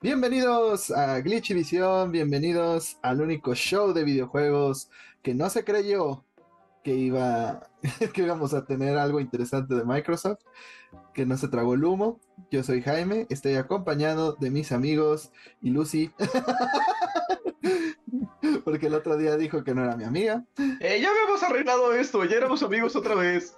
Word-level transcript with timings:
Bienvenidos 0.00 0.92
a 0.92 1.18
Glitchy 1.18 1.54
Visión, 1.54 2.12
bienvenidos 2.12 2.98
al 3.02 3.20
único 3.20 3.56
show 3.56 3.92
de 3.92 4.04
videojuegos 4.04 4.88
que 5.22 5.34
no 5.34 5.50
se 5.50 5.64
creyó 5.64 6.24
que 6.84 6.94
iba 6.94 7.68
que 8.14 8.22
íbamos 8.22 8.54
a 8.54 8.64
tener 8.64 8.96
algo 8.96 9.18
interesante 9.18 9.74
de 9.74 9.84
Microsoft, 9.84 10.38
que 11.12 11.26
no 11.26 11.36
se 11.36 11.48
tragó 11.48 11.74
el 11.74 11.84
humo. 11.84 12.20
Yo 12.48 12.62
soy 12.62 12.80
Jaime, 12.80 13.26
estoy 13.28 13.56
acompañado 13.56 14.36
de 14.38 14.52
mis 14.52 14.70
amigos 14.70 15.32
y 15.60 15.70
Lucy. 15.70 16.12
Porque 18.64 18.86
el 18.86 18.94
otro 18.94 19.16
día 19.16 19.36
dijo 19.36 19.64
que 19.64 19.74
no 19.74 19.82
era 19.82 19.96
mi 19.96 20.04
amiga. 20.04 20.44
Eh, 20.78 21.00
ya 21.02 21.10
habíamos 21.10 21.42
arreglado 21.42 21.92
esto, 21.92 22.24
ya 22.24 22.36
éramos 22.36 22.62
amigos 22.62 22.94
otra 22.94 23.16
vez. 23.16 23.56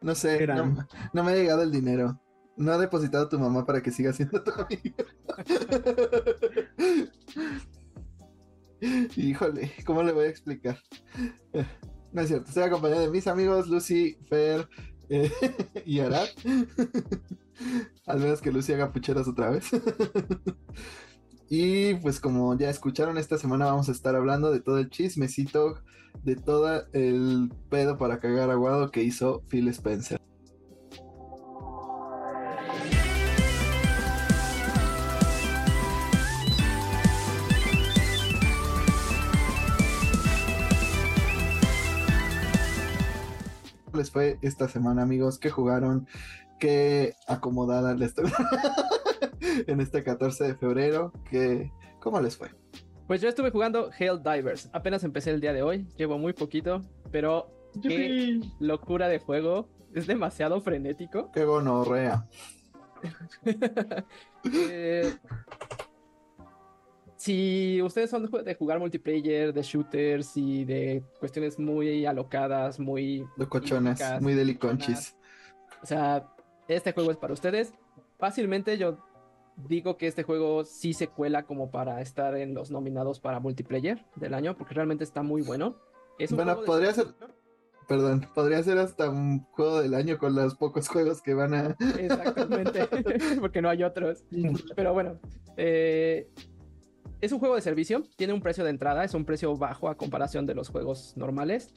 No 0.00 0.14
sé, 0.14 0.46
no, 0.46 0.86
no 1.12 1.22
me 1.22 1.32
ha 1.32 1.36
llegado 1.36 1.62
el 1.62 1.70
dinero. 1.70 2.18
No 2.56 2.72
ha 2.72 2.78
depositado 2.78 3.28
tu 3.28 3.38
mamá 3.38 3.66
para 3.66 3.82
que 3.82 3.90
siga 3.90 4.12
siendo 4.12 4.42
tu 4.42 4.52
amiga. 4.52 5.04
Híjole, 9.16 9.72
¿cómo 9.84 10.02
le 10.02 10.12
voy 10.12 10.26
a 10.26 10.28
explicar? 10.28 10.78
No 12.12 12.22
es 12.22 12.28
cierto, 12.28 12.48
estoy 12.48 12.62
acompañado 12.64 13.00
de 13.00 13.10
mis 13.10 13.26
amigos 13.26 13.66
Lucy, 13.68 14.16
Fer 14.28 14.68
eh, 15.08 15.30
y 15.84 16.00
Arad. 16.00 16.28
Al 18.06 18.20
menos 18.20 18.40
que 18.40 18.52
Lucy 18.52 18.72
haga 18.72 18.92
pucheras 18.92 19.26
otra 19.26 19.50
vez. 19.50 19.66
y 21.48 21.94
pues 21.94 22.20
como 22.20 22.56
ya 22.56 22.70
escucharon, 22.70 23.18
esta 23.18 23.38
semana 23.38 23.66
vamos 23.66 23.88
a 23.88 23.92
estar 23.92 24.14
hablando 24.14 24.52
de 24.52 24.60
todo 24.60 24.78
el 24.78 24.90
chismecito, 24.90 25.82
de 26.22 26.36
todo 26.36 26.84
el 26.92 27.52
pedo 27.70 27.98
para 27.98 28.20
cagar 28.20 28.50
aguado 28.50 28.90
que 28.90 29.02
hizo 29.02 29.42
Phil 29.48 29.68
Spencer. 29.68 30.20
Les 43.94 44.10
fue 44.10 44.38
esta 44.42 44.68
semana, 44.68 45.02
amigos? 45.02 45.38
¿Qué 45.38 45.50
jugaron? 45.50 46.06
¿Qué 46.58 47.14
acomodada 47.26 47.94
les 47.94 48.14
en 49.66 49.80
este 49.80 50.02
14 50.02 50.44
de 50.44 50.54
febrero? 50.54 51.12
¿Qué, 51.30 51.72
¿Cómo 52.00 52.20
les 52.20 52.36
fue? 52.36 52.50
Pues 53.06 53.20
yo 53.20 53.28
estuve 53.28 53.50
jugando 53.50 53.90
Hell 53.96 54.22
Divers. 54.22 54.70
Apenas 54.72 55.04
empecé 55.04 55.30
el 55.30 55.40
día 55.40 55.52
de 55.52 55.62
hoy. 55.62 55.86
Llevo 55.96 56.18
muy 56.18 56.32
poquito, 56.32 56.82
pero 57.10 57.50
qué 57.82 58.40
locura 58.60 59.08
de 59.08 59.18
juego. 59.18 59.68
Es 59.94 60.06
demasiado 60.06 60.60
frenético. 60.60 61.30
Qué 61.32 61.44
gonorrea. 61.44 62.26
eh, 64.44 65.14
si 67.24 67.80
ustedes 67.80 68.10
son 68.10 68.30
de 68.30 68.54
jugar 68.54 68.78
multiplayer, 68.78 69.54
de 69.54 69.62
shooters 69.62 70.36
y 70.36 70.66
de 70.66 71.02
cuestiones 71.18 71.58
muy 71.58 72.04
alocadas, 72.04 72.78
muy... 72.78 73.24
Locochonas, 73.38 74.20
muy 74.20 74.34
deliconchis. 74.34 75.16
O 75.82 75.86
sea, 75.86 76.28
este 76.68 76.92
juego 76.92 77.10
es 77.10 77.16
para 77.16 77.32
ustedes. 77.32 77.72
Fácilmente 78.18 78.76
yo 78.76 78.98
digo 79.56 79.96
que 79.96 80.06
este 80.06 80.22
juego 80.22 80.66
sí 80.66 80.92
se 80.92 81.08
cuela 81.08 81.44
como 81.44 81.70
para 81.70 82.02
estar 82.02 82.36
en 82.36 82.52
los 82.52 82.70
nominados 82.70 83.20
para 83.20 83.40
multiplayer 83.40 84.04
del 84.16 84.34
año, 84.34 84.54
porque 84.54 84.74
realmente 84.74 85.04
está 85.04 85.22
muy 85.22 85.40
bueno. 85.40 85.76
bueno, 86.30 86.60
podría 86.66 86.92
ser... 86.92 87.06
Perdón, 87.88 88.28
podría 88.34 88.62
ser 88.62 88.76
hasta 88.76 89.08
un 89.08 89.44
juego 89.44 89.80
del 89.80 89.94
año 89.94 90.18
con 90.18 90.34
los 90.34 90.54
pocos 90.56 90.88
juegos 90.88 91.22
que 91.22 91.32
van 91.32 91.54
a... 91.54 91.76
Exactamente, 91.98 92.86
porque 93.40 93.62
no 93.62 93.70
hay 93.70 93.82
otros. 93.82 94.24
Pero 94.76 94.92
bueno, 94.92 95.18
eh, 95.56 96.28
es 97.24 97.32
un 97.32 97.38
juego 97.38 97.54
de 97.54 97.62
servicio, 97.62 98.02
tiene 98.16 98.32
un 98.32 98.40
precio 98.40 98.64
de 98.64 98.70
entrada, 98.70 99.04
es 99.04 99.14
un 99.14 99.24
precio 99.24 99.56
bajo 99.56 99.88
a 99.88 99.96
comparación 99.96 100.46
de 100.46 100.54
los 100.54 100.68
juegos 100.68 101.16
normales. 101.16 101.74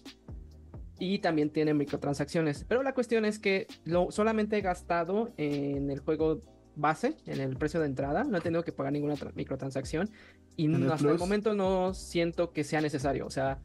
Y 1.00 1.20
también 1.20 1.52
tiene 1.52 1.74
microtransacciones. 1.76 2.66
Pero 2.68 2.82
la 2.82 2.94
cuestión 2.94 3.24
es 3.24 3.38
que 3.38 3.68
lo 3.84 4.12
solamente 4.12 4.58
he 4.58 4.62
gastado 4.62 5.32
en 5.38 5.92
el 5.92 6.00
juego 6.00 6.42
base, 6.76 7.18
en 7.26 7.40
el 7.40 7.56
precio 7.56 7.80
de 7.80 7.86
entrada. 7.86 8.24
No 8.24 8.38
he 8.38 8.42
tenido 8.42 8.64
que 8.64 8.72
pagar 8.72 8.94
ninguna 8.94 9.14
microtransacción. 9.36 10.10
Y 10.56 10.74
hasta 10.92 11.12
el 11.12 11.20
momento 11.20 11.54
no 11.54 11.94
siento 11.94 12.52
que 12.52 12.64
sea 12.64 12.82
necesario. 12.82 13.28
O 13.28 13.30
sea, 13.30 13.60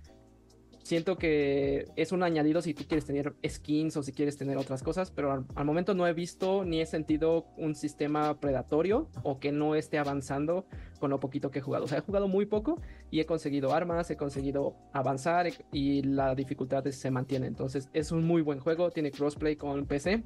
siento 0.83 1.17
que 1.17 1.87
es 1.97 2.13
un 2.13 2.23
añadido 2.23 2.61
si 2.61 2.75
tú 2.75 2.85
quieres 2.87 3.05
tener 3.05 3.35
skins 3.47 3.97
o 3.97 4.03
si 4.03 4.13
quieres 4.13 4.37
tener 4.37 4.57
otras 4.57 4.83
cosas, 4.83 5.11
pero 5.11 5.33
al, 5.55 5.65
momento 5.65 5.95
no 5.95 6.07
he 6.07 6.13
visto 6.13 6.65
ni 6.65 6.81
he 6.81 6.87
sentido 6.87 7.47
un 7.57 7.75
sistema 7.75 8.39
predatorio 8.41 9.09
o 9.23 9.39
que 9.39 9.53
no 9.53 9.75
esté 9.75 9.99
avanzando 9.99 10.67
con 10.99 11.11
lo 11.11 11.21
poquito 11.21 11.51
que 11.51 11.61
he 11.61 11.63
jugado. 11.63 11.85
O 11.85 11.89
sea, 11.89 11.99
he 11.99 12.03
jugado 12.03 12.29
muy 12.29 12.47
poco 12.47 12.81
y 13.11 13.21
he 13.21 13.27
conseguido 13.27 13.73
armas, 13.73 14.11
he 14.11 14.17
conseguido 14.17 14.77
avanzar 14.93 15.49
y 15.73 16.03
la 16.03 16.35
dificultad 16.35 16.85
se 16.85 17.11
mantiene. 17.11 17.47
Entonces 17.47 17.89
es 17.93 18.13
un 18.13 18.25
muy 18.25 18.43
buen 18.43 18.61
juego, 18.61 18.91
tiene 18.91 19.11
crossplay 19.11 19.57
con 19.57 19.87
PC. 19.87 20.23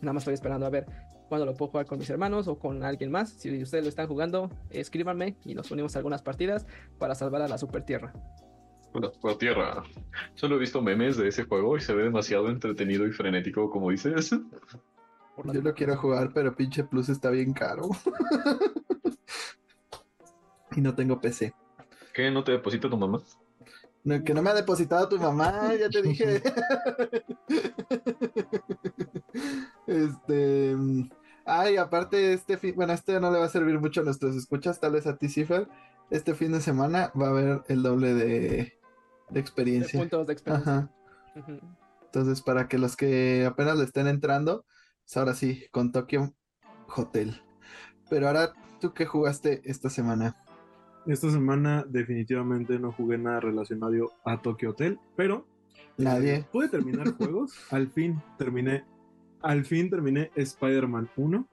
Nada 0.00 0.12
más 0.12 0.22
estoy 0.22 0.34
esperando 0.34 0.66
a 0.66 0.70
ver 0.70 0.86
cuándo 1.28 1.46
lo 1.46 1.54
puedo 1.54 1.70
jugar 1.72 1.86
con 1.86 1.98
mis 1.98 2.10
hermanos 2.10 2.48
o 2.48 2.58
con 2.58 2.84
alguien 2.84 3.10
más. 3.10 3.30
Si 3.30 3.62
ustedes 3.62 3.84
lo 3.84 3.88
están 3.88 4.06
jugando, 4.06 4.50
escríbanme 4.70 5.36
y 5.44 5.54
nos 5.54 5.70
unimos 5.70 5.96
a 5.96 5.98
algunas 5.98 6.22
partidas 6.22 6.66
para 6.98 7.14
salvar 7.14 7.42
a 7.42 7.48
la 7.48 7.58
Super 7.58 7.82
Tierra 7.82 8.12
por 9.20 9.38
tierra. 9.38 9.82
Solo 10.34 10.56
he 10.56 10.58
visto 10.58 10.82
memes 10.82 11.16
de 11.16 11.28
ese 11.28 11.44
juego 11.44 11.76
y 11.76 11.80
se 11.80 11.94
ve 11.94 12.04
demasiado 12.04 12.48
entretenido 12.48 13.06
y 13.06 13.12
frenético, 13.12 13.70
como 13.70 13.90
dices. 13.90 14.30
Yo 14.30 15.60
lo 15.60 15.74
quiero 15.74 15.96
jugar, 15.96 16.30
pero 16.32 16.54
pinche 16.54 16.84
Plus 16.84 17.08
está 17.08 17.30
bien 17.30 17.52
caro. 17.52 17.88
y 20.76 20.80
no 20.80 20.94
tengo 20.94 21.20
PC. 21.20 21.54
¿Qué? 22.14 22.30
¿No 22.30 22.42
te 22.42 22.52
deposita 22.52 22.88
tu 22.88 22.96
mamá? 22.96 23.20
que 24.24 24.32
no 24.32 24.42
me 24.42 24.50
ha 24.50 24.54
depositado 24.54 25.08
tu 25.08 25.18
mamá, 25.18 25.74
ya 25.74 25.88
te 25.88 26.00
dije. 26.00 26.36
este. 29.86 30.76
Ay, 31.44 31.76
aparte, 31.76 32.32
este 32.32 32.56
fin. 32.56 32.74
Bueno, 32.76 32.92
este 32.92 33.18
no 33.20 33.32
le 33.32 33.38
va 33.38 33.46
a 33.46 33.48
servir 33.48 33.80
mucho 33.80 34.00
a 34.00 34.04
nuestros 34.04 34.36
escuchas, 34.36 34.78
tal 34.78 34.92
vez 34.92 35.06
a 35.06 35.16
ti, 35.16 35.28
Cifer. 35.28 35.68
Este 36.10 36.34
fin 36.34 36.52
de 36.52 36.60
semana 36.60 37.10
va 37.20 37.26
a 37.26 37.30
haber 37.30 37.62
el 37.68 37.82
doble 37.82 38.14
de, 38.14 38.75
de 39.30 39.40
experiencia. 39.40 40.00
puntos 40.00 40.26
de 40.26 40.32
experiencia. 40.32 40.90
Entonces, 42.04 42.42
para 42.42 42.68
que 42.68 42.78
los 42.78 42.96
que 42.96 43.44
apenas 43.46 43.76
le 43.78 43.84
estén 43.84 44.06
entrando, 44.06 44.64
pues 45.04 45.16
ahora 45.16 45.34
sí, 45.34 45.64
con 45.70 45.92
Tokyo 45.92 46.32
Hotel. 46.96 47.42
Pero 48.08 48.28
ahora, 48.28 48.52
¿tú 48.80 48.94
qué 48.94 49.06
jugaste 49.06 49.62
esta 49.64 49.90
semana? 49.90 50.36
Esta 51.06 51.30
semana 51.30 51.84
definitivamente 51.88 52.78
no 52.78 52.92
jugué 52.92 53.18
nada 53.18 53.40
relacionado 53.40 54.12
a 54.24 54.40
Tokyo 54.42 54.70
Hotel, 54.70 54.98
pero 55.16 55.46
nadie 55.96 56.36
eh, 56.36 56.46
pude 56.50 56.68
terminar 56.68 57.12
juegos. 57.16 57.52
Al 57.70 57.88
fin 57.88 58.20
terminé, 58.38 58.84
al 59.42 59.64
fin 59.64 59.90
terminé 59.90 60.30
Spider-Man 60.34 61.10
1. 61.16 61.48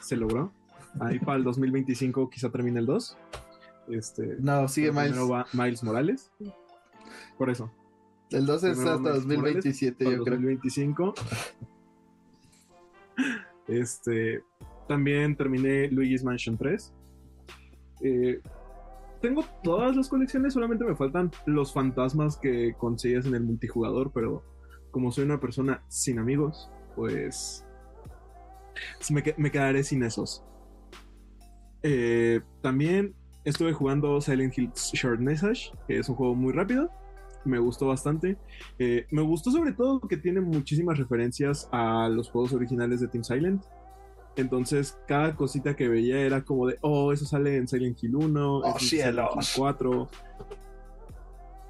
Se 0.00 0.16
logró. 0.16 0.52
Ahí 1.00 1.18
para 1.18 1.38
el 1.38 1.44
2025 1.44 2.30
quizá 2.30 2.50
termine 2.50 2.80
el 2.80 2.86
2. 2.86 3.18
Este, 3.88 4.36
no, 4.40 4.68
sigue 4.68 4.92
Miles. 4.92 5.18
Va 5.18 5.46
Miles 5.52 5.82
Morales. 5.82 6.30
Por 7.38 7.50
eso. 7.50 7.70
El 8.30 8.46
2 8.46 8.64
es 8.64 8.78
hasta 8.78 9.10
2027, 9.10 10.04
yo 10.04 10.24
creo. 10.24 10.36
2025. 10.36 11.14
Este, 13.68 14.42
también 14.88 15.36
terminé 15.36 15.88
Luigi's 15.88 16.24
Mansion 16.24 16.56
3. 16.56 16.92
Eh, 18.02 18.40
tengo 19.20 19.44
todas 19.62 19.94
las 19.94 20.08
colecciones, 20.08 20.54
solamente 20.54 20.84
me 20.84 20.96
faltan 20.96 21.30
los 21.46 21.72
fantasmas 21.72 22.36
que 22.36 22.74
consigues 22.76 23.24
en 23.26 23.34
el 23.34 23.44
multijugador, 23.44 24.10
pero 24.12 24.42
como 24.90 25.12
soy 25.12 25.24
una 25.24 25.38
persona 25.40 25.84
sin 25.88 26.18
amigos, 26.18 26.70
pues 26.96 27.64
me, 29.10 29.22
me 29.36 29.50
quedaré 29.50 29.84
sin 29.84 30.02
esos. 30.02 30.44
Eh, 31.82 32.40
también 32.60 33.14
estuve 33.44 33.72
jugando 33.72 34.20
Silent 34.20 34.56
Hill 34.56 34.70
Short 34.74 35.20
Message, 35.20 35.72
que 35.86 35.98
es 35.98 36.08
un 36.08 36.16
juego 36.16 36.34
muy 36.34 36.52
rápido. 36.52 36.90
Me 37.44 37.58
gustó 37.58 37.88
bastante. 37.88 38.36
Eh, 38.78 39.06
me 39.10 39.22
gustó 39.22 39.50
sobre 39.50 39.72
todo 39.72 40.00
que 40.00 40.16
tiene 40.16 40.40
muchísimas 40.40 40.98
referencias 40.98 41.68
a 41.72 42.08
los 42.08 42.30
juegos 42.30 42.52
originales 42.52 43.00
de 43.00 43.08
Team 43.08 43.24
Silent. 43.24 43.64
Entonces, 44.36 44.98
cada 45.06 45.34
cosita 45.34 45.76
que 45.76 45.88
veía 45.88 46.20
era 46.20 46.44
como 46.44 46.68
de, 46.68 46.78
oh, 46.80 47.12
eso 47.12 47.26
sale 47.26 47.56
en 47.56 47.68
Silent 47.68 48.02
Hill 48.02 48.16
1, 48.16 48.58
oh, 48.58 48.78
Silent 48.78 49.18
Hill 49.18 49.46
4. 49.56 50.08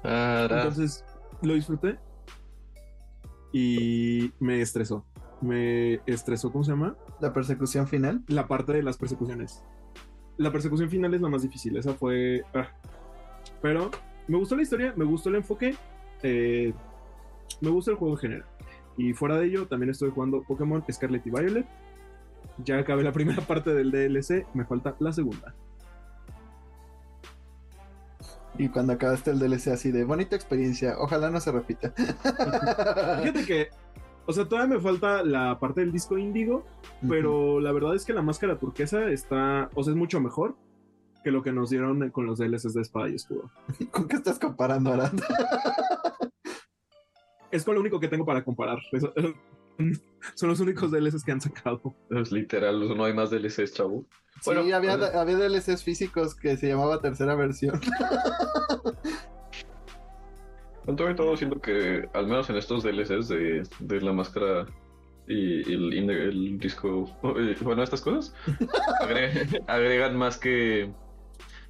Entonces, 0.03 1.03
lo 1.41 1.55
disfruté. 1.55 1.97
Y 3.51 4.31
me 4.39 4.61
estresó. 4.61 5.05
Me 5.41 5.95
estresó, 6.05 6.51
¿cómo 6.51 6.63
se 6.63 6.71
llama? 6.71 6.95
La 7.19 7.33
persecución 7.33 7.87
final. 7.87 8.23
La 8.27 8.47
parte 8.47 8.73
de 8.73 8.83
las 8.83 8.97
persecuciones 8.97 9.63
la 10.37 10.51
persecución 10.51 10.89
final 10.89 11.13
es 11.13 11.21
la 11.21 11.29
más 11.29 11.41
difícil. 11.41 11.77
Esa 11.77 11.93
fue. 11.93 12.43
Ah. 12.53 12.67
Pero 13.61 13.91
me 14.27 14.37
gustó 14.37 14.55
la 14.55 14.63
historia, 14.63 14.93
me 14.95 15.05
gustó 15.05 15.29
el 15.29 15.35
enfoque. 15.35 15.75
Eh, 16.21 16.73
me 17.61 17.69
gusta 17.69 17.91
el 17.91 17.97
juego 17.97 18.15
en 18.15 18.19
general. 18.19 18.45
Y 18.97 19.13
fuera 19.13 19.37
de 19.37 19.47
ello, 19.47 19.67
también 19.67 19.89
estoy 19.89 20.11
jugando 20.11 20.43
Pokémon 20.43 20.83
Scarlet 20.91 21.25
y 21.25 21.29
Violet. 21.29 21.65
Ya 22.63 22.77
acabé 22.79 23.03
la 23.03 23.11
primera 23.11 23.41
parte 23.47 23.73
del 23.73 23.91
DLC, 23.91 24.45
me 24.53 24.65
falta 24.65 24.95
la 24.99 25.11
segunda. 25.11 25.55
Y 28.57 28.69
cuando 28.69 28.93
acabaste 28.93 29.31
el 29.31 29.39
DLC 29.39 29.69
así 29.69 29.91
de 29.91 30.03
bonita 30.03 30.35
experiencia, 30.35 30.95
ojalá 30.99 31.31
no 31.31 31.39
se 31.39 31.51
repita. 31.51 31.91
Fíjate 31.95 33.45
que, 33.47 33.69
o 34.25 34.33
sea, 34.33 34.47
todavía 34.47 34.75
me 34.75 34.81
falta 34.81 35.23
la 35.23 35.59
parte 35.59 35.81
del 35.81 35.91
disco 35.91 36.17
índigo, 36.17 36.65
pero 37.07 37.59
la 37.59 37.71
verdad 37.71 37.95
es 37.95 38.05
que 38.05 38.13
la 38.13 38.21
máscara 38.21 38.57
turquesa 38.57 39.09
está, 39.09 39.69
o 39.73 39.83
sea, 39.83 39.91
es 39.91 39.97
mucho 39.97 40.19
mejor 40.21 40.55
que 41.23 41.31
lo 41.31 41.41
que 41.43 41.51
nos 41.53 41.69
dieron 41.69 42.09
con 42.09 42.25
los 42.25 42.37
DLCs 42.39 42.73
de 42.73 42.81
espada 42.81 43.09
y 43.09 43.15
escudo. 43.15 43.49
¿Con 43.91 44.07
qué 44.07 44.15
estás 44.17 44.39
comparando, 44.39 44.91
Aranda? 44.93 45.25
es 47.51 47.63
con 47.63 47.75
lo 47.75 47.81
único 47.81 47.99
que 47.99 48.07
tengo 48.07 48.25
para 48.25 48.43
comparar. 48.43 48.79
Eso- 48.91 49.13
son 50.35 50.49
los 50.49 50.59
únicos 50.59 50.91
DLCs 50.91 51.23
que 51.23 51.31
han 51.31 51.41
sacado. 51.41 51.81
Es 52.09 52.31
literal, 52.31 52.95
no 52.95 53.05
hay 53.05 53.13
más 53.13 53.29
DLCs, 53.29 53.73
chavo. 53.73 54.05
Sí, 54.41 54.41
Bueno, 54.45 54.61
había, 54.75 54.95
eh. 54.95 55.11
había 55.17 55.37
DLCs 55.37 55.83
físicos 55.83 56.35
que 56.35 56.57
se 56.57 56.67
llamaba 56.67 56.99
tercera 56.99 57.35
versión. 57.35 57.79
Con 60.85 60.95
todo 60.95 61.09
y 61.09 61.15
todo, 61.15 61.37
siento 61.37 61.59
que, 61.61 62.07
al 62.13 62.27
menos 62.27 62.49
en 62.49 62.57
estos 62.57 62.83
DLCs 62.83 63.29
de, 63.29 63.63
de 63.79 64.01
la 64.01 64.11
máscara 64.11 64.65
y, 65.27 65.69
y 65.71 65.73
el, 65.73 66.57
disco, 66.59 67.05
bueno, 67.61 67.83
estas 67.83 68.01
cosas, 68.01 68.33
agre- 69.01 69.63
agregan 69.67 70.17
más 70.17 70.37
que, 70.37 70.91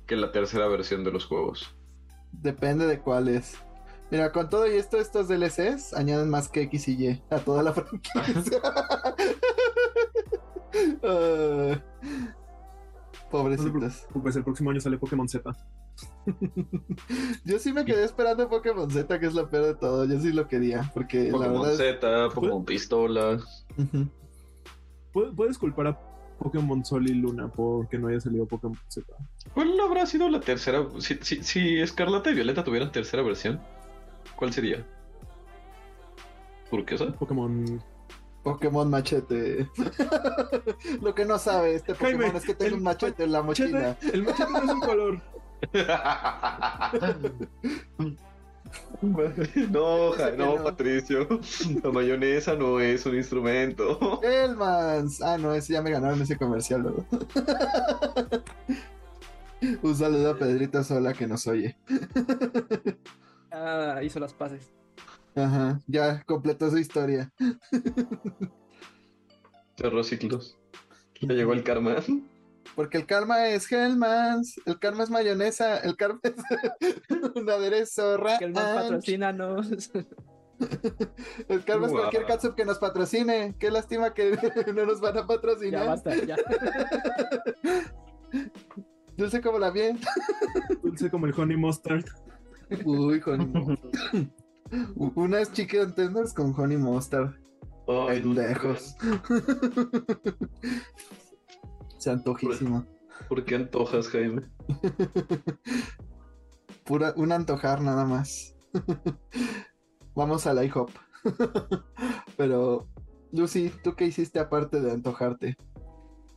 que 0.08 0.16
la 0.16 0.32
tercera 0.32 0.68
versión 0.68 1.04
de 1.04 1.12
los 1.12 1.26
juegos. 1.26 1.76
Depende 2.32 2.88
de 2.88 3.00
cuál 3.00 3.28
es. 3.28 3.58
Mira, 4.10 4.32
con 4.32 4.50
todo 4.50 4.68
y 4.68 4.76
esto, 4.78 4.98
estos 4.98 5.28
DLCs 5.28 5.94
añaden 5.94 6.30
más 6.30 6.50
que 6.50 6.62
X 6.64 6.88
y 6.88 7.08
Y 7.08 7.22
a 7.30 7.38
toda 7.40 7.64
la 7.64 7.74
franquicia. 7.74 8.62
Ah, 13.34 13.42
Pobrecitos. 13.42 14.06
Pues 14.22 14.36
el 14.36 14.44
próximo 14.44 14.70
año 14.72 14.80
sale 14.80 14.98
Pokémon 14.98 15.28
Z. 15.28 15.50
Yo 17.46 17.60
sí 17.60 17.74
me 17.74 17.84
quedé 17.86 18.04
esperando 18.04 18.48
Pokémon 18.50 18.90
Z, 18.90 19.20
que 19.20 19.26
es 19.26 19.34
lo 19.34 19.50
peor 19.50 19.66
de 19.66 19.76
todo. 19.76 20.06
Yo 20.06 20.20
sí 20.20 20.32
lo 20.32 20.48
quería, 20.48 20.90
porque 20.94 21.26
la 21.26 21.32
Pokémon 21.32 21.62
verdad. 21.64 21.72
es- 21.74 21.78
Z, 22.00 22.30
Pokémon 22.36 22.66
Pistola. 22.66 23.38
Ujú. 23.78 24.08
Pu- 25.14 25.36
Puedes 25.36 25.58
culpar 25.58 25.88
a 25.88 26.00
Pokémon 26.40 26.84
Sol 26.86 27.10
y 27.10 27.14
Luna 27.14 27.48
porque 27.48 27.98
no 27.98 28.08
haya 28.08 28.20
salido 28.20 28.46
Pokémon 28.46 28.78
Z. 28.88 29.06
¿Cuál 29.54 29.80
habrá 29.80 30.06
sido 30.06 30.30
la 30.30 30.40
tercera? 30.40 30.86
Si, 31.00 31.16
si, 31.22 31.44
si 31.44 31.80
Escarlata 31.80 32.30
y 32.32 32.36
Violeta 32.36 32.64
tuvieran 32.64 32.92
tercera 32.92 33.24
versión, 33.24 33.60
¿cuál 34.36 34.54
sería? 34.54 34.86
¿Turquesa? 36.70 37.12
Pokémon. 37.14 37.82
Pokémon 38.44 38.90
machete. 38.90 39.70
lo 41.02 41.16
que 41.16 41.24
no 41.26 41.40
sabe 41.40 41.76
este 41.76 41.94
Pokémon 41.96 42.22
Jaime, 42.24 42.38
es 42.40 42.46
que 42.46 42.56
tiene 42.56 42.76
un 42.76 42.84
machete 42.84 43.24
en 43.24 43.32
la 43.32 43.42
mochila. 43.42 43.80
Machete, 44.02 44.16
el 44.16 44.24
machete 44.24 44.52
no 44.52 44.58
es 44.64 44.70
un 44.70 44.80
color. 44.82 45.22
no, 49.72 50.12
Ja- 50.14 50.32
no, 50.32 50.58
no. 50.58 50.64
Patricio. 50.64 51.28
La 51.84 51.92
mayonesa 51.92 52.56
no 52.56 52.80
es 52.80 53.06
un 53.06 53.16
instrumento. 53.16 54.20
Hellmans. 54.24 55.22
Ah, 55.22 55.38
no, 55.38 55.54
ese 55.54 55.74
ya 55.74 55.82
me 55.82 55.92
ganaron 55.92 56.22
ese 56.22 56.38
comercial, 56.38 56.82
luego. 56.82 57.06
Un 59.82 59.96
saludo 59.96 60.32
a 60.32 60.38
Pedrito 60.38 60.84
Sola 60.84 61.14
que 61.14 61.26
nos 61.26 61.48
oye. 61.48 61.78
Ah, 63.52 64.00
hizo 64.04 64.20
las 64.20 64.34
paces. 64.34 64.74
Ajá, 65.36 65.80
ya 65.88 66.22
completó 66.24 66.70
su 66.70 66.78
historia. 66.78 67.32
Cerró 69.78 70.04
ciclos. 70.04 70.58
Ya 71.22 71.34
llegó 71.34 71.54
el 71.54 71.64
karma. 71.64 71.96
Porque 72.76 72.98
el 72.98 73.06
karma 73.06 73.48
es 73.50 73.72
Hellmans, 73.72 74.56
el 74.66 74.80
karma 74.80 75.04
es 75.04 75.10
mayonesa, 75.10 75.78
el 75.80 75.96
karma 75.96 76.20
es 76.24 76.34
un 77.36 77.50
aderezo 77.50 78.18
Que 78.40 78.46
el 78.46 78.52
más 78.54 78.64
ranch. 78.64 78.84
patrocínanos. 78.84 79.92
El 81.50 81.64
karma 81.66 81.88
es 81.88 81.92
cualquier 81.94 82.26
catsup 82.26 82.56
que 82.56 82.66
nos 82.66 82.80
patrocine. 82.80 83.54
Qué 83.60 83.70
lástima 83.70 84.14
que 84.14 84.38
no 84.74 84.86
nos 84.86 85.02
van 85.02 85.18
a 85.18 85.22
ya 85.22 85.28
patrocinar. 85.28 85.86
basta, 85.88 86.16
ya. 86.16 86.36
Dulce 89.18 89.42
como 89.42 89.60
la 89.60 89.72
miel. 89.72 90.00
Dulce 90.82 91.10
como 91.12 91.26
el 91.28 91.34
Honey 91.40 91.58
Mustard. 91.58 92.06
Uy, 92.86 93.20
con 93.20 93.78
unas 94.96 95.52
chicken 95.54 95.94
tenders 95.94 96.34
con 96.34 96.54
honey 96.58 96.78
mustard. 96.78 97.36
Ay, 97.88 98.22
Pendejos. 98.22 98.96
Se 101.98 102.12
antojísimo. 102.12 102.86
¿Por 103.30 103.46
qué 103.46 103.56
antojas, 103.56 104.10
Jaime? 104.10 104.42
Pura, 106.86 107.14
un 107.16 107.32
antojar 107.32 107.82
nada 107.82 108.06
más. 108.06 108.56
Vamos 110.16 110.46
al 110.48 110.66
IHOP. 110.66 110.90
Pero, 112.38 112.88
Lucy, 113.32 113.72
¿tú 113.84 113.96
qué 113.96 114.06
hiciste 114.06 114.40
aparte 114.40 114.82
de 114.82 114.92
antojarte? 114.92 115.58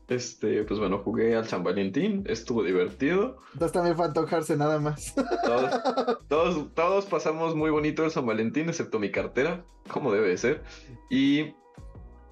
Este, 0.09 0.63
pues 0.63 0.79
bueno, 0.79 0.99
jugué 0.99 1.35
al 1.35 1.49
San 1.49 1.65
Valentín, 1.65 2.25
estuvo 2.29 2.63
divertido. 2.63 3.39
Entonces 3.55 3.73
también 3.73 3.97
fue 3.97 4.07
antojarse 4.07 4.57
nada 4.57 4.79
más. 4.79 5.15
Todos, 5.45 6.19
todos, 6.29 6.75
todos 6.75 7.07
pasamos 7.07 7.57
muy 7.57 7.71
bonito 7.71 8.05
el 8.05 8.11
San 8.13 8.25
Valentín, 8.25 8.69
excepto 8.69 9.01
mi 9.01 9.11
cartera, 9.11 9.65
como 9.89 10.13
debe 10.13 10.29
de 10.29 10.39
ser. 10.39 10.63
Y 11.11 11.55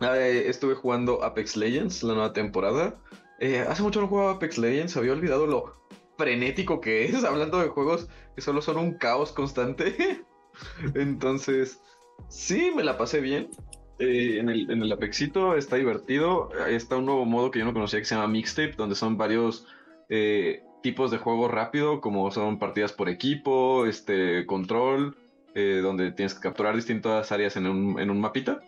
eh, 0.00 0.44
estuve 0.48 0.74
jugando 0.74 1.22
Apex 1.24 1.56
Legends, 1.56 2.02
la 2.02 2.14
nueva 2.14 2.32
temporada. 2.32 3.00
Eh, 3.40 3.64
hace 3.68 3.82
mucho 3.82 4.00
no 4.00 4.08
jugaba 4.08 4.32
Apex 4.32 4.58
Legends, 4.58 4.96
había 4.96 5.12
olvidado 5.12 5.46
lo 5.46 5.74
frenético 6.16 6.80
que 6.80 7.06
es, 7.06 7.24
hablando 7.24 7.58
de 7.58 7.68
juegos 7.68 8.08
que 8.34 8.42
solo 8.42 8.62
son 8.62 8.78
un 8.78 8.98
caos 8.98 9.32
constante. 9.32 10.24
Entonces, 10.94 11.80
sí, 12.28 12.72
me 12.74 12.84
la 12.84 12.98
pasé 12.98 13.20
bien. 13.20 13.50
Eh, 13.98 14.38
en, 14.38 14.48
el, 14.48 14.70
en 14.70 14.92
Apexito 14.92 15.56
está 15.56 15.76
divertido. 15.76 16.50
Está 16.68 16.96
un 16.96 17.06
nuevo 17.06 17.24
modo 17.24 17.50
que 17.50 17.60
yo 17.60 17.64
no 17.64 17.72
conocía 17.72 18.00
que 18.00 18.04
se 18.04 18.14
llama 18.14 18.28
Mixtape, 18.28 18.74
donde 18.76 18.94
son 18.94 19.16
varios 19.16 19.66
eh, 20.08 20.62
tipos 20.82 21.10
de 21.10 21.18
juego 21.18 21.48
rápido, 21.48 22.00
como 22.00 22.30
son 22.30 22.58
partidas 22.58 22.92
por 22.92 23.08
equipo, 23.08 23.86
este 23.86 24.44
control, 24.46 25.16
eh, 25.54 25.80
donde 25.82 26.12
tienes 26.12 26.34
que 26.34 26.40
capturar 26.40 26.74
distintas 26.74 27.32
áreas 27.32 27.56
en 27.56 27.66
un, 27.66 28.20
mapita. 28.20 28.60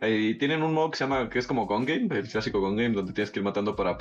Y 0.00 0.34
tienen 0.36 0.62
un 0.62 0.74
modo 0.74 0.90
que 0.90 0.98
se 0.98 1.04
llama, 1.04 1.28
que 1.28 1.40
es 1.40 1.46
como 1.46 1.66
Gun 1.66 1.84
Game, 1.84 2.08
el 2.10 2.28
clásico 2.28 2.60
Gun 2.60 2.76
Game, 2.76 2.94
donde 2.94 3.12
tienes 3.12 3.30
que 3.30 3.40
ir 3.40 3.44
matando 3.44 3.74
para 3.74 3.98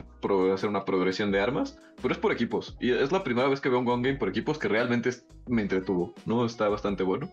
hacer 0.53 0.69
una 0.69 0.85
progresión 0.85 1.31
de 1.31 1.39
armas, 1.39 1.79
pero 2.01 2.13
es 2.13 2.19
por 2.19 2.31
equipos. 2.31 2.77
Y 2.79 2.91
es 2.91 3.11
la 3.11 3.23
primera 3.23 3.47
vez 3.47 3.61
que 3.61 3.69
veo 3.69 3.79
un 3.79 3.85
Gun 3.85 4.03
Game 4.03 4.17
por 4.17 4.29
equipos 4.29 4.59
que 4.59 4.67
realmente 4.67 5.09
me 5.47 5.63
entretuvo, 5.63 6.13
¿no? 6.25 6.45
Está 6.45 6.69
bastante 6.69 7.03
bueno. 7.03 7.31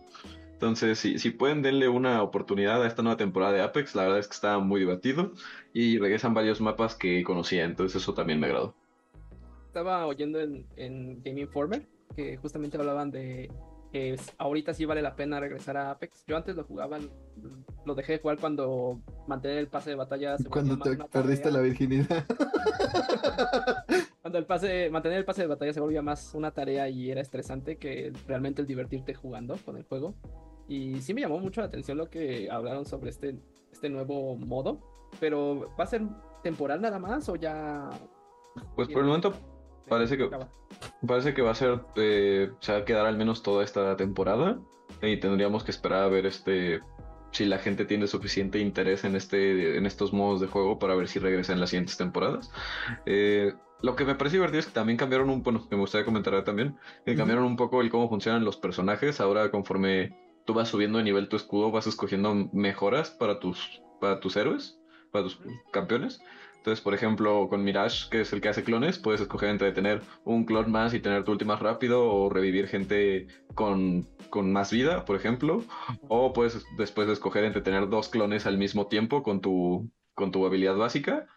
Entonces, 0.59 0.99
si, 0.99 1.19
si 1.19 1.29
pueden, 1.29 1.61
denle 1.61 1.87
una 1.87 2.21
oportunidad 2.21 2.83
a 2.83 2.87
esta 2.87 3.01
nueva 3.01 3.15
temporada 3.15 3.53
de 3.53 3.61
Apex, 3.61 3.95
la 3.95 4.03
verdad 4.03 4.19
es 4.19 4.27
que 4.27 4.33
está 4.33 4.59
muy 4.59 4.81
divertido 4.81 5.31
y 5.73 5.97
regresan 5.99 6.33
varios 6.33 6.59
mapas 6.59 6.95
que 6.95 7.23
conocía, 7.23 7.63
entonces 7.63 8.01
eso 8.01 8.13
también 8.13 8.41
me 8.41 8.47
agradó. 8.47 8.75
Estaba 9.67 10.05
oyendo 10.05 10.41
en, 10.41 10.65
en 10.75 11.23
Game 11.23 11.39
Informer 11.39 11.87
que 12.13 12.35
justamente 12.35 12.75
hablaban 12.75 13.09
de 13.09 13.49
que 13.93 14.17
ahorita 14.37 14.73
sí 14.73 14.83
vale 14.83 15.01
la 15.01 15.15
pena 15.15 15.39
regresar 15.39 15.77
a 15.77 15.91
Apex. 15.91 16.25
Yo 16.27 16.35
antes 16.35 16.57
lo 16.57 16.65
jugaba, 16.65 16.99
lo 17.85 17.95
dejé 17.95 18.13
de 18.13 18.19
jugar 18.19 18.37
cuando 18.37 19.01
mantener 19.27 19.59
el 19.59 19.67
pase 19.67 19.91
de 19.91 19.95
batalla 19.95 20.37
se 20.37 20.49
volvía 20.49 20.75
Cuando 20.75 20.77
te 20.77 20.97
perdiste 20.97 21.43
tarea. 21.43 21.57
la 21.57 21.63
virginidad. 21.63 22.25
Cuando 24.21 24.37
el 24.37 24.45
pase, 24.45 24.89
mantener 24.89 25.19
el 25.19 25.25
pase 25.25 25.41
de 25.41 25.47
batalla 25.47 25.73
se 25.73 25.79
volvía 25.79 26.01
más 26.01 26.35
una 26.35 26.51
tarea 26.51 26.89
y 26.89 27.09
era 27.09 27.21
estresante 27.21 27.77
que 27.77 28.11
realmente 28.27 28.61
el 28.61 28.67
divertirte 28.67 29.13
jugando 29.13 29.57
con 29.57 29.77
el 29.77 29.83
juego. 29.83 30.13
Y 30.69 31.01
sí 31.01 31.13
me 31.13 31.21
llamó 31.21 31.39
mucho 31.39 31.59
la 31.59 31.67
atención 31.67 31.97
lo 31.97 32.09
que 32.09 32.49
hablaron 32.49 32.85
sobre 32.85 33.09
este, 33.09 33.35
este 33.71 33.89
nuevo 33.89 34.37
modo. 34.37 34.79
Pero 35.19 35.73
¿va 35.77 35.83
a 35.83 35.87
ser 35.87 36.03
temporal 36.43 36.79
nada 36.79 36.99
más 36.99 37.27
o 37.27 37.35
ya? 37.35 37.89
Pues 38.75 38.87
por 38.87 39.01
el 39.01 39.07
momento 39.07 39.33
Parece 39.89 40.17
que-? 40.17 40.29
Parece 41.05 41.33
que 41.33 41.41
va 41.41 41.51
a 41.51 41.55
ser, 41.55 41.81
eh, 41.95 42.51
se 42.59 42.71
va 42.71 42.77
a 42.79 42.85
quedar 42.85 43.05
al 43.05 43.17
menos 43.17 43.43
toda 43.43 43.63
esta 43.63 43.97
temporada 43.97 44.59
y 45.01 45.17
tendríamos 45.17 45.63
que 45.63 45.71
esperar 45.71 46.03
a 46.03 46.07
ver 46.07 46.25
este 46.25 46.81
si 47.31 47.45
la 47.45 47.59
gente 47.59 47.85
tiene 47.85 48.07
suficiente 48.07 48.57
interés 48.59 49.03
en 49.03 49.15
este 49.15 49.77
en 49.77 49.85
estos 49.85 50.13
modos 50.13 50.41
de 50.41 50.47
juego 50.47 50.79
para 50.79 50.95
ver 50.95 51.07
si 51.07 51.19
regresa 51.19 51.53
en 51.53 51.59
las 51.59 51.71
siguientes 51.71 51.97
temporadas. 51.97 52.51
Eh, 53.05 53.53
lo 53.81 53.95
que 53.95 54.03
me 54.03 54.15
parece 54.15 54.37
divertido 54.37 54.59
es 54.59 54.65
que 54.65 54.73
también 54.73 54.97
cambiaron 54.97 55.29
un, 55.29 55.41
bueno, 55.41 55.65
me 55.71 55.77
gustaría 55.77 56.05
comentar 56.05 56.43
también, 56.43 56.75
que 57.05 57.15
cambiaron 57.15 57.45
un 57.45 57.55
poco 57.55 57.81
el 57.81 57.89
cómo 57.89 58.09
funcionan 58.09 58.43
los 58.43 58.57
personajes. 58.57 59.21
Ahora 59.21 59.51
conforme 59.51 60.17
tú 60.49 60.55
vas 60.55 60.69
subiendo 60.69 60.97
de 60.97 61.03
nivel 61.03 61.29
tu 61.29 61.35
escudo, 61.35 61.69
vas 61.69 61.85
escogiendo 61.85 62.33
mejoras 62.51 63.11
para 63.11 63.39
tus, 63.39 63.83
para 64.01 64.19
tus 64.19 64.35
héroes, 64.35 64.79
para 65.11 65.25
tus 65.25 65.39
campeones. 65.71 66.19
Entonces, 66.57 66.81
por 66.81 66.95
ejemplo, 66.95 67.47
con 67.51 67.63
Mirage, 67.63 68.09
que 68.09 68.21
es 68.21 68.33
el 68.33 68.41
que 68.41 68.49
hace 68.49 68.63
clones, 68.63 68.97
puedes 68.97 69.21
escoger 69.21 69.49
entre 69.49 69.71
tener 69.73 70.01
un 70.23 70.45
clon 70.45 70.71
más 70.71 70.95
y 70.95 71.01
tener 71.01 71.23
tu 71.23 71.33
ulti 71.33 71.45
más 71.45 71.59
rápido 71.59 72.03
o 72.11 72.31
revivir 72.31 72.65
gente 72.67 73.27
con, 73.53 74.07
con 74.31 74.51
más 74.51 74.71
vida, 74.71 75.05
por 75.05 75.15
ejemplo. 75.15 75.63
O 76.07 76.33
puedes 76.33 76.65
después 76.79 77.07
escoger 77.09 77.43
entre 77.43 77.61
tener 77.61 77.87
dos 77.87 78.09
clones 78.09 78.47
al 78.47 78.57
mismo 78.57 78.87
tiempo 78.87 79.21
con 79.21 79.41
tu, 79.41 79.91
con 80.15 80.31
tu 80.31 80.47
habilidad 80.47 80.77
básica 80.77 81.27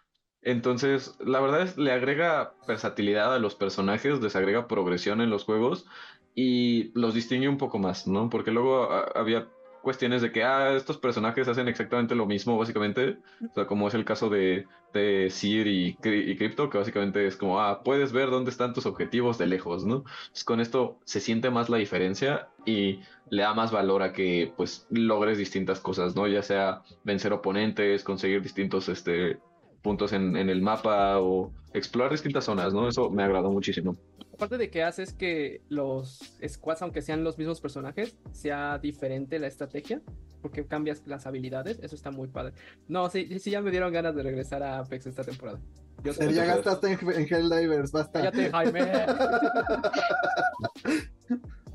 Entonces, 0.41 1.15
la 1.19 1.39
verdad 1.39 1.61
es, 1.61 1.77
le 1.77 1.91
agrega 1.91 2.55
versatilidad 2.67 3.35
a 3.35 3.39
los 3.39 3.53
personajes, 3.53 4.21
les 4.21 4.35
agrega 4.35 4.67
progresión 4.67 5.21
en 5.21 5.29
los 5.29 5.43
juegos 5.43 5.85
y 6.35 6.91
los 6.99 7.13
distingue 7.13 7.47
un 7.47 7.57
poco 7.57 7.79
más, 7.79 8.07
¿no? 8.07 8.29
Porque 8.29 8.51
luego 8.51 8.91
ah, 8.91 9.11
había 9.15 9.47
cuestiones 9.81 10.21
de 10.21 10.31
que, 10.31 10.43
ah, 10.43 10.73
estos 10.75 10.97
personajes 10.97 11.47
hacen 11.47 11.67
exactamente 11.67 12.15
lo 12.15 12.25
mismo, 12.25 12.57
básicamente. 12.57 13.19
O 13.51 13.53
sea, 13.53 13.67
como 13.67 13.87
es 13.87 13.93
el 13.93 14.05
caso 14.05 14.29
de, 14.29 14.65
de 14.93 15.29
Sir 15.29 15.67
y, 15.67 15.97
y 16.03 16.35
Crypto, 16.37 16.69
que 16.69 16.77
básicamente 16.77 17.27
es 17.27 17.35
como, 17.37 17.59
ah, 17.59 17.83
puedes 17.83 18.13
ver 18.13 18.29
dónde 18.29 18.49
están 18.51 18.73
tus 18.73 18.85
objetivos 18.85 19.37
de 19.37 19.47
lejos, 19.47 19.85
¿no? 19.85 19.97
Entonces, 19.97 20.43
con 20.45 20.61
esto 20.61 20.99
se 21.03 21.19
siente 21.19 21.51
más 21.51 21.69
la 21.69 21.77
diferencia 21.77 22.49
y 22.65 23.01
le 23.29 23.43
da 23.43 23.53
más 23.53 23.71
valor 23.71 24.03
a 24.03 24.13
que, 24.13 24.53
pues, 24.55 24.87
logres 24.89 25.37
distintas 25.37 25.79
cosas, 25.81 26.15
¿no? 26.15 26.27
Ya 26.27 26.41
sea 26.43 26.83
vencer 27.03 27.33
oponentes, 27.33 28.03
conseguir 28.03 28.41
distintos, 28.41 28.89
este, 28.89 29.39
puntos 29.81 30.13
en, 30.13 30.37
en 30.37 30.49
el 30.49 30.61
mapa 30.61 31.19
o 31.19 31.53
explorar 31.73 32.11
distintas 32.11 32.45
zonas, 32.45 32.73
¿no? 32.73 32.87
Eso 32.87 33.09
me 33.09 33.23
agradó 33.23 33.51
muchísimo. 33.51 33.97
Aparte 34.33 34.57
de 34.57 34.69
que 34.69 34.83
haces 34.83 35.13
que 35.13 35.61
los 35.69 36.37
squads, 36.47 36.81
aunque 36.81 37.01
sean 37.01 37.23
los 37.23 37.37
mismos 37.37 37.61
personajes, 37.61 38.17
sea 38.31 38.79
diferente 38.79 39.37
la 39.39 39.47
estrategia, 39.47 40.01
porque 40.41 40.65
cambias 40.65 41.03
las 41.05 41.27
habilidades, 41.27 41.79
eso 41.81 41.95
está 41.95 42.09
muy 42.11 42.27
padre. 42.27 42.53
No, 42.87 43.09
sí, 43.09 43.39
sí 43.39 43.51
ya 43.51 43.61
me 43.61 43.71
dieron 43.71 43.93
ganas 43.93 44.15
de 44.15 44.23
regresar 44.23 44.63
a 44.63 44.79
Apex 44.79 45.05
esta 45.05 45.23
temporada. 45.23 45.59
Yo 46.03 46.11
ya 46.11 46.45
gastaste 46.45 46.91
en, 46.91 46.99
en 47.11 47.27
Helldivers, 47.33 47.91
basta. 47.91 48.19
Cállate, 48.19 48.49
Jaime. 48.51 48.91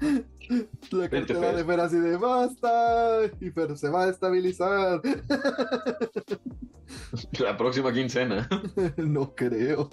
La 0.93 1.09
cartera 1.09 1.53
de 1.53 1.65
Fer 1.65 1.81
así 1.81 1.99
de 1.99 2.17
basta. 2.17 3.23
Y 3.41 3.51
Fer 3.51 3.77
se 3.77 3.91
va 3.91 4.05
a 4.05 4.11
estabilizar. 4.11 5.01
La 7.41 7.57
próxima 7.57 7.93
quincena. 7.93 8.49
no 8.97 9.35
creo. 9.35 9.91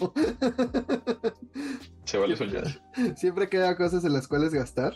Se 2.05 2.17
vale 2.17 2.35
soñar. 2.35 2.65
Siempre 3.15 3.49
queda 3.49 3.77
cosas 3.77 4.03
en 4.05 4.13
las 4.13 4.27
cuales 4.27 4.53
gastar. 4.53 4.93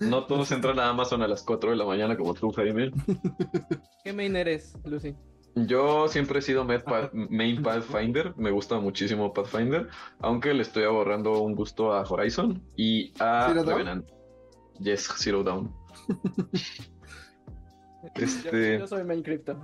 No 0.00 0.26
todos 0.26 0.50
entran 0.52 0.78
a 0.80 0.88
Amazon 0.88 1.22
a 1.22 1.28
las 1.28 1.42
4 1.42 1.70
de 1.70 1.76
la 1.76 1.84
mañana 1.84 2.16
como 2.16 2.34
tú, 2.34 2.50
Jaime. 2.50 2.90
¿Qué 4.04 4.12
main 4.12 4.36
eres, 4.36 4.76
Lucy? 4.84 5.14
Yo 5.54 6.08
siempre 6.08 6.38
he 6.38 6.42
sido 6.42 6.64
main 7.12 7.62
Pathfinder, 7.62 8.34
me 8.36 8.50
gusta 8.50 8.78
muchísimo 8.80 9.32
Pathfinder, 9.34 9.88
aunque 10.20 10.54
le 10.54 10.62
estoy 10.62 10.84
ahorrando 10.84 11.42
un 11.42 11.54
gusto 11.54 11.92
a 11.92 12.02
Horizon 12.02 12.62
y 12.76 13.12
a. 13.18 13.52
Revenant. 13.52 14.08
Yes, 14.80 15.12
Zero 15.18 15.42
Down. 15.42 15.72
Yo, 18.02 18.08
Este, 18.14 18.78
yo 18.80 18.86
soy 18.88 19.04
main 19.04 19.22
crypto. 19.22 19.56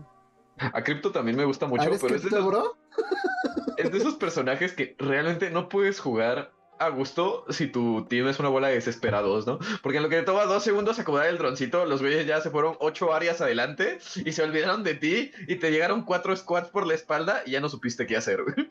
a 0.59 0.83
Crypto 0.85 1.11
también 1.11 1.37
me 1.37 1.45
gusta 1.45 1.67
mucho, 1.67 1.83
¿Eres 1.83 2.01
pero 2.01 2.15
es 2.15 2.23
de, 2.23 2.29
esos, 2.29 2.71
es 3.79 3.91
de 3.91 3.99
esos 3.99 4.15
personajes 4.15 4.75
que 4.75 4.95
realmente 4.97 5.51
no 5.51 5.69
puedes 5.69 5.99
jugar 5.99 6.53
a 6.79 6.89
gusto 6.91 7.45
si 7.51 7.67
tu 7.67 8.07
team 8.09 8.29
es 8.29 8.39
una 8.39 8.49
bola 8.49 8.69
de 8.69 8.75
desesperados, 8.75 9.47
¿no? 9.47 9.59
Porque 9.83 9.99
en 9.99 10.05
lo 10.05 10.09
que 10.09 10.17
te 10.17 10.23
toma 10.23 10.45
dos 10.45 10.63
segundos 10.63 10.99
acomodar 10.99 11.27
el 11.27 11.39
droncito, 11.39 11.85
los 11.85 12.01
güeyes 12.01 12.27
ya 12.27 12.41
se 12.41 12.51
fueron 12.51 12.77
ocho 12.81 13.13
áreas 13.13 13.41
adelante 13.41 13.99
y 14.25 14.33
se 14.33 14.43
olvidaron 14.43 14.83
de 14.85 14.95
ti 14.95 15.33
y 15.47 15.57
te 15.57 15.71
llegaron 15.71 16.03
cuatro 16.03 16.35
squads 16.37 16.69
por 16.69 16.87
la 16.87 16.95
espalda 16.95 17.43
y 17.47 17.53
ya 17.53 17.61
no 17.61 17.69
supiste 17.69 18.07
qué 18.07 18.17
hacer, 18.17 18.43
güey. 18.43 18.71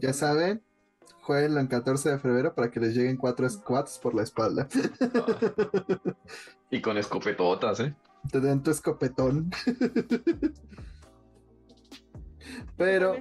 Ya 0.00 0.12
saben, 0.12 0.62
jueguenlo 1.22 1.60
en 1.60 1.66
14 1.68 2.10
de 2.10 2.18
febrero 2.18 2.54
para 2.54 2.70
que 2.70 2.80
les 2.80 2.94
lleguen 2.94 3.16
cuatro 3.16 3.48
squats 3.48 3.98
por 3.98 4.14
la 4.14 4.22
espalda. 4.22 4.68
Y 6.70 6.80
con 6.80 6.96
escopetotas, 6.96 7.80
¿eh? 7.80 7.94
Te 8.30 8.40
den 8.40 8.62
tu 8.62 8.70
escopetón. 8.70 9.50
Pero, 12.76 13.16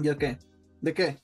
¿y 0.00 0.08
el 0.08 0.16
qué? 0.16 0.38
¿De 0.80 0.94
qué? 0.94 1.18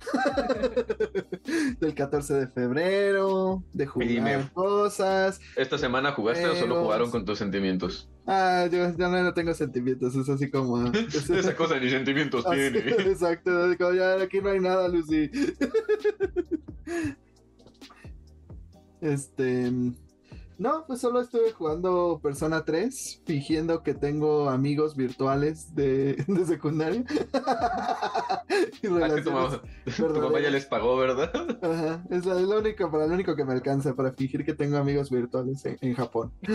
Del 1.80 1.94
14 1.94 2.34
de 2.34 2.46
febrero, 2.48 3.62
de 3.72 3.86
jugar 3.86 4.08
Dime. 4.08 4.50
cosas. 4.54 5.40
¿Esta 5.56 5.78
semana 5.78 6.12
jugaste 6.12 6.46
o 6.46 6.54
solo 6.54 6.82
jugaron 6.82 7.10
con 7.10 7.24
tus 7.24 7.38
sentimientos? 7.38 8.08
Ah, 8.26 8.66
yo 8.70 8.78
ya 8.96 9.08
no, 9.08 9.22
no 9.22 9.32
tengo 9.34 9.54
sentimientos, 9.54 10.14
es 10.14 10.28
así 10.28 10.50
como. 10.50 10.86
es- 10.92 11.30
Esa 11.30 11.56
cosa 11.56 11.78
ni 11.78 11.88
sentimientos 11.90 12.44
así- 12.46 12.56
tiene. 12.72 12.90
exacto, 13.10 13.50
como, 13.78 13.92
ya 13.94 14.20
aquí 14.22 14.40
no 14.40 14.50
hay 14.50 14.60
nada, 14.60 14.88
Lucy. 14.88 15.30
Este. 19.00 19.72
No, 20.58 20.84
pues 20.88 21.00
solo 21.00 21.20
estuve 21.20 21.52
jugando 21.52 22.18
Persona 22.20 22.64
3, 22.64 23.22
fingiendo 23.24 23.84
que 23.84 23.94
tengo 23.94 24.48
amigos 24.50 24.96
virtuales 24.96 25.72
de, 25.76 26.14
de 26.26 26.44
secundaria. 26.46 27.04
Y 28.82 28.86
Ah, 28.88 29.06
es 29.08 29.12
que 29.14 29.22
tu 29.22 29.30
mamá, 29.30 29.60
tu 29.84 30.02
mamá 30.02 30.08
ya 30.08 30.22
verdaderas. 30.22 30.52
les 30.52 30.66
pagó, 30.66 30.96
¿verdad? 30.96 31.30
Ajá, 31.62 32.04
es 32.10 32.24
la- 32.26 32.40
es 32.40 32.48
lo 32.48 32.58
único, 32.58 32.90
para 32.90 33.06
lo 33.06 33.14
único 33.14 33.36
que 33.36 33.44
me 33.44 33.52
alcanza, 33.52 33.94
para 33.94 34.12
fingir 34.12 34.44
que 34.44 34.54
tengo 34.54 34.78
amigos 34.78 35.10
virtuales 35.10 35.64
en, 35.66 35.76
en 35.80 35.94
Japón. 35.94 36.32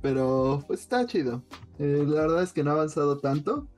Pero 0.00 0.62
pues 0.66 0.80
está 0.80 1.06
chido. 1.06 1.42
Eh, 1.78 2.04
la 2.06 2.22
verdad 2.22 2.42
es 2.42 2.52
que 2.52 2.62
no 2.62 2.70
ha 2.70 2.74
avanzado 2.74 3.18
tanto. 3.18 3.68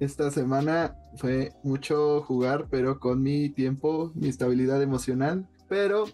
Esta 0.00 0.30
semana 0.30 0.94
fue 1.16 1.52
mucho 1.64 2.22
jugar, 2.22 2.68
pero 2.70 3.00
con 3.00 3.22
mi 3.22 3.48
tiempo, 3.50 4.12
mi 4.14 4.28
estabilidad 4.28 4.80
emocional. 4.82 5.48
Pero 5.68 6.06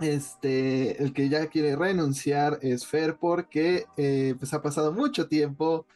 este, 0.00 1.02
el 1.02 1.12
que 1.12 1.28
ya 1.28 1.46
quiere 1.48 1.76
renunciar 1.76 2.58
es 2.62 2.86
Fer 2.86 3.16
porque 3.18 3.84
eh, 3.96 4.34
pues 4.38 4.52
ha 4.54 4.62
pasado 4.62 4.92
mucho 4.92 5.28
tiempo, 5.28 5.86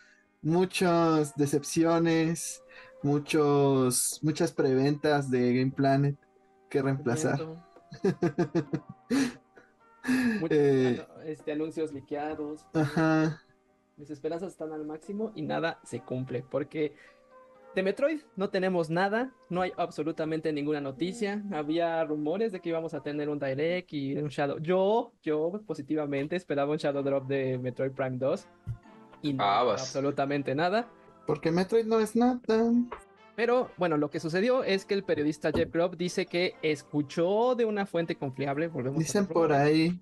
muchas 0.43 1.35
decepciones, 1.37 2.63
muchos, 3.03 4.21
muchas 4.23 4.53
preventas 4.53 5.31
de 5.31 5.55
Game 5.59 5.73
Planet 5.73 6.17
que 6.69 6.83
reemplazar. 6.83 7.41
Muchos 10.41 10.51
Eh, 10.59 11.07
anu- 11.09 11.23
este, 11.25 11.53
anuncios 11.53 11.93
liqueados. 11.93 12.67
Ajá. 12.75 13.41
Mis 13.97 14.11
esperanzas 14.11 14.53
están 14.53 14.73
al 14.73 14.85
máximo 14.85 15.33
y 15.35 15.43
nada 15.43 15.81
se 15.85 16.01
cumple. 16.01 16.45
Porque 16.51 16.95
de 17.75 17.83
Metroid 17.83 18.21
no 18.37 18.51
tenemos 18.51 18.89
nada, 18.91 19.33
no 19.51 19.63
hay 19.63 19.73
absolutamente 19.77 20.53
ninguna 20.53 20.81
noticia. 20.81 21.43
Había 21.53 22.05
rumores 22.05 22.53
de 22.53 22.61
que 22.61 22.69
íbamos 22.69 22.95
a 22.95 23.03
tener 23.03 23.29
un 23.29 23.39
Direct 23.39 23.93
y 23.93 24.17
un 24.17 24.29
Shadow. 24.29 24.59
Yo, 24.61 25.13
yo 25.23 25.61
positivamente 25.67 26.37
esperaba 26.37 26.71
un 26.73 26.79
Shadow 26.79 27.03
Drop 27.03 27.27
de 27.27 27.59
Metroid 27.59 27.93
Prime 27.93 28.19
2. 28.19 28.47
Y 29.23 29.33
no, 29.35 29.43
Ah, 29.45 29.63
vas. 29.65 29.83
absolutamente 29.83 30.55
nada. 30.55 30.87
Porque 31.27 31.51
Metroid 31.51 31.87
no 31.87 31.99
es 32.01 32.15
nada. 32.15 32.41
Pero 33.37 33.71
bueno, 33.77 33.97
lo 33.97 34.11
que 34.11 34.21
sucedió 34.21 34.63
es 34.63 34.85
que 34.87 34.95
el 34.95 35.03
periodista 35.03 35.51
Jeff 35.53 35.73
Grubb 35.73 35.97
dice 35.97 36.27
que 36.27 36.55
escuchó 36.63 37.55
de 37.57 37.65
una 37.65 37.87
fuente 37.87 38.15
confiable, 38.15 38.69
volvemos 38.69 38.99
a 38.99 39.01
Dicen 39.01 39.27
por 39.27 39.53
ahí. 39.53 39.99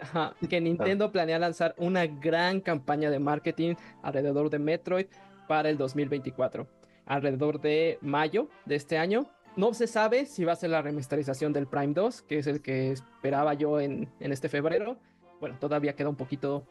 Ajá, 0.00 0.34
que 0.50 0.60
Nintendo 0.60 1.10
planea 1.10 1.38
lanzar 1.38 1.74
una 1.78 2.06
gran 2.06 2.60
campaña 2.60 3.08
de 3.10 3.18
marketing 3.20 3.76
alrededor 4.02 4.50
de 4.50 4.58
Metroid 4.58 5.06
para 5.48 5.70
el 5.70 5.78
2024, 5.78 6.66
alrededor 7.06 7.60
de 7.60 7.98
mayo 8.02 8.48
de 8.66 8.76
este 8.76 8.98
año. 8.98 9.26
No 9.56 9.72
se 9.72 9.86
sabe 9.86 10.26
si 10.26 10.44
va 10.44 10.52
a 10.52 10.56
ser 10.56 10.70
la 10.70 10.82
remasterización 10.82 11.52
del 11.52 11.66
Prime 11.68 11.94
2, 11.94 12.22
que 12.22 12.38
es 12.38 12.46
el 12.46 12.60
que 12.60 12.90
esperaba 12.92 13.54
yo 13.54 13.78
en, 13.80 14.12
en 14.20 14.32
este 14.32 14.48
febrero. 14.48 14.98
Bueno, 15.40 15.56
todavía 15.60 15.94
queda 15.94 16.08
un 16.08 16.16
poquito. 16.16 16.66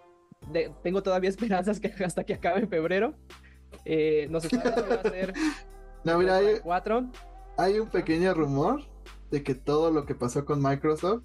de- 0.52 0.72
tengo 0.84 1.02
todavía 1.04 1.30
esperanzas 1.30 1.80
que 1.80 1.88
hasta 2.04 2.24
que 2.26 2.34
acabe 2.34 2.60
en 2.62 2.70
febrero. 2.70 3.14
Eh, 3.86 4.28
no 4.30 4.40
se 4.40 4.50
sabe 4.50 4.74
si 4.74 4.82
va 4.90 4.96
a 4.96 5.02
ser 5.04 5.34
No, 6.04 6.18
mira, 6.20 6.36
hay, 6.36 6.60
4. 6.62 7.10
hay 7.58 7.80
un 7.80 7.90
pequeño 7.90 8.34
rumor 8.34 8.84
de 9.32 9.42
que 9.44 9.56
todo 9.56 9.90
lo 9.90 10.06
que 10.06 10.14
pasó 10.16 10.44
con 10.46 10.62
Microsoft 10.62 11.24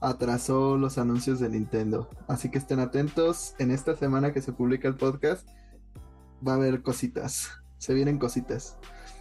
atrasó 0.00 0.76
los 0.76 0.98
anuncios 0.98 1.40
de 1.40 1.48
Nintendo. 1.48 2.08
Así 2.28 2.50
que 2.50 2.58
estén 2.58 2.78
atentos. 2.80 3.54
En 3.58 3.70
esta 3.70 3.96
semana 3.96 4.32
que 4.32 4.42
se 4.42 4.52
publica 4.52 4.86
el 4.86 4.96
podcast, 4.96 5.48
va 6.46 6.52
a 6.52 6.56
haber 6.56 6.82
cositas. 6.82 7.50
Se 7.78 7.94
vienen 7.94 8.18
cositas. 8.18 8.76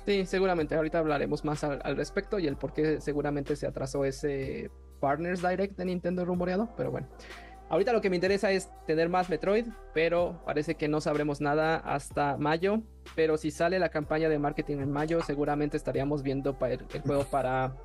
Sí, 0.05 0.25
seguramente. 0.25 0.75
Ahorita 0.75 0.99
hablaremos 0.99 1.45
más 1.45 1.63
al, 1.63 1.79
al 1.83 1.95
respecto 1.95 2.39
y 2.39 2.47
el 2.47 2.57
por 2.57 2.73
qué 2.73 3.01
seguramente 3.01 3.55
se 3.55 3.67
atrasó 3.67 4.05
ese 4.05 4.71
Partners 4.99 5.41
Direct 5.41 5.77
de 5.77 5.85
Nintendo 5.85 6.25
rumoreado. 6.25 6.69
Pero 6.75 6.91
bueno, 6.91 7.07
ahorita 7.69 7.93
lo 7.93 8.01
que 8.01 8.09
me 8.09 8.15
interesa 8.15 8.51
es 8.51 8.69
tener 8.85 9.09
más 9.09 9.29
Metroid, 9.29 9.67
pero 9.93 10.41
parece 10.45 10.75
que 10.75 10.87
no 10.87 11.01
sabremos 11.01 11.41
nada 11.41 11.77
hasta 11.77 12.37
mayo. 12.37 12.81
Pero 13.15 13.37
si 13.37 13.51
sale 13.51 13.79
la 13.79 13.89
campaña 13.89 14.29
de 14.29 14.39
marketing 14.39 14.77
en 14.77 14.91
mayo, 14.91 15.21
seguramente 15.21 15.77
estaríamos 15.77 16.23
viendo 16.23 16.57
el, 16.61 16.85
el 16.93 17.01
juego 17.01 17.25
para. 17.25 17.75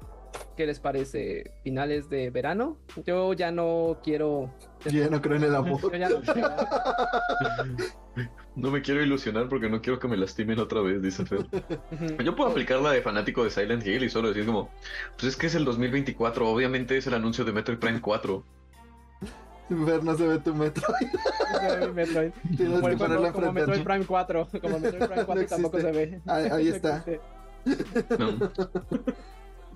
¿Qué 0.56 0.66
les 0.66 0.80
parece? 0.80 1.52
Finales 1.64 2.08
de 2.10 2.30
verano. 2.30 2.76
Yo 3.06 3.32
ya 3.32 3.50
no 3.50 3.98
quiero. 4.02 4.50
Yo 4.84 4.90
ya 4.90 5.08
no 5.08 5.20
creo 5.22 5.36
en 5.36 5.44
el 5.44 5.54
amor. 5.54 5.80
Yo 5.80 5.96
ya 5.96 6.08
no 6.08 6.20
quiero- 6.20 6.50
No 8.54 8.70
me 8.70 8.82
quiero 8.82 9.02
ilusionar 9.02 9.48
porque 9.48 9.70
no 9.70 9.80
quiero 9.80 9.98
que 9.98 10.08
me 10.08 10.16
lastimen 10.16 10.58
otra 10.58 10.82
vez, 10.82 11.00
dice 11.00 11.24
Fer. 11.24 11.38
Ujú. 11.92 12.22
Yo 12.22 12.36
puedo 12.36 12.50
aplicar 12.50 12.80
la 12.80 12.90
de 12.92 13.00
fanático 13.00 13.44
de 13.44 13.50
Silent 13.50 13.86
Hill 13.86 14.04
y 14.04 14.10
solo 14.10 14.28
decir 14.28 14.44
como, 14.44 14.68
pues 15.16 15.24
es 15.32 15.36
que 15.36 15.46
es 15.46 15.54
el 15.54 15.64
2024, 15.64 16.46
obviamente 16.48 16.96
es 16.98 17.06
el 17.06 17.14
anuncio 17.14 17.44
de 17.46 17.52
Metroid 17.52 17.78
Prime 17.78 18.00
4. 18.02 18.44
Ver, 19.70 20.04
no 20.04 20.14
se 20.16 20.26
ve 20.28 20.38
tu 20.38 20.54
Metroid. 20.54 21.08
No 21.52 21.58
se 21.68 21.76
ve 21.78 21.86
mi 21.88 21.92
Metroid. 21.94 22.30
Tienes 22.56 22.74
Como, 22.80 22.88
que 22.88 22.96
ponerlo 22.96 23.32
como, 23.32 23.46
como. 23.46 23.52
Metroid 23.52 23.82
Prime 23.84 24.04
4. 24.06 24.48
Como 24.60 24.78
Metroid 24.80 25.06
Prime 25.08 25.24
4 25.24 25.42
y 25.42 25.46
tampoco 25.46 25.80
se 25.80 25.92
ve. 25.92 26.20
Ahí- 26.26 26.48
ahí 26.50 26.68
No 26.68 26.74
está. 26.76 26.96
existe. 27.64 28.16
No. 28.18 28.50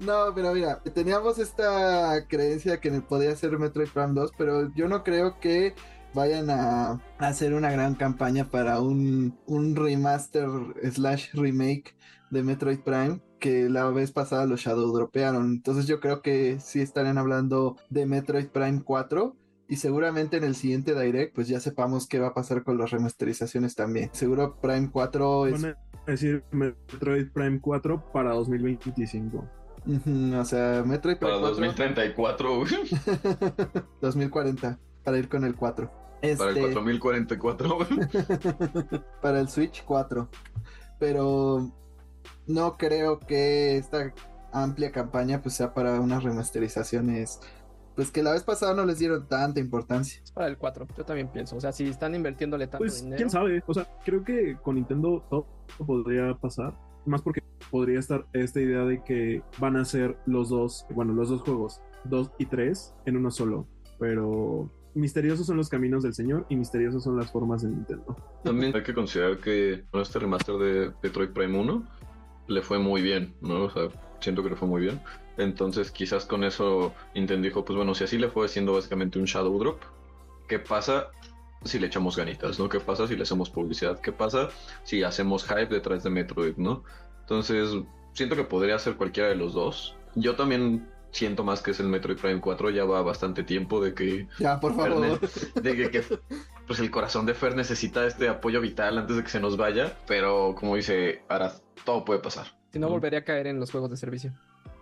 No, 0.01 0.35
pero 0.35 0.53
mira, 0.53 0.81
teníamos 0.95 1.39
esta 1.39 2.27
creencia 2.29 2.81
que 2.81 2.91
podía 3.01 3.35
ser 3.35 3.59
Metroid 3.59 3.89
Prime 3.89 4.13
2, 4.13 4.33
pero 4.37 4.73
yo 4.75 4.89
no 4.89 5.03
creo 5.03 5.41
que 5.41 5.75
vayan 6.15 6.51
a 6.51 7.01
hacer 7.19 7.55
una 7.55 7.71
gran 7.71 7.95
campaña 7.95 8.51
para 8.51 8.81
un, 8.81 9.39
un 9.47 9.77
remaster 9.77 10.49
slash 10.91 11.33
remake 11.35 11.95
de 12.31 12.43
Metroid 12.43 12.81
Prime 12.81 13.21
que 13.39 13.69
la 13.69 13.91
vez 13.91 14.13
pasada 14.13 14.47
lo 14.47 14.57
shadow 14.57 14.93
dropearon. 14.93 15.47
Entonces 15.47 15.87
yo 15.87 16.01
creo 16.01 16.23
que 16.23 16.59
sí 16.61 16.81
estarán 16.81 17.19
hablando 17.19 17.77
de 17.91 18.07
Metroid 18.07 18.49
Prime 18.49 18.83
4 18.83 19.37
y 19.69 19.77
seguramente 19.77 20.37
en 20.37 20.45
el 20.45 20.55
siguiente 20.55 20.99
Direct 20.99 21.35
pues 21.35 21.49
ya 21.49 21.61
sepamos 21.61 22.07
qué 22.07 22.19
va 22.19 22.29
a 22.29 22.35
pasar 22.35 22.65
con 22.65 22.79
las 22.79 22.91
remasterizaciones 22.91 23.75
también. 23.75 24.11
Seguro 24.13 24.59
Prime 24.61 24.91
4 24.91 25.47
es... 25.49 25.63
Van 25.63 25.77
a 26.07 26.11
decir 26.11 26.45
Metroid 26.51 27.31
Prime 27.33 27.61
4 27.61 28.13
para 28.13 28.33
2025. 28.33 29.45
O 29.87 30.45
sea, 30.45 30.83
Metroid 30.85 31.17
Prime 31.17 31.33
Para 31.33 31.41
4 31.41 31.49
2034, 31.51 32.57
güey. 32.57 32.71
2040 34.01 34.79
para 35.05 35.19
ir 35.19 35.29
con 35.29 35.45
el 35.45 35.55
4. 35.55 35.91
Este, 36.23 36.37
Para 36.37 36.51
el 36.51 36.57
4044, 36.73 37.77
güey. 37.77 37.89
para 39.23 39.41
el 39.41 39.49
Switch 39.49 39.85
4. 39.85 40.29
Pero 40.99 41.71
no 42.49 42.73
creo 42.77 43.21
que 43.21 43.77
esta 43.77 44.13
amplia 44.53 44.91
campaña 44.91 45.41
pues 45.43 45.55
sea 45.55 45.75
para 45.75 46.01
unas 46.01 46.25
remasterizaciones 46.25 47.41
pues 47.97 48.11
que 48.11 48.23
la 48.23 48.33
vez 48.33 48.43
pasada 48.45 48.75
no 48.75 48.85
les 48.85 48.99
dieron 48.99 49.27
tanta 49.27 49.59
importancia. 49.59 50.21
Es 50.23 50.31
para 50.31 50.49
el 50.49 50.59
4. 50.59 50.87
Yo 50.99 51.05
también 51.05 51.29
pienso. 51.29 51.57
O 51.57 51.61
sea, 51.61 51.73
si 51.73 51.89
están 51.89 52.15
invirtiéndole 52.15 52.67
tanto 52.67 52.79
Pues 52.79 53.01
dinero. 53.01 53.17
quién 53.17 53.31
sabe, 53.31 53.63
o 53.67 53.73
sea, 53.73 53.89
creo 54.05 54.23
que 54.23 54.57
con 54.63 54.75
Nintendo 54.75 55.25
todo 55.31 55.47
podría 55.79 56.35
pasar, 56.35 56.75
más 57.07 57.23
porque 57.23 57.43
podría 57.71 57.99
estar 57.99 58.27
esta 58.33 58.61
idea 58.61 58.85
de 58.85 59.03
que 59.03 59.43
van 59.59 59.77
a 59.77 59.85
ser 59.85 60.17
los 60.27 60.49
dos, 60.49 60.87
bueno, 60.95 61.13
los 61.13 61.29
dos 61.29 61.43
juegos, 61.43 61.81
2 62.05 62.33
y 62.39 62.47
3 62.47 62.95
en 63.07 63.17
uno 63.17 63.31
solo, 63.31 63.67
pero 63.99 64.71
misteriosos 64.95 65.47
son 65.47 65.57
los 65.57 65.69
caminos 65.69 66.03
del 66.03 66.15
Señor 66.15 66.47
y 66.49 66.57
misteriosas 66.57 67.03
son 67.03 67.17
las 67.17 67.31
formas 67.31 67.63
de 67.63 67.69
Nintendo. 67.69 68.17
También 68.43 68.75
hay 68.75 68.83
que 68.83 68.95
considerar 68.95 69.39
que 69.39 69.85
este 69.93 70.19
remaster 70.19 70.57
de 70.57 70.93
Metroid 71.03 71.31
Prime 71.31 71.59
1 71.59 71.85
le 72.49 72.63
fue 72.63 72.79
muy 72.79 73.03
bien, 73.03 73.35
¿no? 73.41 73.65
O 73.65 73.71
sea, 73.71 73.89
siento 74.21 74.43
que 74.43 74.51
le 74.51 74.57
fue 74.57 74.69
muy 74.69 74.81
bien. 74.81 75.01
Entonces, 75.37 75.91
quizás 75.91 76.25
con 76.25 76.45
eso 76.45 76.95
Nintendo 77.15 77.47
dijo, 77.47 77.65
pues 77.65 77.77
bueno, 77.77 77.95
si 77.95 78.05
así 78.05 78.19
le 78.19 78.29
fue 78.29 78.49
siendo 78.49 78.73
básicamente 78.73 79.19
un 79.19 79.27
Shadow 79.27 79.59
Drop, 79.59 79.81
¿qué 80.49 80.59
pasa 80.59 81.09
si 81.65 81.79
le 81.79 81.87
echamos 81.87 82.17
ganitas, 82.17 82.59
¿no? 82.59 82.69
¿Qué 82.69 82.81
pasa 82.81 83.07
si 83.07 83.17
le 83.17 83.23
hacemos 83.23 83.51
publicidad? 83.51 84.01
¿Qué 84.01 84.13
pasa 84.13 84.49
si 84.85 85.03
hacemos 85.03 85.45
hype 85.45 85.67
detrás 85.67 86.03
de 86.03 86.11
Metroid, 86.11 86.57
¿no? 86.57 86.85
Entonces, 87.21 87.71
siento 88.13 88.37
que 88.37 88.45
podría 88.45 88.79
ser 88.79 88.97
cualquiera 88.97 89.29
de 89.29 89.37
los 89.37 89.55
dos. 89.55 89.97
Yo 90.15 90.37
también 90.37 90.89
siento 91.11 91.45
más 91.45 91.63
que 91.63 91.71
es 91.71 91.81
el 91.81 91.89
Metroid 91.89 92.19
Prime 92.19 92.41
4, 92.41 92.71
ya 92.71 92.85
va 92.85 93.03
bastante 93.03 93.43
tiempo 93.43 93.83
de 93.83 93.95
que 93.95 94.29
Ya, 94.39 94.61
por 94.61 94.75
favor. 94.75 95.19
Fer 95.19 95.53
de 95.63 95.77
que, 95.77 95.91
que, 95.91 96.05
pues 96.67 96.79
el 96.79 96.91
corazón 96.91 97.27
de 97.27 97.35
Fer 97.35 97.57
necesita 97.57 98.07
este 98.07 98.29
apoyo 98.29 98.61
vital 98.61 98.99
antes 98.99 99.17
de 99.17 99.23
que 99.23 99.31
se 99.31 99.41
nos 99.41 99.57
vaya, 99.57 99.97
pero 100.07 100.55
como 100.59 100.77
dice 100.77 101.23
Arad, 101.29 101.55
todo 101.85 102.05
puede 102.05 102.21
pasar. 102.21 102.47
Si 102.73 102.79
no, 102.79 102.89
volvería 102.89 103.21
a 103.21 103.25
caer 103.25 103.47
en 103.47 103.59
los 103.59 103.71
juegos 103.71 103.91
de 103.91 103.97
servicio. 103.97 104.33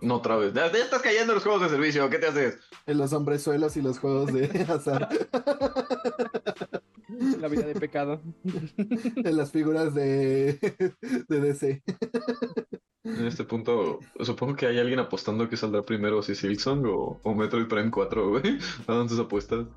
No 0.01 0.15
otra 0.15 0.37
vez. 0.37 0.53
Ya, 0.53 0.71
ya 0.71 0.79
estás 0.79 1.01
cayendo 1.01 1.33
en 1.33 1.35
los 1.35 1.43
juegos 1.43 1.63
de 1.63 1.69
servicio, 1.69 2.09
¿qué 2.09 2.19
te 2.19 2.27
haces? 2.27 2.59
En 2.85 2.97
los 2.97 3.13
hombrezuelos 3.13 3.77
y 3.77 3.81
los 3.81 3.99
juegos 3.99 4.33
de 4.33 4.45
azar. 4.69 5.09
La 7.39 7.47
vida 7.47 7.65
de 7.65 7.75
pecado. 7.75 8.21
en 8.43 9.37
las 9.37 9.51
figuras 9.51 9.93
de, 9.93 10.59
de 11.27 11.39
DC. 11.39 11.83
En 13.03 13.27
este 13.27 13.43
punto, 13.43 13.99
supongo 14.19 14.55
que 14.55 14.65
hay 14.65 14.79
alguien 14.79 14.99
apostando 14.99 15.47
que 15.47 15.57
saldrá 15.57 15.83
primero 15.83 16.23
si 16.23 16.35
Silksong 16.35 16.85
o, 16.87 17.19
o 17.23 17.35
Metroid 17.35 17.67
Prime 17.67 17.91
4, 17.91 18.29
güey. 18.29 18.57
Hagan 18.87 19.07
sus 19.07 19.19
apuestas. 19.19 19.67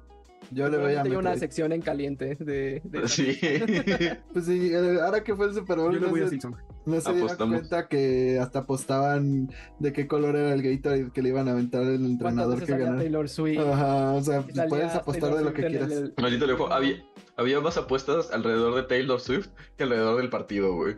Yo 0.50 0.68
le 0.68 0.78
voy 0.78 0.94
a 0.94 1.02
Hay 1.02 1.10
una 1.10 1.30
meter. 1.30 1.38
sección 1.40 1.72
en 1.72 1.82
caliente 1.82 2.36
de. 2.40 2.80
de- 2.84 3.08
Sí. 3.08 3.38
Pues 4.32 4.46
sí, 4.46 4.70
eh, 4.72 4.98
ahora 5.02 5.22
que 5.24 5.34
fue 5.36 5.46
el 5.46 5.54
Super 5.54 5.78
Bowl, 5.78 5.92
Yo 5.94 6.00
le 6.00 6.06
no 6.08 6.14
a 6.14 6.18
se, 6.20 6.28
Silksong. 6.30 6.54
no 6.86 7.00
se 7.00 7.12
dieron 7.12 7.36
cuenta 7.50 7.88
que 7.88 8.38
hasta 8.40 8.60
apostaban 8.60 9.50
de 9.78 9.92
qué 9.92 10.06
color 10.06 10.36
era 10.36 10.54
el 10.54 10.62
Gatorade 10.62 11.10
que 11.12 11.22
le 11.22 11.28
iban 11.30 11.48
a 11.48 11.52
aventar 11.52 11.82
el 11.82 11.88
¿Cuántas 11.98 12.10
entrenador 12.10 12.64
que 12.64 12.72
ganara. 12.76 12.98
Taylor 12.98 13.28
Swift? 13.28 13.58
Ajá, 13.60 14.12
o 14.12 14.22
sea, 14.22 14.42
puedes 14.68 14.94
apostar 14.94 15.30
Taylor 15.32 15.38
de 15.38 15.44
lo 15.44 15.52
que 15.52 15.66
quieras. 15.66 15.90
el- 15.92 16.14
Maldito 16.20 16.46
lejos, 16.46 16.70
había, 16.70 17.02
había 17.36 17.60
más 17.60 17.76
apuestas 17.76 18.30
alrededor 18.30 18.74
de 18.76 18.82
Taylor 18.84 19.20
Swift 19.20 19.48
que 19.76 19.84
alrededor 19.84 20.16
del 20.20 20.30
partido, 20.30 20.74
güey. 20.74 20.94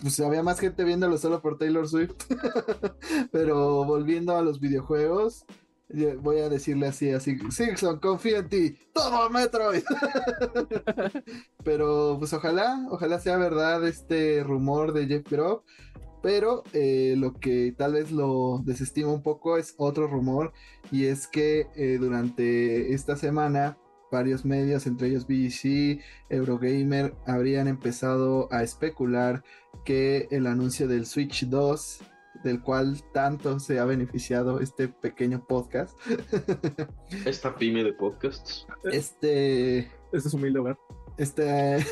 Pues 0.00 0.18
había 0.20 0.42
más 0.42 0.58
gente 0.60 0.82
viéndolo 0.84 1.16
solo 1.18 1.40
por 1.40 1.56
Taylor 1.58 1.88
Swift. 1.88 2.14
Pero 3.32 3.84
volviendo 3.84 4.36
a 4.36 4.42
los 4.42 4.60
videojuegos, 4.60 5.44
voy 6.20 6.38
a 6.38 6.48
decirle 6.48 6.86
así, 6.86 7.10
así, 7.10 7.38
Simpson, 7.50 7.98
confía 8.00 8.38
en 8.38 8.48
ti, 8.48 8.76
todo 8.92 9.30
Metroid. 9.30 9.82
Pero 11.64 12.16
pues 12.18 12.32
ojalá, 12.32 12.86
ojalá 12.90 13.18
sea 13.18 13.36
verdad 13.36 13.86
este 13.86 14.42
rumor 14.42 14.92
de 14.92 15.06
Jeff 15.06 15.30
Groff. 15.30 15.62
Pero 16.22 16.62
eh, 16.72 17.14
lo 17.18 17.34
que 17.34 17.74
tal 17.76 17.92
vez 17.92 18.10
lo 18.10 18.62
desestima 18.64 19.12
un 19.12 19.22
poco 19.22 19.58
es 19.58 19.74
otro 19.76 20.06
rumor 20.06 20.54
y 20.90 21.04
es 21.04 21.26
que 21.26 21.66
eh, 21.76 21.98
durante 22.00 22.94
esta 22.94 23.14
semana 23.16 23.76
varios 24.10 24.44
medios, 24.44 24.86
entre 24.86 25.08
ellos 25.08 25.26
BBC, 25.26 26.00
Eurogamer, 26.30 27.14
habrían 27.26 27.68
empezado 27.68 28.48
a 28.52 28.62
especular 28.62 29.42
que 29.84 30.28
el 30.30 30.46
anuncio 30.46 30.88
del 30.88 31.04
Switch 31.04 31.46
2, 31.46 32.00
del 32.44 32.62
cual 32.62 33.02
tanto 33.12 33.58
se 33.58 33.80
ha 33.80 33.84
beneficiado 33.84 34.60
este 34.60 34.86
pequeño 34.88 35.44
podcast, 35.46 35.98
Esta 37.26 37.54
pyme 37.56 37.82
de 37.82 37.92
podcasts. 37.94 38.66
este, 38.84 39.78
Este 40.12 40.28
es 40.28 40.34
humilde 40.34 40.60
hogar. 40.60 40.78
este, 41.16 41.76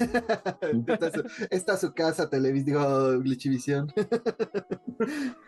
esta, 0.87 1.07
es 1.09 1.12
su, 1.15 1.23
esta 1.51 1.75
es 1.75 1.81
su 1.81 1.93
casa, 1.95 2.31
Televis, 2.31 2.65
digo, 2.65 3.19
Glitchivisión. 3.21 3.93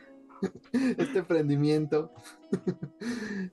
este 0.72 1.18
emprendimiento, 1.18 2.12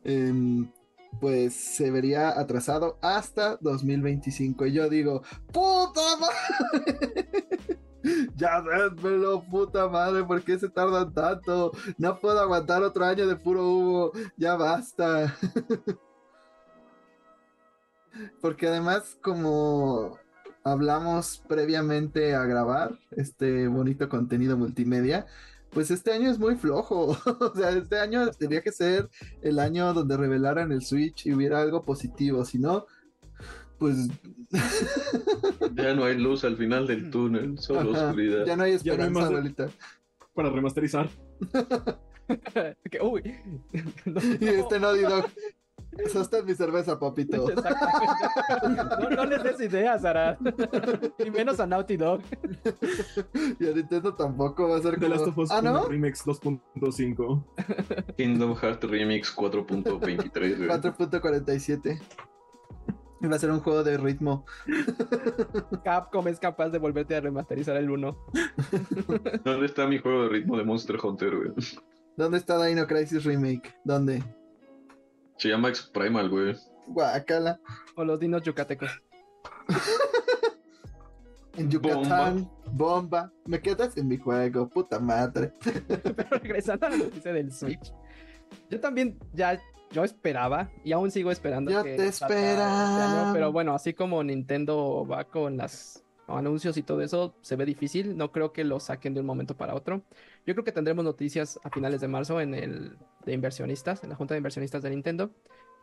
em, 0.03 0.71
pues 1.19 1.53
se 1.53 1.91
vería 1.91 2.39
atrasado 2.39 2.97
hasta 3.01 3.57
2025. 3.61 4.65
Y 4.67 4.73
yo 4.73 4.89
digo, 4.89 5.21
¡puta 5.51 6.01
madre! 6.19 7.29
Ya 8.35 8.61
démelo, 8.61 9.43
puta 9.43 9.87
madre, 9.87 10.23
¿por 10.23 10.41
qué 10.43 10.57
se 10.57 10.69
tardan 10.69 11.13
tanto? 11.13 11.71
No 11.97 12.19
puedo 12.19 12.39
aguantar 12.39 12.81
otro 12.83 13.05
año 13.05 13.27
de 13.27 13.35
puro 13.35 13.67
humo, 13.67 14.11
ya 14.37 14.55
basta. 14.55 15.35
Porque 18.41 18.67
además, 18.67 19.17
como 19.21 20.17
hablamos 20.63 21.43
previamente 21.47 22.35
a 22.35 22.43
grabar 22.45 22.99
este 23.11 23.67
bonito 23.67 24.09
contenido 24.09 24.57
multimedia, 24.57 25.25
pues 25.71 25.89
este 25.91 26.11
año 26.11 26.29
es 26.29 26.37
muy 26.39 26.55
flojo. 26.55 27.17
O 27.39 27.55
sea, 27.55 27.69
este 27.71 27.99
año 27.99 28.29
tendría 28.31 28.61
que 28.61 28.71
ser 28.71 29.09
el 29.41 29.59
año 29.59 29.93
donde 29.93 30.17
revelaran 30.17 30.71
el 30.71 30.81
Switch 30.83 31.25
y 31.25 31.33
hubiera 31.33 31.61
algo 31.61 31.83
positivo. 31.83 32.45
Si 32.45 32.59
no, 32.59 32.85
pues 33.81 33.97
Ya 35.73 35.95
no 35.95 36.03
hay 36.05 36.15
luz 36.19 36.43
al 36.45 36.55
final 36.55 36.85
del 36.85 37.09
túnel, 37.09 37.57
solo 37.57 37.93
ajá, 37.95 38.09
oscuridad. 38.09 38.45
ya 38.45 38.55
no 38.55 38.63
hay 38.63 38.77
Ya 38.77 38.95
no 38.95 39.01
hay 39.01 39.09
esperanza, 39.09 39.25
abuelita. 39.25 39.69
Para 40.35 40.49
remasterizar. 40.51 41.09
Que, 42.89 43.01
uy. 43.01 43.35
No, 44.05 44.21
Y 44.39 44.47
este 44.47 44.79
Naughty 44.79 45.01
Dog. 45.01 45.25
Sostén 46.13 46.45
mi 46.45 46.53
cerveza, 46.53 46.97
papito. 46.97 47.47
No, 49.01 49.09
no 49.09 49.25
les 49.25 49.43
des 49.43 49.59
ideas, 49.61 50.03
Sara. 50.03 50.37
Y 51.17 51.29
menos 51.31 51.59
a 51.59 51.65
Naughty 51.65 51.97
Dog. 51.97 52.21
Y 53.59 53.67
a 53.67 53.71
Nintendo 53.73 54.13
tampoco 54.13 54.69
va 54.69 54.77
a 54.77 54.81
ser 54.81 54.97
The 54.99 55.09
Last 55.09 55.27
of 55.27 55.33
como... 55.33 55.43
Us 55.43 55.51
Ah, 55.51 55.59
1 55.59 55.73
¿no? 55.73 55.87
Remix 55.89 56.23
2.5. 56.25 58.15
Kingdom 58.15 58.55
Hearts 58.55 58.83
Remix 58.89 59.35
4.23, 59.35 60.57
güey. 60.57 60.69
4.47. 60.69 61.99
Va 63.23 63.35
a 63.35 63.39
ser 63.39 63.51
un 63.51 63.59
juego 63.59 63.83
de 63.83 63.97
ritmo. 63.97 64.45
Capcom 65.83 66.27
es 66.27 66.39
capaz 66.39 66.69
de 66.69 66.79
volverte 66.79 67.15
a 67.15 67.21
remasterizar 67.21 67.77
el 67.77 67.89
1. 67.89 68.17
¿Dónde 69.45 69.65
está 69.65 69.87
mi 69.87 69.99
juego 69.99 70.23
de 70.23 70.29
ritmo 70.29 70.57
de 70.57 70.63
Monster 70.63 70.97
Hunter, 71.01 71.35
güey? 71.35 71.51
¿Dónde 72.17 72.37
está 72.37 72.63
Dino 72.65 72.87
Crisis 72.87 73.23
Remake? 73.23 73.75
¿Dónde? 73.83 74.23
Se 75.37 75.49
llama 75.49 75.69
X 75.69 75.89
Primal, 75.93 76.29
güey. 76.29 76.55
Guacala. 76.87 77.59
O 77.95 78.03
los 78.03 78.19
dinos 78.19 78.43
yucatecos. 78.43 78.89
En 81.57 81.69
Yucatán. 81.69 82.49
Bomba. 82.71 83.31
Me 83.45 83.61
quedas 83.61 83.97
en 83.97 84.07
mi 84.07 84.17
juego. 84.17 84.69
Puta 84.69 84.99
madre. 84.99 85.53
Pero 85.61 86.29
regresando 86.41 86.87
a 86.87 86.89
la 86.89 86.97
noticia 86.97 87.33
del 87.33 87.51
Switch. 87.51 87.93
Yo 88.69 88.79
también 88.79 89.19
ya 89.33 89.59
yo 89.91 90.03
esperaba 90.03 90.69
y 90.83 90.91
aún 90.91 91.11
sigo 91.11 91.31
esperando. 91.31 91.71
Yo 91.71 91.83
que 91.83 91.95
te 91.95 92.07
este 92.07 92.25
espera. 92.25 93.31
pero 93.33 93.51
bueno, 93.51 93.73
así 93.73 93.93
como 93.93 94.23
Nintendo 94.23 95.05
va 95.09 95.25
con 95.25 95.57
las 95.57 96.03
anuncios 96.27 96.77
y 96.77 96.83
todo 96.83 97.01
eso, 97.01 97.35
se 97.41 97.55
ve 97.55 97.65
difícil. 97.65 98.17
No 98.17 98.31
creo 98.31 98.53
que 98.53 98.63
lo 98.63 98.79
saquen 98.79 99.13
de 99.13 99.19
un 99.19 99.25
momento 99.25 99.55
para 99.55 99.75
otro. 99.75 100.03
Yo 100.45 100.53
creo 100.53 100.63
que 100.63 100.71
tendremos 100.71 101.03
noticias 101.03 101.59
a 101.63 101.69
finales 101.69 102.01
de 102.01 102.07
marzo 102.07 102.39
en 102.39 102.53
el 102.53 102.97
de 103.25 103.33
inversionistas, 103.33 104.03
en 104.03 104.09
la 104.09 104.15
junta 104.15 104.33
de 104.33 104.39
inversionistas 104.39 104.81
de 104.81 104.89
Nintendo. 104.89 105.31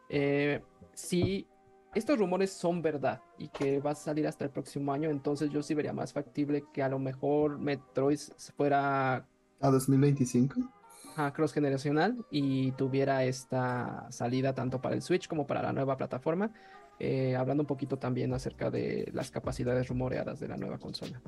Eh, 0.09 0.63
si 0.95 1.47
estos 1.95 2.19
rumores 2.19 2.51
son 2.51 2.83
verdad 2.83 3.21
y 3.39 3.49
que 3.49 3.81
va 3.81 3.93
a 3.93 3.95
salir 3.95 4.27
hasta 4.27 4.45
el 4.45 4.51
próximo 4.51 4.93
año, 4.93 5.11
entonces 5.11 5.51
yo 5.51 5.63
sí 5.63 5.75
vería 5.75 5.93
más 5.93 6.13
factible 6.13 6.65
que 6.73 6.83
a 6.83 6.89
lo 6.89 6.99
mejor 6.99 7.59
Metroid 7.59 8.19
fuera 8.57 9.27
A 9.61 9.71
2025. 9.71 10.78
Ajá, 11.19 11.33
cross 11.33 11.53
generacional 11.53 12.25
y 12.31 12.71
tuviera 12.73 13.25
esta 13.25 14.07
salida 14.11 14.55
tanto 14.55 14.81
para 14.81 14.95
el 14.95 15.03
Switch 15.03 15.27
como 15.27 15.47
para 15.47 15.63
la 15.63 15.73
nueva 15.73 15.97
plataforma. 15.97 16.53
Eh, 17.01 17.37
hablando 17.37 17.63
un 17.63 17.67
poquito 17.67 17.99
también 17.99 18.33
acerca 18.35 18.71
de 18.71 19.09
las 19.13 19.31
capacidades 19.31 19.89
rumoreadas 19.89 20.41
de 20.41 20.49
la 20.49 20.57
nueva 20.57 20.79
consola. 20.79 21.21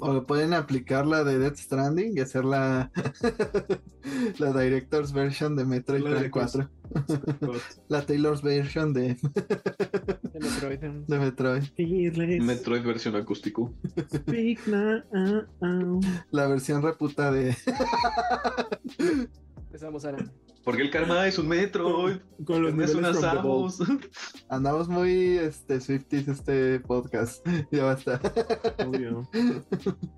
O 0.00 0.22
pueden 0.24 0.54
aplicar 0.54 1.06
la 1.06 1.22
de 1.22 1.38
Death 1.38 1.56
Stranding 1.56 2.16
y 2.16 2.20
hacer 2.20 2.44
la, 2.44 2.90
la 4.38 4.52
Director's 4.52 5.12
version 5.12 5.54
de 5.54 5.64
Metroid 5.64 6.02
La 6.02 6.10
Prime 6.10 6.28
Director's. 6.28 6.68
4. 7.06 7.52
La 7.88 8.02
Taylor's 8.04 8.42
version 8.42 8.92
de, 8.92 9.16
De 10.34 10.40
Metroid, 10.40 10.80
de 10.80 11.18
Metroid. 11.20 11.62
Fearless, 11.76 12.42
Metroid 12.42 12.82
versión 12.82 13.14
acústico. 13.14 13.72
speak 14.12 14.66
now. 14.66 16.00
La 16.32 16.48
versión 16.48 16.82
reputa 16.82 17.30
de. 17.30 17.56
Empezamos 19.66 20.04
a 20.04 20.10
ver. 20.10 20.28
Porque 20.64 20.82
el 20.82 20.90
karma 20.90 21.26
es 21.26 21.38
un 21.38 21.48
Metroid. 21.48 22.16
Con 22.46 22.62
los 22.62 22.70
Es 22.70 22.74
niveles 22.74 22.94
una 22.94 23.12
from 23.12 23.36
the 23.36 23.48
vault. 23.48 23.72
Samus. 23.74 24.00
Andamos 24.48 24.88
muy 24.88 25.36
este, 25.38 25.80
Swifties 25.80 26.26
este 26.28 26.80
podcast. 26.80 27.46
Ya 27.70 27.84
basta. 27.84 28.20
Obvio. 28.86 29.28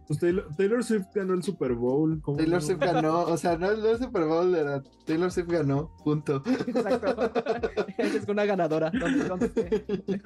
Pues 0.06 0.20
Taylor, 0.20 0.48
Taylor 0.56 0.84
Swift 0.84 1.06
ganó 1.14 1.34
el 1.34 1.42
Super 1.42 1.74
Bowl. 1.74 2.20
¿cómo 2.22 2.36
Taylor 2.36 2.60
no? 2.60 2.66
Swift 2.66 2.78
ganó. 2.78 3.22
O 3.22 3.36
sea, 3.36 3.58
no, 3.58 3.76
no 3.76 3.88
es 3.88 3.98
Super 3.98 4.24
Bowl, 4.24 4.54
era 4.54 4.82
Taylor 5.04 5.32
Swift 5.32 5.48
ganó. 5.48 5.94
Punto. 6.04 6.42
Exacto. 6.46 7.32
es 7.98 8.28
una 8.28 8.44
ganadora. 8.44 8.90
¿Dónde- 8.90 9.24
dónde 9.24 9.46
esté? 9.46 10.22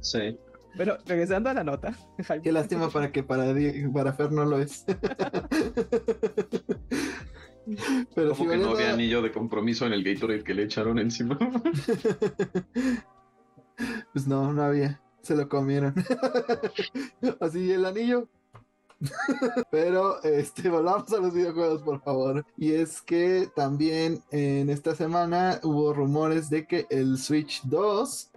Sí. 0.00 0.38
Pero 0.76 0.96
regresando 1.06 1.50
a 1.50 1.54
la 1.54 1.64
nota. 1.64 1.92
Qué 2.42 2.52
lástima 2.52 2.88
para 2.88 3.10
que 3.10 3.22
para, 3.24 3.52
para 3.92 4.12
Fer 4.12 4.30
no 4.30 4.44
lo 4.44 4.60
es. 4.60 4.84
Pero 8.14 8.34
Como 8.34 8.50
si 8.50 8.56
que 8.56 8.62
no 8.62 8.70
había 8.70 8.92
anillo 8.92 9.22
de 9.22 9.32
compromiso 9.32 9.86
en 9.86 9.92
el 9.92 10.04
Gatorade 10.04 10.44
que 10.44 10.54
le 10.54 10.64
echaron 10.64 10.98
encima. 10.98 11.38
Pues 14.12 14.26
no, 14.26 14.52
no 14.52 14.62
había. 14.62 15.00
Se 15.22 15.36
lo 15.36 15.48
comieron. 15.48 15.94
Así 17.40 17.70
el 17.70 17.84
anillo. 17.84 18.28
Pero 19.70 20.22
este, 20.22 20.68
volvamos 20.68 21.12
a 21.12 21.18
los 21.18 21.32
videojuegos, 21.32 21.82
por 21.82 22.02
favor. 22.02 22.44
Y 22.56 22.72
es 22.72 23.00
que 23.00 23.48
también 23.54 24.20
en 24.30 24.70
esta 24.70 24.94
semana 24.94 25.60
hubo 25.62 25.92
rumores 25.92 26.50
de 26.50 26.66
que 26.66 26.86
el 26.90 27.18
Switch 27.18 27.62
2, 27.64 28.30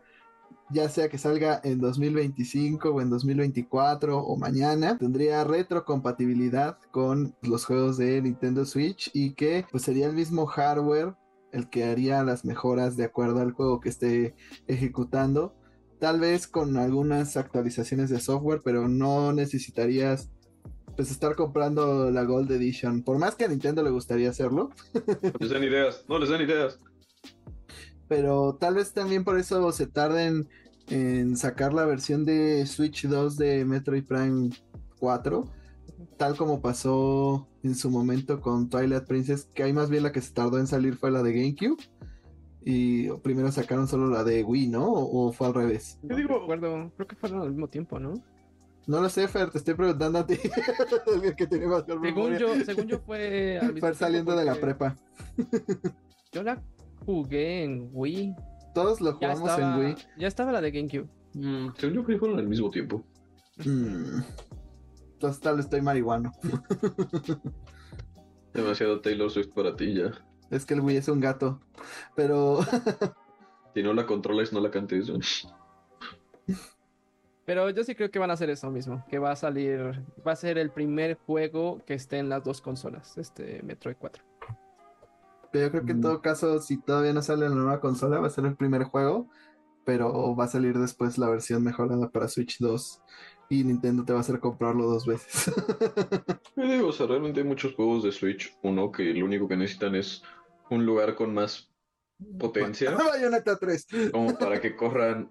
ya 0.72 0.90
sea 0.90 1.10
que 1.10 1.18
salga 1.18 1.60
en 1.64 1.80
2025 1.80 2.90
o 2.90 3.02
en 3.02 3.10
2024 3.10 4.20
o 4.20 4.38
mañana, 4.38 4.98
tendría 4.98 5.44
retrocompatibilidad 5.44 6.78
con 6.92 7.36
los 7.42 7.66
juegos 7.66 7.98
de 7.98 8.22
Nintendo 8.22 8.66
Switch 8.66 9.10
y 9.14 9.34
que 9.34 9.66
pues 9.72 9.84
sería 9.84 10.08
el 10.08 10.14
mismo 10.14 10.46
hardware 10.46 11.16
el 11.52 11.70
que 11.70 11.84
haría 11.84 12.24
las 12.24 12.46
mejoras 12.46 12.96
de 12.96 13.06
acuerdo 13.06 13.42
al 13.42 13.52
juego 13.52 13.80
que 13.80 13.90
esté 13.90 14.36
ejecutando. 14.68 15.54
Tal 16.00 16.20
vez 16.20 16.48
con 16.48 16.78
algunas 16.78 17.38
actualizaciones 17.38 18.10
de 18.10 18.20
software, 18.20 18.62
pero 18.64 18.88
no 18.88 19.34
necesitarías 19.34 20.32
pues 20.96 21.12
estar 21.12 21.36
comprando 21.36 22.10
la 22.12 22.24
Gold 22.24 22.52
Edition. 22.52 23.04
Por 23.04 23.18
más 23.18 23.36
que 23.36 23.46
a 23.46 23.48
Nintendo 23.48 23.84
le 23.84 23.92
gustaría 23.92 24.30
hacerlo, 24.30 24.70
No 24.94 25.32
les 25.40 25.50
den 25.50 25.64
ideas, 25.64 26.06
no 26.08 26.20
les 26.20 26.30
den 26.30 26.42
ideas. 26.42 26.80
Pero 28.12 28.58
tal 28.60 28.76
vez 28.76 28.92
también 28.92 29.24
por 29.24 29.40
eso 29.40 29.72
se 29.72 29.88
tarden 29.88 30.50
en 30.90 31.38
sacar 31.38 31.74
la 31.74 31.86
versión 31.86 32.26
de 32.26 32.66
Switch 32.66 33.08
2 33.08 33.38
de 33.38 33.64
Metroid 33.64 34.04
Prime 34.04 34.50
4, 35.00 35.46
tal 36.18 36.36
como 36.36 36.60
pasó 36.62 37.48
en 37.64 37.74
su 37.74 37.90
momento 37.90 38.42
con 38.42 38.68
Twilight 38.68 39.06
Princess, 39.06 39.48
que 39.54 39.64
hay 39.64 39.72
más 39.72 39.90
bien 39.90 40.04
la 40.04 40.12
que 40.12 40.20
se 40.20 40.34
tardó 40.34 40.60
en 40.60 40.68
salir 40.68 40.98
fue 40.98 41.10
la 41.10 41.24
de 41.24 41.32
GameCube. 41.32 41.82
Y 42.66 43.10
primero 43.20 43.50
sacaron 43.50 43.88
solo 43.88 44.10
la 44.10 44.26
de 44.26 44.44
Wii, 44.44 44.68
¿no? 44.68 44.92
¿O, 44.92 45.30
o 45.30 45.32
fue 45.32 45.48
al 45.48 45.54
revés? 45.54 45.98
No 46.04 46.18
digo- 46.18 46.40
recuerdo, 46.42 46.92
creo 46.98 47.08
que 47.08 47.16
fueron 47.16 47.42
al 47.44 47.50
mismo 47.52 47.70
tiempo, 47.70 47.98
¿no? 47.98 48.16
No 48.88 49.00
lo 49.00 49.08
sé, 49.08 49.26
Fer, 49.30 49.52
te 49.52 49.58
estoy 49.60 49.76
preguntando 49.76 50.20
a 50.20 50.26
ti. 50.28 50.36
que 51.38 51.48
tiene 51.48 51.66
Según 51.88 52.02
memoria. 52.02 52.38
yo, 52.38 52.50
según 52.66 52.88
yo 52.88 53.00
fue 53.00 53.58
al 53.58 53.68
mismo 53.74 53.88
Fer 53.88 53.96
tiempo 53.96 54.00
saliendo 54.00 54.36
de 54.36 54.44
la 54.44 54.56
prepa. 54.56 54.98
Yo 56.34 56.44
la 56.44 56.62
jugué 57.06 57.64
en 57.64 57.90
Wii. 57.94 58.36
Todos 58.74 59.02
lo 59.02 59.14
jugamos 59.14 59.50
estaba, 59.50 59.76
en 59.76 59.86
Wii. 59.86 59.96
ya 60.18 60.28
estaba 60.28 60.52
la 60.52 60.62
de 60.62 60.72
GameCube. 60.72 61.10
Mm, 61.34 61.70
según 61.78 61.96
yo 61.96 62.06
que 62.06 62.18
fueron 62.18 62.40
al 62.40 62.48
mismo 62.48 62.70
tiempo. 62.70 63.04
Mm. 63.66 64.22
Entonces 65.14 65.42
tal 65.42 65.60
estoy 65.60 65.82
marihuano. 65.82 66.32
Demasiado 68.54 69.02
Taylor 69.02 69.30
Swift 69.30 69.54
para 69.54 69.76
ti 69.76 69.94
ya. 69.94 70.12
Es 70.50 70.66
que 70.66 70.74
el 70.74 70.82
Wii 70.82 70.98
es 70.98 71.08
un 71.08 71.20
gato. 71.20 71.60
Pero 72.16 72.60
Si 73.74 73.84
no 73.84 73.94
la 73.94 74.06
controlas, 74.06 74.52
no 74.52 74.60
la 74.60 74.70
cantes. 74.70 75.10
Pero 77.46 77.70
yo 77.70 77.84
sí 77.84 77.96
creo 77.96 78.12
que 78.12 78.20
van 78.20 78.30
a 78.30 78.34
hacer 78.34 78.50
eso 78.50 78.70
mismo, 78.70 79.04
que 79.10 79.18
va 79.18 79.32
a 79.32 79.36
salir, 79.36 80.04
va 80.26 80.34
a 80.34 80.36
ser 80.36 80.58
el 80.58 80.70
primer 80.70 81.18
juego 81.18 81.80
que 81.86 81.94
esté 81.94 82.20
en 82.20 82.30
las 82.30 82.44
dos 82.44 82.62
consolas, 82.62 83.18
este 83.18 83.62
Metroid 83.64 83.96
4. 83.98 84.24
Pero 85.52 85.66
yo 85.66 85.72
creo 85.72 85.86
que 85.86 85.92
en 85.92 86.02
todo 86.02 86.22
caso, 86.22 86.60
si 86.60 86.78
todavía 86.78 87.14
no 87.14 87.22
sale 87.22 87.46
en 87.46 87.52
la 87.52 87.58
nueva 87.58 87.82
consola, 87.82 88.20
va 88.20 88.28
a 88.28 88.32
ser 88.32 88.46
el 88.46 88.56
primer 88.56 88.84
juego. 88.84 89.30
Pero 89.86 90.36
va 90.36 90.46
a 90.46 90.48
salir 90.48 90.78
después 90.78 91.18
la 91.18 91.30
versión 91.30 91.64
mejorada 91.64 92.10
para 92.10 92.28
Switch 92.28 92.60
2. 92.60 93.02
Y 93.50 93.64
Nintendo 93.64 94.06
te 94.06 94.14
va 94.14 94.20
a 94.20 94.22
hacer 94.22 94.40
comprarlo 94.40 94.86
dos 94.86 95.06
veces. 95.06 95.54
Yo 96.56 96.64
digo, 96.64 96.88
o 96.88 96.94
sea, 96.94 97.08
realmente 97.08 97.42
hay 97.42 97.46
muchos 97.46 97.74
juegos 97.74 98.04
de 98.04 98.12
Switch. 98.12 98.56
Uno 98.62 98.92
que 98.92 99.14
lo 99.14 99.26
único 99.26 99.48
que 99.48 99.58
necesitan 99.58 99.96
es 99.96 100.24
un 100.70 100.86
lugar 100.86 101.16
con 101.16 101.34
más 101.34 101.70
potencia. 102.40 102.92
Bayonetta 103.12 103.58
3. 103.58 103.88
como 104.12 104.38
para 104.38 104.62
que 104.62 104.76
corran 104.76 105.30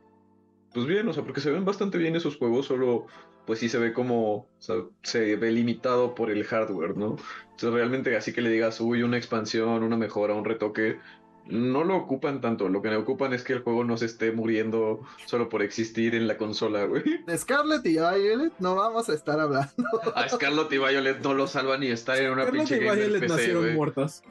pues 0.72 0.86
bien, 0.86 1.08
o 1.08 1.12
sea, 1.12 1.24
porque 1.24 1.40
se 1.40 1.50
ven 1.50 1.64
bastante 1.64 1.98
bien 1.98 2.14
esos 2.16 2.36
juegos, 2.36 2.66
solo 2.66 3.06
pues 3.50 3.58
sí 3.58 3.68
se 3.68 3.78
ve 3.78 3.92
como, 3.92 4.32
o 4.34 4.48
sea, 4.60 4.76
se 5.02 5.34
ve 5.34 5.50
limitado 5.50 6.14
por 6.14 6.30
el 6.30 6.44
hardware, 6.44 6.96
¿no? 6.96 7.16
Entonces 7.50 7.72
realmente 7.72 8.16
así 8.16 8.32
que 8.32 8.42
le 8.42 8.48
digas, 8.48 8.80
uy, 8.80 9.02
una 9.02 9.16
expansión, 9.16 9.82
una 9.82 9.96
mejora, 9.96 10.34
un 10.34 10.44
retoque, 10.44 11.00
no 11.46 11.82
lo 11.82 11.96
ocupan 11.96 12.40
tanto, 12.40 12.68
lo 12.68 12.80
que 12.80 12.90
le 12.90 12.96
ocupan 12.96 13.32
es 13.32 13.42
que 13.42 13.54
el 13.54 13.62
juego 13.62 13.82
no 13.82 13.96
se 13.96 14.06
esté 14.06 14.30
muriendo 14.30 15.00
solo 15.26 15.48
por 15.48 15.62
existir 15.62 16.14
en 16.14 16.28
la 16.28 16.36
consola, 16.36 16.84
güey. 16.84 17.02
De 17.26 17.36
Scarlet 17.36 17.84
y 17.86 17.94
Violet 17.94 18.52
no 18.60 18.76
vamos 18.76 19.08
a 19.08 19.14
estar 19.14 19.40
hablando. 19.40 19.72
A 20.14 20.28
Scarlet 20.28 20.72
y 20.72 20.78
Violet 20.78 21.20
no 21.20 21.34
lo 21.34 21.48
salvan 21.48 21.80
ni 21.80 21.88
estar 21.88 22.18
en 22.18 22.30
una 22.30 22.46
pinche 22.52 22.76
y 22.76 22.78
Violet 22.78 23.18
PC, 23.18 23.34
nacieron 23.34 23.62
güey. 23.64 23.74
muertas. 23.74 24.22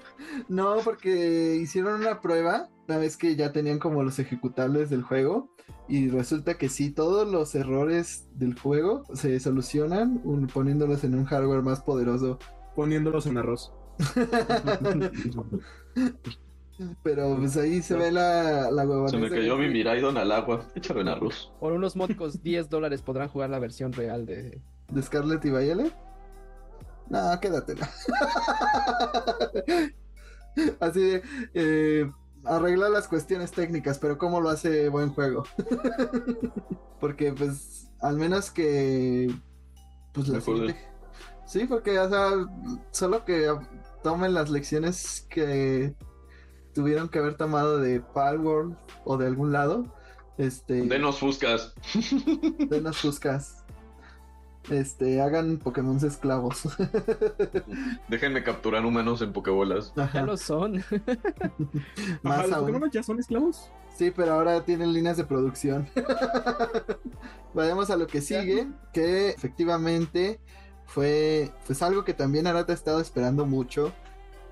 No, 0.47 0.77
porque 0.77 1.57
hicieron 1.61 1.99
una 1.99 2.21
prueba, 2.21 2.69
una 2.89 2.97
vez 2.97 3.17
que 3.17 3.35
ya 3.35 3.51
tenían 3.51 3.77
como 3.77 4.01
los 4.03 4.17
ejecutables 4.17 4.89
del 4.89 5.03
juego, 5.03 5.51
y 5.87 6.09
resulta 6.09 6.57
que 6.57 6.69
sí, 6.69 6.89
todos 6.89 7.27
los 7.31 7.53
errores 7.53 8.27
del 8.33 8.57
juego 8.59 9.03
se 9.13 9.39
solucionan 9.39 10.19
un- 10.23 10.47
poniéndolos 10.47 11.03
en 11.03 11.13
un 11.13 11.25
hardware 11.25 11.61
más 11.61 11.81
poderoso. 11.81 12.39
Poniéndolos 12.75 13.27
en 13.27 13.37
arroz. 13.37 13.71
Pero 17.03 17.35
pues 17.37 17.57
ahí 17.57 17.81
se 17.81 17.93
ve 17.95 18.09
la, 18.11 18.71
la 18.71 18.87
huevonés 18.87 19.11
Se 19.11 19.17
me 19.17 19.29
cayó 19.29 19.57
mi 19.57 19.67
Miraidon 19.67 20.17
al 20.17 20.31
agua, 20.31 20.65
échalo 20.75 21.01
en 21.01 21.09
arroz. 21.09 21.51
Por 21.59 21.73
unos 21.73 21.95
módicos 21.95 22.41
10 22.41 22.69
dólares 22.69 23.01
podrán 23.03 23.27
jugar 23.29 23.49
la 23.51 23.59
versión 23.59 23.93
real 23.93 24.25
de... 24.25 24.59
de 24.89 25.01
Scarlet 25.03 25.43
y 25.45 25.49
Violet. 25.51 25.93
No, 27.09 27.39
quédatela. 27.39 27.87
Así 30.79 30.99
de 31.01 31.21
eh, 31.53 32.11
arreglar 32.45 32.91
las 32.91 33.07
cuestiones 33.07 33.51
técnicas, 33.51 33.99
pero 33.99 34.17
cómo 34.17 34.41
lo 34.41 34.49
hace 34.49 34.89
buen 34.89 35.09
juego. 35.13 35.43
porque 36.99 37.33
pues 37.33 37.89
al 38.01 38.17
menos 38.17 38.51
que 38.51 39.33
pues 40.13 40.27
la 40.27 40.35
de- 40.35 40.41
siguiente- 40.41 40.85
Sí, 41.45 41.65
porque 41.65 41.97
o 41.99 42.07
sea, 42.09 42.29
solo 42.91 43.25
que 43.25 43.47
tomen 44.03 44.35
las 44.35 44.51
lecciones 44.51 45.25
que 45.31 45.95
tuvieron 46.75 47.09
que 47.09 47.17
haber 47.17 47.37
tomado 47.37 47.79
de 47.79 48.01
Palworld 48.01 48.77
o 49.03 49.17
de 49.17 49.25
algún 49.25 49.51
lado. 49.51 49.95
Este 50.37 50.83
Denos 50.83 51.17
fuscas. 51.19 51.73
de 52.69 52.81
las 52.81 52.97
fuscas. 52.97 53.58
Este, 54.69 55.21
hagan 55.21 55.57
Pokémon 55.57 55.97
esclavos. 55.97 56.63
Déjenme 58.07 58.43
capturar 58.43 58.85
humanos 58.85 59.21
en 59.21 59.33
Pokébolas. 59.33 59.93
Ya 59.95 60.03
Ajá. 60.03 60.21
lo 60.23 60.37
son. 60.37 60.75
Más 62.23 62.39
Ajá, 62.39 62.47
¿los 62.47 62.51
aún. 62.57 62.67
Pokémon 62.67 62.91
ya 62.91 63.03
son 63.03 63.19
esclavos? 63.19 63.71
Sí, 63.95 64.11
pero 64.15 64.33
ahora 64.33 64.63
tienen 64.63 64.93
líneas 64.93 65.17
de 65.17 65.25
producción. 65.25 65.87
Vayamos 67.53 67.89
a 67.89 67.97
lo 67.97 68.07
que 68.07 68.21
sigue, 68.21 68.67
que 68.93 69.29
efectivamente 69.29 70.39
fue 70.85 71.51
pues 71.65 71.81
algo 71.81 72.03
que 72.03 72.13
también 72.13 72.47
Arata 72.47 72.71
ha 72.71 72.75
estado 72.75 73.01
esperando 73.01 73.45
mucho, 73.45 73.93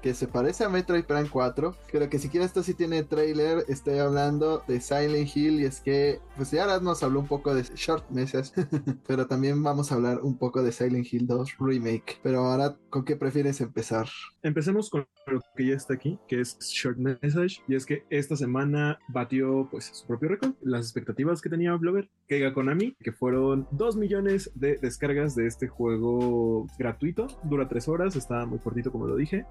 que 0.08 0.14
se 0.14 0.30
parece 0.30 0.64
a 0.64 0.70
Metroid 0.70 1.04
Prime 1.04 1.28
4, 1.30 1.76
pero 1.92 2.10
que 2.10 2.18
siquiera 2.18 2.46
esto 2.46 2.64
sí 2.64 2.74
tiene 2.74 3.04
trailer, 3.04 3.66
estoy 3.68 4.00
hablando 4.00 4.64
de 4.66 4.80
Silent 4.80 5.36
Hill 5.36 5.60
y 5.60 5.66
es 5.66 5.82
que 5.82 6.22
pues 6.38 6.50
ya 6.52 6.64
Arad 6.64 6.80
nos 6.82 7.04
habló 7.04 7.20
un 7.20 7.28
poco 7.28 7.54
de 7.54 7.64
Short 7.64 8.10
Message, 8.10 8.54
pero 9.06 9.28
también 9.28 9.62
vamos 9.62 9.92
a 9.92 9.96
hablar 9.96 10.22
un 10.22 10.38
poco 10.38 10.64
de 10.64 10.72
Silent 10.72 11.12
Hill 11.12 11.28
2 11.28 11.58
Remake. 11.60 12.20
Pero 12.24 12.46
ahora, 12.46 12.78
¿con 12.98 13.06
qué 13.06 13.16
prefieres 13.16 13.62
empezar? 13.62 14.08
Empecemos 14.42 14.90
con 14.90 15.06
lo 15.28 15.40
que 15.56 15.68
ya 15.68 15.76
está 15.76 15.94
aquí, 15.94 16.18
que 16.28 16.42
es 16.42 16.58
Short 16.60 16.98
Message, 16.98 17.62
y 17.68 17.76
es 17.76 17.86
que 17.86 18.02
esta 18.10 18.36
semana 18.36 18.98
batió 19.08 19.68
pues 19.70 19.92
su 19.94 20.08
propio 20.08 20.30
récord, 20.30 20.54
las 20.62 20.86
expectativas 20.86 21.40
que 21.40 21.50
tenía 21.52 21.76
Blogger, 21.76 22.10
Keiga 22.28 22.56
Konami, 22.56 22.96
que 23.04 23.12
fueron 23.12 23.68
2 23.70 23.98
millones 23.98 24.50
de 24.56 24.80
descargas 24.82 25.36
de 25.36 25.46
este 25.46 25.68
juego 25.68 26.66
gratuito, 26.80 27.28
dura 27.44 27.68
3 27.68 27.88
horas, 27.88 28.16
está 28.16 28.48
muy 28.48 28.58
cortito 28.58 28.92
como 28.92 29.06
lo 29.06 29.16
dije, 29.16 29.46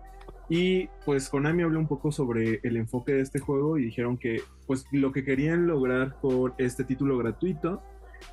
y 0.48 0.88
pues 1.04 1.28
Konami 1.28 1.62
habló 1.62 1.78
un 1.78 1.86
poco 1.86 2.10
sobre 2.10 2.58
el 2.64 2.76
enfoque 2.76 3.12
de 3.12 3.20
este 3.20 3.38
juego 3.38 3.78
y 3.78 3.84
dijeron 3.84 4.18
que 4.18 4.42
pues 4.66 4.86
lo 4.90 5.12
que 5.12 5.22
querían 5.22 5.68
lograr 5.68 6.18
con 6.20 6.52
este 6.58 6.82
título 6.82 7.16
gratuito 7.16 7.80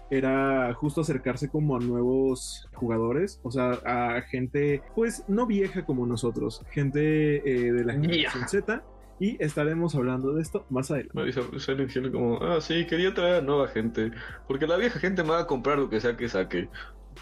era 0.09 0.73
justo 0.75 1.01
acercarse 1.01 1.49
como 1.49 1.75
a 1.75 1.79
nuevos 1.79 2.67
jugadores, 2.73 3.39
o 3.43 3.51
sea, 3.51 3.71
a 3.85 4.21
gente 4.21 4.81
pues 4.95 5.23
no 5.27 5.45
vieja 5.45 5.85
como 5.85 6.05
nosotros, 6.05 6.61
gente 6.71 7.37
eh, 7.37 7.71
de 7.71 7.85
la 7.85 7.93
generación 7.93 8.47
Z. 8.47 8.83
Y 9.19 9.41
estaremos 9.41 9.95
hablando 9.95 10.33
de 10.33 10.41
esto 10.41 10.65
más 10.69 10.89
adelante. 10.91 11.31
Silent 11.59 11.95
Hill 11.95 12.11
como, 12.11 12.43
ah, 12.43 12.59
sí, 12.59 12.85
quería 12.87 13.13
traer 13.13 13.35
a 13.35 13.41
nueva 13.41 13.67
gente. 13.67 14.11
Porque 14.47 14.67
la 14.67 14.75
vieja 14.75 14.99
gente 14.99 15.23
me 15.23 15.29
va 15.29 15.41
a 15.41 15.47
comprar 15.47 15.77
lo 15.77 15.87
que 15.87 16.01
sea 16.01 16.17
que 16.17 16.27
saque. 16.27 16.67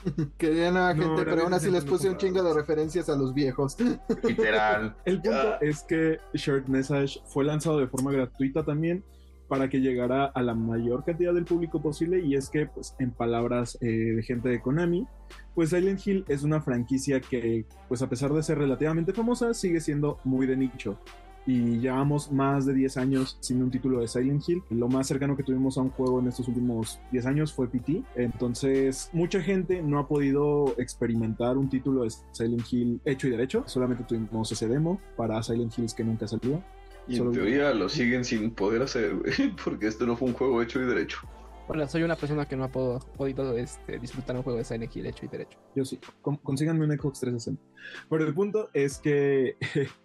Quería 0.38 0.72
nueva 0.72 0.96
gente, 0.96 1.24
pero 1.26 1.44
aún 1.44 1.54
así 1.54 1.70
les 1.70 1.84
no 1.86 1.92
puse 1.92 2.10
un 2.10 2.18
chingo 2.18 2.42
de 2.42 2.54
referencias 2.54 3.10
a 3.10 3.16
los 3.16 3.34
viejos. 3.34 3.78
Literal. 4.24 4.96
El 5.06 5.22
punto 5.22 5.62
es 5.62 5.84
que 5.84 6.18
Short 6.34 6.68
Message 6.68 7.20
fue 7.26 7.44
lanzado 7.44 7.80
de 7.80 7.88
forma 7.88 8.12
gratuita 8.12 8.64
también 8.64 9.04
para 9.52 9.68
que 9.68 9.82
llegara 9.82 10.28
a 10.28 10.42
la 10.42 10.56
mayor 10.56 11.04
cantidad 11.04 11.34
del 11.34 11.44
público 11.44 11.82
posible 11.82 12.22
y 12.22 12.36
es 12.36 12.50
que, 12.50 12.68
pues, 12.68 12.96
en 13.00 13.12
palabras 13.12 13.78
eh, 13.82 13.86
de 13.86 14.24
gente 14.24 14.48
de 14.48 14.62
Konami, 14.62 15.06
pues 15.54 15.72
Silent 15.72 16.08
Hill 16.08 16.24
es 16.30 16.44
una 16.44 16.62
franquicia 16.62 17.20
que, 17.20 17.66
pues, 17.90 18.02
a 18.02 18.08
pesar 18.08 18.32
de 18.32 18.44
ser 18.44 18.60
relativamente 18.60 19.12
famosa, 19.12 19.54
sigue 19.54 19.82
siendo 19.82 20.20
muy 20.24 20.48
de 20.48 20.56
nicho. 20.56 20.98
Y 21.46 21.80
llevamos 21.80 22.32
más 22.32 22.66
de 22.66 22.74
10 22.74 22.96
años 22.96 23.38
sin 23.42 23.62
un 23.62 23.70
título 23.70 24.00
de 24.00 24.08
Silent 24.08 24.48
Hill. 24.48 24.64
Lo 24.70 24.88
más 24.88 25.08
cercano 25.08 25.36
que 25.36 25.44
tuvimos 25.44 25.78
a 25.78 25.82
un 25.82 25.90
juego 25.90 26.22
en 26.22 26.28
estos 26.28 26.48
últimos 26.48 27.02
10 27.12 27.26
años 27.26 27.52
fue 27.52 27.68
PT. 27.68 28.04
Entonces, 28.16 29.10
mucha 29.12 29.42
gente 29.42 29.82
no 29.82 30.00
ha 30.00 30.08
podido 30.08 30.74
experimentar 30.78 31.58
un 31.58 31.68
título 31.68 32.04
de 32.04 32.12
Silent 32.32 32.72
Hill 32.72 33.02
hecho 33.04 33.28
y 33.28 33.32
derecho. 33.32 33.64
Solamente 33.66 34.06
tuvimos 34.06 34.50
ese 34.50 34.70
demo 34.70 35.02
para 35.18 35.44
Silent 35.44 35.78
Hills 35.78 35.94
que 35.94 36.06
nunca 36.06 36.26
salió. 36.26 36.64
Y 37.12 37.18
en 37.18 37.32
teoría 37.32 37.74
lo 37.74 37.90
siguen 37.90 38.24
sin 38.26 38.52
poder 38.52 38.82
hacer, 38.84 39.16
güey. 39.16 39.34
Porque 39.64 39.88
esto 39.88 40.06
no 40.06 40.16
fue 40.16 40.30
un 40.30 40.34
juego 40.34 40.62
hecho 40.62 40.82
y 40.82 40.86
derecho. 40.86 41.20
Bueno, 41.68 41.88
soy 41.88 42.04
una 42.04 42.16
persona 42.16 42.46
que 42.48 42.56
no 42.58 42.66
ha 42.66 42.72
podido 42.72 43.56
este, 43.58 43.98
disfrutar 44.00 44.36
un 44.36 44.44
juego 44.44 44.58
de 44.58 44.66
Silent 44.66 44.94
Hill 44.96 45.06
hecho 45.06 45.26
y 45.26 45.30
derecho. 45.30 45.58
Yo 45.76 45.86
sí. 45.86 46.00
Con- 46.22 46.38
consíganme 46.38 46.84
un 46.86 46.92
Xbox 46.92 47.20
360. 47.22 47.62
Pero 48.10 48.26
el 48.28 48.34
punto 48.34 48.70
es 48.74 48.98
que. 49.00 49.56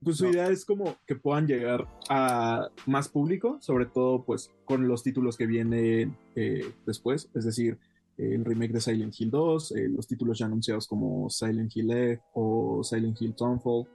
Pues 0.00 0.18
su 0.18 0.26
No. 0.26 0.30
idea 0.30 0.48
es 0.48 0.64
como 0.64 0.94
que 1.08 1.16
puedan 1.16 1.48
llegar 1.48 1.88
a 2.08 2.68
más 2.86 3.08
público, 3.08 3.58
sobre 3.60 3.84
todo 3.86 4.22
pues 4.22 4.52
con 4.64 4.86
los 4.86 5.02
títulos 5.02 5.36
que 5.36 5.46
vienen 5.46 6.16
eh, 6.36 6.72
después, 6.86 7.28
es 7.34 7.44
decir, 7.44 7.78
el 8.16 8.44
remake 8.44 8.70
de 8.74 8.80
Silent 8.80 9.12
Hill 9.18 9.30
2, 9.32 9.72
eh, 9.72 9.88
los 9.88 10.06
títulos 10.06 10.38
ya 10.38 10.46
anunciados 10.46 10.86
como 10.86 11.28
Silent 11.30 11.76
Hill 11.76 11.90
F 11.90 12.22
o 12.34 12.84
Silent 12.84 13.20
Hill 13.20 13.34
Townfall. 13.34 13.88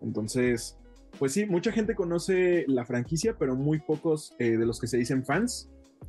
Entonces, 0.00 0.78
pues 1.18 1.32
sí, 1.32 1.46
mucha 1.46 1.72
gente 1.72 1.94
conoce 1.94 2.64
la 2.68 2.84
franquicia, 2.84 3.36
pero 3.38 3.56
muy 3.56 3.80
pocos 3.80 4.34
eh, 4.38 4.56
de 4.56 4.66
los 4.66 4.80
que 4.80 4.86
se 4.86 4.96
dicen 4.96 5.24
fans 5.24 5.68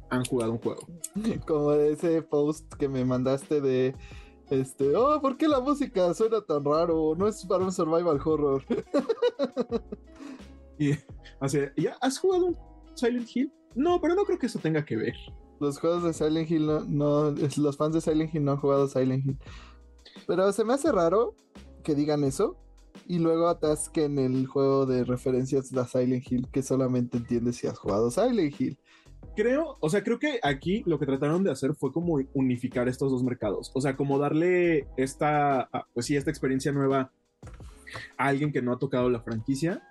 han 0.09 0.23
jugado 0.25 0.53
un 0.53 0.57
juego. 0.59 0.87
Como 1.47 1.73
ese 1.73 2.21
post 2.21 2.73
que 2.75 2.87
me 2.87 3.05
mandaste 3.05 3.61
de 3.61 3.95
este, 4.49 4.95
oh, 4.95 5.21
¿por 5.21 5.37
qué 5.37 5.47
la 5.47 5.59
música 5.59 6.13
suena 6.13 6.41
tan 6.41 6.63
raro? 6.65 7.13
No 7.15 7.27
es 7.27 7.45
para 7.45 7.63
un 7.63 7.71
survival 7.71 8.19
horror. 8.23 8.63
Y, 10.81 10.93
o 11.41 11.49
sea, 11.49 11.73
¿ya 11.75 11.97
has 11.99 12.17
jugado 12.17 12.45
un 12.45 12.57
Silent 12.95 13.27
Hill? 13.35 13.51
No, 13.75 13.99
pero 13.99 14.15
no 14.15 14.23
creo 14.23 14.39
que 14.39 14.45
eso 14.45 14.59
tenga 14.59 14.85
que 14.85 14.95
ver. 14.95 15.13
Los 15.59 15.77
juegos 15.77 16.03
de 16.03 16.13
Silent 16.13 16.49
Hill 16.49 16.67
no, 16.87 17.31
los 17.31 17.75
fans 17.75 17.95
de 17.95 17.99
Silent 17.99 18.33
Hill 18.33 18.45
no 18.45 18.53
han 18.53 18.59
jugado 18.59 18.87
Silent 18.87 19.25
Hill. 19.25 19.37
Pero 20.25 20.49
se 20.53 20.63
me 20.63 20.73
hace 20.73 20.89
raro 20.93 21.35
que 21.83 21.95
digan 21.95 22.23
eso 22.23 22.57
y 23.07 23.19
luego 23.19 23.47
atasquen 23.47 24.19
el 24.19 24.45
juego 24.47 24.85
de 24.85 25.03
referencias 25.03 25.71
de 25.71 25.85
Silent 25.85 26.31
Hill 26.31 26.47
que 26.51 26.61
solamente 26.61 27.17
entiendes 27.17 27.57
si 27.57 27.67
has 27.67 27.77
jugado 27.77 28.11
Silent 28.11 28.59
Hill. 28.59 28.77
Creo, 29.35 29.77
o 29.79 29.89
sea, 29.89 30.03
creo 30.03 30.19
que 30.19 30.39
aquí 30.43 30.83
lo 30.85 30.99
que 30.99 31.05
trataron 31.05 31.43
de 31.43 31.51
hacer 31.51 31.73
fue 31.75 31.91
como 31.91 32.19
unificar 32.33 32.87
estos 32.87 33.11
dos 33.11 33.23
mercados. 33.23 33.71
O 33.73 33.81
sea, 33.81 33.95
como 33.95 34.17
darle 34.17 34.87
esta, 34.97 35.69
ah, 35.71 35.87
pues 35.93 36.05
sí, 36.05 36.15
esta 36.15 36.29
experiencia 36.29 36.71
nueva 36.71 37.11
a 38.17 38.27
alguien 38.27 38.51
que 38.51 38.61
no 38.61 38.73
ha 38.73 38.79
tocado 38.79 39.09
la 39.09 39.21
franquicia, 39.21 39.81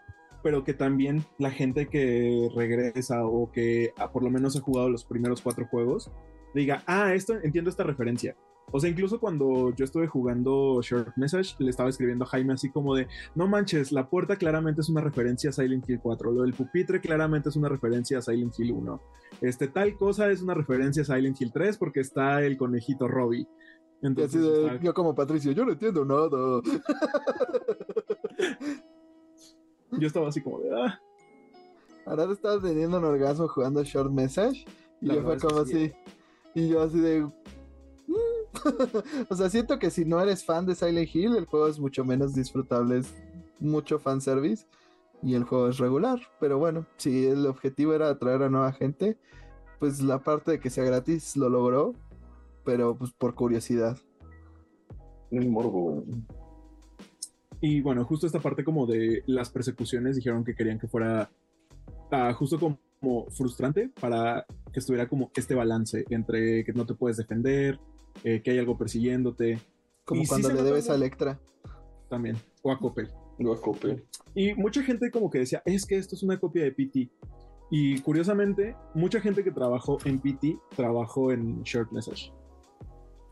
pero 0.43 0.65
que 0.65 0.75
también 0.75 1.25
la 1.39 1.51
gente 1.51 1.89
que 1.89 2.49
regresa 2.55 3.27
o 3.27 3.51
que 3.51 3.93
ah, 3.97 4.13
por 4.13 4.23
lo 4.23 4.31
menos 4.31 4.57
ha 4.57 4.61
jugado 4.61 4.89
los 4.89 5.05
primeros 5.05 5.43
cuatro 5.43 5.67
juegos 5.67 6.11
diga, 6.55 6.83
ah, 6.87 7.15
esto 7.15 7.35
entiendo 7.43 7.71
esta 7.71 7.85
referencia. 7.85 8.37
O 8.71 8.79
sea, 8.81 8.91
incluso 8.91 9.19
cuando 9.19 9.75
yo 9.75 9.85
estuve 9.85 10.07
jugando 10.07 10.81
Short 10.83 11.17
Message, 11.17 11.55
le 11.59 11.71
estaba 11.71 11.89
escribiendo 11.89 12.25
a 12.25 12.29
Jaime 12.29 12.53
así 12.55 12.71
como 12.71 12.95
de, 12.95 13.07
no 13.35 13.47
manches, 13.49 13.93
la 13.93 14.09
puerta 14.11 14.37
claramente 14.37 14.81
es 14.83 14.89
una 14.89 15.01
referencia 15.01 15.51
a 15.51 15.53
Silent 15.53 15.89
Hill 15.89 16.01
4, 16.03 16.33
lo 16.33 16.43
del 16.43 16.53
pupitre 16.55 17.01
claramente 17.01 17.49
es 17.49 17.57
una 17.57 17.69
referencia 17.69 18.19
a 18.19 18.23
Silent 18.23 18.53
Hill 18.59 18.73
1. 18.73 19.01
Este 19.41 19.69
tal 19.69 19.97
cosa 19.97 20.31
es 20.31 20.43
una 20.43 20.55
referencia 20.55 21.03
a 21.03 21.07
Silent 21.07 21.41
Hill 21.41 21.53
3 21.53 21.79
porque 21.79 22.01
está 22.01 22.43
el 22.43 22.57
conejito 22.59 23.09
Robbie. 23.09 23.41
Y 23.41 23.45
así 23.45 24.07
Entonces, 24.07 24.43
de- 24.43 24.67
está- 24.67 24.81
yo 24.81 24.95
como 24.95 25.15
Patricio, 25.15 25.53
yo 25.53 25.65
no 25.65 25.73
entiendo 25.73 26.05
nada. 26.05 26.61
yo 29.93 30.07
estaba 30.07 30.29
así 30.29 30.41
como 30.41 30.61
de, 30.61 30.71
ah, 30.83 31.01
Ahora 32.07 32.25
estaba 32.33 32.59
teniendo 32.61 32.97
un 32.99 33.05
orgasmo 33.05 33.49
jugando 33.49 33.85
Short 33.85 34.11
Message. 34.11 34.65
Y 35.03 35.07
La 35.09 35.17
yo 35.17 35.23
fue 35.25 35.37
como 35.39 35.63
sí. 35.67 35.75
así. 35.75 35.93
Y 36.55 36.69
yo 36.69 36.81
así 36.83 36.99
de. 37.01 37.29
O 39.31 39.35
sea, 39.35 39.51
siento 39.51 39.79
que 39.79 39.91
si 39.91 40.05
no 40.05 40.21
eres 40.21 40.45
fan 40.45 40.67
de 40.67 40.75
Silent 40.75 41.15
Hill, 41.15 41.37
el 41.37 41.47
juego 41.47 41.69
es 41.69 41.79
mucho 41.79 42.05
menos 42.05 42.35
disfrutable. 42.35 42.99
Es 42.99 43.15
mucho 43.59 43.99
fanservice. 43.99 44.67
Y 45.23 45.35
el 45.35 45.45
juego 45.45 45.69
es 45.69 45.79
regular. 45.79 46.21
Pero 46.41 46.59
bueno, 46.59 46.87
si 46.97 47.27
el 47.27 47.47
objetivo 47.47 47.95
era 47.95 48.09
atraer 48.09 48.43
a 48.43 48.51
nueva 48.51 48.73
gente, 48.73 49.19
pues 49.79 50.01
la 50.01 50.23
parte 50.23 50.53
de 50.53 50.61
que 50.61 50.71
sea 50.71 50.85
gratis 50.85 51.37
lo 51.37 51.49
logró. 51.49 51.95
Pero 52.65 52.97
pues 52.97 53.13
por 53.13 53.35
curiosidad. 53.35 53.99
Un 55.31 55.51
morbo. 55.51 56.05
Y 57.61 57.81
bueno, 57.81 58.05
justo 58.05 58.27
esta 58.27 58.41
parte 58.41 58.65
como 58.65 58.87
de 58.87 59.23
las 59.27 59.51
persecuciones 59.51 60.17
dijeron 60.17 60.45
que 60.45 60.55
querían 60.55 60.79
que 60.79 60.87
fuera 60.87 61.31
ah, 62.13 62.33
justo 62.33 62.59
como, 62.59 62.79
como 63.01 63.29
frustrante 63.31 63.91
para 64.01 64.47
que 64.73 64.79
estuviera 64.79 65.09
como 65.09 65.31
este 65.35 65.55
balance 65.55 66.05
entre 66.11 66.65
que 66.65 66.73
no 66.73 66.87
te 66.87 66.95
puedes 66.95 67.17
defender, 67.17 67.81
eh, 68.25 68.43
que 68.43 68.51
hay 68.51 68.59
algo 68.59 68.77
persiguiéndote 68.77 69.59
Como 70.05 70.23
Y 70.23 70.27
cuando 70.27 70.51
le 70.53 70.63
debes 70.63 70.91
a. 70.91 70.95
Electra. 70.95 71.39
también, 72.09 72.37
o 72.63 72.73
a 72.73 72.79
Coppel. 72.79 73.11
Acopé. 73.47 74.05
Y 74.35 74.55
mucha 74.55 74.83
gente 74.83 75.11
como 75.11 75.31
que 75.31 75.39
decía, 75.39 75.63
es 75.65 75.87
que 75.87 75.97
esto 75.97 76.17
es 76.17 76.23
una 76.23 76.39
copia 76.39 76.65
de 76.65 76.73
PT. 76.73 77.09
Y 77.71 78.01
curiosamente, 78.01 78.75
mucha 78.95 79.21
gente 79.21 79.45
que 79.45 79.51
trabajó 79.51 79.99
en 80.05 80.19
PT 80.19 80.59
trabajó 80.75 81.33
en 81.33 81.63
Short 81.63 81.93
Message. 81.93 82.33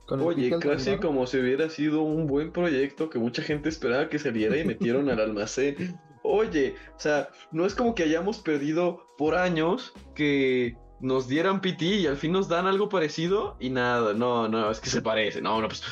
Oye, 0.08 0.56
casi 0.60 0.98
como 0.98 1.26
si 1.26 1.38
hubiera 1.38 1.68
sido 1.68 2.02
un 2.02 2.26
buen 2.26 2.52
proyecto 2.52 3.10
que 3.10 3.18
mucha 3.18 3.42
gente 3.42 3.68
esperaba 3.68 4.08
que 4.08 4.18
saliera 4.18 4.56
y 4.56 4.64
metieron 4.64 5.08
al 5.10 5.20
almacén. 5.20 5.98
Oye, 6.22 6.74
o 6.96 7.00
sea, 7.00 7.28
no 7.50 7.66
es 7.66 7.74
como 7.74 7.94
que 7.94 8.04
hayamos 8.04 8.38
perdido 8.38 9.06
por 9.16 9.34
años 9.34 9.92
que 10.14 10.76
nos 11.00 11.28
dieran 11.28 11.60
PT 11.60 11.84
y 11.84 12.06
al 12.06 12.16
fin 12.16 12.32
nos 12.32 12.48
dan 12.48 12.66
algo 12.66 12.88
parecido 12.88 13.56
y 13.60 13.70
nada, 13.70 14.14
no, 14.14 14.48
no, 14.48 14.70
es 14.70 14.80
que 14.80 14.90
se 14.90 15.02
parece, 15.02 15.40
no, 15.40 15.60
no, 15.60 15.68
pues 15.68 15.82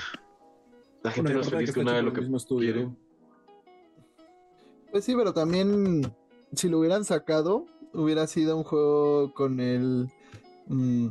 la 1.03 1.11
gente 1.11 1.33
Bueno, 1.33 1.41
no 1.41 1.43
es 1.43 1.51
feliz 1.51 1.71
que 1.71 1.75
con 1.75 1.83
está 1.83 1.93
nada 1.93 1.97
de 1.97 2.03
lo 2.03 2.13
que 2.13 2.37
estudio. 2.37 2.73
quiere. 2.73 2.91
Pues 4.91 5.05
sí, 5.05 5.15
pero 5.17 5.35
también 5.35 6.15
si 6.55 6.69
lo 6.69 6.79
hubieran 6.79 7.05
sacado, 7.05 7.67
hubiera 7.93 8.27
sido 8.27 8.57
un 8.57 8.65
juego 8.65 9.33
con 9.35 9.61
el 9.61 10.09
mm, 10.69 11.09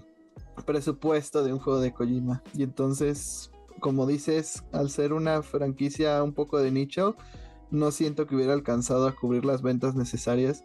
presupuesto 0.65 1.43
de 1.43 1.53
un 1.53 1.60
juego 1.60 1.79
de 1.79 1.93
Kojima. 1.93 2.41
Y 2.56 2.63
entonces, 2.63 3.51
como 3.79 4.08
dices, 4.08 4.63
al 4.71 4.89
ser 4.89 5.13
una 5.13 5.41
franquicia 5.43 6.23
un 6.23 6.34
poco 6.34 6.60
de 6.60 6.71
nicho, 6.71 7.15
no 7.71 7.91
siento 7.91 8.27
que 8.27 8.36
hubiera 8.36 8.53
alcanzado 8.53 9.08
a 9.08 9.15
cubrir 9.15 9.45
las 9.45 9.62
ventas 9.62 9.95
necesarias 9.95 10.63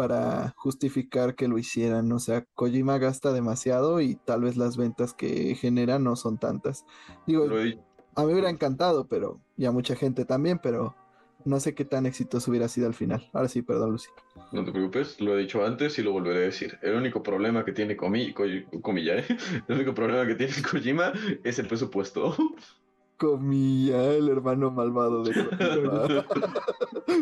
para 0.00 0.54
justificar 0.56 1.34
que 1.34 1.46
lo 1.46 1.58
hicieran. 1.58 2.10
O 2.12 2.18
sea, 2.18 2.46
Kojima 2.54 2.96
gasta 2.96 3.34
demasiado 3.34 4.00
y 4.00 4.14
tal 4.14 4.40
vez 4.40 4.56
las 4.56 4.78
ventas 4.78 5.12
que 5.12 5.54
genera 5.56 5.98
no 5.98 6.16
son 6.16 6.38
tantas. 6.38 6.86
Digo, 7.26 7.44
a 7.44 7.50
mí 7.50 7.76
me 8.16 8.32
hubiera 8.32 8.48
encantado, 8.48 9.06
pero 9.08 9.42
y 9.58 9.66
a 9.66 9.72
mucha 9.72 9.94
gente 9.96 10.24
también, 10.24 10.58
pero 10.58 10.96
no 11.44 11.60
sé 11.60 11.74
qué 11.74 11.84
tan 11.84 12.06
exitoso 12.06 12.50
hubiera 12.50 12.68
sido 12.68 12.86
al 12.86 12.94
final. 12.94 13.28
Ahora 13.34 13.48
sí, 13.48 13.60
perdón, 13.60 13.90
Lucy. 13.90 14.08
no 14.52 14.64
te 14.64 14.72
preocupes, 14.72 15.20
lo 15.20 15.36
he 15.36 15.42
dicho 15.42 15.66
antes 15.66 15.98
y 15.98 16.02
lo 16.02 16.12
volveré 16.12 16.38
a 16.38 16.46
decir. 16.46 16.78
El 16.80 16.94
único 16.94 17.22
problema 17.22 17.62
que 17.62 17.72
tiene 17.72 17.94
Komi, 17.94 18.32
Komilla, 18.32 19.16
¿eh? 19.18 19.26
El 19.68 19.74
único 19.76 19.92
problema 19.92 20.26
que 20.26 20.34
tiene 20.34 20.54
Kojima 20.62 21.12
es 21.44 21.58
el 21.58 21.66
presupuesto. 21.66 22.34
Comilla, 23.20 24.12
el 24.14 24.28
hermano 24.30 24.70
malvado 24.70 25.22
de 25.22 25.32
Kojima. 25.44 26.24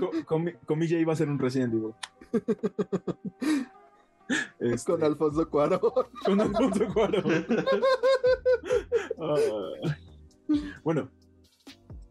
Co- 0.00 0.11
Comi, 0.26 0.52
Comilla 0.64 0.96
iba 0.98 1.12
a 1.12 1.16
ser 1.16 1.28
un 1.28 1.38
Resident 1.40 1.74
Evil. 1.74 1.92
Este, 4.61 4.92
Con 4.92 5.02
Alfonso 5.02 5.48
Cuarón. 5.50 5.80
con 6.24 6.40
Alfonso 6.40 6.87
Cuarón. 6.94 7.24
Ah. 9.20 9.34
bueno. 10.84 11.11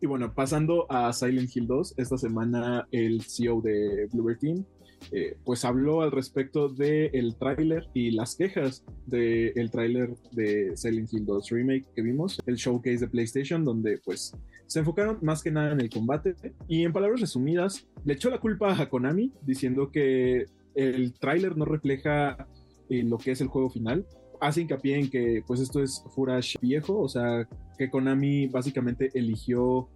Y 0.01 0.05
bueno, 0.05 0.33
pasando 0.33 0.85
a 0.91 1.11
Silent 1.13 1.55
Hill 1.55 1.65
2, 1.67 1.95
esta 1.97 2.17
semana 2.17 2.87
el 2.91 3.21
CEO 3.23 3.61
de 3.61 4.07
Bluebird 4.11 4.39
Team 4.39 4.65
eh, 5.11 5.37
pues 5.45 5.63
habló 5.63 6.01
al 6.01 6.11
respecto 6.11 6.69
del 6.69 7.35
tráiler 7.37 7.87
y 7.93 8.11
las 8.11 8.35
quejas 8.35 8.83
del 9.05 9.71
tráiler 9.71 10.15
de 10.31 10.75
Silent 10.75 11.13
Hill 11.13 11.25
2 11.25 11.49
Remake 11.49 11.85
que 11.95 12.01
vimos, 12.01 12.39
el 12.45 12.55
showcase 12.55 12.99
de 12.99 13.07
PlayStation, 13.07 13.63
donde 13.63 13.99
pues 14.03 14.33
se 14.65 14.79
enfocaron 14.79 15.19
más 15.21 15.41
que 15.41 15.51
nada 15.51 15.71
en 15.71 15.79
el 15.79 15.89
combate 15.89 16.35
y 16.67 16.83
en 16.83 16.91
palabras 16.91 17.21
resumidas 17.21 17.87
le 18.03 18.13
echó 18.13 18.29
la 18.29 18.39
culpa 18.39 18.79
a 18.79 18.89
Konami 18.89 19.31
diciendo 19.43 19.91
que 19.91 20.45
el 20.75 21.13
tráiler 21.13 21.55
no 21.55 21.65
refleja 21.65 22.47
eh, 22.89 23.03
lo 23.03 23.17
que 23.17 23.31
es 23.31 23.41
el 23.41 23.47
juego 23.47 23.69
final. 23.69 24.05
Hace 24.39 24.61
hincapié 24.61 24.99
en 24.99 25.09
que 25.09 25.43
pues 25.47 25.61
esto 25.61 25.81
es 25.81 26.03
footage 26.13 26.57
viejo, 26.61 26.99
o 26.99 27.09
sea 27.09 27.47
que 27.77 27.89
Konami 27.89 28.47
básicamente 28.47 29.09
eligió 29.13 29.89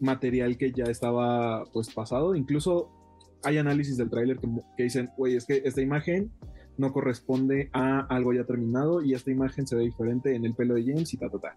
material 0.00 0.58
que 0.58 0.72
ya 0.72 0.84
estaba 0.84 1.64
pues 1.72 1.92
pasado, 1.94 2.34
incluso 2.34 2.90
hay 3.46 3.58
análisis 3.58 3.96
del 3.96 4.10
tráiler 4.10 4.38
que, 4.38 4.48
que 4.76 4.82
dicen, 4.82 5.10
güey, 5.16 5.36
es 5.36 5.46
que 5.46 5.62
esta 5.64 5.80
imagen 5.80 6.32
no 6.78 6.92
corresponde 6.92 7.70
a 7.72 8.00
algo 8.00 8.32
ya 8.32 8.44
terminado 8.44 9.02
y 9.02 9.14
esta 9.14 9.30
imagen 9.30 9.66
se 9.66 9.76
ve 9.76 9.84
diferente 9.84 10.34
en 10.34 10.44
el 10.44 10.54
pelo 10.54 10.74
de 10.74 10.84
James 10.84 11.12
y 11.14 11.16
ta, 11.16 11.30
ta, 11.30 11.38
ta. 11.38 11.56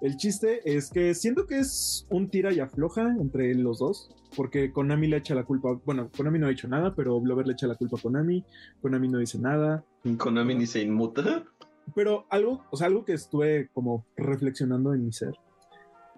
El 0.00 0.16
chiste 0.16 0.60
es 0.64 0.90
que 0.90 1.14
siento 1.14 1.46
que 1.46 1.58
es 1.58 2.06
un 2.10 2.28
tira 2.30 2.52
y 2.52 2.60
afloja 2.60 3.14
entre 3.20 3.54
los 3.54 3.78
dos, 3.78 4.10
porque 4.34 4.72
Konami 4.72 5.08
le 5.08 5.18
echa 5.18 5.34
la 5.34 5.44
culpa, 5.44 5.78
bueno, 5.84 6.10
Konami 6.16 6.38
no 6.38 6.46
ha 6.46 6.50
hecho 6.50 6.68
nada, 6.68 6.94
pero 6.94 7.20
Blover 7.20 7.46
le 7.46 7.52
echa 7.52 7.66
la 7.66 7.76
culpa 7.76 7.96
a 7.98 8.02
Konami, 8.02 8.44
Konami 8.82 9.08
no 9.08 9.18
dice 9.18 9.38
nada, 9.38 9.84
Konami 10.18 10.54
ni 10.54 10.66
se 10.66 10.82
inmuta. 10.82 11.44
pero 11.94 12.26
algo, 12.30 12.64
o 12.70 12.76
sea, 12.76 12.88
algo 12.88 13.04
que 13.04 13.12
estuve 13.12 13.68
como 13.72 14.04
reflexionando 14.16 14.94
en 14.94 15.04
mi 15.04 15.12
ser 15.12 15.34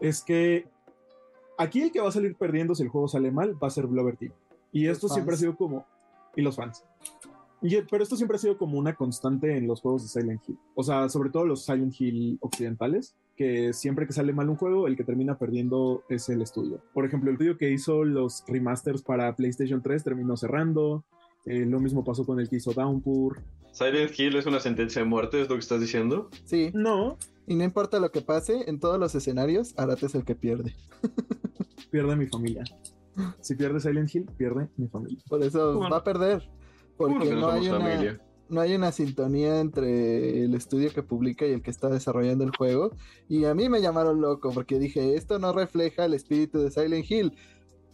es 0.00 0.22
que 0.22 0.66
aquí 1.59 1.83
el 1.83 1.92
que 1.92 2.00
va 2.00 2.09
a 2.09 2.12
salir 2.12 2.37
perdiendo 2.37 2.74
si 2.74 2.85
el 2.85 2.88
juego 2.88 3.09
sale 3.09 3.31
mal 3.31 3.61
va 3.62 3.66
a 3.66 3.70
ser 3.70 3.87
Blover 3.87 4.16
Team. 4.16 4.33
Y 4.72 4.85
Los 4.87 4.96
esto 4.96 5.09
siempre 5.09 5.35
ha 5.35 5.38
sido 5.38 5.57
como. 5.57 5.87
Y 6.37 6.42
los 6.42 6.57
fans. 6.57 6.85
Y, 7.61 7.76
pero 7.90 8.02
esto 8.02 8.16
siempre 8.16 8.37
ha 8.37 8.40
sido 8.40 8.57
como 8.57 8.78
una 8.78 8.94
constante 8.94 9.57
en 9.57 9.66
los 9.66 9.81
juegos 9.81 10.02
de 10.02 10.09
Silent 10.09 10.40
Hill. 10.46 10.59
O 10.74 10.85
sea, 10.85 11.09
sobre 11.09 11.31
todo 11.31 11.44
los 11.44 11.64
Silent 11.64 11.94
Hill 12.00 12.38
occidentales, 12.40 13.16
que 13.37 13.72
siempre 13.72 14.07
que 14.07 14.12
sale 14.12 14.33
mal 14.33 14.48
un 14.48 14.57
juego, 14.57 14.87
el 14.87 14.96
que 14.96 15.04
termina 15.04 15.38
perdiendo 15.38 16.04
es 16.09 16.28
el 16.28 16.42
estudio. 16.42 16.81
Por 16.94 17.04
ejemplo, 17.04 17.31
el 17.31 17.35
estudio 17.35 17.59
que 17.59 17.70
hizo 17.70 18.04
los 18.04 18.44
remasters 18.46 19.02
para 19.02 19.35
PlayStation 19.35 19.83
3 19.83 20.04
terminó 20.04 20.37
cerrando. 20.37 21.04
Eh, 21.46 21.66
lo 21.66 21.81
mismo 21.81 22.04
pasó 22.04 22.24
con 22.24 22.38
el 22.38 22.48
que 22.48 22.57
hizo 22.57 22.72
Downpour. 22.72 23.40
Silent 23.72 24.18
Hill 24.18 24.37
es 24.37 24.46
una 24.46 24.61
sentencia 24.61 25.02
de 25.02 25.09
muerte, 25.09 25.40
es 25.40 25.48
lo 25.48 25.54
que 25.54 25.61
estás 25.61 25.81
diciendo. 25.81 26.31
Sí, 26.44 26.70
No, 26.74 27.16
y 27.46 27.54
no 27.54 27.64
importa 27.64 27.98
lo 27.98 28.11
que 28.11 28.20
pase, 28.20 28.68
en 28.68 28.78
todos 28.78 29.00
los 29.00 29.14
escenarios, 29.14 29.72
Arate 29.78 30.07
es 30.07 30.14
el 30.14 30.24
que 30.24 30.35
pierde. 30.35 30.74
pierde 31.90 32.14
mi 32.14 32.26
familia. 32.26 32.64
Si 33.40 33.54
pierde 33.54 33.81
Silent 33.81 34.14
Hill, 34.14 34.26
pierde 34.37 34.68
mi 34.76 34.88
familia. 34.88 35.18
Por 35.28 35.42
eso 35.42 35.78
va 35.81 35.98
a 35.98 36.04
perder. 36.04 36.48
¿Cómo 36.96 37.14
Porque 37.14 37.28
que 37.28 37.35
no 37.35 37.40
no 37.42 37.50
hay, 37.50 37.68
una, 37.68 37.78
familia? 37.81 38.20
no 38.48 38.61
hay 38.61 38.74
una 38.74 38.92
sintonía 38.92 39.61
entre 39.61 40.44
el 40.44 40.54
estudio 40.54 40.90
que 40.92 41.02
publica 41.02 41.46
y 41.46 41.52
el 41.52 41.62
que 41.62 41.70
está 41.70 41.88
desarrollando 41.88 42.44
el 42.44 42.50
juego. 42.57 42.92
Y 43.28 43.44
a 43.44 43.54
mí 43.54 43.68
me 43.68 43.81
llamaron 43.81 44.20
loco 44.20 44.50
porque 44.52 44.78
dije, 44.78 45.14
esto 45.14 45.38
no 45.38 45.52
refleja 45.52 46.04
el 46.04 46.14
espíritu 46.14 46.59
de 46.61 46.70
Silent 46.70 47.11
Hill. 47.11 47.33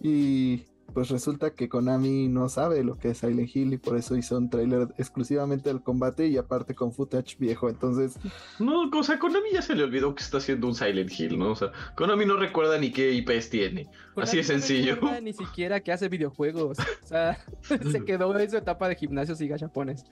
Y 0.01 0.65
pues 0.93 1.09
resulta 1.09 1.55
que 1.55 1.69
Konami 1.69 2.29
no 2.29 2.49
sabe 2.49 2.85
lo 2.85 2.99
que 2.99 3.11
es 3.11 3.19
Silent 3.19 3.55
Hill 3.55 3.73
y 3.73 3.79
por 3.79 3.97
eso 3.97 4.17
hizo 4.17 4.37
un 4.37 4.51
trailer 4.51 4.89
exclusivamente 4.99 5.69
del 5.69 5.83
combate 5.83 6.27
y 6.29 6.37
aparte 6.37 6.75
con 6.75 6.93
footage 6.93 7.37
viejo. 7.39 7.69
Entonces, 7.69 8.17
No, 8.59 8.91
o 8.91 9.03
sea, 9.03 9.19
Konami 9.19 9.51
ya 9.53 9.63
se 9.63 9.75
le 9.75 9.85
olvidó 9.85 10.15
que 10.15 10.23
está 10.23 10.39
haciendo 10.39 10.67
un 10.67 10.75
Silent 10.75 11.11
Hill, 11.19 11.39
¿no? 11.39 11.53
O 11.53 11.57
sea, 11.57 11.73
Konami 11.97 12.27
no 12.27 12.37
recuerda 12.37 12.79
ni 12.79 12.93
qué 12.93 13.13
IPs 13.13 13.51
tiene. 13.51 13.89
Así 14.17 14.37
de 14.37 14.43
no 14.43 14.49
sencillo. 14.49 14.95
recuerda 14.97 15.21
Ni 15.21 15.33
siquiera 15.33 15.81
que 15.81 15.93
hace 15.93 16.09
videojuegos. 16.09 16.79
O 16.79 17.07
sea, 17.07 17.39
se 17.91 18.05
quedó 18.05 18.39
en 18.39 18.51
su 18.51 18.57
etapa 18.57 18.89
de 18.89 18.97
gimnasios 18.97 19.41
y 19.41 19.49
gachapones. 19.49 20.05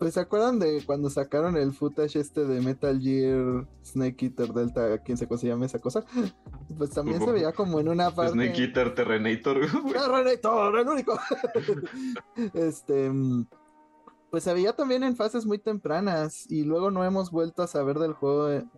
Pues 0.00 0.14
¿se 0.14 0.20
acuerdan 0.20 0.58
de 0.58 0.82
cuando 0.86 1.10
sacaron 1.10 1.58
el 1.58 1.74
footage 1.74 2.16
este 2.16 2.46
de 2.46 2.62
Metal 2.62 2.98
Gear 2.98 3.68
Snake 3.84 4.24
Eater 4.24 4.48
Delta? 4.54 4.96
¿Quién 5.02 5.18
se 5.18 5.28
llama 5.46 5.66
esa 5.66 5.78
cosa? 5.78 6.04
Pues 6.78 6.90
también 6.90 7.22
se 7.22 7.30
veía 7.30 7.52
como 7.52 7.80
en 7.80 7.88
una 7.88 8.10
parte... 8.10 8.32
Snake 8.32 8.62
Eater 8.62 8.94
Terrenator. 8.94 9.58
güey. 9.58 9.94
¡Ah, 9.98 10.08
Renator, 10.08 10.78
el 10.78 10.88
único! 10.88 11.18
este. 12.54 13.10
Pues 14.30 14.44
se 14.44 14.54
veía 14.54 14.72
también 14.72 15.02
en 15.02 15.16
fases 15.16 15.44
muy 15.44 15.58
tempranas. 15.58 16.50
Y 16.50 16.62
luego 16.64 16.90
no 16.90 17.04
hemos 17.04 17.30
vuelto 17.30 17.62
a 17.62 17.66
saber 17.66 17.98
del 17.98 18.14
juego 18.14 18.50
en, 18.50 18.70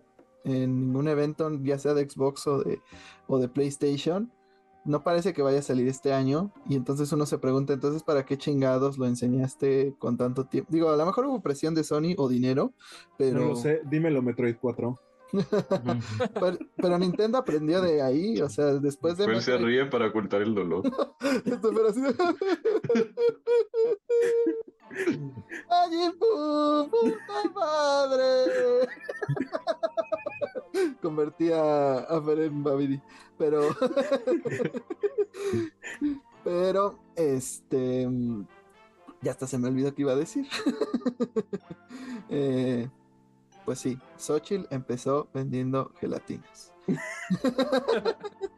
en 0.42 0.80
ningún 0.80 1.06
evento, 1.06 1.48
ya 1.62 1.78
sea 1.78 1.94
de 1.94 2.08
Xbox 2.08 2.46
o 2.48 2.64
de, 2.64 2.80
o 3.28 3.38
de 3.38 3.48
PlayStation. 3.48 4.32
No 4.84 5.04
parece 5.04 5.32
que 5.32 5.42
vaya 5.42 5.60
a 5.60 5.62
salir 5.62 5.86
este 5.88 6.12
año. 6.12 6.50
Y 6.68 6.74
entonces 6.76 7.12
uno 7.12 7.26
se 7.26 7.38
pregunta: 7.38 7.72
entonces, 7.72 8.02
¿para 8.02 8.24
qué 8.24 8.36
chingados 8.36 8.98
lo 8.98 9.06
enseñaste 9.06 9.94
con 9.98 10.16
tanto 10.16 10.46
tiempo? 10.46 10.72
Digo, 10.72 10.90
a 10.90 10.96
lo 10.96 11.06
mejor 11.06 11.26
hubo 11.26 11.40
presión 11.40 11.74
de 11.74 11.84
Sony 11.84 12.14
o 12.16 12.28
dinero. 12.28 12.72
Pero, 13.16 13.40
No 13.40 13.48
lo 13.48 13.56
sé, 13.56 13.82
dímelo 13.84 14.22
Metroid 14.22 14.56
4. 14.60 14.98
Pero, 16.34 16.58
pero 16.76 16.98
Nintendo 16.98 17.38
aprendió 17.38 17.80
de 17.80 18.02
ahí. 18.02 18.40
O 18.40 18.48
sea, 18.48 18.66
después 18.74 19.16
de. 19.16 19.24
Fer 19.26 19.42
se 19.42 19.56
ríe 19.58 19.86
para 19.86 20.08
ocultar 20.08 20.42
el 20.42 20.54
dolor. 20.54 20.82
Esto, 21.44 21.70
pero 21.74 21.88
así 21.88 22.00
de- 22.00 22.14
¡Ay, 25.70 26.10
pu- 26.18 26.90
puta 26.90 27.50
madre! 27.54 28.88
Convertí 31.02 31.50
a, 31.52 31.98
a 32.00 32.22
Fer 32.22 32.40
en 32.40 32.62
Babidi. 32.62 33.00
Pero. 33.38 33.68
pero, 36.44 36.98
este. 37.16 38.08
Ya 39.22 39.30
hasta 39.30 39.46
se 39.46 39.56
me 39.58 39.68
olvidó 39.68 39.94
que 39.94 40.02
iba 40.02 40.12
a 40.12 40.16
decir. 40.16 40.46
Eh, 42.28 42.88
pues 43.64 43.78
sí, 43.78 43.98
Xochitl 44.16 44.66
empezó 44.70 45.28
vendiendo 45.32 45.92
gelatinas. 46.00 46.72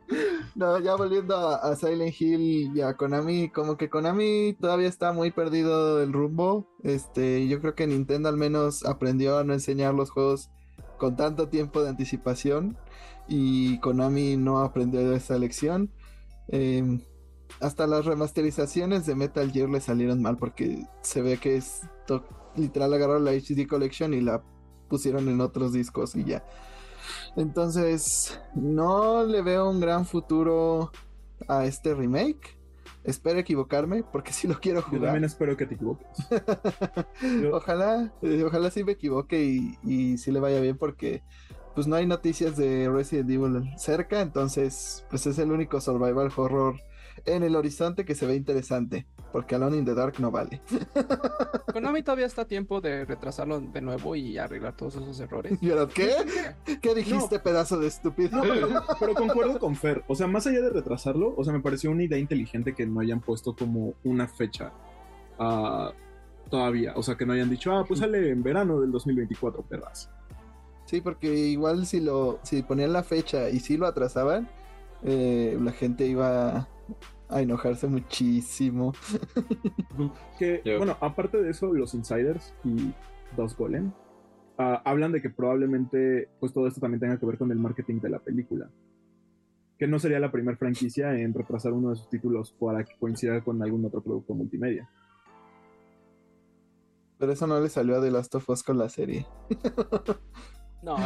No, 0.54 0.78
ya 0.78 0.94
volviendo 0.94 1.36
a, 1.36 1.56
a 1.56 1.74
Silent 1.74 2.14
Hill 2.20 2.76
y 2.76 2.80
a 2.80 2.94
Konami, 2.94 3.48
como 3.48 3.76
que 3.76 3.90
Konami 3.90 4.56
todavía 4.60 4.88
está 4.88 5.12
muy 5.12 5.32
perdido 5.32 6.00
el 6.02 6.12
rumbo. 6.12 6.68
Este, 6.84 7.48
yo 7.48 7.60
creo 7.60 7.74
que 7.74 7.86
Nintendo 7.86 8.28
al 8.28 8.36
menos 8.36 8.84
aprendió 8.84 9.38
a 9.38 9.44
no 9.44 9.52
enseñar 9.52 9.94
los 9.94 10.10
juegos 10.10 10.50
con 10.98 11.16
tanto 11.16 11.48
tiempo 11.48 11.82
de 11.82 11.88
anticipación 11.88 12.78
y 13.26 13.80
Konami 13.80 14.36
no 14.36 14.60
aprendió 14.60 15.08
de 15.08 15.16
esa 15.16 15.38
lección. 15.38 15.90
Em, 16.48 17.00
hasta 17.60 17.86
las 17.86 18.04
remasterizaciones 18.04 19.06
de 19.06 19.14
Metal 19.14 19.50
Gear 19.50 19.68
le 19.68 19.80
salieron 19.80 20.22
mal 20.22 20.36
porque 20.36 20.86
se 21.02 21.22
ve 21.22 21.38
que 21.38 21.56
es 21.56 21.82
literal 22.56 22.94
agarraron 22.94 23.24
la 23.24 23.32
HD 23.32 23.66
Collection 23.66 24.14
y 24.14 24.20
la 24.20 24.42
pusieron 24.94 25.28
en 25.28 25.40
otros 25.40 25.72
discos 25.72 26.14
y 26.14 26.22
ya. 26.24 26.44
Entonces, 27.36 28.38
no 28.54 29.24
le 29.24 29.42
veo 29.42 29.68
un 29.68 29.80
gran 29.80 30.06
futuro 30.06 30.92
a 31.48 31.64
este 31.64 31.94
remake. 31.94 32.56
Espero 33.02 33.40
equivocarme 33.40 34.04
porque 34.04 34.32
sí 34.32 34.46
lo 34.46 34.58
quiero 34.60 34.80
Yo 34.82 34.86
jugar. 34.86 35.02
también 35.02 35.24
espero 35.24 35.56
que 35.56 35.66
te 35.66 35.74
equivoques. 35.74 36.06
Yo- 37.42 37.56
Ojalá, 37.56 38.12
eh, 38.22 38.44
ojalá 38.46 38.70
sí 38.70 38.84
me 38.84 38.92
equivoque 38.92 39.44
y, 39.44 39.78
y 39.82 40.16
sí 40.18 40.30
le 40.30 40.38
vaya 40.40 40.60
bien 40.60 40.78
porque 40.78 41.22
pues 41.74 41.88
no 41.88 41.96
hay 41.96 42.06
noticias 42.06 42.56
de 42.56 42.88
Resident 42.88 43.28
Evil 43.30 43.68
cerca, 43.78 44.20
entonces 44.20 45.04
pues 45.10 45.26
es 45.26 45.38
el 45.40 45.50
único 45.50 45.80
survival 45.80 46.30
horror 46.36 46.76
en 47.26 47.42
el 47.42 47.56
horizonte 47.56 48.04
que 48.04 48.14
se 48.14 48.26
ve 48.26 48.36
interesante, 48.36 49.06
porque 49.34 49.56
Alone 49.56 49.78
in 49.78 49.84
the 49.84 49.96
Dark 49.96 50.20
no 50.20 50.30
vale. 50.30 50.60
Konami 51.72 52.04
todavía 52.04 52.26
está 52.26 52.42
a 52.42 52.44
tiempo 52.44 52.80
de 52.80 53.04
retrasarlo 53.04 53.60
de 53.60 53.80
nuevo 53.80 54.14
y 54.14 54.38
arreglar 54.38 54.76
todos 54.76 54.94
esos 54.94 55.18
errores. 55.18 55.58
¿Y 55.60 55.72
ahora 55.72 55.88
qué? 55.92 56.14
¿Qué 56.80 56.94
dijiste, 56.94 57.40
pedazo 57.40 57.80
de 57.80 57.88
estúpido? 57.88 58.36
No, 58.36 58.42
pero, 58.42 58.68
pero 59.00 59.14
concuerdo 59.14 59.58
con 59.58 59.74
Fer. 59.74 60.04
O 60.06 60.14
sea, 60.14 60.28
más 60.28 60.46
allá 60.46 60.60
de 60.60 60.70
retrasarlo, 60.70 61.34
o 61.36 61.42
sea, 61.42 61.52
me 61.52 61.58
pareció 61.58 61.90
una 61.90 62.04
idea 62.04 62.16
inteligente 62.16 62.76
que 62.76 62.86
no 62.86 63.00
hayan 63.00 63.20
puesto 63.20 63.56
como 63.56 63.94
una 64.04 64.28
fecha 64.28 64.72
ah, 65.40 65.90
todavía. 66.48 66.92
O 66.94 67.02
sea, 67.02 67.16
que 67.16 67.26
no 67.26 67.32
hayan 67.32 67.50
dicho, 67.50 67.72
ah, 67.72 67.84
pues 67.84 67.98
sale 67.98 68.30
en 68.30 68.40
verano 68.40 68.80
del 68.80 68.92
2024, 68.92 69.62
perras. 69.62 70.10
Sí, 70.84 71.00
porque 71.00 71.34
igual 71.34 71.86
si 71.86 71.98
lo 71.98 72.38
si 72.44 72.62
ponían 72.62 72.92
la 72.92 73.02
fecha 73.02 73.50
y 73.50 73.58
si 73.58 73.78
lo 73.78 73.88
atrasaban, 73.88 74.48
eh, 75.02 75.58
la 75.60 75.72
gente 75.72 76.06
iba 76.06 76.68
a 77.28 77.40
enojarse 77.42 77.86
muchísimo. 77.86 78.92
Que, 80.38 80.60
Yo- 80.64 80.78
bueno, 80.78 80.96
aparte 81.00 81.40
de 81.40 81.50
eso, 81.50 81.72
los 81.72 81.94
insiders 81.94 82.52
y 82.64 82.92
Dos 83.36 83.56
Golem 83.56 83.92
ah, 84.58 84.82
hablan 84.84 85.12
de 85.12 85.22
que 85.22 85.30
probablemente 85.30 86.28
pues 86.40 86.52
todo 86.52 86.66
esto 86.66 86.80
también 86.80 87.00
tenga 87.00 87.18
que 87.18 87.26
ver 87.26 87.38
con 87.38 87.50
el 87.52 87.58
marketing 87.58 88.00
de 88.00 88.10
la 88.10 88.18
película. 88.18 88.68
Que 89.78 89.86
no 89.86 89.98
sería 89.98 90.20
la 90.20 90.30
primera 90.32 90.56
franquicia 90.56 91.16
en 91.18 91.32
retrasar 91.34 91.72
uno 91.72 91.90
de 91.90 91.96
sus 91.96 92.08
títulos 92.08 92.52
para 92.58 92.84
que 92.84 92.94
coincida 92.98 93.40
con 93.42 93.62
algún 93.62 93.84
otro 93.84 94.00
producto 94.02 94.34
multimedia. 94.34 94.88
Pero 97.18 97.32
eso 97.32 97.46
no 97.46 97.60
le 97.60 97.68
salió 97.68 97.96
a 97.96 98.00
The 98.02 98.10
Last 98.10 98.34
of 98.34 98.48
Us 98.48 98.62
con 98.62 98.78
la 98.78 98.88
serie. 98.88 99.26
No, 100.84 100.96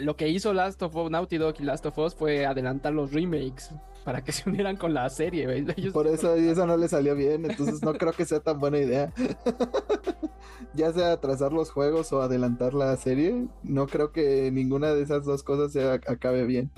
lo 0.00 0.16
que 0.16 0.28
hizo 0.28 0.52
Last 0.52 0.82
of 0.82 0.94
Us, 0.96 1.10
Naughty 1.10 1.38
Dog 1.38 1.54
y 1.60 1.62
Last 1.62 1.86
of 1.86 1.96
Us 1.98 2.14
fue 2.14 2.46
adelantar 2.46 2.92
los 2.92 3.12
remakes 3.12 3.70
para 4.04 4.22
que 4.24 4.32
se 4.32 4.48
unieran 4.48 4.76
con 4.76 4.92
la 4.92 5.08
serie. 5.08 5.46
Por 5.92 6.06
eso 6.08 6.36
y 6.36 6.48
eso 6.48 6.66
no 6.66 6.76
le 6.76 6.88
salió 6.88 7.14
bien, 7.14 7.44
entonces 7.46 7.82
no 7.82 7.92
creo 7.94 8.12
que 8.12 8.24
sea 8.24 8.40
tan 8.40 8.58
buena 8.58 8.78
idea. 8.78 9.12
ya 10.74 10.92
sea 10.92 11.12
atrasar 11.12 11.52
los 11.52 11.70
juegos 11.70 12.12
o 12.12 12.22
adelantar 12.22 12.74
la 12.74 12.96
serie, 12.96 13.46
no 13.62 13.86
creo 13.86 14.12
que 14.12 14.50
ninguna 14.50 14.92
de 14.94 15.02
esas 15.02 15.24
dos 15.24 15.42
cosas 15.42 15.72
se 15.72 15.80
ac- 15.82 16.08
acabe 16.10 16.44
bien. 16.44 16.70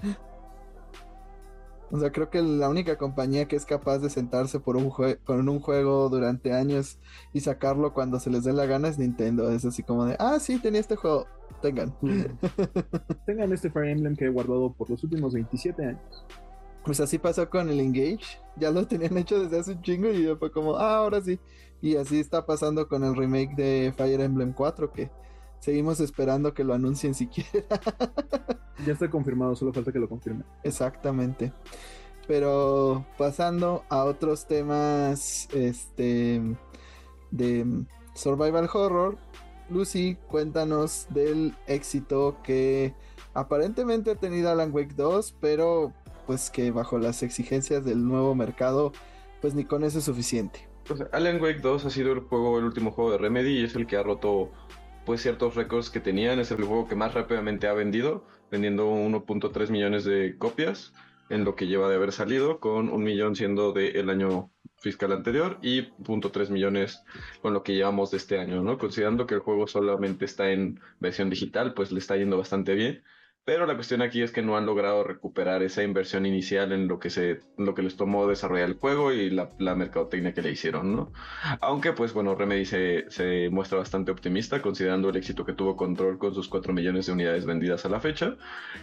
O 1.93 1.99
sea, 1.99 2.11
creo 2.11 2.31
que 2.31 2.41
la 2.41 2.71
única 2.71 2.97
compañía 2.97 3.47
que 3.47 3.55
es 3.55 3.67
capaz 3.67 3.99
de 3.99 4.09
sentarse 4.09 4.59
por 4.59 4.77
un 4.77 4.91
con 5.25 5.47
un 5.47 5.61
juego 5.61 6.09
durante 6.09 6.55
años 6.55 6.99
y 7.35 7.41
sacarlo 7.41 7.93
cuando 7.93 8.19
se 8.19 8.31
les 8.31 8.45
dé 8.45 8.55
la 8.55 8.65
gana 8.65 8.89
es 8.89 8.99
Nintendo. 8.99 9.51
Es 9.51 9.67
así 9.67 9.83
como 9.83 10.07
de, 10.07 10.17
ah, 10.19 10.39
sí, 10.41 10.59
tenía 10.59 10.81
este 10.81 10.97
juego, 10.97 11.27
tengan. 11.61 11.95
Tengan 13.27 13.53
este 13.53 13.71
Fire 13.71 13.91
Emblem 13.91 14.17
que 14.17 14.25
he 14.25 14.31
guardado 14.31 14.73
por 14.73 14.89
los 14.89 15.05
últimos 15.05 15.35
27 15.35 15.85
años. 15.85 16.25
Pues 16.83 16.99
así 16.99 17.19
pasó 17.19 17.51
con 17.51 17.69
el 17.69 17.79
Engage. 17.79 18.41
Ya 18.57 18.71
lo 18.71 18.87
tenían 18.87 19.19
hecho 19.19 19.39
desde 19.39 19.61
hace 19.61 19.73
un 19.73 19.83
chingo 19.83 20.09
y 20.09 20.35
fue 20.37 20.51
como, 20.51 20.79
ah, 20.79 20.97
ahora 20.97 21.21
sí. 21.21 21.39
Y 21.83 21.97
así 21.97 22.21
está 22.21 22.47
pasando 22.47 22.89
con 22.89 23.05
el 23.05 23.15
remake 23.15 23.55
de 23.55 23.93
Fire 23.95 24.23
Emblem 24.23 24.55
4, 24.55 24.93
que 24.95 25.11
seguimos 25.63 26.01
esperando 26.01 26.55
que 26.55 26.65
lo 26.65 26.75
anuncien 26.75 27.15
siquiera. 27.15 27.51
Ya 28.85 28.95
está 28.95 29.09
confirmado, 29.09 29.55
solo 29.55 29.73
falta 29.73 29.93
que 29.93 30.01
lo 30.01 30.09
confirmen. 30.09 30.45
Exactamente. 30.65 31.53
Pero 32.27 33.07
pasando 33.17 33.85
a 33.89 34.03
otros 34.03 34.47
temas 34.49 35.49
este 35.53 36.43
de 37.31 37.85
survival 38.13 38.69
horror, 38.73 39.19
Lucy, 39.71 40.19
cuéntanos 40.27 41.07
del 41.11 41.55
éxito 41.69 42.39
que 42.43 42.93
aparentemente 43.33 44.11
ha 44.11 44.17
tenido 44.17 44.51
Alan 44.51 44.73
Wake 44.73 44.95
2, 44.97 45.37
pero 45.41 45.93
pues 46.27 46.51
que 46.51 46.73
bajo 46.73 46.99
las 46.99 47.23
exigencias 47.23 47.85
del 47.85 48.05
nuevo 48.05 48.35
mercado, 48.35 48.93
pues 49.41 49.55
ni 49.55 49.65
con 49.65 49.85
eso 49.85 49.99
es 49.99 50.05
suficiente. 50.05 50.73
Pues, 50.87 51.05
Alan 51.13 51.41
Wake 51.41 51.61
2 51.61 51.87
ha 51.87 51.91
sido 51.91 52.13
el 52.13 52.21
juego, 52.21 52.59
el 52.59 52.65
último 52.65 52.91
juego 52.91 53.13
de 53.13 53.19
Remedy 53.19 53.61
y 53.61 53.65
es 53.65 53.77
el 53.77 53.87
que 53.87 53.97
ha 53.97 54.03
roto 54.03 54.51
pues 55.05 55.23
ciertos 55.23 55.55
récords 55.55 55.91
que 55.91 56.01
tenían. 56.01 56.39
Es 56.39 56.51
el 56.51 56.65
juego 56.65 56.89
que 56.89 56.95
más 56.95 57.15
rápidamente 57.15 57.69
ha 57.69 57.73
vendido, 57.73 58.27
vendiendo 58.51 58.91
1.3 58.91 59.71
millones 59.71 60.05
de 60.05 60.37
copias 60.39 60.93
en 61.29 61.45
lo 61.45 61.57
que 61.57 61.67
lleva 61.67 61.89
de 61.89 61.97
haber 61.97 62.13
salido, 62.13 62.61
con 62.61 62.89
un 62.91 63.03
millón 63.03 63.37
siendo 63.37 63.73
del 63.73 64.11
año 64.11 64.51
fiscal 64.79 65.13
anterior 65.13 65.59
y 65.63 65.83
0.3 66.03 66.51
millones 66.51 67.03
con 67.41 67.55
lo 67.55 67.63
que 67.63 67.75
llevamos 67.75 68.11
de 68.11 68.17
este 68.17 68.39
año, 68.39 68.63
¿no? 68.63 68.79
Considerando 68.79 69.27
que 69.27 69.35
el 69.35 69.41
juego 69.41 69.67
solamente 69.67 70.25
está 70.25 70.51
en 70.51 70.81
versión 70.99 71.31
digital, 71.31 71.73
pues 71.73 71.93
le 71.93 72.01
está 72.01 72.17
yendo 72.17 72.37
bastante 72.37 72.75
bien. 72.75 73.03
Pero 73.45 73.67
la 73.67 73.75
cuestión 73.75 74.03
aquí 74.03 74.23
es 74.23 74.31
que 74.31 74.41
no 74.41 74.57
han 74.57 74.67
logrado 74.67 75.03
recuperar 75.03 75.63
esa 75.65 75.83
inversión 75.83 76.27
inicial 76.27 76.71
en 76.71 76.87
lo 76.87 77.01
que 77.01 77.11
se, 77.11 77.31
en 77.59 77.67
lo 77.67 77.75
que 77.75 77.83
les 77.83 77.97
tomó 77.97 78.29
desarrollar 78.29 78.69
el 78.69 78.77
juego 78.77 79.13
y 79.13 79.31
la, 79.31 79.51
la 79.59 79.75
mercadotecnia 79.75 80.33
que 80.33 80.43
le 80.43 80.53
hicieron, 80.53 80.95
¿no? 80.95 81.13
Aunque, 81.61 81.93
pues 81.93 82.13
bueno, 82.13 82.37
Remedy 82.37 82.65
se, 82.65 83.11
se 83.11 83.49
muestra 83.51 83.79
bastante 83.79 84.13
optimista 84.13 84.63
considerando 84.63 85.09
el 85.09 85.17
éxito 85.17 85.45
que 85.45 85.55
tuvo 85.55 85.77
Control 85.77 86.19
con 86.19 86.35
sus 86.35 86.49
4 86.49 86.73
millones 86.73 87.07
de 87.07 87.13
unidades 87.13 87.45
vendidas 87.45 87.85
a 87.85 87.89
la 87.89 87.99
fecha. 87.99 88.37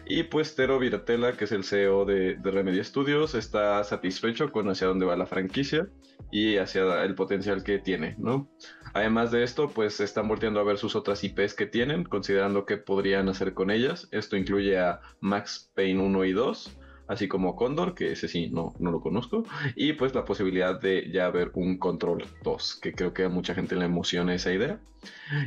Y 0.05 0.23
pues 0.23 0.55
Tero 0.55 0.77
Viratela, 0.77 1.33
que 1.33 1.45
es 1.45 1.53
el 1.53 1.63
CEO 1.63 2.03
de, 2.03 2.35
de 2.35 2.51
Remedy 2.51 2.83
Studios, 2.83 3.35
está 3.35 3.81
satisfecho 3.85 4.51
con 4.51 4.69
hacia 4.69 4.87
dónde 4.87 5.05
va 5.05 5.15
la 5.15 5.25
franquicia 5.25 5.87
y 6.31 6.57
hacia 6.57 7.03
el 7.03 7.15
potencial 7.15 7.63
que 7.63 7.79
tiene, 7.79 8.15
¿no? 8.17 8.49
Además 8.93 9.31
de 9.31 9.43
esto, 9.43 9.69
pues 9.69 9.99
están 9.99 10.27
volteando 10.27 10.59
a 10.59 10.63
ver 10.63 10.77
sus 10.77 10.95
otras 10.95 11.23
IPs 11.23 11.53
que 11.53 11.65
tienen, 11.65 12.03
considerando 12.03 12.65
qué 12.65 12.77
podrían 12.77 13.29
hacer 13.29 13.53
con 13.53 13.71
ellas. 13.71 14.07
Esto 14.11 14.37
incluye 14.37 14.79
a 14.79 15.01
Max 15.19 15.71
Payne 15.75 16.01
1 16.01 16.25
y 16.25 16.31
2, 16.33 16.77
así 17.09 17.27
como 17.27 17.55
Condor, 17.55 17.95
que 17.95 18.11
ese 18.11 18.27
sí 18.27 18.49
no, 18.49 18.73
no 18.79 18.91
lo 18.91 19.01
conozco, 19.01 19.43
y 19.75 19.93
pues 19.93 20.13
la 20.13 20.25
posibilidad 20.25 20.79
de 20.79 21.09
ya 21.11 21.29
ver 21.31 21.51
un 21.55 21.77
Control 21.77 22.23
2, 22.43 22.79
que 22.81 22.93
creo 22.93 23.13
que 23.13 23.25
a 23.25 23.29
mucha 23.29 23.55
gente 23.55 23.75
le 23.75 23.85
emociona 23.85 24.35
esa 24.35 24.53
idea. 24.53 24.79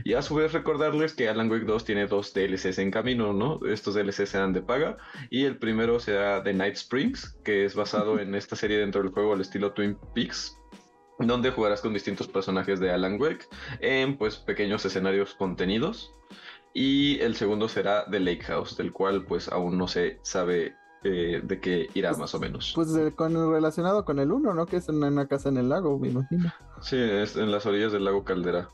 Y 0.04 0.14
a 0.14 0.22
su 0.22 0.34
vez 0.34 0.52
recordarles 0.52 1.14
que 1.14 1.28
Alan 1.28 1.50
Wake 1.50 1.66
2 1.66 1.84
tiene 1.84 2.06
dos 2.06 2.32
DLCs 2.32 2.78
en 2.78 2.90
camino, 2.90 3.32
¿no? 3.32 3.60
Estos 3.66 3.94
DLCs 3.94 4.30
serán 4.30 4.52
de 4.52 4.62
paga, 4.62 4.96
y 5.30 5.44
el 5.44 5.56
primero 5.56 6.00
será 6.00 6.42
The 6.42 6.52
Night 6.52 6.74
Springs, 6.74 7.38
que 7.44 7.64
es 7.64 7.74
basado 7.74 8.18
en 8.20 8.34
esta 8.34 8.56
serie 8.56 8.78
dentro 8.78 9.02
del 9.02 9.12
juego 9.12 9.34
al 9.34 9.40
estilo 9.40 9.72
Twin 9.72 9.96
Peaks, 10.14 10.58
donde 11.26 11.50
jugarás 11.50 11.80
con 11.80 11.92
distintos 11.94 12.28
personajes 12.28 12.80
de 12.80 12.90
Alan 12.90 13.20
Wake 13.20 13.46
en 13.80 14.16
pues 14.18 14.36
pequeños 14.36 14.84
escenarios 14.84 15.34
contenidos. 15.34 16.14
Y 16.74 17.20
el 17.20 17.36
segundo 17.36 17.68
será 17.68 18.06
The 18.10 18.20
Lake 18.20 18.44
House, 18.44 18.76
del 18.76 18.92
cual 18.92 19.24
pues 19.26 19.48
aún 19.52 19.76
no 19.76 19.86
se 19.88 20.18
sabe 20.22 20.74
eh, 21.04 21.40
de 21.44 21.60
qué 21.60 21.88
irá 21.94 22.10
Pues- 22.10 22.18
más 22.20 22.34
o 22.34 22.40
menos. 22.40 22.72
Pues 22.74 22.94
eh, 22.96 23.12
con 23.14 23.34
relacionado 23.52 24.04
con 24.04 24.18
el 24.18 24.32
1, 24.32 24.54
¿no? 24.54 24.66
Que 24.66 24.76
es 24.76 24.88
en 24.88 25.02
una 25.02 25.26
casa 25.26 25.48
en 25.50 25.58
el 25.58 25.68
lago, 25.68 25.98
me 25.98 26.08
imagino. 26.08 26.52
Sí, 26.80 26.96
es 26.98 27.36
en 27.36 27.50
las 27.50 27.66
orillas 27.66 27.92
del 27.92 28.04
lago 28.04 28.24
Caldera. 28.24 28.70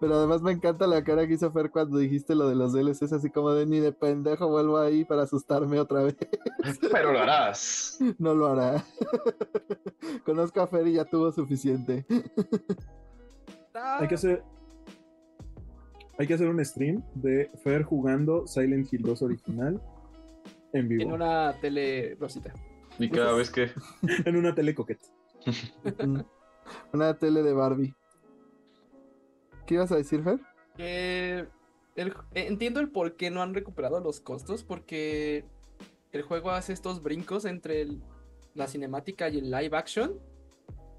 Pero 0.00 0.14
además 0.14 0.42
me 0.42 0.52
encanta 0.52 0.86
la 0.86 1.02
cara 1.02 1.26
que 1.26 1.34
hizo 1.34 1.50
Fer 1.50 1.70
cuando 1.70 1.98
dijiste 1.98 2.34
lo 2.34 2.48
de 2.48 2.54
los 2.54 2.72
DLCs, 2.72 3.12
así 3.12 3.30
como 3.30 3.50
de 3.50 3.66
ni 3.66 3.80
de 3.80 3.92
pendejo 3.92 4.48
vuelvo 4.48 4.78
ahí 4.78 5.04
para 5.04 5.22
asustarme 5.22 5.80
otra 5.80 6.04
vez. 6.04 6.16
Pero 6.92 7.12
lo 7.12 7.20
harás. 7.20 7.98
No 8.18 8.34
lo 8.34 8.46
hará. 8.48 8.84
Conozco 10.24 10.60
a 10.60 10.66
Fer 10.66 10.86
y 10.86 10.94
ya 10.94 11.04
tuvo 11.04 11.32
suficiente. 11.32 12.06
Hay 13.74 14.08
que 14.08 14.14
hacer. 14.14 14.42
Hay 16.18 16.26
que 16.26 16.34
hacer 16.34 16.48
un 16.48 16.64
stream 16.64 17.02
de 17.14 17.50
Fer 17.62 17.82
jugando 17.82 18.46
Silent 18.46 18.92
Hill 18.92 19.02
2 19.02 19.22
original 19.22 19.80
en 20.72 20.80
en 20.80 20.88
vivo. 20.88 21.14
una 21.14 21.54
tele 21.60 22.16
rosita. 22.18 22.52
Y 22.98 23.08
cada 23.08 23.32
vez 23.34 23.50
que... 23.50 23.70
En 24.24 24.36
una 24.36 24.54
tele 24.54 24.74
coqueta. 24.74 25.06
Una 26.92 27.14
tele 27.14 27.42
de 27.42 27.52
Barbie. 27.52 27.94
¿Qué 29.68 29.74
ibas 29.74 29.92
a 29.92 29.96
decir, 29.96 30.22
Fer? 30.22 30.40
Eh, 30.78 31.46
entiendo 32.32 32.80
el 32.80 32.88
por 32.90 33.16
qué 33.16 33.30
no 33.30 33.42
han 33.42 33.52
recuperado 33.52 34.00
los 34.00 34.18
costos, 34.18 34.64
porque 34.64 35.44
el 36.10 36.22
juego 36.22 36.52
hace 36.52 36.72
estos 36.72 37.02
brincos 37.02 37.44
entre 37.44 37.82
el- 37.82 38.02
la 38.54 38.66
cinemática 38.66 39.28
y 39.28 39.36
el 39.36 39.50
live 39.50 39.76
action. 39.76 40.18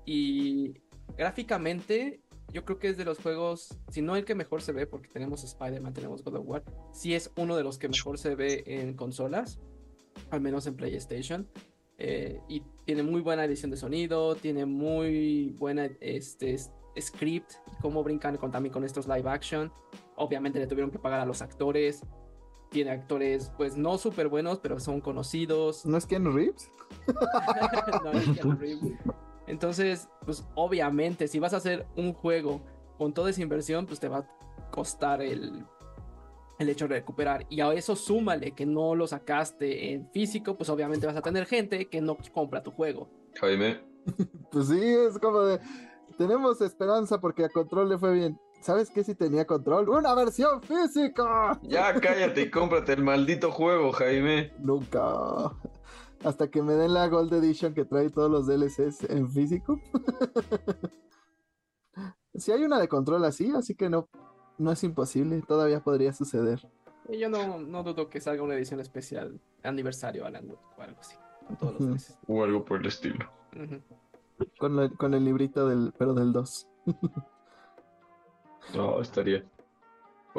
Y 0.05 0.75
gráficamente, 1.17 2.21
yo 2.53 2.63
creo 2.63 2.77
que 2.77 2.89
es 2.89 2.97
de 2.97 3.05
los 3.05 3.17
juegos, 3.17 3.75
si 3.89 4.03
no 4.03 4.15
el 4.15 4.23
que 4.23 4.35
mejor 4.35 4.61
se 4.61 4.71
ve, 4.71 4.85
porque 4.85 5.09
tenemos 5.09 5.43
Spider-Man, 5.43 5.93
tenemos 5.93 6.23
God 6.23 6.35
of 6.35 6.47
War, 6.47 6.63
sí 6.93 7.15
es 7.15 7.31
uno 7.37 7.57
de 7.57 7.63
los 7.63 7.79
que 7.79 7.89
mejor 7.89 8.19
se 8.19 8.35
ve 8.35 8.63
en 8.67 8.93
consolas, 8.93 9.59
al 10.29 10.41
menos 10.41 10.67
en 10.67 10.75
PlayStation. 10.75 11.47
Eh, 11.97 12.39
y 12.47 12.61
tiene 12.85 13.01
muy 13.01 13.21
buena 13.21 13.45
edición 13.45 13.71
de 13.71 13.77
sonido, 13.77 14.35
tiene 14.35 14.67
muy 14.67 15.55
buena 15.57 15.89
este, 15.99 16.55
script, 17.01 17.53
cómo 17.81 18.03
brincan 18.03 18.37
con, 18.37 18.51
también 18.51 18.73
con 18.73 18.83
estos 18.83 19.07
live 19.07 19.29
action. 19.29 19.71
Obviamente 20.15 20.59
le 20.59 20.67
tuvieron 20.67 20.91
que 20.91 20.99
pagar 20.99 21.19
a 21.19 21.25
los 21.25 21.41
actores. 21.41 22.03
Tiene 22.69 22.91
actores, 22.91 23.51
pues 23.57 23.77
no 23.77 23.97
súper 23.97 24.27
buenos, 24.27 24.59
pero 24.59 24.79
son 24.79 25.01
conocidos. 25.01 25.85
¿No 25.85 25.97
es 25.97 26.05
Ken 26.05 26.33
Reeves? 26.33 26.71
No, 28.03 28.11
es 28.11 28.29
Keanu 28.29 28.55
Reeves. 28.55 28.93
Entonces, 29.47 30.07
pues 30.25 30.45
obviamente, 30.55 31.27
si 31.27 31.39
vas 31.39 31.53
a 31.53 31.57
hacer 31.57 31.87
un 31.95 32.13
juego 32.13 32.61
con 32.97 33.13
toda 33.13 33.31
esa 33.31 33.41
inversión, 33.41 33.85
pues 33.85 33.99
te 33.99 34.07
va 34.07 34.19
a 34.19 34.69
costar 34.69 35.21
el, 35.21 35.65
el 36.59 36.69
hecho 36.69 36.87
de 36.87 36.95
recuperar. 36.95 37.45
Y 37.49 37.61
a 37.61 37.73
eso 37.73 37.95
súmale 37.95 38.51
que 38.51 38.65
no 38.65 38.93
lo 38.93 39.07
sacaste 39.07 39.93
en 39.93 40.09
físico, 40.11 40.55
pues 40.55 40.69
obviamente 40.69 41.07
vas 41.07 41.15
a 41.15 41.21
tener 41.21 41.45
gente 41.45 41.87
que 41.87 42.01
no 42.01 42.17
compra 42.33 42.61
tu 42.61 42.71
juego. 42.71 43.09
Jaime, 43.39 43.79
Pues 44.51 44.67
sí, 44.67 44.79
es 44.79 45.17
como 45.19 45.39
de. 45.41 45.59
Tenemos 46.19 46.59
esperanza 46.59 47.21
porque 47.21 47.45
a 47.45 47.49
Control 47.49 47.87
le 47.87 47.97
fue 47.97 48.13
bien. 48.13 48.37
¿Sabes 48.59 48.89
qué 48.91 49.05
si 49.05 49.15
tenía 49.15 49.47
Control? 49.47 49.87
¡Una 49.87 50.13
versión 50.13 50.61
física! 50.61 51.57
Ya 51.63 51.93
cállate 51.97 52.41
y 52.41 52.51
cómprate 52.51 52.91
el 52.91 53.03
maldito 53.03 53.51
juego, 53.53 53.93
Jaime. 53.93 54.51
Nunca. 54.59 55.01
Hasta 56.25 56.49
que 56.51 56.61
me 56.61 56.73
den 56.73 56.93
la 56.93 57.07
Gold 57.07 57.31
Edition 57.35 57.73
que 57.73 57.85
trae 57.85 58.09
todos 58.09 58.29
los 58.29 58.47
DLCs 58.47 59.09
en 59.09 59.29
físico. 59.31 59.79
Si 62.35 62.51
hay 62.53 62.63
una 62.63 62.79
de 62.79 62.87
Control 62.87 63.25
así, 63.25 63.51
así 63.55 63.75
que 63.75 63.89
no, 63.89 64.07
no 64.59 64.71
es 64.71 64.83
imposible. 64.85 65.41
Todavía 65.41 65.81
podría 65.81 66.13
suceder. 66.13 66.61
Yo 67.09 67.27
no, 67.27 67.57
no 67.59 67.83
dudo 67.83 68.09
que 68.09 68.21
salga 68.21 68.43
una 68.43 68.53
edición 68.55 68.79
especial 68.79 69.41
aniversario 69.63 70.25
Alan 70.25 70.49
o 70.49 70.81
algo 70.81 70.99
así. 71.01 71.15
Con 71.47 71.57
todos 71.57 71.73
los 71.73 71.81
Ujú. 71.81 71.91
meses. 71.91 72.17
O 72.27 72.43
algo 72.43 72.63
por 72.63 72.79
el 72.79 72.85
estilo. 72.85 73.29
Ujú. 73.55 73.81
Con, 74.59 74.75
la- 74.75 74.89
con 74.89 75.13
el 75.13 75.25
librito 75.25 75.67
del, 75.67 75.93
pero 75.97 76.13
del 76.13 76.31
2. 76.33 76.67
No, 78.75 79.01
estaría. 79.01 79.43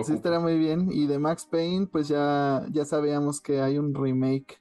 Sí, 0.04 0.12
estaría 0.12 0.38
muy 0.38 0.56
bien. 0.56 0.88
Y 0.92 1.06
de 1.06 1.18
Max 1.18 1.46
Payne, 1.50 1.86
pues 1.88 2.06
ya, 2.08 2.64
ya 2.70 2.84
sabíamos 2.84 3.40
que 3.40 3.60
hay 3.60 3.76
un 3.78 3.92
remake 3.94 4.60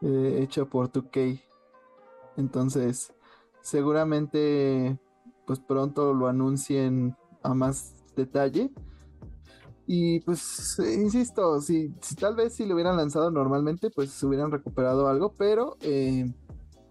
eh, 0.00 0.38
hecho 0.42 0.68
por 0.68 0.90
2K. 0.92 1.40
Entonces, 2.36 3.12
seguramente, 3.62 4.96
pues 5.44 5.58
pronto 5.58 6.14
lo 6.14 6.28
anuncien 6.28 7.16
a 7.42 7.52
más 7.52 7.94
detalle. 8.14 8.70
Y 9.86 10.20
pues, 10.20 10.78
eh, 10.78 10.94
insisto, 10.94 11.60
si, 11.60 11.92
si 12.00 12.14
tal 12.14 12.36
vez 12.36 12.54
si 12.54 12.64
lo 12.64 12.74
hubieran 12.74 12.96
lanzado 12.96 13.30
normalmente, 13.32 13.90
pues 13.90 14.10
se 14.10 14.24
hubieran 14.24 14.52
recuperado 14.52 15.08
algo, 15.08 15.34
pero 15.36 15.76
eh, 15.80 16.32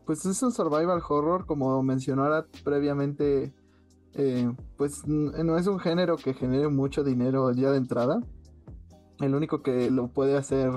pues 0.10 0.26
es 0.26 0.42
un 0.42 0.52
survival 0.52 1.04
horror, 1.08 1.46
como 1.46 1.84
mencionara 1.84 2.48
previamente, 2.64 3.54
eh, 4.16 4.52
pues 4.76 5.06
no 5.06 5.56
es 5.56 5.68
un 5.68 5.80
género 5.80 6.18
que 6.18 6.34
genere 6.34 6.68
mucho 6.68 7.04
dinero 7.04 7.52
ya 7.52 7.70
de 7.70 7.78
entrada. 7.78 8.20
El 9.20 9.36
único 9.36 9.62
que 9.62 9.92
lo 9.92 10.08
puede 10.08 10.36
hacer 10.36 10.72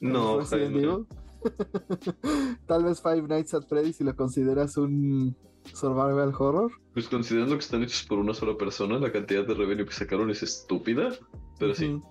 No, 0.00 0.40
Resident. 0.40 0.74
Evil. 0.74 1.06
Tal 2.66 2.82
vez 2.82 3.00
Five 3.00 3.28
Nights 3.28 3.54
at 3.54 3.68
Freddy's 3.68 3.98
si 3.98 4.02
lo 4.02 4.16
consideras 4.16 4.76
un 4.76 5.36
survival 5.72 6.34
horror. 6.36 6.72
Pues 6.92 7.06
considerando 7.06 7.54
que 7.54 7.60
están 7.60 7.84
hechos 7.84 8.04
por 8.08 8.18
una 8.18 8.34
sola 8.34 8.56
persona, 8.58 8.98
la 8.98 9.12
cantidad 9.12 9.46
de 9.46 9.54
revenue 9.54 9.86
que 9.86 9.92
sacaron 9.92 10.28
es 10.30 10.42
estúpida. 10.42 11.10
Pero 11.60 11.72
sí. 11.72 12.02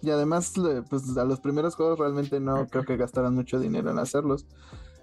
Y 0.00 0.10
además, 0.10 0.52
pues 0.88 1.16
a 1.16 1.24
los 1.24 1.40
primeros 1.40 1.74
juegos 1.74 1.98
realmente 1.98 2.38
no 2.38 2.68
creo 2.68 2.84
que 2.84 2.96
gastaran 2.96 3.34
mucho 3.34 3.58
dinero 3.58 3.90
en 3.90 3.98
hacerlos. 3.98 4.46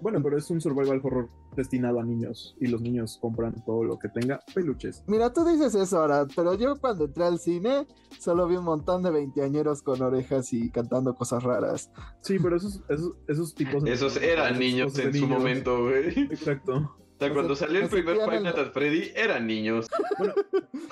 Bueno, 0.02 0.20
pero 0.22 0.36
es 0.36 0.50
un 0.50 0.60
survival 0.60 1.00
horror 1.02 1.28
destinado 1.56 2.00
a 2.00 2.02
niños 2.04 2.56
y 2.60 2.66
los 2.66 2.80
niños 2.82 3.18
compran 3.22 3.54
todo 3.64 3.84
lo 3.84 3.98
que 3.98 4.08
tenga 4.08 4.40
peluches. 4.52 5.04
Mira, 5.06 5.32
tú 5.32 5.44
dices 5.44 5.74
eso 5.76 5.98
ahora, 6.00 6.26
pero 6.34 6.54
yo 6.54 6.74
cuando 6.80 7.04
entré 7.04 7.22
al 7.24 7.38
cine 7.38 7.86
solo 8.18 8.48
vi 8.48 8.56
un 8.56 8.64
montón 8.64 9.02
de 9.04 9.10
veinteañeros 9.12 9.82
con 9.82 10.02
orejas 10.02 10.52
y 10.52 10.70
cantando 10.70 11.14
cosas 11.14 11.42
raras. 11.44 11.90
Sí, 12.20 12.38
pero 12.42 12.56
esos, 12.56 12.82
esos, 12.88 13.12
esos 13.28 13.54
tipos. 13.54 13.84
Esos 13.86 14.16
eran 14.16 14.58
niños 14.58 14.98
en 14.98 15.14
su 15.14 15.26
momento, 15.28 15.82
güey. 15.84 16.08
Exacto. 16.24 16.74
O 16.74 17.24
sea, 17.24 17.30
O 17.30 17.34
cuando 17.34 17.54
sea, 17.54 17.68
salió 17.68 17.82
el 17.82 17.88
primer 17.88 18.16
Five 18.16 18.36
el- 18.38 18.42
Nights 18.42 18.58
at 18.58 18.72
Freddy, 18.72 19.10
eran 19.14 19.46
niños. 19.46 19.86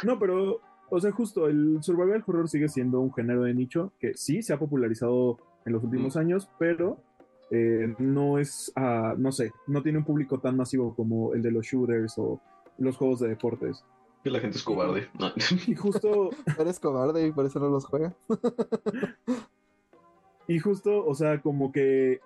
No, 0.04 0.18
pero, 0.18 0.60
o 0.88 1.00
sea, 1.00 1.10
justo 1.10 1.48
el 1.48 1.78
survival 1.82 2.22
horror 2.26 2.48
sigue 2.48 2.68
siendo 2.68 3.00
un 3.00 3.12
género 3.12 3.42
de 3.42 3.54
nicho 3.54 3.92
que 3.98 4.14
sí 4.14 4.42
se 4.42 4.52
ha 4.52 4.58
popularizado 4.58 5.38
en 5.66 5.72
los 5.72 5.82
últimos 5.84 6.16
años, 6.16 6.48
pero 6.58 7.02
eh, 7.50 7.94
no 7.98 8.38
es, 8.38 8.72
ah, 8.76 9.14
no 9.18 9.32
sé, 9.32 9.52
no 9.66 9.82
tiene 9.82 9.98
un 9.98 10.04
público 10.04 10.38
tan 10.38 10.56
masivo 10.56 10.94
como 10.94 11.34
el 11.34 11.42
de 11.42 11.50
los 11.50 11.66
shooters 11.66 12.16
o 12.18 12.40
los 12.78 12.96
juegos 12.96 13.20
de 13.20 13.28
deportes. 13.28 13.84
Que 14.22 14.30
la 14.30 14.40
gente 14.40 14.58
es 14.58 14.64
cobarde. 14.64 15.08
No. 15.18 15.32
Y 15.66 15.74
justo, 15.74 16.30
Eres 16.58 16.78
cobarde 16.78 17.26
y 17.26 17.32
por 17.32 17.46
eso 17.46 17.58
no 17.58 17.68
los 17.68 17.86
juega. 17.86 18.14
y 20.48 20.58
justo, 20.58 21.04
o 21.04 21.14
sea, 21.14 21.40
como 21.40 21.72
que, 21.72 22.20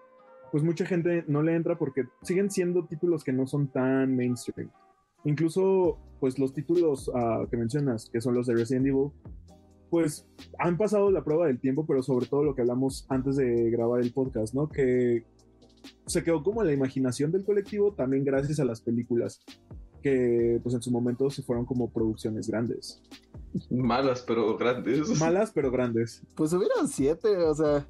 pues 0.53 0.63
mucha 0.63 0.85
gente 0.85 1.25
no 1.27 1.43
le 1.43 1.55
entra 1.55 1.79
porque 1.79 2.05
siguen 2.23 2.51
siendo 2.51 2.85
títulos 2.85 3.25
que 3.25 3.33
no 3.33 3.47
son 3.47 3.69
tan 3.69 4.15
mainstream. 4.15 4.71
Incluso, 5.25 5.99
pues 6.21 6.39
los 6.39 6.53
títulos 6.53 7.11
ah, 7.15 7.47
que 7.51 7.57
mencionas, 7.57 8.11
que 8.11 8.21
son 8.21 8.35
los 8.35 8.47
de 8.47 8.55
Resident 8.55 8.87
Evil, 8.87 9.11
pues 9.91 10.27
han 10.59 10.77
pasado 10.77 11.11
la 11.11 11.25
prueba 11.25 11.47
del 11.47 11.61
tiempo, 11.61 11.87
pero 11.87 12.03
sobre 12.03 12.27
todo 12.27 12.45
lo 12.45 12.55
que 12.55 12.63
hablamos 12.63 13.07
antes 13.09 13.37
de 13.37 13.71
grabar 13.71 14.01
el 14.01 14.13
podcast, 14.13 14.55
¿no? 14.55 14.69
Que 14.69 15.25
se 16.07 16.23
quedó 16.23 16.43
como 16.43 16.63
en 16.63 16.69
la 16.69 16.73
imaginación 16.73 17.31
del 17.31 17.45
colectivo 17.45 17.93
también 17.93 18.25
gracias 18.25 18.59
a 18.61 18.65
las 18.65 18.81
películas 18.81 19.41
que 20.05 20.61
pues 20.63 20.75
en 20.75 20.83
su 20.83 20.91
momento 20.91 21.31
se 21.31 21.43
fueron 21.43 21.65
como 21.65 21.91
producciones 21.91 22.49
grandes. 22.49 23.03
Malas, 23.71 24.23
pero 24.27 24.57
grandes. 24.59 25.19
Malas 25.19 25.51
pero 25.51 25.71
grandes. 25.71 26.23
Pues 26.35 26.53
hubieron 26.53 26.89
siete, 26.89 27.37
o 27.39 27.55
sea. 27.55 27.87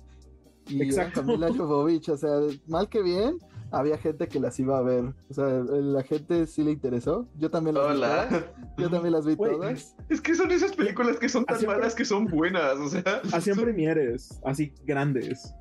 Y 0.68 0.80
Exacto. 0.82 1.20
Camila 1.20 1.52
Jovovich, 1.52 2.08
o 2.10 2.16
sea, 2.16 2.30
mal 2.68 2.88
que 2.88 3.02
bien, 3.02 3.38
había 3.74 3.98
gente 3.98 4.28
que 4.28 4.40
las 4.40 4.58
iba 4.60 4.78
a 4.78 4.82
ver. 4.82 5.14
O 5.28 5.34
sea, 5.34 5.46
la 5.48 6.02
gente 6.02 6.46
sí 6.46 6.62
le 6.64 6.72
interesó. 6.72 7.26
Yo 7.38 7.50
también 7.50 7.74
las 7.74 7.88
vi 7.88 7.94
todas. 8.00 8.32
Hola. 8.32 8.74
Yo 8.78 8.90
también 8.90 9.12
las 9.12 9.26
vi 9.26 9.36
todas. 9.36 9.96
Es 10.08 10.20
que 10.20 10.34
son 10.34 10.50
esas 10.50 10.72
películas 10.74 11.18
que 11.18 11.28
son 11.28 11.44
tan 11.44 11.56
Hacían 11.56 11.72
malas 11.72 11.94
que 11.94 12.04
son 12.04 12.26
buenas, 12.26 12.76
o 12.78 12.88
sea. 12.88 13.02
Hacían 13.32 13.56
son- 13.56 13.64
premieres 13.64 14.40
así 14.44 14.72
grandes. 14.84 15.54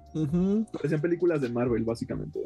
Hacían 0.84 1.02
películas 1.02 1.42
de 1.42 1.50
Marvel, 1.50 1.84
básicamente. 1.84 2.40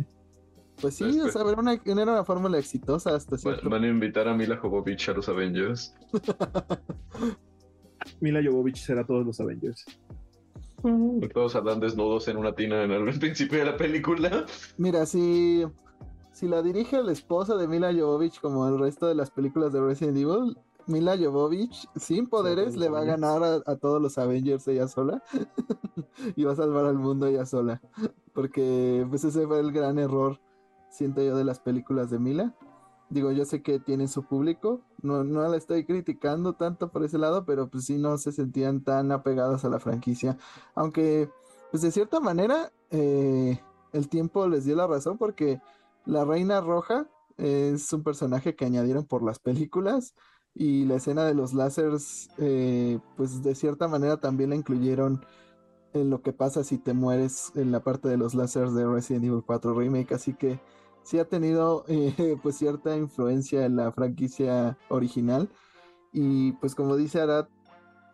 Pues 0.79 0.95
sí, 0.95 1.05
Pues, 1.05 1.35
o 1.35 1.39
sea, 1.39 1.51
era 1.51 1.59
una, 1.59 1.73
era 1.73 2.03
una 2.03 2.23
fórmula 2.23 2.59
exitosa 2.59 3.15
hasta 3.15 3.31
Van, 3.31 3.39
cierto 3.39 3.69
van 3.69 3.83
a 3.83 3.87
invitar 3.87 4.27
a 4.27 4.35
Mila 4.35 4.57
Jovovich 4.57 5.09
a 5.09 5.13
los 5.13 5.27
Avengers. 5.27 5.95
Mila 8.21 8.41
Jovovich 8.43 8.77
será 8.77 9.05
todos 9.05 9.25
los 9.25 9.39
Avengers. 9.39 9.85
Y 10.83 11.27
Todos 11.29 11.55
andan 11.55 11.79
desnudos 11.79 12.27
en 12.27 12.37
una 12.37 12.53
tina 12.53 12.83
en 12.83 12.91
el 12.91 13.05
principio 13.19 13.59
de 13.59 13.65
la 13.65 13.77
película. 13.77 14.45
Mira, 14.77 15.05
si, 15.05 15.65
si 16.31 16.47
la 16.47 16.61
dirige 16.61 16.97
el 16.97 17.09
esposo 17.09 17.57
de 17.57 17.67
Mila 17.67 17.91
Jovovich 17.93 18.39
como 18.39 18.67
el 18.67 18.79
resto 18.79 19.07
de 19.07 19.15
las 19.15 19.31
películas 19.31 19.73
de 19.73 19.81
Resident 19.81 20.17
Evil, 20.17 20.57
Mila 20.85 21.17
Jovovich 21.17 21.87
sin 21.95 22.27
poderes 22.27 22.77
le 22.77 22.89
va 22.89 22.99
a 22.99 23.05
ganar 23.05 23.43
a, 23.43 23.55
a 23.65 23.75
todos 23.75 24.01
los 24.01 24.17
Avengers 24.17 24.67
ella 24.67 24.87
sola 24.87 25.21
y 26.35 26.43
va 26.43 26.53
a 26.53 26.55
salvar 26.55 26.85
al 26.85 26.97
mundo 26.97 27.25
ella 27.25 27.45
sola. 27.45 27.81
Porque 28.33 29.05
pues 29.09 29.23
ese 29.23 29.47
fue 29.47 29.59
el 29.59 29.71
gran 29.71 29.97
error, 29.97 30.39
siento 30.89 31.21
yo, 31.23 31.35
de 31.35 31.43
las 31.43 31.59
películas 31.59 32.09
de 32.11 32.19
Mila. 32.19 32.55
Digo, 33.09 33.31
yo 33.31 33.45
sé 33.45 33.61
que 33.61 33.79
tienen 33.79 34.09
su 34.09 34.23
público, 34.23 34.81
no, 35.01 35.23
no 35.23 35.47
la 35.47 35.55
estoy 35.55 35.85
criticando 35.85 36.53
tanto 36.53 36.91
por 36.91 37.05
ese 37.05 37.17
lado, 37.17 37.45
pero 37.45 37.69
pues 37.69 37.85
sí 37.85 37.97
no 37.97 38.17
se 38.17 38.33
sentían 38.33 38.83
tan 38.83 39.11
apegadas 39.11 39.63
a 39.63 39.69
la 39.69 39.79
franquicia. 39.79 40.37
Aunque, 40.75 41.29
pues 41.71 41.83
de 41.83 41.91
cierta 41.91 42.19
manera, 42.19 42.71
eh, 42.91 43.61
el 43.93 44.09
tiempo 44.09 44.47
les 44.47 44.65
dio 44.65 44.75
la 44.75 44.87
razón 44.87 45.17
porque 45.17 45.61
la 46.05 46.25
Reina 46.25 46.59
Roja 46.61 47.07
es 47.37 47.93
un 47.93 48.03
personaje 48.03 48.55
que 48.55 48.65
añadieron 48.65 49.05
por 49.05 49.23
las 49.23 49.39
películas 49.39 50.15
y 50.53 50.85
la 50.85 50.95
escena 50.95 51.23
de 51.25 51.35
los 51.35 51.53
láseres, 51.53 52.29
eh, 52.37 52.99
pues 53.15 53.43
de 53.43 53.55
cierta 53.55 53.87
manera 53.87 54.17
también 54.17 54.49
la 54.49 54.55
incluyeron 54.55 55.23
en 55.93 56.09
lo 56.09 56.21
que 56.21 56.33
pasa 56.33 56.63
si 56.63 56.77
te 56.77 56.93
mueres 56.93 57.51
en 57.55 57.71
la 57.71 57.81
parte 57.81 58.09
de 58.09 58.17
los 58.17 58.33
láseres 58.33 58.73
de 58.73 58.87
Resident 58.87 59.25
Evil 59.25 59.43
4 59.45 59.73
Remake, 59.73 60.13
así 60.13 60.33
que 60.33 60.59
sí 61.07 61.19
ha 61.19 61.25
tenido 61.25 61.85
eh, 61.87 62.35
pues 62.43 62.57
cierta 62.57 62.97
influencia 62.97 63.65
en 63.65 63.77
la 63.77 63.93
franquicia 63.93 64.77
original 64.89 65.49
y 66.11 66.51
pues 66.53 66.75
como 66.75 66.97
dice 66.97 67.21
Arad, 67.21 67.47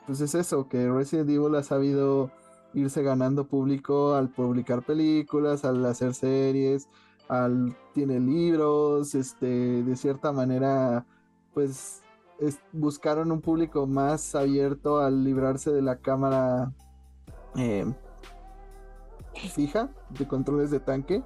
pues 0.06 0.22
es 0.22 0.36
eso, 0.36 0.68
que 0.70 0.88
Resident 0.92 1.28
Evil 1.30 1.56
ha 1.56 1.64
sabido 1.64 2.30
irse 2.76 3.02
ganando 3.02 3.48
público 3.48 4.14
al 4.14 4.30
publicar 4.30 4.84
películas, 4.84 5.66
al 5.66 5.84
hacer 5.86 6.14
series, 6.14 6.88
al 7.30 7.76
tiene 7.96 8.20
libros, 8.20 9.16
este, 9.16 9.82
de 9.84 9.96
cierta 9.96 10.32
manera, 10.32 11.08
pues 11.56 12.04
es- 12.40 12.60
buscaron 12.74 13.32
un 13.32 13.42
público 13.42 13.88
más 13.88 14.36
abierto 14.36 15.00
al 15.00 15.24
librarse 15.24 15.72
de 15.72 15.82
la 15.82 15.98
cámara 15.98 16.72
eh, 17.56 17.92
fija 19.34 19.90
de 20.10 20.28
controles 20.28 20.70
de 20.70 20.80
tanque. 20.80 21.24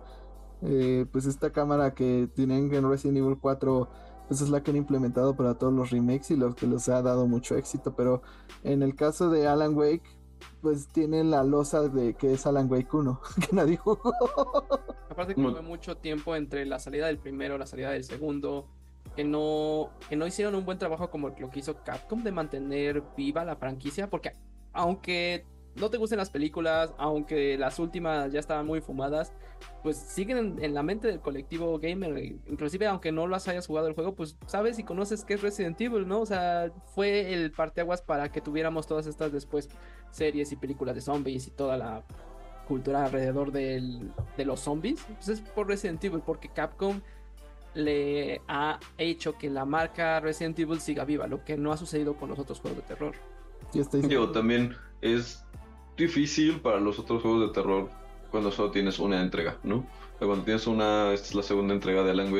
Eh, 0.61 1.05
pues 1.11 1.25
esta 1.25 1.51
cámara 1.51 1.93
que 1.93 2.27
tienen 2.33 2.73
en 2.73 2.89
Resident 2.89 3.17
Evil 3.17 3.37
4 3.39 3.89
pues 4.27 4.41
es 4.41 4.49
la 4.49 4.61
que 4.61 4.71
han 4.71 4.77
implementado 4.77 5.35
para 5.35 5.53
todos 5.53 5.71
los 5.71 5.91
remakes 5.91 6.31
y 6.31 6.35
lo 6.35 6.55
que 6.55 6.65
les 6.65 6.89
ha 6.89 7.01
dado 7.01 7.27
mucho 7.27 7.55
éxito 7.55 7.95
pero 7.95 8.23
en 8.63 8.81
el 8.81 8.95
caso 8.95 9.29
de 9.29 9.47
Alan 9.47 9.75
Wake 9.77 10.17
pues 10.61 10.87
tiene 10.87 11.23
la 11.23 11.43
losa 11.43 11.87
de 11.87 12.15
que 12.15 12.33
es 12.33 12.45
Alan 12.45 12.69
Wake 12.71 12.89
1 12.91 13.21
que 13.49 13.55
nadie 13.55 13.77
jugó. 13.77 14.13
Aparte 15.09 15.35
que 15.35 15.41
fue 15.41 15.61
mucho 15.61 15.97
tiempo 15.97 16.35
entre 16.35 16.65
la 16.65 16.79
salida 16.79 17.07
del 17.07 17.17
primero, 17.17 17.57
la 17.57 17.65
salida 17.65 17.91
del 17.91 18.03
segundo, 18.03 18.67
que 19.15 19.23
no, 19.23 19.89
que 20.09 20.15
no 20.15 20.27
hicieron 20.27 20.55
un 20.55 20.65
buen 20.65 20.77
trabajo 20.77 21.09
como 21.09 21.29
lo 21.29 21.49
que 21.49 21.59
hizo 21.59 21.83
Capcom 21.83 22.23
de 22.23 22.31
mantener 22.31 23.03
viva 23.15 23.45
la 23.45 23.55
franquicia, 23.55 24.09
porque 24.09 24.35
aunque 24.73 25.45
no 25.79 25.89
te 25.89 25.97
gusten 25.97 26.17
las 26.17 26.29
películas, 26.29 26.93
aunque 26.97 27.57
las 27.57 27.79
últimas 27.79 28.31
ya 28.31 28.39
estaban 28.39 28.65
muy 28.65 28.81
fumadas, 28.81 29.33
pues 29.83 29.97
siguen 29.97 30.57
en, 30.59 30.73
la 30.73 30.83
mente 30.83 31.07
del 31.07 31.19
colectivo 31.19 31.79
gamer. 31.79 32.17
Inclusive 32.47 32.87
aunque 32.87 33.11
no 33.11 33.27
las 33.27 33.47
hayas 33.47 33.67
jugado 33.67 33.87
el 33.87 33.93
juego, 33.93 34.13
pues 34.15 34.37
sabes 34.45 34.79
y 34.79 34.83
conoces 34.83 35.23
que 35.23 35.35
es 35.35 35.41
Resident 35.41 35.79
Evil, 35.79 36.07
¿no? 36.07 36.21
O 36.21 36.25
sea, 36.25 36.71
fue 36.93 37.33
el 37.33 37.51
parteaguas 37.51 38.01
para 38.01 38.31
que 38.31 38.41
tuviéramos 38.41 38.87
todas 38.87 39.07
estas 39.07 39.31
después 39.31 39.69
series 40.11 40.51
y 40.51 40.55
películas 40.55 40.95
de 40.95 41.01
zombies 41.01 41.47
y 41.47 41.51
toda 41.51 41.77
la 41.77 42.03
cultura 42.67 43.05
alrededor 43.05 43.51
de 43.51 44.11
los 44.45 44.59
zombies. 44.59 45.05
Pues 45.15 45.29
es 45.29 45.41
por 45.41 45.67
Resident 45.67 46.03
Evil, 46.03 46.21
porque 46.25 46.49
Capcom 46.49 47.01
le 47.73 48.41
ha 48.47 48.79
hecho 48.97 49.37
que 49.37 49.49
la 49.49 49.65
marca 49.65 50.19
Resident 50.19 50.57
Evil 50.59 50.79
siga 50.79 51.05
viva, 51.05 51.27
lo 51.27 51.43
que 51.43 51.57
no 51.57 51.71
ha 51.71 51.77
sucedido 51.77 52.15
con 52.15 52.29
los 52.29 52.39
otros 52.39 52.59
juegos 52.59 52.81
de 52.81 52.87
terror. 52.87 53.15
Yo 53.73 54.31
también 54.31 54.75
es 55.01 55.45
difícil 55.97 56.61
para 56.61 56.79
los 56.79 56.99
otros 56.99 57.21
juegos 57.21 57.47
de 57.47 57.53
terror 57.53 57.89
cuando 58.31 58.51
solo 58.51 58.71
tienes 58.71 58.99
una 58.99 59.21
entrega, 59.21 59.57
¿no? 59.63 59.85
Cuando 60.19 60.43
tienes 60.43 60.67
una, 60.67 61.13
esta 61.13 61.27
es 61.27 61.35
la 61.35 61.43
segunda 61.43 61.73
entrega 61.73 62.03
de 62.03 62.11
Alan 62.11 62.33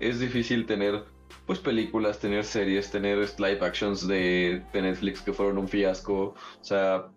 es 0.00 0.20
difícil 0.20 0.66
tener 0.66 1.04
pues 1.46 1.58
películas, 1.58 2.18
tener 2.18 2.44
series, 2.44 2.90
tener 2.90 3.18
live 3.38 3.58
actions 3.64 4.06
de, 4.06 4.62
de 4.72 4.82
Netflix 4.82 5.20
que 5.20 5.32
fueron 5.32 5.58
un 5.58 5.68
fiasco, 5.68 6.34
o 6.60 6.64
sea, 6.64 7.08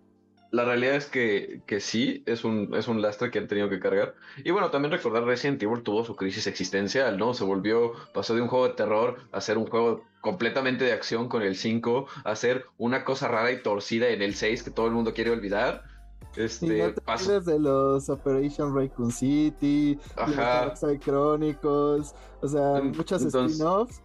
la 0.54 0.66
realidad 0.66 0.93
es 0.93 1.08
que, 1.08 1.64
que, 1.66 1.80
sí, 1.80 2.22
es 2.28 2.43
un, 2.43 2.76
es 2.76 2.88
un 2.88 3.01
lastre 3.01 3.32
que 3.32 3.39
han 3.39 3.47
tenido 3.47 3.70
que 3.70 3.80
cargar. 3.80 4.14
Y 4.43 4.51
bueno, 4.51 4.70
también 4.70 4.91
recordar 4.91 5.24
Resident 5.24 5.62
Evil 5.64 5.82
tuvo 5.82 6.06
su 6.06 6.16
crisis 6.16 6.45
existencial, 6.45 7.18
¿no? 7.18 7.34
Se 7.34 7.43
volvió, 7.43 7.93
pasó 8.14 8.36
de 8.36 8.41
un 8.41 8.49
juego 8.49 8.68
de 8.68 8.76
terror 8.76 9.18
a 9.32 9.41
ser 9.41 9.58
un 9.58 9.66
juego 9.66 10.04
completamente 10.22 10.86
de 10.86 10.91
acción 10.91 11.28
con 11.28 11.41
el 11.41 11.56
5, 11.56 12.06
a 12.24 12.36
ser 12.36 12.66
una 12.78 13.04
cosa 13.04 13.30
rara 13.30 13.51
y 13.51 13.64
torcida 13.64 14.10
en 14.10 14.22
el 14.22 14.36
6 14.36 14.62
que 14.62 14.70
todo 14.70 14.86
el 14.86 14.91
mundo 14.91 15.16
quiere 15.16 15.32
olvidar. 15.32 15.86
Este, 16.36 16.66
y 16.68 16.70
de 16.70 17.60
los 17.60 18.10
Operation 18.10 18.76
Raccoon 18.76 19.12
City, 19.12 19.97
Ajá. 20.16 20.66
los 20.66 20.99
Chronicles, 20.99 22.14
o 22.41 22.47
sea, 22.47 22.80
muchas 22.80 23.24
spin-offs. 23.24 24.04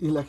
Y 0.00 0.10
la 0.12 0.24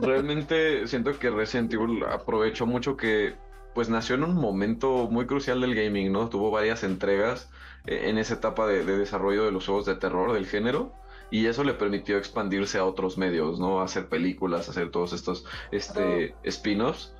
Realmente 0.00 0.86
siento 0.86 1.18
que 1.18 1.28
Resident 1.28 1.74
Evil 1.74 2.02
aprovechó 2.04 2.64
mucho 2.64 2.96
que 2.96 3.34
pues 3.74 3.88
nació 3.88 4.16
en 4.16 4.24
un 4.24 4.34
momento 4.34 5.08
muy 5.10 5.26
crucial 5.26 5.60
del 5.60 5.74
gaming, 5.74 6.12
¿no? 6.12 6.28
Tuvo 6.28 6.50
varias 6.50 6.84
entregas 6.84 7.50
eh, 7.86 8.08
en 8.08 8.18
esa 8.18 8.34
etapa 8.34 8.66
de, 8.66 8.84
desarrollo 8.84 9.44
de 9.44 9.52
los 9.52 9.66
juegos 9.66 9.86
de 9.86 9.94
terror 9.94 10.32
del 10.32 10.46
género 10.46 10.92
y 11.30 11.46
eso 11.46 11.64
le 11.64 11.74
permitió 11.74 12.16
expandirse 12.16 12.78
a 12.78 12.84
otros 12.84 13.18
medios, 13.18 13.60
¿no? 13.60 13.80
Hacer 13.80 14.08
películas, 14.08 14.68
hacer 14.68 14.90
todos 14.90 15.12
estos 15.12 15.44
este, 15.70 16.34
spin-offs. 16.44 17.14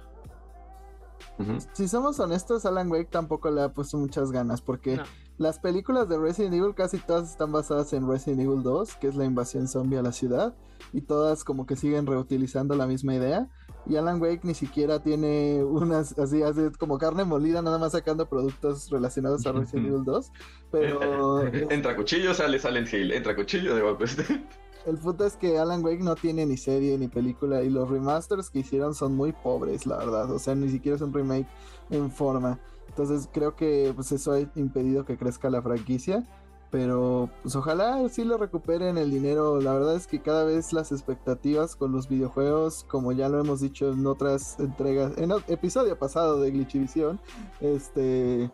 Si 1.73 1.87
somos 1.87 2.19
honestos, 2.19 2.67
Alan 2.67 2.91
Wake 2.91 3.11
tampoco 3.11 3.51
le 3.51 3.63
ha 3.63 3.73
puesto 3.73 3.97
muchas 3.97 4.33
ganas 4.33 4.61
porque 4.61 5.01
las 5.39 5.61
películas 5.61 6.09
de 6.09 6.19
Resident 6.19 6.55
Evil 6.55 6.75
casi 6.75 6.99
todas 6.99 7.31
están 7.31 7.53
basadas 7.53 7.93
en 7.93 8.09
Resident 8.09 8.41
Evil 8.41 8.63
2, 8.65 8.97
que 8.97 9.07
es 9.07 9.15
la 9.15 9.25
invasión 9.25 9.69
zombie 9.69 9.99
a 9.99 10.03
la 10.03 10.11
ciudad, 10.11 10.57
y 10.93 11.03
todas 11.03 11.45
como 11.45 11.65
que 11.65 11.77
siguen 11.77 12.07
reutilizando 12.07 12.75
la 12.75 12.89
misma 12.89 13.15
idea. 13.15 13.49
Y 13.87 13.97
Alan 13.97 14.21
Wake 14.21 14.41
ni 14.43 14.55
siquiera 14.55 15.03
tiene 15.03 15.65
unas 15.65 16.19
así, 16.19 16.43
así 16.43 16.61
como 16.79 16.99
carne 16.99 17.25
molida, 17.25 17.63
nada 17.63 17.79
más 17.79 17.93
sacando 17.93 18.29
productos 18.29 18.91
relacionados 18.91 19.47
a 19.47 19.53
Resident 19.53 19.89
Evil 19.89 20.05
2. 20.05 20.33
Pero. 20.71 21.47
Entra 21.71 21.97
cuchillo, 21.97 22.35
sale 22.35 22.59
Silent 22.59 22.93
Hill. 22.93 23.13
Entra 23.13 23.35
cuchillo 23.35 23.75
de 23.75 23.83
golpe. 23.83 24.05
El 24.87 24.97
punto 24.97 25.27
es 25.27 25.37
que 25.37 25.59
Alan 25.59 25.85
Wake 25.85 26.03
no 26.03 26.15
tiene 26.15 26.47
ni 26.47 26.57
serie 26.57 26.97
ni 26.97 27.09
película 27.09 27.63
y 27.63 27.69
los 27.69 27.91
remasters 27.91 28.49
que 28.49 28.61
hicieron 28.61 28.95
son 28.95 29.15
muy 29.15 29.33
pobres, 29.33 29.87
la 29.87 29.99
verdad. 29.99 30.31
O 30.31 30.39
sea, 30.39 30.55
ni 30.55 30.71
siquiera 30.71 30.97
es 30.97 31.03
un 31.03 31.13
remake 31.13 31.47
en 31.91 32.11
forma. 32.11 32.59
Entonces 32.89 33.29
creo 33.33 33.55
que 33.55 33.93
pues, 33.95 34.13
eso 34.13 34.33
ha 34.33 34.41
impedido 34.55 35.05
que 35.05 35.19
crezca 35.19 35.51
la 35.51 35.63
franquicia. 35.63 36.25
Pero 36.71 37.31
pues 37.43 37.57
ojalá 37.57 38.07
sí 38.09 38.25
lo 38.25 38.37
recuperen 38.37 38.99
el 38.99 39.11
dinero. 39.11 39.61
La 39.61 39.73
verdad 39.73 39.97
es 39.97 40.07
que 40.07 40.21
cada 40.21 40.45
vez 40.45 40.73
las 40.73 40.93
expectativas 40.93 41.77
con 41.77 41.93
los 41.93 42.09
videojuegos, 42.09 42.85
como 42.89 43.13
ya 43.13 43.29
lo 43.29 43.41
hemos 43.41 43.61
dicho 43.61 43.91
en 43.91 44.07
otras 44.07 44.59
entregas, 44.61 45.17
en 45.17 45.31
el 45.31 45.43
episodio 45.49 45.99
pasado 45.99 46.41
de 46.41 46.51
Glitchivisión, 46.51 47.21
este 47.61 48.51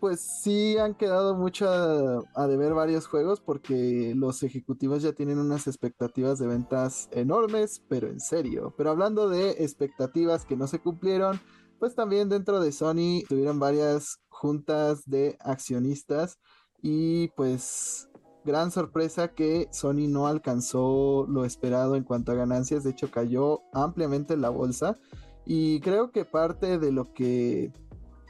pues 0.00 0.20
sí 0.20 0.78
han 0.78 0.94
quedado 0.94 1.34
mucho 1.34 1.68
a, 1.68 2.46
deber 2.46 2.74
varios 2.74 3.06
juegos 3.06 3.40
porque 3.40 4.12
los 4.14 4.42
ejecutivos 4.42 5.02
ya 5.02 5.12
tienen 5.12 5.38
unas 5.38 5.66
expectativas 5.66 6.38
de 6.38 6.46
ventas 6.46 7.08
enormes, 7.12 7.82
pero 7.88 8.08
en 8.08 8.20
serio. 8.20 8.74
Pero 8.76 8.90
hablando 8.90 9.28
de 9.28 9.50
expectativas 9.62 10.44
que 10.44 10.56
no 10.56 10.66
se 10.68 10.78
cumplieron, 10.78 11.40
pues 11.78 11.94
también 11.94 12.28
dentro 12.28 12.60
de 12.60 12.72
Sony 12.72 13.24
tuvieron 13.28 13.58
varias 13.58 14.20
juntas 14.28 15.02
de 15.06 15.36
accionistas 15.40 16.38
y 16.82 17.28
pues 17.28 18.08
gran 18.44 18.70
sorpresa 18.70 19.28
que 19.28 19.68
Sony 19.72 20.08
no 20.08 20.26
alcanzó 20.26 21.26
lo 21.28 21.44
esperado 21.44 21.96
en 21.96 22.04
cuanto 22.04 22.32
a 22.32 22.36
ganancias, 22.36 22.84
de 22.84 22.90
hecho 22.90 23.10
cayó 23.10 23.62
ampliamente 23.72 24.34
en 24.34 24.40
la 24.40 24.48
bolsa 24.48 24.96
y 25.44 25.80
creo 25.80 26.10
que 26.10 26.24
parte 26.24 26.78
de 26.78 26.92
lo 26.92 27.12
que 27.12 27.72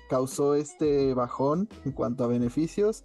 causó 0.09 0.55
este 0.55 1.14
bajón 1.14 1.68
en 1.84 1.92
cuanto 1.92 2.24
a 2.24 2.28
beneficios 2.28 3.05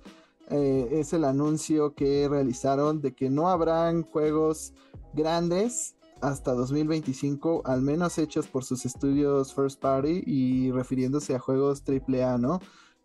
eh, 0.50 0.88
es 0.92 1.14
el 1.14 1.24
anuncio 1.24 1.94
que 1.96 2.28
realizaron 2.30 3.02
de 3.02 3.14
que 3.14 3.30
no 3.30 3.50
habrán 3.50 4.04
juegos 4.04 4.74
grandes 5.14 5.96
hasta 6.22 6.54
2025, 6.54 7.64
al 7.66 7.82
menos 7.82 8.18
hechos 8.18 8.48
por 8.48 8.64
sus 8.64 8.86
estudios 8.86 9.54
first 9.54 9.80
party 9.80 10.24
y 10.26 10.72
refiriéndose 10.72 11.36
a 11.36 11.40
juegos 11.40 11.84
AAA, 11.86 12.38
¿no? 12.38 12.60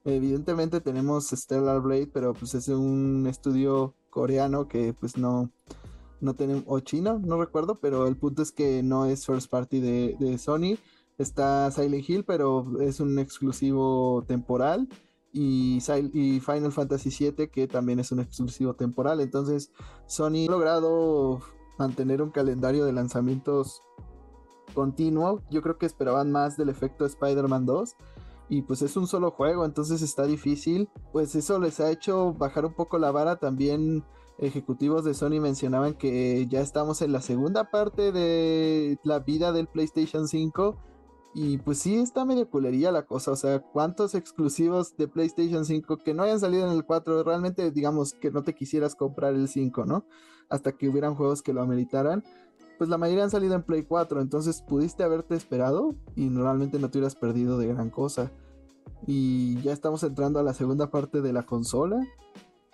Evidentemente 0.04 0.80
tenemos 0.80 1.28
Stellar 1.28 1.80
Blade, 1.80 2.08
pero 2.12 2.32
pues 2.32 2.54
es 2.54 2.68
un 2.68 3.26
estudio 3.28 3.94
coreano 4.10 4.68
que 4.68 4.94
pues 4.94 5.16
no, 5.16 5.50
no 6.20 6.34
tenemos, 6.34 6.64
o 6.66 6.80
chino, 6.80 7.18
no 7.18 7.38
recuerdo, 7.40 7.78
pero 7.80 8.06
el 8.06 8.16
punto 8.16 8.42
es 8.42 8.52
que 8.52 8.82
no 8.82 9.06
es 9.06 9.26
first 9.26 9.50
party 9.50 9.80
de, 9.80 10.38
Sony. 10.38 10.78
Está 11.18 11.70
Silent 11.72 12.08
Hill, 12.08 12.24
pero 12.24 12.80
es 12.80 13.00
un 13.00 13.18
exclusivo 13.18 14.24
temporal. 14.26 14.88
Y, 15.32 15.78
y, 16.14 16.40
Final 16.40 16.72
Fantasy 16.72 17.10
VII, 17.10 17.48
que 17.48 17.66
también 17.66 17.98
es 17.98 18.12
un 18.12 18.20
exclusivo 18.20 18.74
temporal. 18.74 19.20
Entonces, 19.20 19.72
Sony 20.06 20.46
ha 20.48 20.50
logrado 20.50 21.40
mantener 21.78 22.22
un 22.22 22.30
calendario 22.30 22.84
de 22.84 22.92
lanzamientos 22.92 23.82
continuo. 24.74 25.42
Yo 25.50 25.60
creo 25.60 25.76
que 25.76 25.86
esperaban 25.86 26.30
más 26.30 26.56
del 26.56 26.68
efecto 26.68 27.04
Spider-Man 27.04 27.66
2 27.66 27.96
y 28.48 28.62
pues 28.62 28.82
es 28.82 28.96
un 28.96 29.06
solo 29.06 29.30
juego, 29.30 29.64
entonces 29.64 30.00
está 30.00 30.24
difícil. 30.24 30.88
Pues 31.12 31.34
eso 31.34 31.58
les 31.58 31.80
ha 31.80 31.90
hecho 31.90 32.32
bajar 32.32 32.64
un 32.64 32.74
poco 32.74 32.98
la 32.98 33.10
vara. 33.10 33.36
También 33.36 34.04
ejecutivos 34.38 35.04
de 35.04 35.14
Sony 35.14 35.40
mencionaban 35.40 35.94
que 35.94 36.46
ya 36.48 36.60
estamos 36.60 37.02
en 37.02 37.12
la 37.12 37.20
segunda 37.20 37.70
parte 37.70 38.10
de 38.10 38.98
la 39.04 39.18
vida 39.18 39.52
del 39.52 39.66
PlayStation 39.66 40.28
5. 40.28 40.78
Y 41.34 41.58
pues 41.58 41.78
sí, 41.78 41.96
está 41.96 42.24
medio 42.24 42.48
culería 42.48 42.90
la 42.90 43.04
cosa. 43.04 43.32
O 43.32 43.36
sea, 43.36 43.60
¿cuántos 43.60 44.14
exclusivos 44.14 44.96
de 44.96 45.08
PlayStation 45.08 45.66
5 45.66 45.98
que 45.98 46.14
no 46.14 46.22
hayan 46.22 46.40
salido 46.40 46.66
en 46.66 46.72
el 46.72 46.86
4? 46.86 47.22
Realmente, 47.24 47.70
digamos 47.70 48.14
que 48.14 48.30
no 48.30 48.44
te 48.44 48.54
quisieras 48.54 48.94
comprar 48.94 49.34
el 49.34 49.48
5, 49.48 49.84
¿no? 49.84 50.06
Hasta 50.48 50.72
que 50.72 50.88
hubieran 50.88 51.14
juegos 51.16 51.42
que 51.42 51.52
lo 51.52 51.60
ameritaran 51.60 52.24
pues 52.78 52.88
la 52.88 52.96
mayoría 52.96 53.24
han 53.24 53.30
salido 53.30 53.54
en 53.54 53.64
Play 53.64 53.82
4, 53.82 54.20
entonces 54.20 54.62
pudiste 54.62 55.02
haberte 55.02 55.34
esperado 55.34 55.96
y 56.14 56.30
normalmente 56.30 56.78
no 56.78 56.90
te 56.90 56.98
hubieras 56.98 57.16
perdido 57.16 57.58
de 57.58 57.66
gran 57.66 57.90
cosa. 57.90 58.30
Y 59.06 59.60
ya 59.62 59.72
estamos 59.72 60.02
entrando 60.04 60.38
a 60.38 60.42
la 60.42 60.54
segunda 60.54 60.90
parte 60.90 61.20
de 61.20 61.32
la 61.32 61.44
consola. 61.44 62.06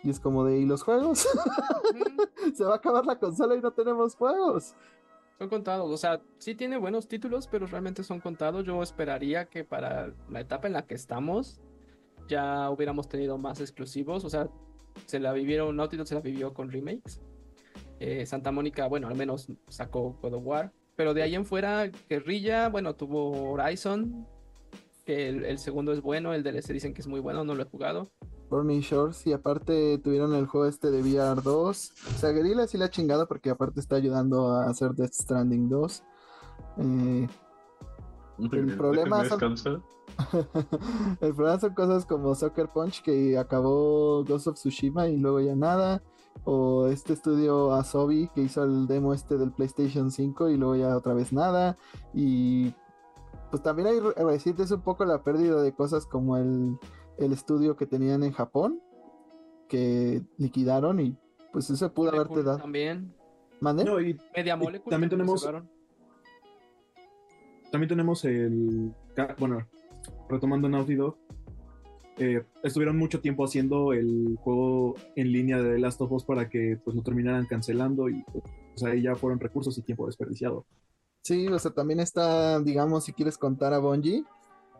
Y 0.02 0.10
es 0.10 0.20
como 0.20 0.44
de, 0.44 0.58
¿y 0.58 0.66
los 0.66 0.82
juegos? 0.82 1.26
Se 2.54 2.64
va 2.64 2.74
a 2.74 2.76
acabar 2.76 3.06
la 3.06 3.18
consola 3.18 3.56
y 3.56 3.60
no 3.60 3.72
tenemos 3.72 4.14
juegos. 4.14 4.74
Son 5.38 5.48
contados, 5.48 5.90
o 5.90 5.96
sea, 5.96 6.20
sí 6.38 6.54
tiene 6.54 6.76
buenos 6.76 7.08
títulos, 7.08 7.48
pero 7.48 7.66
realmente 7.66 8.04
son 8.04 8.20
contados. 8.20 8.64
Yo 8.64 8.82
esperaría 8.82 9.46
que 9.46 9.64
para 9.64 10.12
la 10.28 10.40
etapa 10.40 10.66
en 10.66 10.74
la 10.74 10.86
que 10.86 10.94
estamos 10.94 11.60
ya 12.28 12.70
hubiéramos 12.70 13.08
tenido 13.08 13.38
más 13.38 13.60
exclusivos. 13.60 14.24
O 14.24 14.30
sea, 14.30 14.48
se 15.06 15.18
la 15.18 15.32
vivieron, 15.32 15.76
Naughty 15.76 15.96
Dog 15.96 16.06
se 16.06 16.14
la 16.14 16.20
vivió 16.20 16.54
con 16.54 16.70
remakes. 16.70 17.20
Eh, 18.00 18.26
Santa 18.26 18.50
Mónica, 18.52 18.86
bueno, 18.86 19.08
al 19.08 19.14
menos 19.14 19.48
sacó 19.68 20.18
God 20.20 20.34
of 20.34 20.46
War. 20.46 20.72
Pero 20.96 21.14
de 21.14 21.22
ahí 21.22 21.34
en 21.34 21.44
fuera, 21.44 21.90
Guerrilla, 22.08 22.68
bueno, 22.68 22.94
tuvo 22.94 23.50
Horizon, 23.52 24.26
que 25.04 25.28
el, 25.28 25.58
segundo 25.58 25.92
es 25.92 26.00
bueno, 26.00 26.32
el 26.32 26.42
DLC 26.42 26.72
dicen 26.72 26.94
que 26.94 27.00
es 27.00 27.06
muy 27.06 27.20
bueno, 27.20 27.44
no 27.44 27.54
lo 27.54 27.62
he 27.62 27.66
jugado. 27.66 28.10
Burning 28.50 28.80
Shores 28.80 29.26
y 29.26 29.32
aparte 29.32 29.98
tuvieron 29.98 30.34
el 30.34 30.46
juego 30.46 30.66
este 30.66 30.90
de 30.90 31.00
VR 31.00 31.42
2. 31.42 31.92
O 32.14 32.18
sea, 32.18 32.30
Guerrilla 32.30 32.66
sí 32.66 32.78
la 32.78 32.86
ha 32.86 32.90
chingado 32.90 33.26
porque 33.26 33.50
aparte 33.50 33.80
está 33.80 33.96
ayudando 33.96 34.52
a 34.52 34.68
hacer 34.68 34.92
Death 34.92 35.12
Stranding 35.12 35.68
2. 35.68 36.02
Eh, 36.78 37.26
el 38.38 38.76
problema 38.76 39.24
son... 39.24 39.82
el 41.20 41.34
problema 41.34 41.58
son 41.58 41.74
cosas 41.74 42.06
como 42.06 42.34
Soccer 42.34 42.68
Punch 42.68 43.02
que 43.02 43.36
acabó 43.38 44.24
Ghost 44.24 44.46
of 44.46 44.54
Tsushima 44.54 45.08
y 45.08 45.16
luego 45.16 45.40
ya 45.40 45.56
nada 45.56 46.02
o 46.44 46.88
este 46.88 47.12
estudio 47.12 47.72
Asobi 47.72 48.28
que 48.34 48.42
hizo 48.42 48.64
el 48.64 48.86
demo 48.86 49.14
este 49.14 49.38
del 49.38 49.52
PlayStation 49.52 50.10
5 50.10 50.50
y 50.50 50.56
luego 50.56 50.76
ya 50.76 50.96
otra 50.96 51.14
vez 51.14 51.32
nada 51.32 51.78
y 52.12 52.74
pues 53.50 53.62
también 53.62 53.88
hay 53.88 54.00
recientes 54.00 54.70
un 54.72 54.82
poco 54.82 55.04
la 55.04 55.22
pérdida 55.22 55.62
de 55.62 55.72
cosas 55.72 56.06
como 56.06 56.36
el, 56.36 56.76
el 57.18 57.32
estudio 57.32 57.76
que 57.76 57.86
tenían 57.86 58.24
en 58.24 58.32
Japón, 58.32 58.80
que 59.68 60.22
liquidaron 60.38 60.98
y 61.00 61.16
pues 61.52 61.70
eso 61.70 61.92
pudo 61.94 62.10
haberte 62.10 62.42
dado. 62.42 62.58
También. 62.58 63.14
¿Mande? 63.60 63.84
No, 63.84 64.00
y 64.00 64.18
Media 64.36 64.58
Y 64.60 64.90
también 64.90 65.08
tenemos- 65.10 65.48
también 67.70 67.88
tenemos 67.88 68.24
el. 68.24 68.92
Bueno, 69.38 69.66
retomando 70.28 70.68
Naughty 70.68 70.96
Dog. 70.96 71.16
Eh, 72.18 72.44
estuvieron 72.62 72.96
mucho 72.96 73.20
tiempo 73.20 73.44
haciendo 73.44 73.92
el 73.92 74.36
juego 74.40 74.94
en 75.16 75.32
línea 75.32 75.60
de 75.60 75.74
The 75.74 75.78
Last 75.80 76.00
of 76.00 76.12
Us 76.12 76.24
para 76.24 76.48
que 76.48 76.78
pues 76.84 76.94
lo 76.94 77.02
terminaran 77.02 77.46
cancelando 77.46 78.08
y 78.08 78.24
pues 78.24 78.82
ahí 78.84 79.02
ya 79.02 79.14
fueron 79.16 79.40
recursos 79.40 79.76
y 79.78 79.82
tiempo 79.82 80.06
desperdiciado. 80.06 80.66
Sí, 81.22 81.48
o 81.48 81.58
sea, 81.58 81.72
también 81.72 82.00
está, 82.00 82.60
digamos, 82.60 83.04
si 83.04 83.12
quieres 83.12 83.38
contar 83.38 83.72
a 83.72 83.78
Bungie, 83.78 84.24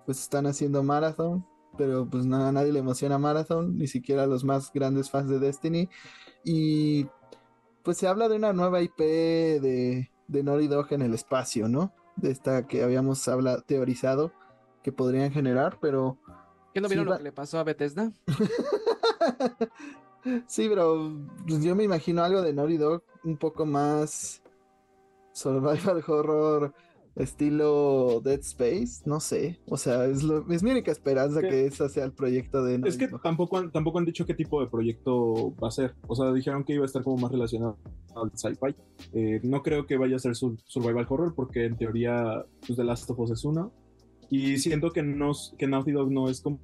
pues 0.05 0.21
están 0.21 0.47
haciendo 0.47 0.83
Marathon, 0.83 1.45
pero 1.77 2.09
pues 2.09 2.27
nada, 2.27 2.53
nadie 2.53 2.73
le 2.73 2.81
emociona 2.81 3.19
Marathon, 3.19 3.77
ni 3.79 3.87
siquiera 3.87 4.25
a 4.25 4.27
los 4.27 4.45
más 4.45 4.71
grandes 4.73 5.11
fans 5.11 5.29
de 5.29 5.39
Destiny. 5.39 5.89
Y 6.45 7.07
pues 7.83 7.97
se 7.97 8.07
habla 8.07 8.29
de 8.29 8.37
una 8.37 8.53
nueva 8.53 8.83
IP 8.83 8.99
de, 8.99 10.11
de 10.29 10.43
Naughty 10.43 10.69
Dog 10.69 10.93
en 10.93 11.03
el 11.03 11.15
espacio, 11.15 11.69
¿no? 11.69 11.93
De 12.17 12.31
esta 12.31 12.67
que 12.67 12.83
habíamos 12.83 13.27
habla, 13.27 13.63
teorizado 13.63 14.33
que 14.83 14.93
podrían 14.93 15.33
generar, 15.33 15.79
pero 15.81 16.19
¿Qué 16.75 16.81
no 16.81 16.89
vieron 16.89 17.07
lo 17.07 17.17
que 17.17 17.23
le 17.23 17.33
pasó 17.33 17.59
a 17.59 17.65
Bethesda? 17.65 18.13
sí, 20.47 20.67
pero 20.69 21.13
pues, 21.47 21.63
yo 21.65 21.75
me 21.75 21.85
imagino 21.85 22.23
algo 22.23 22.43
de 22.43 22.53
Naughty 22.53 22.77
Dog 22.77 23.03
un 23.25 23.37
poco 23.37 23.67
más 23.67 24.43
survival 25.33 26.03
horror 26.09 26.75
estilo 27.17 28.21
Dead 28.25 28.41
Space, 28.41 29.03
no 29.07 29.21
sé, 29.21 29.61
o 29.67 29.77
sea, 29.77 30.05
es, 30.07 30.25
lo- 30.25 30.51
es 30.51 30.65
mi 30.65 30.73
única 30.73 30.91
esperanza 30.91 31.43
¿Qué? 31.43 31.49
que 31.49 31.67
ese 31.67 31.89
sea 31.89 32.05
el 32.05 32.13
proyecto 32.13 32.65
de 32.65 32.73
Naughty 32.79 32.89
Es 32.89 32.97
que 32.99 33.07
Dog. 33.07 33.23
tampoco 33.23 33.57
han, 33.59 33.71
tampoco 33.71 33.99
han 34.01 34.05
dicho 34.05 34.27
qué 34.27 34.35
tipo 34.35 34.61
de 34.61 34.67
proyecto 34.67 35.55
va 35.63 35.69
a 35.69 35.71
ser. 35.71 35.95
O 36.09 36.17
sea, 36.17 36.33
dijeron 36.33 36.65
que 36.65 36.73
iba 36.75 36.83
a 36.83 36.87
estar 36.87 37.05
como 37.05 37.19
más 37.19 37.31
relacionado 37.31 37.79
al 38.17 38.33
sci-fi. 38.37 38.75
Eh, 39.13 39.39
no 39.45 39.63
creo 39.63 39.87
que 39.87 39.97
vaya 39.97 40.17
a 40.17 40.19
ser 40.19 40.35
sur- 40.35 40.59
survival 40.65 41.07
horror 41.09 41.35
porque 41.37 41.67
en 41.67 41.77
teoría 41.77 42.45
pues, 42.67 42.77
The 42.77 42.83
Last 42.83 43.09
of 43.11 43.19
Us 43.21 43.31
es 43.31 43.45
una. 43.45 43.71
Y 44.31 44.59
siento 44.59 44.91
que, 44.91 45.03
no, 45.03 45.33
que 45.59 45.67
Naughty 45.67 45.93
Dog 45.93 46.11
no 46.11 46.29
es 46.29 46.41
como 46.41 46.59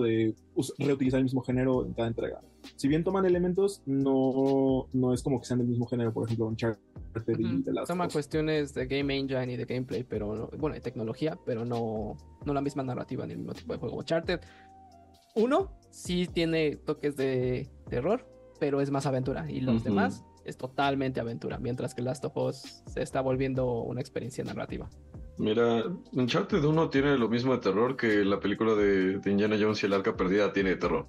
de 0.00 0.34
reutilizar 0.78 1.18
el 1.18 1.24
mismo 1.24 1.42
género 1.42 1.84
en 1.86 1.92
cada 1.94 2.08
entrega. 2.08 2.40
Si 2.76 2.88
bien 2.88 3.04
toman 3.04 3.24
elementos, 3.24 3.82
no, 3.86 4.86
no 4.92 5.14
es 5.14 5.22
como 5.22 5.40
que 5.40 5.46
sean 5.46 5.60
del 5.60 5.68
mismo 5.68 5.86
género, 5.86 6.12
por 6.12 6.26
ejemplo, 6.26 6.46
Uncharted 6.46 7.38
y 7.38 7.44
Ujú. 7.44 7.62
The 7.62 7.72
Last 7.72 7.88
Toma 7.88 8.04
of 8.04 8.08
Us. 8.08 8.12
cuestiones 8.14 8.74
de 8.74 8.86
game 8.86 9.16
engine 9.16 9.52
y 9.52 9.56
de 9.56 9.64
gameplay, 9.64 10.04
pero 10.04 10.34
no- 10.34 10.50
bueno, 10.58 10.74
de 10.74 10.80
tecnología, 10.80 11.38
pero 11.46 11.64
no, 11.64 12.16
no 12.44 12.52
la 12.54 12.60
misma 12.60 12.82
narrativa 12.82 13.26
ni 13.26 13.32
el 13.32 13.38
mismo 13.38 13.54
tipo 13.54 13.72
de 13.72 13.78
juego. 13.78 13.96
Uncharted 13.96 14.40
uno 15.34 15.70
sí 15.90 16.26
tiene 16.26 16.76
toques 16.76 17.16
de 17.16 17.68
terror, 17.88 18.26
pero 18.58 18.80
es 18.80 18.90
más 18.90 19.06
aventura. 19.06 19.50
Y 19.50 19.60
los 19.60 19.76
Ujú. 19.76 19.84
demás 19.84 20.24
es 20.44 20.56
totalmente 20.56 21.20
aventura, 21.20 21.58
mientras 21.58 21.94
que 21.94 22.02
Last 22.02 22.24
of 22.24 22.36
Us 22.36 22.82
se 22.86 23.02
está 23.02 23.20
volviendo 23.20 23.82
una 23.82 24.00
experiencia 24.00 24.42
narrativa. 24.44 24.88
Mira, 25.38 25.84
Uncharted 26.12 26.64
1 26.64 26.90
tiene 26.90 27.16
lo 27.16 27.28
mismo 27.28 27.52
de 27.52 27.58
terror 27.58 27.96
que 27.96 28.24
la 28.24 28.40
película 28.40 28.74
de, 28.74 29.18
de 29.18 29.30
Indiana 29.30 29.56
Jones 29.60 29.82
y 29.82 29.86
el 29.86 29.92
Arca 29.92 30.16
Perdida 30.16 30.52
tiene 30.52 30.70
de 30.70 30.76
terror. 30.76 31.06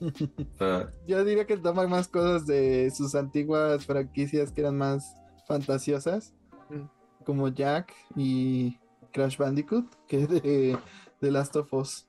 Sea, 0.58 0.90
Yo 1.06 1.24
diría 1.24 1.46
que 1.46 1.56
toma 1.56 1.86
más 1.86 2.08
cosas 2.08 2.46
de 2.46 2.90
sus 2.90 3.14
antiguas 3.14 3.84
franquicias 3.86 4.52
que 4.52 4.60
eran 4.62 4.76
más 4.78 5.14
fantasiosas, 5.46 6.34
Mm. 6.70 6.88
como 7.24 7.48
Jack 7.48 7.92
y 8.14 8.78
Crash 9.12 9.36
Bandicoot, 9.36 9.86
que 10.06 10.24
de, 10.28 10.78
de 11.20 11.30
Last 11.32 11.56
of 11.56 11.72
Us. 11.74 12.06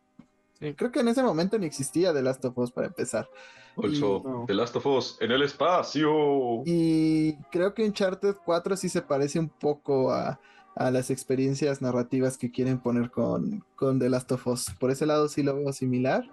Sí. 0.60 0.76
Creo 0.76 0.92
que 0.92 1.00
en 1.00 1.08
ese 1.08 1.24
momento 1.24 1.58
ni 1.58 1.66
existía 1.66 2.14
The 2.14 2.22
Last 2.22 2.46
of 2.46 2.56
Us 2.60 2.72
para 2.72 2.86
empezar. 2.88 3.28
also, 3.76 4.22
no. 4.24 4.46
The 4.46 4.54
Last 4.54 4.76
of 4.76 4.86
Us 4.86 5.18
en 5.20 5.32
el 5.32 5.42
espacio. 5.42 6.62
Y 6.66 7.34
creo 7.52 7.74
que 7.74 7.84
Uncharted 7.84 8.36
4 8.46 8.76
sí 8.78 8.88
se 8.88 9.02
parece 9.02 9.40
un 9.40 9.50
poco 9.50 10.12
a, 10.14 10.40
a 10.76 10.92
las 10.92 11.10
experiencias 11.10 11.82
narrativas 11.82 12.38
que 12.38 12.52
quieren 12.52 12.80
poner 12.80 13.12
con, 13.12 13.64
con 13.76 14.00
The 14.00 14.10
Last 14.10 14.32
of 14.32 14.48
Us. 14.48 14.66
Por 14.80 14.92
ese 14.92 15.06
lado 15.06 15.28
sí 15.28 15.44
lo 15.44 15.56
veo 15.56 15.74
similar. 15.74 16.30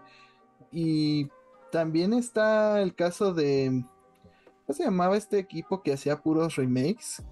Y 0.70 1.28
también 1.72 2.12
está 2.12 2.80
el 2.80 2.94
caso 2.94 3.34
de... 3.34 3.84
¿Cómo 4.66 4.76
se 4.76 4.84
llamaba 4.84 5.16
este 5.16 5.38
equipo 5.38 5.82
que 5.82 5.92
hacía 5.92 6.20
puros 6.20 6.56
remakes? 6.56 7.22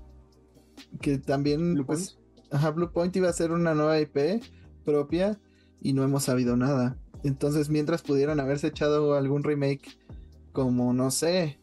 Que 1.01 1.19
también... 1.19 1.75
Blue 1.75 1.87
pues, 1.87 2.19
ajá, 2.51 2.71
Blue 2.71 2.93
Point 2.93 3.15
iba 3.17 3.29
a 3.29 3.33
ser 3.33 3.53
una 3.53 3.75
nueva 3.75 4.01
IP 4.01 4.43
propia 4.85 5.39
y 5.81 5.93
no 5.93 6.03
hemos 6.03 6.25
sabido 6.25 6.57
nada. 6.57 6.97
Entonces, 7.23 7.69
mientras 7.69 8.03
pudieron 8.03 8.41
haberse 8.41 8.69
echado 8.69 9.15
algún 9.15 9.43
remake 9.43 9.99
como, 10.53 10.93
no 10.93 11.11
sé, 11.11 11.59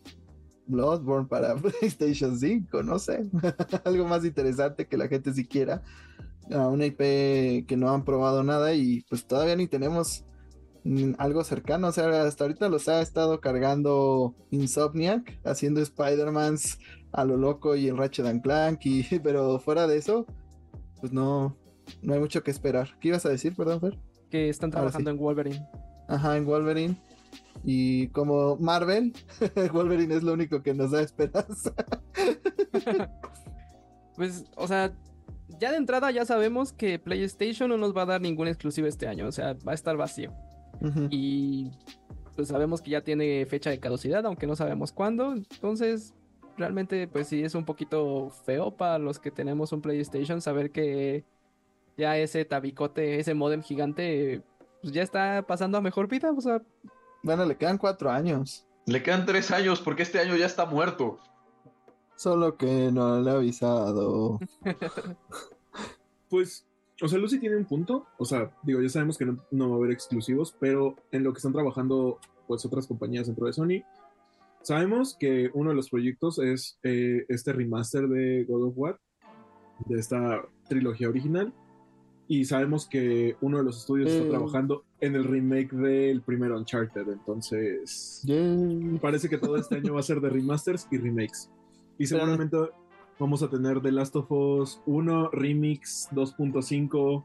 Bloodborne 0.68 1.28
para 1.28 1.56
PlayStation 1.80 2.38
5, 2.38 2.84
no 2.84 3.00
sé, 3.00 3.30
algo 3.86 4.08
más 4.08 4.26
interesante 4.26 4.88
que 4.88 4.98
la 4.98 5.08
gente 5.08 5.34
siquiera, 5.34 5.82
a 6.52 6.68
una 6.68 6.86
IP 6.86 7.68
que 7.68 7.78
no 7.78 7.90
han 7.90 8.04
probado 8.04 8.44
nada 8.44 8.74
y 8.74 9.02
pues 9.10 9.26
todavía 9.26 9.56
ni 9.56 9.68
tenemos 9.68 10.26
algo 11.18 11.44
cercano, 11.44 11.88
o 11.88 11.92
sea, 11.92 12.24
hasta 12.24 12.44
ahorita 12.44 12.68
los 12.68 12.90
ha 12.90 13.02
estado 13.02 13.40
cargando 13.40 14.36
Insomniac, 14.52 15.40
haciendo 15.46 15.82
Spider-Mans 15.82 16.80
a 17.14 17.26
lo 17.26 17.38
loco 17.38 17.76
y 17.76 17.88
el 17.88 17.98
Ratchet 17.98 18.26
and 18.26 18.42
Clank, 18.42 18.86
y, 18.86 19.04
pero 19.24 19.60
fuera 19.60 19.88
de 19.88 19.98
eso, 19.98 20.26
pues 21.00 21.14
no, 21.14 21.56
no 22.02 22.14
hay 22.14 22.20
mucho 22.20 22.44
que 22.44 22.52
esperar. 22.52 22.90
¿Qué 23.00 23.10
ibas 23.10 23.26
a 23.26 23.30
decir, 23.30 23.56
perdón, 23.56 23.80
Fer? 23.80 23.98
Que 24.30 24.50
están 24.50 24.72
trabajando 24.72 25.10
en 25.10 25.18
Wolverine. 25.18 25.66
Ajá, 26.08 26.36
en 26.36 26.46
Wolverine. 26.46 26.98
Y 27.64 28.08
como 28.10 28.58
Marvel, 28.58 29.14
Wolverine 29.74 30.16
es 30.16 30.24
lo 30.24 30.34
único 30.34 30.62
que 30.62 30.74
nos 30.74 30.92
da 30.92 31.02
esperanza. 31.02 31.74
Pues, 34.16 34.46
o 34.56 34.68
sea, 34.68 34.94
ya 35.60 35.72
de 35.72 35.78
entrada 35.78 36.12
ya 36.12 36.26
sabemos 36.26 36.72
que 36.72 37.00
PlayStation 37.00 37.70
no 37.70 37.78
nos 37.78 37.96
va 37.96 38.04
a 38.04 38.06
dar 38.06 38.22
ningún 38.22 38.48
exclusivo 38.48 38.88
este 38.88 39.08
año, 39.08 39.28
o 39.28 39.32
sea, 39.32 39.54
va 39.68 39.72
a 39.72 39.76
estar 39.76 39.98
vacío. 39.98 40.32
Y 41.10 41.72
pues 42.36 42.50
sabemos 42.50 42.82
que 42.82 42.92
ya 42.92 43.02
tiene 43.02 43.46
fecha 43.46 43.70
de 43.70 43.80
caducidad, 43.80 44.26
aunque 44.26 44.48
no 44.48 44.56
sabemos 44.56 44.92
cuándo. 44.92 45.34
Entonces, 45.34 46.14
realmente, 46.58 47.08
pues 47.08 47.28
sí 47.28 47.44
es 47.44 47.56
un 47.56 47.64
poquito 47.64 48.30
feo 48.46 48.76
para 48.76 48.98
los 49.00 49.20
que 49.20 49.32
tenemos 49.32 49.72
un 49.72 49.82
PlayStation 49.82 50.42
saber 50.42 50.72
que 50.72 51.24
ya 51.96 52.18
ese 52.18 52.44
tabicote, 52.44 53.20
ese 53.20 53.34
modem 53.34 53.62
gigante, 53.62 54.42
pues 54.82 54.94
ya 54.94 55.04
está 55.04 55.46
pasando 55.48 55.78
a 55.78 55.82
mejor 55.82 56.08
vida. 56.08 56.32
O 56.32 56.42
sea, 56.42 56.62
Bueno, 57.24 57.46
le 57.46 57.58
quedan 57.58 57.78
cuatro 57.78 58.12
años. 58.12 58.68
Le 58.86 59.02
quedan 59.02 59.26
tres 59.26 59.50
años 59.52 59.80
porque 59.80 60.04
este 60.04 60.20
año 60.20 60.36
ya 60.36 60.46
está 60.46 60.66
muerto. 60.66 61.20
Solo 62.16 62.58
que 62.58 62.92
no 62.92 63.20
le 63.22 63.32
he 63.32 63.34
avisado. 63.34 64.40
Pues, 66.30 66.66
o 67.00 67.08
sea, 67.08 67.20
Lucy 67.20 67.40
tiene 67.40 67.58
un 67.58 67.66
punto. 67.66 68.08
O 68.18 68.26
sea, 68.26 68.52
digo, 68.64 68.82
ya 68.82 68.90
sabemos 68.90 69.20
que 69.20 69.26
no, 69.26 69.38
no 69.52 69.70
va 69.70 69.76
a 69.76 69.78
haber 69.78 69.92
exclusivos, 69.92 70.56
pero 70.60 70.96
en 71.12 71.24
lo 71.24 71.32
que 71.32 71.38
están 71.38 71.54
trabajando, 71.54 72.20
pues, 72.48 72.66
otras 72.66 72.88
compañías 72.88 73.28
dentro 73.28 73.46
de 73.46 73.54
Sony, 73.54 73.84
sabemos 74.64 75.16
que 75.20 75.52
uno 75.54 75.70
de 75.70 75.76
los 75.76 75.92
proyectos 75.92 76.40
es 76.40 76.80
eh, 76.82 77.26
este 77.30 77.54
remaster 77.54 78.08
de 78.08 78.46
God 78.46 78.70
of 78.70 78.74
War, 78.76 79.00
de 79.86 80.00
esta 80.00 80.42
trilogía 80.68 81.08
original. 81.08 81.54
Y 82.28 82.46
sabemos 82.46 82.88
que 82.88 83.36
uno 83.42 83.58
de 83.58 83.64
los 83.66 83.78
estudios 83.80 84.10
Eh. 84.10 84.18
está 84.18 84.30
trabajando 84.30 84.84
en 85.02 85.16
el 85.16 85.26
remake 85.26 85.72
del 85.74 86.22
primer 86.22 86.52
Uncharted. 86.54 87.08
Entonces, 87.10 88.22
Yay. 88.26 88.98
parece 89.02 89.28
que 89.30 89.38
todo 89.38 89.58
este 89.58 89.76
año 89.76 89.94
va 89.94 90.00
a 90.00 90.04
ser 90.04 90.22
de 90.22 90.30
remasters 90.30 90.88
y 90.92 90.98
remakes. 90.98 91.50
Y 91.98 92.06
seguramente 92.08 92.58
vamos 93.20 93.44
a 93.44 93.50
tener 93.50 93.82
The 93.82 93.92
Last 93.92 94.16
of 94.16 94.32
Us 94.32 94.82
1, 94.86 95.30
Remix 95.32 96.08
2.5. 96.12 97.24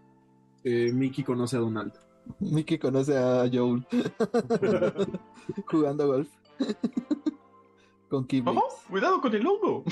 eh, 0.64 0.92
Mickey 0.92 1.22
conoce 1.24 1.56
a 1.56 1.60
Donald. 1.60 1.92
Mickey 2.40 2.78
conoce 2.78 3.16
a 3.16 3.48
Joel 3.50 3.86
jugando 5.66 6.06
golf. 6.08 6.28
Con 8.10 8.26
Keyblades. 8.26 8.60
¡Oh! 8.62 8.90
¡Cuidado 8.90 9.20
con 9.20 9.34
el 9.34 9.46
hongo! 9.46 9.84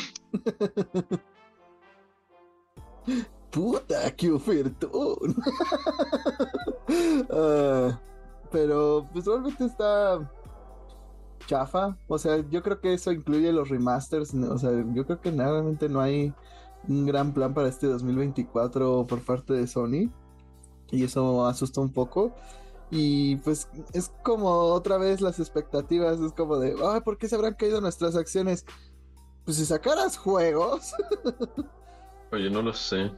Puta, 3.57 4.15
qué 4.15 4.31
ofertón. 4.31 5.35
Ah, 7.31 8.01
pero 8.53 9.09
pues 9.13 9.25
realmente 9.25 9.65
está 9.65 10.31
chafa. 11.47 11.97
O 12.07 12.17
sea, 12.17 12.39
yo 12.49 12.63
creo 12.63 12.81
que 12.81 12.95
eso 12.95 13.11
incluye 13.11 13.51
los 13.51 13.69
remasters. 13.69 14.33
O 14.35 14.59
sea, 14.59 14.71
yo 14.95 15.05
creo 15.05 15.21
que 15.21 15.33
realmente 15.33 15.89
no 15.89 16.01
hay 16.01 16.33
un 16.87 17.07
gran 17.07 17.35
plan 17.35 17.55
para 17.55 17.69
este 17.69 17.89
2024 17.89 19.07
por 19.07 19.21
parte 19.25 19.55
de 19.55 19.67
Sony. 19.67 20.13
Y 20.93 21.05
eso 21.05 21.47
asusta 21.47 21.81
un 21.81 21.93
poco. 21.93 22.35
Y 22.91 23.37
pues 23.37 23.69
es 23.93 24.13
como 24.23 24.49
otra 24.49 24.99
vez 24.99 25.21
las 25.21 25.41
expectativas. 25.41 26.21
Es 26.21 26.33
como 26.33 26.59
de, 26.59 26.77
ay, 26.89 27.01
¿por 27.01 27.19
qué 27.19 27.29
se 27.29 27.35
habrán 27.35 27.55
caído 27.55 27.81
nuestras 27.81 28.15
acciones? 28.15 28.65
Pues 29.45 29.57
si 29.57 29.65
sacaras 29.65 30.17
juegos. 30.17 30.95
Oye, 32.33 32.49
no 32.49 32.63
lo 32.63 32.73
sé. 32.73 33.11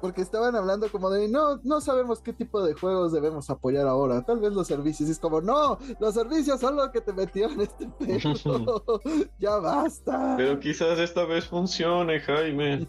Porque 0.00 0.20
estaban 0.20 0.54
hablando 0.56 0.90
como 0.92 1.10
de 1.10 1.28
no, 1.28 1.58
no 1.64 1.80
sabemos 1.80 2.20
qué 2.20 2.32
tipo 2.32 2.62
de 2.62 2.74
juegos 2.74 3.12
debemos 3.12 3.48
apoyar 3.50 3.86
ahora. 3.86 4.22
Tal 4.22 4.40
vez 4.40 4.52
los 4.52 4.66
servicios. 4.66 5.08
Y 5.08 5.12
es 5.12 5.18
como, 5.18 5.40
no, 5.40 5.78
los 6.00 6.14
servicios 6.14 6.60
son 6.60 6.76
lo 6.76 6.90
que 6.92 7.00
te 7.00 7.12
metió 7.12 7.48
en 7.50 7.60
este 7.62 7.88
pedo. 7.98 8.82
ya 9.38 9.56
basta. 9.56 10.34
Pero 10.36 10.60
quizás 10.60 10.98
esta 10.98 11.24
vez 11.24 11.46
funcione, 11.46 12.20
Jaime. 12.20 12.86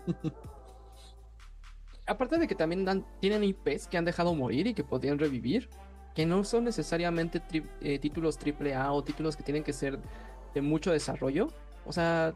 Aparte 2.06 2.38
de 2.38 2.48
que 2.48 2.56
también 2.56 2.86
dan- 2.86 3.06
tienen 3.20 3.44
IPs 3.44 3.88
que 3.88 3.98
han 3.98 4.06
dejado 4.06 4.34
morir 4.34 4.68
y 4.68 4.74
que 4.74 4.84
podrían 4.84 5.20
revivir, 5.20 5.70
que 6.16 6.26
no 6.26 6.44
son 6.44 6.64
necesariamente 6.64 7.42
tri- 7.42 7.70
eh, 7.82 8.00
títulos 8.00 8.38
AAA 8.38 8.92
o 8.92 9.04
títulos 9.04 9.36
que 9.36 9.44
tienen 9.44 9.64
que 9.64 9.74
ser 9.74 10.00
de 10.54 10.62
mucho 10.62 10.92
desarrollo. 10.92 11.48
O 11.86 11.92
sea, 11.92 12.34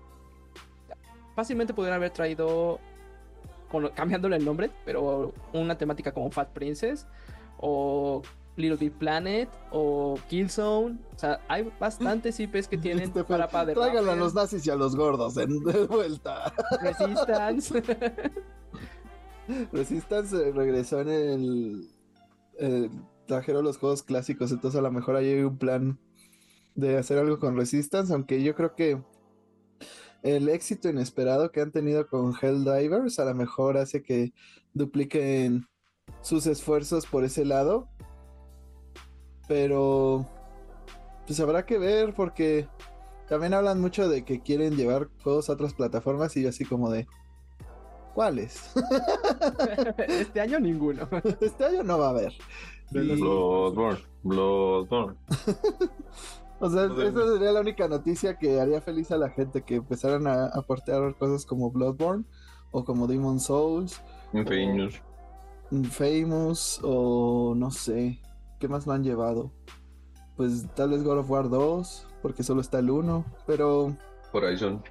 fácilmente 1.35 1.73
podrían 1.73 1.95
haber 1.95 2.11
traído, 2.11 2.79
con- 3.71 3.89
cambiándole 3.89 4.35
el 4.37 4.45
nombre, 4.45 4.69
pero 4.85 5.33
una 5.53 5.77
temática 5.77 6.11
como 6.11 6.29
Fat 6.31 6.49
Princess 6.49 7.07
o 7.57 8.21
Little 8.57 8.77
Big 8.77 8.91
Planet 8.93 9.49
o 9.71 10.19
Killzone. 10.29 10.97
O 11.15 11.19
sea, 11.19 11.39
hay 11.47 11.71
bastantes 11.79 12.39
IPs 12.39 12.67
que 12.67 12.77
tienen 12.77 13.05
Este, 13.05 13.23
para 13.23 13.47
para 13.47 13.73
Tráiganlo 13.73 14.11
a 14.11 14.15
los 14.15 14.33
nazis 14.33 14.65
y 14.67 14.69
a 14.69 14.75
los 14.75 14.95
gordos 14.95 15.37
en- 15.37 15.63
de 15.63 15.85
vuelta. 15.87 16.53
Resistance. 16.81 17.81
Resistance 19.71 20.35
eh, 20.35 20.51
regresó 20.51 21.01
en 21.01 21.09
el. 21.09 21.89
eh, 22.59 22.89
trajeron 23.27 23.63
los 23.63 23.77
juegos 23.77 24.03
clásicos, 24.03 24.51
entonces 24.51 24.77
a 24.79 24.83
lo 24.83 24.91
mejor 24.91 25.15
ahí 25.15 25.27
hay 25.29 25.41
un 25.43 25.57
plan 25.57 25.97
de 26.75 26.97
hacer 26.97 27.17
algo 27.17 27.39
con 27.39 27.55
Resistance, 27.55 28.13
aunque 28.13 28.43
yo 28.43 28.55
creo 28.55 28.75
que 28.75 29.01
el 30.23 30.49
éxito 30.49 30.89
inesperado 30.89 31.51
que 31.51 31.61
han 31.61 31.71
tenido 31.71 32.07
con 32.07 32.33
Helldivers 32.39 33.19
a 33.19 33.25
lo 33.25 33.33
mejor 33.35 33.77
hace 33.77 34.03
que 34.03 34.33
dupliquen 34.73 35.67
sus 36.21 36.45
esfuerzos 36.47 37.05
por 37.05 37.23
ese 37.23 37.45
lado. 37.45 37.87
Pero 39.47 40.25
pues 41.25 41.39
habrá 41.39 41.65
que 41.65 41.77
ver 41.77 42.13
porque 42.13 42.67
también 43.27 43.53
hablan 43.53 43.79
mucho 43.81 44.09
de 44.09 44.23
que 44.23 44.41
quieren 44.41 44.75
llevar 44.75 45.09
juegos 45.23 45.49
a 45.49 45.53
otras 45.53 45.73
plataformas 45.73 46.35
y 46.37 46.43
yo 46.43 46.49
así 46.49 46.65
como 46.65 46.89
de 46.91 47.07
¿cuáles? 48.13 48.71
este 50.07 50.41
año 50.41 50.59
ninguno. 50.59 51.07
este 51.41 51.65
año 51.65 51.83
no 51.83 51.97
va 51.97 52.07
a 52.07 52.09
haber. 52.11 52.33
Y- 52.91 52.99
Bloodborne, 53.21 54.01
Bloodborne. 54.23 55.17
O 56.61 56.69
sea, 56.69 56.85
esa 56.85 57.27
sería 57.33 57.51
la 57.51 57.61
única 57.61 57.87
noticia 57.87 58.37
que 58.37 58.61
haría 58.61 58.81
feliz 58.81 59.11
a 59.11 59.17
la 59.17 59.29
gente 59.29 59.63
que 59.63 59.75
empezaran 59.75 60.27
a 60.27 60.45
aportar 60.45 61.15
cosas 61.17 61.43
como 61.43 61.71
Bloodborne 61.71 62.23
o 62.69 62.85
como 62.85 63.07
Demon 63.07 63.39
Souls, 63.39 63.99
Infamous. 64.31 65.01
Famous 65.89 66.79
o 66.83 67.55
no 67.55 67.71
sé, 67.71 68.21
¿qué 68.59 68.67
más 68.67 68.85
me 68.85 68.93
han 68.93 69.03
llevado? 69.03 69.51
Pues 70.37 70.67
tal 70.75 70.91
vez 70.91 71.03
God 71.03 71.19
of 71.19 71.31
War 71.31 71.49
2, 71.49 72.07
porque 72.21 72.43
solo 72.43 72.61
está 72.61 72.77
el 72.77 72.91
1, 72.91 73.25
pero 73.47 73.95
Horizon. 74.31 74.83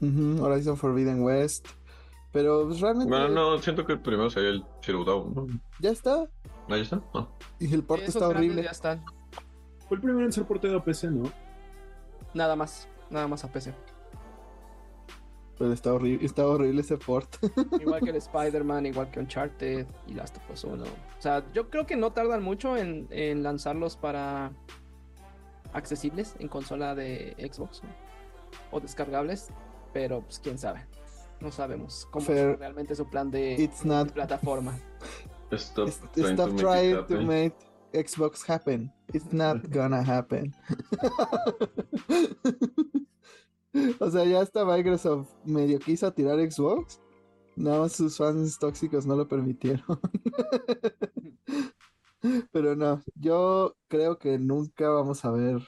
Horizon 0.00 0.76
Forbidden 0.76 1.22
West, 1.22 1.68
pero 2.32 2.66
pues, 2.66 2.80
realmente 2.80 3.10
Bueno, 3.10 3.28
no, 3.28 3.58
siento 3.58 3.86
que 3.86 3.96
primero 3.96 4.28
sería 4.28 4.50
el 4.50 4.64
Zero 4.82 5.04
Dawn, 5.04 5.34
¿no? 5.34 5.46
ya 5.78 5.90
está 5.90 6.28
¿Ahí 6.68 6.82
está? 6.82 7.02
Y 7.58 7.74
el 7.74 7.82
port 7.82 8.02
Esos 8.02 8.16
está 8.16 8.28
horrible. 8.28 8.62
Ya 8.62 8.70
están. 8.70 9.04
Fue 9.90 9.96
el 9.96 10.02
primero 10.02 10.24
en 10.24 10.32
ser 10.32 10.44
portado 10.44 10.76
a 10.76 10.84
PC, 10.84 11.10
¿no? 11.10 11.32
Nada 12.32 12.54
más. 12.54 12.86
Nada 13.10 13.26
más 13.26 13.42
a 13.42 13.50
PC. 13.50 13.74
Pero 15.58 15.72
está 15.72 15.92
horrible, 15.92 16.24
está 16.24 16.46
horrible 16.46 16.80
ese 16.82 16.96
port. 16.96 17.28
Igual 17.80 18.00
que 18.00 18.10
el 18.10 18.16
Spider-Man, 18.16 18.86
igual 18.86 19.10
que 19.10 19.18
Uncharted 19.18 19.88
y 20.06 20.14
Last 20.14 20.36
of 20.36 20.48
Us 20.48 20.62
1. 20.62 20.84
O 20.84 20.86
sea, 21.18 21.44
yo 21.52 21.70
creo 21.70 21.86
que 21.86 21.96
no 21.96 22.12
tardan 22.12 22.40
mucho 22.40 22.76
en, 22.76 23.08
en 23.10 23.42
lanzarlos 23.42 23.96
para 23.96 24.52
accesibles 25.72 26.36
en 26.38 26.46
consola 26.46 26.94
de 26.94 27.34
Xbox 27.52 27.82
¿no? 27.82 27.90
o 28.70 28.78
descargables, 28.78 29.48
pero 29.92 30.20
pues 30.20 30.38
quién 30.38 30.56
sabe. 30.56 30.86
No 31.40 31.50
sabemos 31.50 32.06
cómo 32.12 32.30
es 32.30 32.58
realmente 32.60 32.94
su 32.94 33.10
plan 33.10 33.28
de, 33.32 33.54
It's 33.54 33.82
de 33.82 33.88
not 33.88 34.12
plataforma. 34.12 34.78
Stop, 35.50 35.88
Stop 35.88 36.12
to 36.12 36.22
make 36.22 36.56
trying 36.62 36.96
it 36.96 37.06
to 37.08 37.20
make 37.22 37.69
Xbox 37.92 38.48
happen. 38.48 38.92
It's 39.12 39.32
not 39.32 39.70
gonna 39.70 40.02
happen. 40.02 40.54
o 44.00 44.10
sea, 44.10 44.24
ya 44.24 44.40
hasta 44.40 44.64
Microsoft 44.64 45.28
medio 45.44 45.78
quiso 45.78 46.12
tirar 46.12 46.38
Xbox. 46.38 47.00
Nada 47.56 47.80
más 47.80 47.92
sus 47.92 48.16
fans 48.16 48.58
tóxicos 48.58 49.06
no 49.06 49.16
lo 49.16 49.28
permitieron. 49.28 50.00
Pero 52.52 52.76
no, 52.76 53.02
yo 53.16 53.76
creo 53.88 54.18
que 54.18 54.38
nunca 54.38 54.88
vamos 54.90 55.24
a 55.24 55.30
ver. 55.30 55.62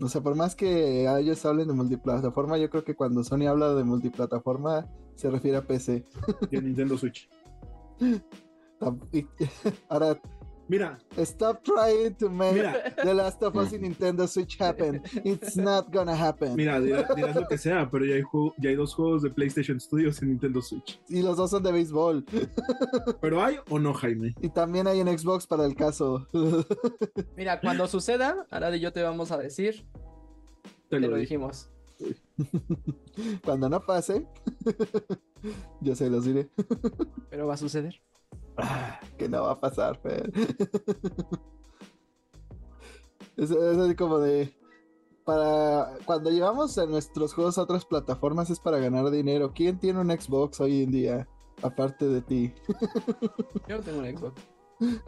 O 0.00 0.08
sea, 0.08 0.20
por 0.20 0.36
más 0.36 0.54
que 0.54 1.08
ellos 1.18 1.44
hablen 1.44 1.68
de 1.68 1.74
multiplataforma, 1.74 2.58
yo 2.58 2.70
creo 2.70 2.84
que 2.84 2.94
cuando 2.94 3.24
Sony 3.24 3.46
habla 3.48 3.74
de 3.74 3.84
multiplataforma 3.84 4.88
se 5.16 5.30
refiere 5.30 5.56
a 5.56 5.66
PC. 5.66 6.04
Y 6.50 6.56
el 6.56 6.66
Nintendo 6.66 6.96
Switch. 6.96 7.28
Ahora, 9.88 10.20
Mira, 10.68 10.98
Stop 11.24 11.62
trying 11.64 12.14
to 12.16 12.28
make 12.28 12.52
Mira. 12.54 12.94
The 13.02 13.14
Last 13.14 13.42
of 13.42 13.56
Us 13.56 13.72
y 13.72 13.78
Nintendo 13.78 14.28
Switch 14.28 14.60
happen. 14.60 15.02
It's 15.24 15.56
not 15.56 15.90
gonna 15.92 16.14
happen. 16.14 16.54
mira, 16.56 16.78
dirá- 16.80 17.08
dirás 17.14 17.34
lo 17.36 17.46
que 17.48 17.56
sea, 17.56 17.88
pero 17.90 18.04
ya 18.04 18.16
hay, 18.16 18.22
ya 18.58 18.68
hay 18.70 18.76
dos 18.76 18.94
juegos 18.94 19.22
de 19.22 19.30
PlayStation 19.30 19.80
Studios 19.80 20.20
en 20.22 20.28
Nintendo 20.28 20.60
Switch. 20.60 21.00
Y 21.08 21.22
los 21.22 21.36
dos 21.38 21.50
son 21.50 21.62
de 21.62 21.72
béisbol. 21.72 22.24
¿Pero 23.20 23.42
hay 23.42 23.56
o 23.70 23.78
no, 23.78 23.94
Jaime? 23.94 24.34
Y 24.42 24.50
también 24.50 24.86
hay 24.86 25.00
en 25.00 25.18
Xbox 25.18 25.46
para 25.46 25.64
el 25.64 25.74
caso. 25.74 26.26
Mira, 27.36 27.60
cuando 27.60 27.86
suceda, 27.88 28.46
Arad 28.50 28.74
y 28.74 28.80
yo 28.80 28.92
te 28.92 29.02
vamos 29.02 29.30
a 29.32 29.38
decir, 29.38 29.86
Te 30.90 31.00
te 31.00 31.08
lo 31.08 31.16
dijimos. 31.16 31.70
Cuando 33.44 33.68
no 33.68 33.80
pase, 33.84 34.24
yo 35.80 35.96
se 35.96 36.08
los 36.10 36.24
diré. 36.24 36.48
Pero 37.30 37.46
va 37.46 37.54
a 37.54 37.56
suceder. 37.56 38.00
Que 39.18 39.28
no 39.28 39.42
va 39.42 39.52
a 39.52 39.60
pasar, 39.60 40.00
Fer. 40.00 40.32
Es, 43.36 43.52
es 43.52 43.78
así 43.78 43.94
como 43.94 44.18
de. 44.18 44.52
Para. 45.24 45.96
Cuando 46.04 46.28
llevamos 46.30 46.76
a 46.76 46.86
nuestros 46.86 47.32
juegos 47.32 47.56
a 47.56 47.62
otras 47.62 47.84
plataformas 47.84 48.50
es 48.50 48.58
para 48.58 48.78
ganar 48.78 49.08
dinero. 49.10 49.52
¿Quién 49.54 49.78
tiene 49.78 50.00
un 50.00 50.10
Xbox 50.10 50.60
hoy 50.60 50.82
en 50.82 50.90
día? 50.90 51.28
Aparte 51.62 52.08
de 52.08 52.20
ti. 52.20 52.52
Yo 53.68 53.76
no 53.76 53.82
tengo 53.84 54.00
un 54.00 54.06
Xbox. 54.06 54.42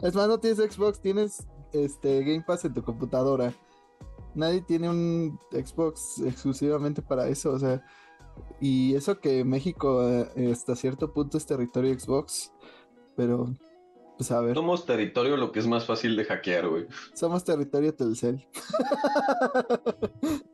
Es 0.01 0.15
más, 0.15 0.29
no 0.29 0.39
tienes 0.39 0.59
Xbox, 0.59 1.01
tienes 1.01 1.45
este 1.73 2.23
Game 2.23 2.43
Pass 2.47 2.63
en 2.63 2.73
tu 2.73 2.83
computadora. 2.83 3.53
Nadie 4.33 4.61
tiene 4.61 4.89
un 4.89 5.37
Xbox 5.51 6.19
exclusivamente 6.19 7.01
para 7.01 7.27
eso, 7.27 7.51
o 7.51 7.59
sea. 7.59 7.83
Y 8.61 8.95
eso 8.95 9.19
que 9.19 9.43
México 9.43 10.07
eh, 10.07 10.51
hasta 10.51 10.75
cierto 10.75 11.11
punto 11.11 11.37
es 11.37 11.45
territorio 11.45 11.97
Xbox. 11.99 12.53
Pero, 13.15 13.53
pues 14.17 14.31
a 14.31 14.41
ver, 14.41 14.55
Somos 14.55 14.85
territorio 14.85 15.37
lo 15.37 15.51
que 15.51 15.59
es 15.59 15.67
más 15.67 15.85
fácil 15.85 16.15
de 16.15 16.25
hackear, 16.25 16.67
güey. 16.67 16.87
somos 17.13 17.43
territorio 17.43 17.93
Telcel. 17.93 18.45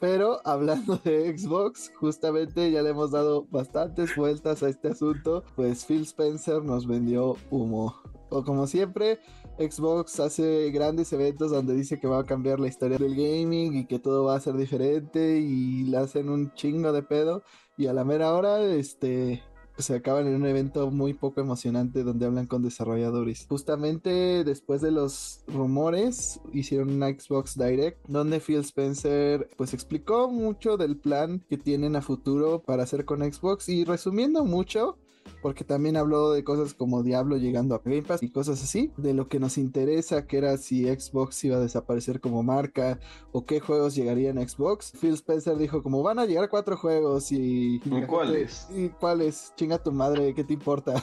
Pero 0.00 0.40
hablando 0.44 0.96
de 1.04 1.36
Xbox, 1.36 1.90
justamente 1.98 2.70
ya 2.70 2.82
le 2.82 2.90
hemos 2.90 3.10
dado 3.12 3.46
bastantes 3.50 4.14
vueltas 4.16 4.62
a 4.62 4.68
este 4.68 4.88
asunto, 4.88 5.44
pues 5.54 5.84
Phil 5.84 6.02
Spencer 6.02 6.62
nos 6.62 6.86
vendió 6.86 7.36
humo. 7.50 7.94
O 8.28 8.42
como 8.42 8.66
siempre, 8.66 9.20
Xbox 9.58 10.18
hace 10.20 10.70
grandes 10.70 11.12
eventos 11.12 11.50
donde 11.50 11.74
dice 11.74 11.98
que 12.00 12.08
va 12.08 12.20
a 12.20 12.24
cambiar 12.24 12.58
la 12.58 12.68
historia 12.68 12.98
del 12.98 13.14
gaming 13.14 13.76
y 13.76 13.86
que 13.86 13.98
todo 13.98 14.24
va 14.24 14.34
a 14.36 14.40
ser 14.40 14.54
diferente 14.56 15.38
y 15.38 15.84
le 15.84 15.96
hacen 15.98 16.28
un 16.28 16.52
chingo 16.54 16.92
de 16.92 17.02
pedo 17.02 17.42
y 17.78 17.86
a 17.86 17.92
la 17.92 18.04
mera 18.04 18.34
hora, 18.34 18.62
este, 18.64 19.42
se 19.78 19.94
acaban 19.94 20.26
en 20.26 20.34
un 20.34 20.46
evento 20.46 20.90
muy 20.90 21.14
poco 21.14 21.40
emocionante 21.40 22.02
donde 22.02 22.26
hablan 22.26 22.46
con 22.46 22.62
desarrolladores. 22.62 23.46
Justamente 23.48 24.44
después 24.44 24.80
de 24.80 24.90
los 24.90 25.40
rumores 25.46 26.40
hicieron 26.52 26.90
una 26.90 27.08
Xbox 27.08 27.58
Direct 27.58 28.06
donde 28.06 28.40
Phil 28.40 28.60
Spencer 28.60 29.48
pues 29.56 29.74
explicó 29.74 30.28
mucho 30.28 30.76
del 30.76 30.96
plan 30.96 31.42
que 31.48 31.58
tienen 31.58 31.96
a 31.96 32.02
futuro 32.02 32.62
para 32.62 32.84
hacer 32.84 33.04
con 33.04 33.20
Xbox 33.20 33.68
y 33.68 33.84
resumiendo 33.84 34.44
mucho 34.44 34.98
porque 35.46 35.62
también 35.62 35.96
habló 35.96 36.32
de 36.32 36.42
cosas 36.42 36.74
como 36.74 37.04
Diablo 37.04 37.36
llegando 37.36 37.76
a 37.76 37.78
Game 37.84 38.02
Pass 38.02 38.20
y 38.24 38.30
cosas 38.30 38.60
así, 38.60 38.90
de 38.96 39.14
lo 39.14 39.28
que 39.28 39.38
nos 39.38 39.58
interesa, 39.58 40.26
que 40.26 40.38
era 40.38 40.58
si 40.58 40.86
Xbox 40.86 41.44
iba 41.44 41.56
a 41.56 41.60
desaparecer 41.60 42.18
como 42.18 42.42
marca 42.42 42.98
o 43.30 43.46
qué 43.46 43.60
juegos 43.60 43.94
llegarían 43.94 44.38
a 44.38 44.48
Xbox. 44.48 44.90
Phil 45.00 45.14
Spencer 45.14 45.56
dijo 45.56 45.84
como 45.84 46.02
van 46.02 46.18
a 46.18 46.26
llegar 46.26 46.48
cuatro 46.48 46.76
juegos 46.76 47.30
y... 47.30 47.76
¿Y 47.76 48.02
cuáles? 48.08 48.66
¿Y 48.74 48.88
cuáles? 48.88 49.52
Chinga 49.54 49.80
tu 49.80 49.92
madre, 49.92 50.34
¿qué 50.34 50.42
te 50.42 50.54
importa? 50.54 51.00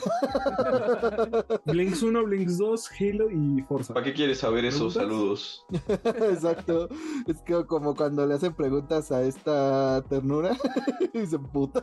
Blinks 1.64 2.02
1, 2.02 2.24
Blinks 2.24 2.58
2, 2.58 2.90
Halo 3.00 3.30
y 3.30 3.62
Forza. 3.62 3.94
¿Para 3.94 4.04
qué 4.04 4.12
quieres 4.12 4.40
saber 4.40 4.66
esos 4.66 4.92
¿Preguntas? 4.92 5.64
saludos? 5.64 5.66
Exacto. 6.34 6.90
Es 7.26 7.40
que 7.40 7.64
como 7.64 7.96
cuando 7.96 8.26
le 8.26 8.34
hacen 8.34 8.52
preguntas 8.52 9.10
a 9.10 9.22
esta 9.22 10.04
ternura 10.06 10.54
y 11.14 11.24
se 11.24 11.38
puta. 11.38 11.82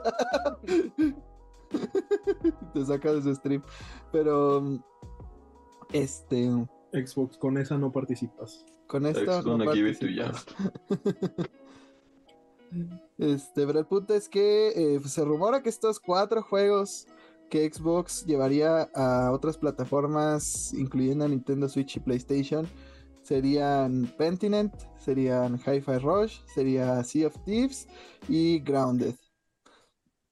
Te 2.74 2.86
saca 2.86 3.13
de 3.13 3.22
su 3.22 3.36
stream. 3.36 3.63
Pero. 4.11 4.84
Este. 5.93 6.49
Xbox, 6.93 7.38
con 7.38 7.57
esa 7.57 7.78
no 7.78 7.91
participas. 7.91 8.65
Con 8.88 9.05
esto. 9.05 9.41
Xbox 9.41 9.45
no 9.45 9.65
participas. 9.65 10.45
Este, 13.17 13.67
pero 13.67 13.80
el 13.80 13.86
punto 13.86 14.13
es 14.13 14.30
que 14.30 14.69
eh, 14.69 14.99
se 15.05 15.26
rumora 15.26 15.61
que 15.61 15.67
estos 15.67 15.99
cuatro 15.99 16.41
juegos 16.41 17.05
que 17.49 17.69
Xbox 17.72 18.26
llevaría 18.26 18.84
a 18.95 19.32
otras 19.32 19.57
plataformas, 19.57 20.74
incluyendo 20.74 21.26
a 21.26 21.28
Nintendo 21.28 21.67
Switch 21.67 21.97
y 21.97 21.99
PlayStation, 21.99 22.65
serían 23.24 24.11
Pentiment, 24.17 24.74
serían 24.97 25.59
Hi-Fi 25.59 25.97
Rush, 25.99 26.39
sería 26.55 27.03
Sea 27.03 27.28
of 27.28 27.36
Thieves 27.45 27.88
y 28.30 28.59
Grounded. 28.59 29.15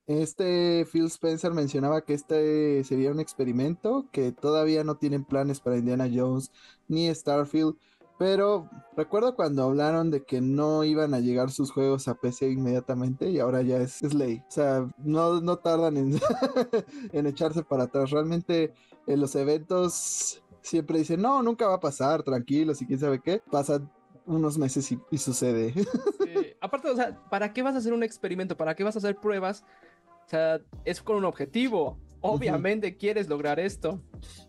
Este 0.09 0.87
Phil 0.91 1.05
Spencer 1.05 1.53
mencionaba 1.53 2.01
que 2.01 2.15
este 2.15 2.83
sería 2.83 3.11
un 3.11 3.19
experimento, 3.19 4.07
que 4.11 4.31
todavía 4.31 4.83
no 4.83 4.95
tienen 4.95 5.23
planes 5.23 5.59
para 5.59 5.77
Indiana 5.77 6.09
Jones 6.11 6.51
ni 6.87 7.13
Starfield, 7.13 7.75
pero 8.17 8.67
recuerdo 8.97 9.35
cuando 9.35 9.61
hablaron 9.61 10.09
de 10.09 10.23
que 10.23 10.41
no 10.41 10.83
iban 10.83 11.13
a 11.13 11.19
llegar 11.19 11.51
sus 11.51 11.69
juegos 11.69 12.07
a 12.07 12.15
PC 12.15 12.49
inmediatamente 12.49 13.29
y 13.29 13.37
ahora 13.37 13.61
ya 13.61 13.77
es, 13.77 14.01
es 14.01 14.15
ley. 14.15 14.41
O 14.47 14.51
sea, 14.51 14.89
no, 14.97 15.41
no 15.41 15.57
tardan 15.57 15.95
en, 15.95 16.19
en 17.13 17.27
echarse 17.27 17.61
para 17.61 17.83
atrás. 17.83 18.09
Realmente 18.09 18.73
en 19.05 19.19
los 19.19 19.35
eventos 19.35 20.41
siempre 20.63 20.97
dicen, 20.97 21.21
no, 21.21 21.43
nunca 21.43 21.67
va 21.67 21.75
a 21.75 21.79
pasar, 21.79 22.23
tranquilos 22.23 22.81
y 22.81 22.87
quién 22.87 22.99
sabe 22.99 23.21
qué. 23.21 23.43
Pasan 23.51 23.87
unos 24.29 24.57
meses 24.57 24.91
y, 24.91 25.17
sucede. 25.17 25.73
Eh, 26.31 26.55
aparte, 26.61 26.87
o 26.91 26.95
sea, 26.95 27.19
¿para 27.27 27.51
qué 27.53 27.63
vas 27.63 27.73
a 27.73 27.79
hacer 27.79 27.91
un 27.91 28.03
experimento? 28.03 28.55
¿Para 28.55 28.75
qué 28.75 28.83
vas 28.83 28.95
a 28.95 28.99
hacer 28.99 29.15
pruebas? 29.15 29.63
O 30.29 30.31
sea, 30.31 30.61
es 30.85 31.01
con 31.01 31.15
un 31.15 31.25
objetivo. 31.25 31.97
Obviamente 32.21 32.95
quieres 32.97 33.27
lograr 33.27 33.59
esto. 33.59 33.99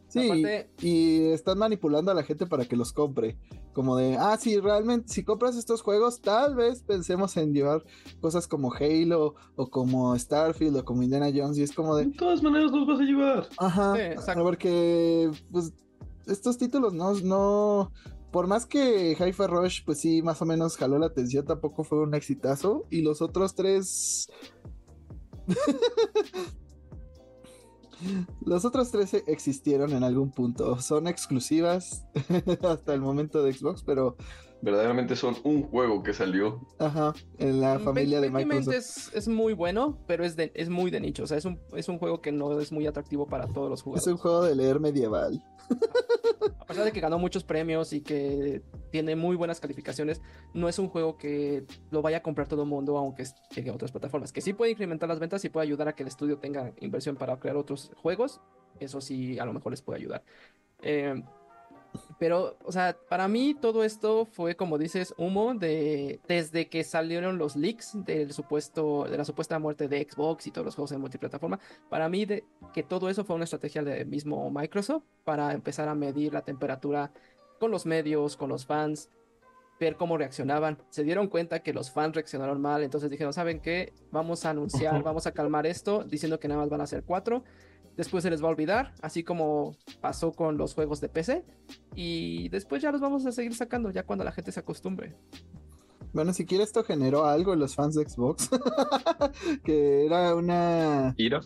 Sí, 0.08 0.26
Aparte- 0.26 0.68
y 0.82 1.28
están 1.30 1.56
manipulando 1.56 2.10
a 2.10 2.14
la 2.14 2.22
gente 2.22 2.44
para 2.46 2.66
que 2.66 2.76
los 2.76 2.92
compre. 2.92 3.38
Como 3.72 3.96
de, 3.96 4.14
ah, 4.18 4.36
sí, 4.38 4.58
realmente, 4.60 5.08
si 5.10 5.24
compras 5.24 5.56
estos 5.56 5.80
juegos, 5.80 6.20
tal 6.20 6.54
vez 6.54 6.82
pensemos 6.82 7.34
en 7.38 7.54
llevar 7.54 7.82
cosas 8.20 8.46
como 8.46 8.74
Halo 8.74 9.36
o 9.56 9.70
como 9.70 10.18
Starfield 10.18 10.76
o 10.76 10.84
como 10.84 11.02
Indiana 11.02 11.30
Jones. 11.34 11.56
Y 11.56 11.62
es 11.62 11.72
como 11.72 11.96
de, 11.96 12.06
De 12.06 12.12
todas 12.12 12.42
maneras 12.42 12.72
los 12.72 12.86
vas 12.86 13.00
a 13.00 13.02
llevar. 13.04 13.48
ajá, 13.56 13.94
Sí, 13.94 14.00
exacto. 14.02 14.42
porque 14.42 15.30
pues 15.50 15.72
estos 16.26 16.58
títulos 16.58 16.92
no, 16.92 17.14
no, 17.20 17.90
por 18.32 18.48
más 18.48 18.66
que 18.66 19.12
Hi-Fi 19.18 19.46
Rush, 19.46 19.84
pues 19.86 19.98
sí, 19.98 20.20
más 20.20 20.42
o 20.42 20.44
menos 20.44 20.76
jaló 20.76 20.98
la 20.98 21.06
atención, 21.06 21.46
tampoco 21.46 21.84
fue 21.84 22.02
un 22.02 22.14
exitazo. 22.14 22.84
Y 22.90 23.00
los 23.00 23.22
otros 23.22 23.54
tres. 23.54 24.28
Los 28.44 28.64
otros 28.64 28.90
tres 28.90 29.12
existieron 29.26 29.92
en 29.92 30.04
algún 30.04 30.30
punto. 30.30 30.80
Son 30.80 31.06
exclusivas 31.06 32.04
hasta 32.62 32.94
el 32.94 33.00
momento 33.00 33.42
de 33.42 33.52
Xbox, 33.52 33.82
pero 33.82 34.16
Verdaderamente 34.62 35.16
son 35.16 35.36
un 35.44 35.62
juego 35.62 36.02
que 36.02 36.12
salió. 36.12 36.60
ajá, 36.78 37.14
en 37.38 37.60
la 37.60 37.78
Mm, 37.78 37.82
familia 37.82 38.20
de 38.20 38.30
Microsoft. 38.30 38.74
es, 38.74 39.10
es 39.14 39.28
muy 39.28 39.54
bueno, 39.54 39.98
pero 40.06 40.24
es, 40.24 40.36
de, 40.36 40.52
es 40.54 40.68
muy 40.68 40.90
de 40.90 41.00
nicho. 41.00 41.22
O 41.24 41.26
sea, 41.26 41.38
es 41.38 41.44
un, 41.44 41.58
es 41.74 41.88
un 41.88 41.98
juego 41.98 42.20
que 42.20 42.30
no 42.32 42.60
es 42.60 42.70
muy 42.72 42.86
atractivo 42.86 43.26
para 43.26 43.46
todos 43.46 43.70
los 43.70 43.80
Es 43.80 43.84
jugadores. 43.84 44.06
un 44.08 44.16
juego 44.18 44.42
de 44.44 44.54
leer 44.54 44.78
medieval. 44.80 45.42
A 46.58 46.64
pesar 46.66 46.84
de 46.84 46.92
que 46.92 47.00
ganó 47.00 47.18
muchos 47.18 47.44
premios 47.44 47.92
y 47.92 48.00
que 48.02 48.62
tiene 48.90 49.16
muy 49.16 49.36
buenas 49.36 49.60
calificaciones, 49.60 50.20
no 50.54 50.68
es 50.68 50.78
un 50.78 50.88
juego 50.88 51.16
que 51.16 51.64
lo 51.90 52.02
vaya 52.02 52.18
a 52.18 52.22
comprar 52.22 52.48
todo 52.48 52.62
el 52.62 52.68
mundo, 52.68 52.96
aunque 52.98 53.22
es- 53.22 53.34
llegue 53.54 53.70
a 53.70 53.74
otras 53.74 53.90
plataformas. 53.92 54.32
Que 54.32 54.40
sí 54.40 54.52
puede 54.52 54.72
incrementar 54.72 55.08
las 55.08 55.18
ventas 55.20 55.44
y 55.44 55.48
puede 55.48 55.66
ayudar 55.66 55.88
a 55.88 55.94
que 55.94 56.02
el 56.02 56.08
estudio 56.08 56.38
tenga 56.38 56.72
inversión 56.80 57.16
para 57.16 57.38
crear 57.38 57.56
otros 57.56 57.90
juegos. 57.96 58.40
Eso 58.78 59.00
sí, 59.00 59.38
a 59.38 59.44
lo 59.44 59.52
mejor 59.52 59.72
les 59.72 59.82
puede 59.82 60.00
ayudar. 60.00 60.22
Eh, 60.82 61.22
pero, 62.20 62.58
o 62.64 62.70
sea, 62.70 62.98
para 63.08 63.28
mí 63.28 63.56
todo 63.58 63.82
esto 63.82 64.26
fue, 64.26 64.54
como 64.54 64.76
dices, 64.76 65.14
humo 65.16 65.54
de 65.54 66.20
desde 66.28 66.68
que 66.68 66.84
salieron 66.84 67.38
los 67.38 67.56
leaks 67.56 67.92
del 68.04 68.34
supuesto, 68.34 69.06
de 69.10 69.16
la 69.16 69.24
supuesta 69.24 69.58
muerte 69.58 69.88
de 69.88 70.06
Xbox 70.06 70.46
y 70.46 70.50
todos 70.50 70.66
los 70.66 70.74
juegos 70.74 70.92
en 70.92 71.00
multiplataforma. 71.00 71.58
Para 71.88 72.10
mí, 72.10 72.26
de, 72.26 72.44
que 72.74 72.82
todo 72.82 73.08
eso 73.08 73.24
fue 73.24 73.36
una 73.36 73.44
estrategia 73.44 73.82
del 73.82 74.06
mismo 74.06 74.50
Microsoft 74.50 75.04
para 75.24 75.54
empezar 75.54 75.88
a 75.88 75.94
medir 75.94 76.34
la 76.34 76.42
temperatura 76.42 77.10
con 77.58 77.70
los 77.70 77.86
medios, 77.86 78.36
con 78.36 78.50
los 78.50 78.66
fans, 78.66 79.08
ver 79.80 79.96
cómo 79.96 80.18
reaccionaban. 80.18 80.76
Se 80.90 81.04
dieron 81.04 81.26
cuenta 81.26 81.60
que 81.60 81.72
los 81.72 81.90
fans 81.90 82.14
reaccionaron 82.14 82.60
mal, 82.60 82.82
entonces 82.82 83.08
dijeron, 83.08 83.32
¿saben 83.32 83.60
qué? 83.60 83.94
Vamos 84.10 84.44
a 84.44 84.50
anunciar, 84.50 85.02
vamos 85.02 85.26
a 85.26 85.32
calmar 85.32 85.66
esto, 85.66 86.04
diciendo 86.04 86.38
que 86.38 86.48
nada 86.48 86.60
más 86.60 86.68
van 86.68 86.82
a 86.82 86.86
ser 86.86 87.02
cuatro. 87.02 87.44
Después 87.96 88.22
se 88.22 88.30
les 88.30 88.42
va 88.42 88.46
a 88.48 88.50
olvidar, 88.50 88.94
así 89.02 89.22
como 89.24 89.76
pasó 90.00 90.32
con 90.32 90.56
los 90.56 90.74
juegos 90.74 91.00
de 91.00 91.08
PC. 91.08 91.44
Y 91.94 92.48
después 92.48 92.82
ya 92.82 92.92
los 92.92 93.00
vamos 93.00 93.26
a 93.26 93.32
seguir 93.32 93.54
sacando, 93.54 93.90
ya 93.90 94.04
cuando 94.04 94.24
la 94.24 94.32
gente 94.32 94.52
se 94.52 94.60
acostumbre. 94.60 95.16
Bueno, 96.12 96.32
si 96.32 96.44
quiere 96.44 96.64
esto 96.64 96.82
generó 96.82 97.24
algo 97.26 97.52
en 97.52 97.60
los 97.60 97.74
fans 97.74 97.94
de 97.94 98.08
Xbox. 98.08 98.48
que 99.64 100.06
era 100.06 100.34
una 100.34 101.14
Ira. 101.16 101.40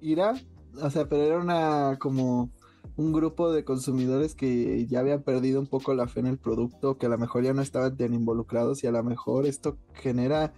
ira. 0.00 0.34
O 0.80 0.90
sea, 0.90 1.08
pero 1.08 1.22
era 1.22 1.38
una 1.38 1.98
como 1.98 2.50
un 2.96 3.12
grupo 3.12 3.52
de 3.52 3.64
consumidores 3.64 4.34
que 4.34 4.86
ya 4.86 5.00
habían 5.00 5.22
perdido 5.22 5.60
un 5.60 5.66
poco 5.66 5.94
la 5.94 6.06
fe 6.06 6.20
en 6.20 6.26
el 6.26 6.38
producto, 6.38 6.96
que 6.96 7.06
a 7.06 7.08
lo 7.08 7.18
mejor 7.18 7.42
ya 7.42 7.52
no 7.52 7.62
estaban 7.62 7.96
tan 7.96 8.14
involucrados 8.14 8.84
y 8.84 8.86
a 8.86 8.92
lo 8.92 9.02
mejor 9.02 9.46
esto 9.46 9.76
genera 9.94 10.52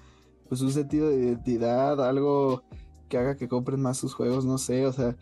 pues 0.48 0.60
un 0.60 0.70
sentido 0.70 1.08
de 1.08 1.16
identidad, 1.16 2.06
algo 2.06 2.62
que 3.08 3.18
haga 3.18 3.36
que 3.36 3.48
compren 3.48 3.80
más 3.80 3.98
sus 3.98 4.14
juegos, 4.14 4.44
no 4.44 4.58
sé, 4.58 4.86
o 4.86 4.92
sea, 4.92 5.16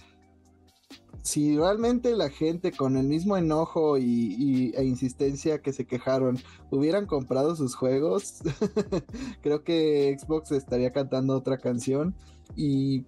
si 1.23 1.57
realmente 1.57 2.15
la 2.15 2.29
gente 2.29 2.71
con 2.71 2.97
el 2.97 3.07
mismo 3.07 3.37
enojo 3.37 3.97
y, 3.97 4.73
e 4.77 4.85
insistencia 4.85 5.63
que 5.63 5.73
se 5.73 5.87
quejaron 5.87 6.39
hubieran 6.71 7.07
comprado 7.07 7.57
sus 7.57 7.75
juegos, 7.75 8.43
creo 9.43 9.65
que 9.65 10.15
Xbox 10.19 10.53
estaría 10.53 10.93
cantando 10.93 11.35
otra 11.35 11.57
canción 11.57 12.15
y 12.57 13.07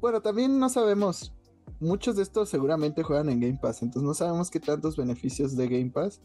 bueno, 0.00 0.22
también 0.22 0.58
no 0.58 0.68
sabemos. 0.68 1.34
Muchos 1.80 2.16
de 2.16 2.22
estos 2.22 2.48
seguramente 2.48 3.02
juegan 3.02 3.28
en 3.28 3.40
Game 3.40 3.58
Pass, 3.60 3.82
entonces 3.82 4.06
no 4.06 4.14
sabemos 4.14 4.50
qué 4.50 4.60
tantos 4.60 4.96
beneficios 4.96 5.56
de 5.56 5.68
Game 5.68 5.90
Pass. 5.90 6.20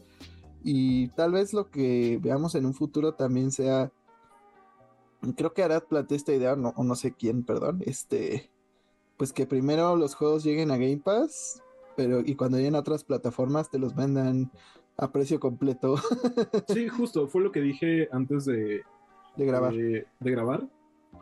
Y 0.62 1.08
tal 1.08 1.32
vez 1.32 1.52
lo 1.52 1.70
que 1.70 2.18
veamos 2.22 2.54
en 2.54 2.66
un 2.66 2.74
futuro 2.74 3.14
también 3.14 3.52
sea. 3.52 3.92
Creo 5.32 5.54
que 5.54 5.62
Arad 5.62 5.84
planteó 5.84 6.16
esta 6.16 6.32
idea, 6.34 6.56
no, 6.56 6.72
o 6.76 6.84
no 6.84 6.94
sé 6.94 7.12
quién, 7.12 7.44
perdón. 7.44 7.82
Este. 7.86 8.50
Pues 9.16 9.32
que 9.32 9.46
primero 9.46 9.96
los 9.96 10.14
juegos 10.14 10.42
lleguen 10.44 10.70
a 10.70 10.76
Game 10.76 11.00
Pass, 11.04 11.62
pero 11.96 12.20
y 12.20 12.34
cuando 12.34 12.56
lleguen 12.58 12.74
a 12.74 12.80
otras 12.80 13.04
plataformas 13.04 13.70
te 13.70 13.78
los 13.78 13.94
vendan 13.94 14.50
a 14.96 15.10
precio 15.12 15.38
completo 15.40 15.94
Sí, 16.68 16.88
justo, 16.88 17.28
fue 17.28 17.42
lo 17.42 17.52
que 17.52 17.60
dije 17.60 18.08
antes 18.12 18.44
de, 18.44 18.82
de 19.36 19.46
grabar. 19.46 19.72
de, 19.72 20.06
de 20.18 20.30
grabar. 20.30 20.68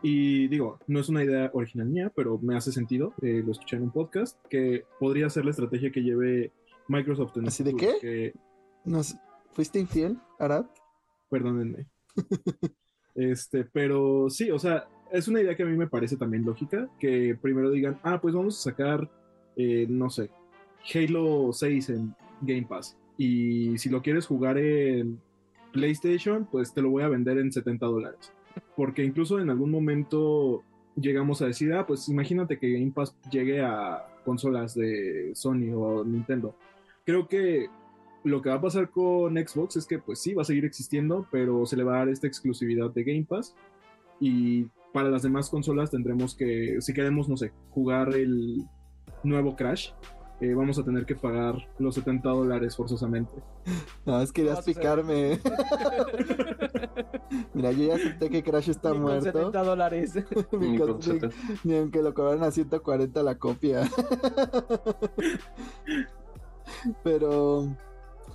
Y 0.03 0.49
digo, 0.49 0.79
no 0.87 1.01
es 1.01 1.11
una 1.11 1.23
idea 1.23 1.51
original 1.53 1.87
mía, 1.89 2.11
pero 2.17 2.39
me 2.39 2.57
hace 2.57 2.73
sentido. 2.73 3.13
eh, 3.21 3.43
lo 3.45 3.53
escuché 3.53 3.77
en 3.77 3.83
un 3.83 3.91
podcast 3.91 4.43
que 4.49 4.85
podría 4.99 5.29
ser 5.29 5.45
la 5.45 5.51
estrategia 5.51 5.93
que 5.93 6.03
lleve 6.03 6.51
Microsoft 6.89 7.37
en 7.37 7.43
el 7.43 7.49
¿Así 7.49 7.63
de 7.63 7.73
futuro, 7.73 7.93
qué? 8.01 8.01
que- 8.01 8.35
Nos- 8.85 9.15
¿Fuiste 9.53 9.79
infiel, 9.79 10.19
Arad? 10.39 10.65
perdónenme. 11.29 11.87
este, 13.15 13.65
pero 13.65 14.29
sí, 14.31 14.51
o 14.51 14.59
sea, 14.59 14.89
es 15.11 15.29
una 15.29 15.41
idea 15.41 15.55
que 15.55 15.63
a 15.63 15.67
mí 15.67 15.77
me 15.77 15.87
parece 15.87 16.17
también 16.17 16.45
lógica, 16.45 16.89
que 16.99 17.37
primero 17.41 17.71
digan, 17.71 17.99
ah, 18.03 18.21
pues 18.21 18.35
vamos 18.35 18.59
a 18.59 18.71
sacar, 18.71 19.11
eh, 19.57 19.87
no 19.89 20.11
sé, 20.11 20.31
Halo 20.95 21.53
6 21.53 21.91
en 21.91 22.15
Game 22.41 22.67
Pass. 22.69 22.97
Y 23.19 23.77
si 23.79 23.89
lo 23.91 24.03
quieres 24.03 24.27
jugar 24.27 24.59
en 24.59 25.21
PlayStation, 25.73 26.47
pues 26.51 26.73
te 26.73 26.83
lo 26.83 26.91
voy 26.91 27.03
a 27.03 27.09
vender 27.09 27.39
en 27.39 27.53
70 27.53 27.87
dólares. 27.87 28.33
Porque 28.77 29.05
incluso 29.05 29.39
en 29.41 29.51
algún 29.51 29.71
momento 29.71 30.63
llegamos 30.97 31.43
a 31.43 31.47
decir, 31.47 31.73
ah, 31.73 31.87
pues 31.87 32.09
imagínate 32.09 32.59
que 32.59 32.73
Game 32.73 32.93
Pass 32.93 33.15
llegue 33.31 33.61
a 33.61 34.07
consolas 34.25 34.75
de 34.75 35.33
Sony 35.35 35.73
o 35.75 36.05
Nintendo. 36.05 36.55
Creo 37.05 37.29
que 37.29 37.69
lo 38.25 38.43
que 38.43 38.51
va 38.51 38.57
a 38.57 38.61
pasar 38.61 38.91
con 38.91 39.35
Xbox 39.37 39.77
es 39.77 39.87
que 39.87 39.99
pues 39.99 40.21
sí, 40.21 40.35
va 40.35 40.43
a 40.43 40.45
seguir 40.45 40.65
existiendo, 40.65 41.27
pero 41.31 41.67
se 41.67 41.77
le 41.77 41.85
va 41.85 41.97
a 41.97 41.99
dar 42.01 42.09
esta 42.09 42.27
exclusividad 42.27 42.91
de 42.91 43.05
Game 43.05 43.27
Pass. 43.29 43.55
Y 44.21 44.67
para 44.93 45.11
las 45.11 45.23
demás 45.23 45.49
consolas 45.51 45.91
tendremos 45.91 46.35
que, 46.37 46.77
si 46.81 46.93
queremos, 46.95 47.29
no 47.29 47.37
sé, 47.37 47.53
jugar 47.71 48.15
el 48.15 48.65
nuevo 49.25 49.57
Crash, 49.57 49.91
eh, 50.41 50.55
vamos 50.55 50.79
a 50.79 50.85
tener 50.85 51.07
que 51.07 51.15
pagar 51.15 51.55
los 51.79 51.95
70 51.95 52.29
dólares 52.29 52.77
forzosamente. 52.77 53.33
No, 54.05 54.21
es 54.21 54.33
que 54.33 54.43
querías 54.43 54.59
suceder. 54.65 54.77
picarme. 54.77 55.39
Mira, 57.55 57.71
yo 57.71 57.87
ya 57.87 57.95
acepté 57.95 58.31
que 58.31 58.43
Crash 58.43 58.71
está 58.71 58.89
Ni 58.91 58.95
con 58.97 59.03
muerto. 59.05 59.31
70 59.33 59.63
dólares. 59.63 60.15
Ni 60.53 60.71
Ni 60.71 60.79
con- 60.79 60.89
con 60.89 60.97
ni- 60.99 61.03
70. 61.21 61.37
ni 61.63 61.77
aunque 61.77 62.03
lo 62.03 62.13
cobraran 62.13 62.43
a 62.43 62.51
140 62.51 63.23
la 63.23 63.39
copia. 63.39 63.89
Pero 67.05 67.69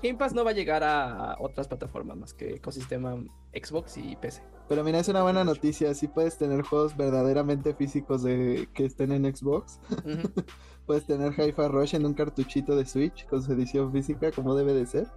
Game 0.03 0.17
Pass 0.17 0.33
no 0.33 0.43
va 0.43 0.51
a 0.51 0.53
llegar 0.53 0.83
a 0.83 1.35
otras 1.39 1.67
plataformas 1.67 2.17
más 2.17 2.33
que 2.33 2.55
ecosistema 2.55 3.15
Xbox 3.53 3.97
y 3.97 4.15
PC. 4.15 4.43
Pero 4.69 4.83
mira, 4.83 4.99
es 4.99 5.07
una 5.07 5.23
buena 5.23 5.43
noticia. 5.43 5.93
Si 5.95 6.07
puedes 6.07 6.37
tener 6.37 6.61
juegos 6.61 6.95
verdaderamente 6.97 7.73
físicos 7.73 8.21
de 8.23 8.69
que 8.73 8.85
estén 8.85 9.11
en 9.11 9.23
Xbox. 9.35 9.79
Puedes 10.85 11.05
tener 11.05 11.33
Hi-Fi 11.33 11.67
Rush 11.67 11.95
en 11.95 12.05
un 12.05 12.13
cartuchito 12.13 12.75
de 12.75 12.85
Switch 12.85 13.25
con 13.27 13.41
su 13.43 13.51
edición 13.51 13.91
física, 13.91 14.31
como 14.31 14.55
debe 14.55 14.73
de 14.73 14.85
ser. 14.85 15.07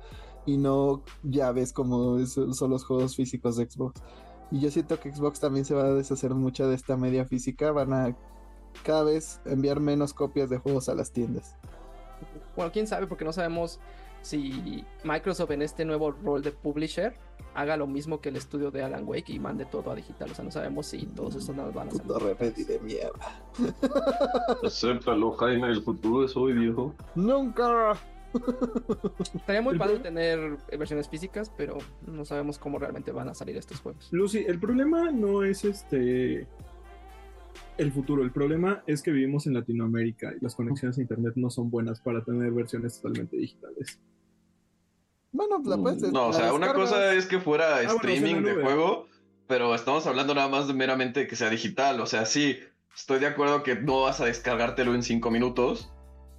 Y 0.47 0.57
no 0.57 1.03
llaves 1.22 1.72
como 1.72 2.18
es- 2.18 2.33
son 2.33 2.70
los 2.70 2.85
juegos 2.85 3.14
físicos 3.16 3.57
de 3.57 3.66
Xbox. 3.70 4.03
Y 4.51 4.61
yo 4.61 4.70
siento 4.70 4.99
que 4.99 5.12
Xbox 5.14 5.39
también 5.41 5.64
se 5.64 5.74
va 5.74 5.85
a 5.85 5.93
deshacer 5.95 6.35
mucho 6.35 6.68
de 6.68 6.74
esta 6.74 6.97
media 6.97 7.24
física. 7.24 7.70
Van 7.70 7.93
a 7.93 8.16
cada 8.85 9.05
vez 9.05 9.41
enviar 9.45 9.78
menos 9.81 10.12
copias 10.14 10.51
de 10.51 10.59
juegos 10.59 10.89
a 10.89 10.95
las 10.95 11.12
tiendas. 11.12 11.57
Bueno, 12.57 12.72
quién 12.72 12.87
sabe, 12.87 13.07
porque 13.07 13.24
no 13.24 13.33
sabemos 13.33 13.78
si 14.23 14.85
Microsoft 15.05 15.51
en 15.51 15.62
este 15.62 15.85
nuevo 15.85 16.12
rol 16.12 16.43
de 16.43 16.53
publisher 16.53 17.14
haga 17.55 17.77
lo 17.77 17.87
mismo 17.87 18.21
que 18.21 18.29
el 18.29 18.37
estudio 18.37 18.71
de 18.71 18.83
Alan 18.83 19.05
Wake 19.07 19.33
y 19.33 19.39
mande 19.39 19.64
todo 19.64 19.91
a 19.91 19.95
digital. 19.95 20.31
O 20.31 20.35
sea, 20.35 20.45
no 20.45 20.51
sabemos 20.51 20.87
si 20.87 21.07
todos 21.07 21.35
esos 21.37 21.55
no 21.55 21.71
van 21.73 21.89
a 21.89 21.91
ser. 21.91 22.07
Remedy 22.07 22.64
de 22.64 22.79
mierda. 22.81 23.43
Acéptalo, 24.64 25.33
Jaime, 25.33 25.68
el 25.68 25.83
futuro 25.83 26.25
es 26.25 26.37
hoy, 26.37 26.53
viejo. 26.53 26.95
¡Nunca! 27.14 27.97
Estaría 29.35 29.61
muy 29.61 29.77
padre 29.77 29.99
tener 29.99 30.59
versiones 30.79 31.09
físicas, 31.09 31.51
pero 31.57 31.79
no 32.07 32.25
sabemos 32.25 32.59
cómo 32.59 32.79
realmente 32.79 33.11
van 33.11 33.29
a 33.29 33.35
salir 33.35 33.57
estos 33.57 33.81
juegos. 33.81 34.09
Lucy, 34.12 34.45
el 34.47 34.61
problema 34.61 35.11
no 35.11 35.43
es 35.43 35.64
este 35.64 36.47
el 37.78 37.92
futuro, 37.92 38.22
el 38.22 38.30
problema 38.30 38.82
es 38.86 39.03
que 39.03 39.11
vivimos 39.11 39.46
en 39.46 39.55
Latinoamérica 39.55 40.32
y 40.38 40.44
las 40.44 40.55
conexiones 40.55 40.98
a 40.98 41.01
internet 41.01 41.32
no 41.36 41.51
son 41.51 41.70
buenas 41.70 42.01
para 42.01 42.22
tener 42.22 42.51
versiones 42.53 43.01
totalmente 43.01 43.36
digitales. 43.36 43.98
Bueno, 45.32 45.62
la 45.64 45.76
puedes. 45.76 46.03
Mm, 46.03 46.12
No, 46.12 46.28
o 46.28 46.32
sea, 46.32 46.53
una 46.53 46.74
cosa 46.74 47.14
es 47.14 47.26
que 47.26 47.40
fuera 47.40 47.76
bueno, 47.76 47.92
streaming 47.92 48.42
de 48.42 48.55
juego, 48.55 49.07
pero 49.46 49.74
estamos 49.74 50.07
hablando 50.07 50.34
nada 50.34 50.48
más 50.48 50.68
de 50.68 50.74
meramente 50.74 51.26
que 51.26 51.36
sea 51.36 51.48
digital. 51.51 52.01
O 52.01 52.07
sea, 52.07 52.26
sí, 52.26 52.59
estoy 52.94 53.20
de 53.20 53.26
acuerdo 53.26 53.62
que 53.62 53.76
no 53.76 54.03
vas 54.03 54.20
a 54.20 54.26
descargártelo 54.26 54.94
en 54.94 55.03
cinco 55.03 55.30
minutos, 55.30 55.92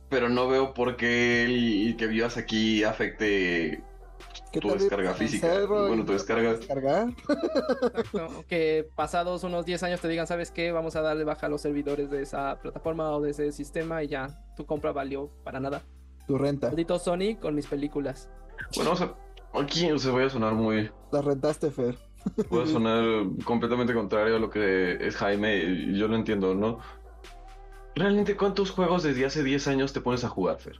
pero 0.10 0.30
no 0.30 0.48
veo 0.48 0.74
por 0.74 0.98
qué 0.98 1.46
el 1.46 1.96
que 1.98 2.08
vivas 2.08 2.38
aquí 2.38 2.84
afecte 2.84 3.84
¿Qué 3.91 3.91
tu 4.60 4.70
descarga 4.70 5.14
física? 5.14 5.48
cerro 5.48 5.88
Bueno, 5.88 6.06
tu 6.06 6.14
descarga-? 6.14 6.52
Exacto. 6.52 8.44
que 8.48 8.90
pasados 8.96 9.44
unos 9.44 9.66
10 9.66 9.84
años 9.84 10.02
te 10.02 10.08
digan, 10.08 10.28
¿sabes 10.28 10.52
qué? 10.52 10.72
Vamos 10.72 10.96
a 10.96 11.02
darle 11.02 11.24
baja 11.24 11.48
a 11.48 11.50
los 11.50 11.62
servidores 11.62 12.10
de 12.10 12.22
esa 12.22 12.60
plataforma 12.62 13.12
o 13.12 13.22
de 13.22 13.32
ese 13.32 13.52
sistema 13.52 14.04
y 14.04 14.08
ya 14.08 14.44
tu 14.56 14.66
compra 14.66 14.92
valió 14.92 15.32
para 15.44 15.60
nada. 15.60 15.82
Tu 16.28 16.38
renta. 16.38 16.68
Maldito 16.68 17.00
Sony 17.00 17.38
con 17.40 17.56
mis 17.56 17.68
películas. 17.68 18.30
Bueno, 18.76 18.92
o 18.92 18.96
sea, 18.96 19.16
aquí 19.54 19.90
o 19.92 19.98
sea, 19.98 20.12
voy 20.12 20.26
a 20.26 20.30
sonar 20.30 20.54
muy. 20.54 20.90
La 21.12 21.22
rentaste, 21.22 21.72
Fer. 21.72 21.98
Voy 22.50 22.64
a 22.64 22.68
sonar 22.68 23.04
completamente 23.44 23.94
contrario 23.94 24.36
a 24.36 24.40
lo 24.40 24.50
que 24.50 24.98
es 25.06 25.16
Jaime, 25.16 25.58
y 25.58 25.98
yo 25.98 26.08
lo 26.08 26.16
entiendo, 26.16 26.54
¿no? 26.54 26.80
Realmente, 27.96 28.38
¿cuántos 28.38 28.72
juegos 28.72 29.04
desde 29.04 29.26
hace 29.26 29.44
10 29.44 29.68
años 29.68 29.94
te 29.94 30.02
pones 30.02 30.24
a 30.24 30.30
jugar, 30.30 30.60
Fer? 30.60 30.80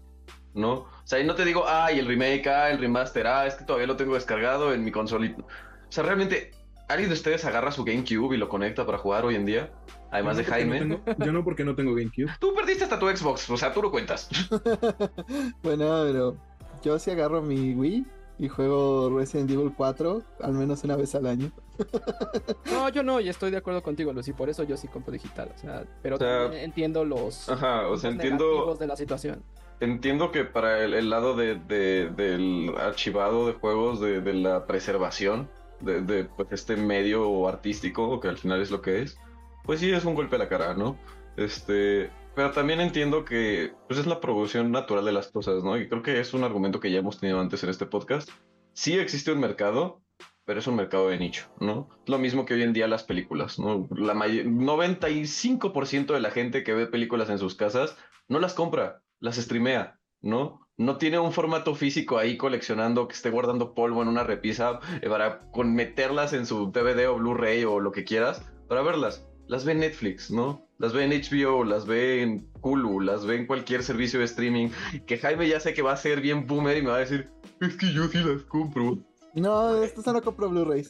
¿No? 0.54 0.74
O 0.74 0.88
sea, 1.06 1.20
y 1.20 1.26
no 1.26 1.36
te 1.36 1.46
digo, 1.46 1.64
ay, 1.68 2.00
el 2.00 2.06
remake, 2.08 2.48
ah, 2.48 2.70
el 2.72 2.78
remaster, 2.80 3.26
ah, 3.28 3.46
es 3.48 3.56
que 3.56 3.64
todavía 3.64 3.88
lo 3.88 3.96
tengo 3.96 4.16
descargado 4.16 4.74
en 4.74 4.84
mi 4.84 4.92
consolita. 4.92 5.42
O 5.44 5.46
sea, 5.92 6.04
realmente, 6.04 6.52
¿alguien 6.90 7.10
de 7.10 7.14
ustedes 7.16 7.46
agarra 7.46 7.72
su 7.72 7.84
GameCube 7.86 8.36
y 8.36 8.38
lo 8.38 8.50
conecta 8.50 8.86
para 8.86 8.98
jugar 8.98 9.24
hoy 9.26 9.36
en 9.36 9.46
día? 9.46 9.72
Además 10.12 10.36
de 10.36 10.44
Yo 10.44 10.50
no 10.50 10.56
porque 10.56 10.64
Jaime. 10.70 10.86
no 10.86 10.98
tengo- 11.00 11.26
yo 11.26 11.32
no 11.32 11.44
porque 11.46 11.64
no 11.64 11.76
tengo 11.76 11.96
GameCube. 11.96 12.32
Tú 12.40 12.54
perdiste 12.54 12.84
hasta 12.84 13.00
tu 13.00 13.08
Xbox, 13.10 13.50
o 13.50 13.56
sea, 13.58 13.72
tú 13.74 13.82
lo 13.82 13.92
cuentas. 13.92 14.28
bueno, 15.64 16.04
pero 16.06 16.36
yo 16.84 17.00
sí 17.00 17.12
agarro 17.12 17.42
mi 17.42 17.74
Wii 17.74 18.06
y 18.40 18.48
juego 18.50 19.16
Resident 19.18 19.52
Evil 19.52 19.72
4 19.76 20.22
al 20.42 20.54
menos 20.54 20.84
una 20.84 20.96
vez 20.96 21.16
al 21.16 21.28
año. 21.28 21.52
No, 22.72 22.90
yo 22.90 23.04
no, 23.04 23.20
y 23.20 23.30
estoy 23.30 23.52
de 23.52 23.58
acuerdo 23.58 23.82
contigo, 23.84 24.12
Lucy, 24.14 24.34
por 24.34 24.50
eso 24.50 24.64
yo 24.64 24.76
sí 24.78 24.88
compro 24.88 25.12
digital. 25.12 25.52
O 25.56 25.60
sea, 25.60 25.84
pero 26.02 26.16
O 26.16 26.20
sea, 26.20 26.44
también 26.44 26.64
entiendo 26.64 27.04
los, 27.06 27.48
Ajá, 27.50 27.88
o 27.88 27.98
sea, 27.98 28.10
los 28.10 28.16
entiendo. 28.16 28.46
negativos 28.46 28.80
de 28.80 28.88
la 28.88 28.96
situación. 28.96 29.44
Entiendo 29.82 30.32
que 30.32 30.46
para 30.46 30.84
el, 30.84 30.94
el 30.94 31.10
lado 31.10 31.36
de, 31.36 31.56
de- 31.56 32.10
del 32.10 32.74
archivado 32.78 33.48
de 33.48 33.54
juegos, 33.54 34.00
de, 34.00 34.22
de 34.22 34.34
la 34.34 34.66
preservación 34.68 35.50
de, 35.82 36.26
pues, 36.26 36.48
este 36.52 36.76
medio 36.78 37.48
artístico, 37.48 38.20
que 38.20 38.28
al 38.30 38.38
final 38.38 38.62
es 38.62 38.70
lo 38.72 38.82
que 38.82 39.02
es, 39.02 39.18
pues 39.64 39.80
sí 39.80 39.92
es 39.92 40.06
un 40.06 40.14
golpe 40.16 40.36
a 40.36 40.40
la 40.40 40.48
cara, 40.48 40.76
¿no? 40.76 40.98
Este, 41.36 42.12
pero 42.36 42.52
también 42.52 42.80
entiendo 42.80 43.26
que 43.26 43.74
pues, 43.88 44.00
es 44.00 44.06
la 44.06 44.22
producción 44.22 44.72
natural 44.72 45.04
de 45.04 45.12
las 45.12 45.32
cosas, 45.32 45.64
¿no? 45.64 45.76
Y 45.78 45.90
creo 45.90 46.04
que 46.04 46.20
es 46.20 46.34
un 46.36 46.44
argumento 46.44 46.80
que 46.80 46.92
ya 46.92 47.00
hemos 47.00 47.20
tenido 47.20 47.40
antes 47.40 47.64
en 47.64 47.72
este 47.72 47.88
podcast. 47.88 48.30
Sí 48.74 48.98
existe 49.00 49.32
un 49.32 49.40
mercado, 49.40 50.02
pero 50.46 50.60
es 50.60 50.68
un 50.68 50.76
mercado 50.76 51.10
de 51.10 51.18
nicho, 51.18 51.52
¿no? 51.60 51.90
Lo 52.06 52.20
mismo 52.20 52.46
que 52.46 52.54
hoy 52.54 52.62
en 52.62 52.74
día 52.74 52.88
las 52.88 53.04
películas, 53.04 53.58
¿no? 53.58 53.88
La 53.96 54.14
may- 54.14 54.44
95% 54.46 56.14
de 56.14 56.20
la 56.20 56.30
gente 56.32 56.64
que 56.64 56.74
ve 56.74 56.86
películas 56.86 57.30
en 57.32 57.40
sus 57.40 57.56
casas 57.56 57.98
no 58.28 58.40
las 58.40 58.54
compra, 58.54 59.02
las 59.22 59.38
streamea, 59.38 60.00
¿no? 60.22 60.68
No 60.78 60.98
tiene 60.98 61.20
un 61.20 61.32
formato 61.32 61.76
físico 61.76 62.18
ahí 62.18 62.38
coleccionando 62.38 63.08
que 63.08 63.14
esté 63.14 63.30
guardando 63.30 63.74
polvo 63.74 64.02
en 64.02 64.08
una 64.08 64.24
repisa 64.24 64.80
eh, 65.02 65.08
para 65.10 65.42
con 65.52 65.74
meterlas 65.74 66.34
en 66.34 66.46
su 66.46 66.72
DVD 66.72 67.08
o 67.08 67.18
Blu-ray 67.18 67.64
o 67.64 67.80
lo 67.80 67.92
que 67.92 68.04
quieras 68.04 68.44
para 68.68 68.82
verlas. 68.82 69.28
Las 69.48 69.64
ve 69.64 69.74
en 69.74 69.80
Netflix, 69.82 70.32
¿no? 70.32 70.66
Las 70.80 70.94
ve 70.94 71.04
en 71.04 71.12
HBO, 71.12 71.64
las 71.64 71.86
ve 71.86 72.24
en 72.24 72.50
Hulu, 72.62 73.02
las 73.02 73.26
ve 73.26 73.36
en 73.36 73.46
cualquier 73.46 73.84
servicio 73.84 74.20
de 74.20 74.26
streaming. 74.26 74.70
Que 75.06 75.18
Jaime 75.18 75.48
ya 75.48 75.60
sé 75.60 75.74
que 75.74 75.82
va 75.84 75.92
a 75.92 75.98
ser 75.98 76.22
bien 76.22 76.48
boomer 76.48 76.78
y 76.78 76.82
me 76.82 76.90
va 76.90 76.96
a 76.96 77.00
decir, 77.00 77.30
es 77.60 77.76
que 77.76 77.94
yo 77.94 78.08
sí 78.08 78.18
las 78.18 78.42
compro. 78.44 78.98
No, 79.36 79.84
esto 79.84 80.12
no 80.12 80.22
compro 80.22 80.50
Blu-rays. 80.50 80.90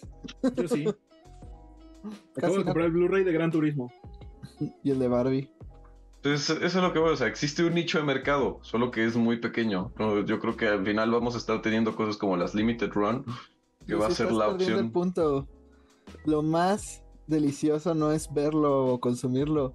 Yo 0.56 0.68
sí. 0.68 0.86
Casi 2.04 2.18
Acabo 2.38 2.54
de 2.54 2.60
no. 2.60 2.66
comprar 2.66 2.86
el 2.86 2.92
Blu-ray 2.94 3.24
de 3.24 3.32
Gran 3.34 3.52
Turismo. 3.52 3.92
Y 4.84 4.92
el 4.92 5.00
de 5.00 5.08
Barbie. 5.08 5.50
Entonces, 6.24 6.58
eso 6.62 6.66
es 6.66 6.76
lo 6.76 6.94
que 6.94 7.00
voy, 7.00 7.14
o 7.14 7.16
sea, 7.16 7.26
existe 7.26 7.64
un 7.64 7.74
nicho 7.74 7.98
de 7.98 8.04
mercado, 8.04 8.60
solo 8.62 8.92
que 8.92 9.06
es 9.06 9.16
muy 9.16 9.38
pequeño. 9.38 9.92
Yo 10.28 10.40
creo 10.40 10.56
que 10.56 10.68
al 10.68 10.86
final 10.86 11.10
vamos 11.10 11.34
a 11.34 11.40
estar 11.40 11.64
teniendo 11.64 11.96
cosas 11.96 12.16
como 12.18 12.38
las 12.38 12.54
Limited 12.54 12.92
Run, 12.92 13.26
que 13.88 13.96
va 13.96 14.06
a 14.06 14.12
ser 14.12 14.32
la 14.32 14.52
perdiendo 14.52 14.80
el 14.80 14.86
opción. 14.86 14.92
punto. 14.92 15.48
Lo 16.26 16.44
más 16.44 17.04
delicioso 17.26 17.96
no 17.96 18.12
es 18.12 18.32
verlo 18.32 18.86
o 18.86 19.00
consumirlo. 19.00 19.74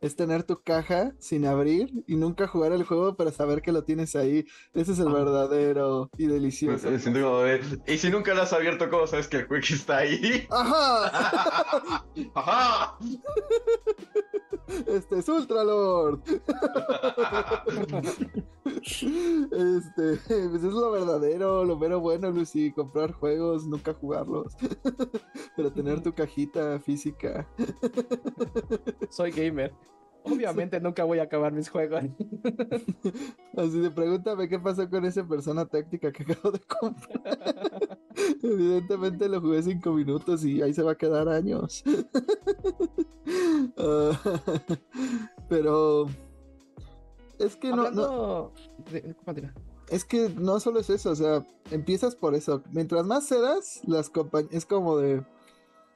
Es 0.00 0.14
tener 0.14 0.44
tu 0.44 0.62
caja 0.62 1.12
sin 1.18 1.44
abrir 1.44 1.90
y 2.06 2.14
nunca 2.16 2.46
jugar 2.46 2.70
el 2.72 2.84
juego 2.84 3.16
para 3.16 3.32
saber 3.32 3.62
que 3.62 3.72
lo 3.72 3.82
tienes 3.82 4.14
ahí. 4.14 4.46
Ese 4.72 4.92
es 4.92 4.98
el 5.00 5.08
Ah. 5.08 5.12
verdadero 5.12 6.08
y 6.16 6.26
Pues, 6.28 6.34
delicioso. 6.34 6.88
de, 6.90 7.60
Y 7.86 7.98
si 7.98 8.08
nunca 8.10 8.32
lo 8.34 8.42
has 8.42 8.52
abierto, 8.52 8.88
¿cómo 8.90 9.06
sabes 9.08 9.26
que 9.26 9.38
el 9.38 9.46
juego 9.46 9.64
está 9.68 9.98
ahí? 9.98 10.46
¡Ajá! 10.50 12.04
¡Ajá! 12.34 12.98
Este 14.86 15.18
es 15.20 15.28
Ultralord. 15.30 16.20
Este, 18.76 20.16
pues 20.50 20.64
es 20.64 20.72
lo 20.72 20.90
verdadero, 20.90 21.64
lo 21.64 21.78
mero 21.78 22.00
bueno, 22.00 22.30
Lucy. 22.30 22.72
Comprar 22.72 23.12
juegos, 23.12 23.66
nunca 23.66 23.94
jugarlos. 23.94 24.56
Pero 25.56 25.72
tener 25.72 26.02
tu 26.02 26.12
cajita 26.12 26.78
física. 26.80 27.48
Soy 29.10 29.30
gamer. 29.30 29.72
Obviamente 30.24 30.78
nunca 30.80 31.04
voy 31.04 31.20
a 31.20 31.22
acabar 31.22 31.52
mis 31.52 31.70
juegos. 31.70 32.02
Así 33.56 33.80
de 33.80 33.90
pregúntame 33.90 34.48
qué 34.48 34.58
pasó 34.58 34.88
con 34.90 35.04
esa 35.06 35.26
persona 35.26 35.64
táctica 35.64 36.12
que 36.12 36.24
acabo 36.24 36.50
de 36.50 36.60
comprar. 36.60 37.98
Evidentemente 38.42 39.28
lo 39.28 39.40
jugué 39.40 39.62
cinco 39.62 39.92
minutos 39.92 40.44
y 40.44 40.60
ahí 40.60 40.74
se 40.74 40.82
va 40.82 40.92
a 40.92 40.98
quedar 40.98 41.28
años. 41.28 41.82
Ah, 43.78 44.10
pero 45.48 46.08
es 47.38 47.56
que 47.56 47.70
no, 47.70 48.52
es 49.88 50.04
que 50.04 50.28
no 50.30 50.60
solo 50.60 50.80
es 50.80 50.90
eso, 50.90 51.10
o 51.10 51.14
sea, 51.16 51.46
empiezas 51.70 52.14
por 52.14 52.34
eso. 52.34 52.62
Mientras 52.72 53.04
más 53.06 53.26
cedas, 53.26 53.80
las 53.86 54.10
compañías, 54.10 54.52
es 54.54 54.66
como 54.66 54.98
de, 54.98 55.24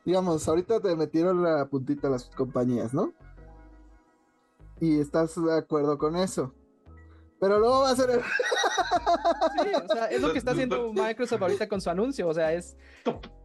digamos, 0.04 0.46
ahorita 0.48 0.80
te 0.80 0.94
metieron 0.96 1.42
la 1.42 1.66
puntita 1.66 2.08
las 2.08 2.24
compañías, 2.30 2.94
¿no? 2.94 3.12
Y 4.80 4.98
estás 5.00 5.34
de 5.42 5.52
acuerdo 5.56 5.98
con 5.98 6.16
eso. 6.16 6.52
Pero 7.38 7.58
luego 7.58 7.80
va 7.80 7.90
a 7.90 7.96
ser... 7.96 8.10
el- 8.10 8.20
Sí, 8.22 9.68
o 9.84 9.92
sea, 9.92 10.06
es 10.06 10.20
lo 10.20 10.32
que 10.32 10.38
está 10.38 10.52
haciendo 10.52 10.92
Microsoft 10.94 11.42
ahorita 11.42 11.68
con 11.68 11.80
su 11.80 11.90
anuncio. 11.90 12.28
O 12.28 12.34
sea, 12.34 12.52
es 12.52 12.76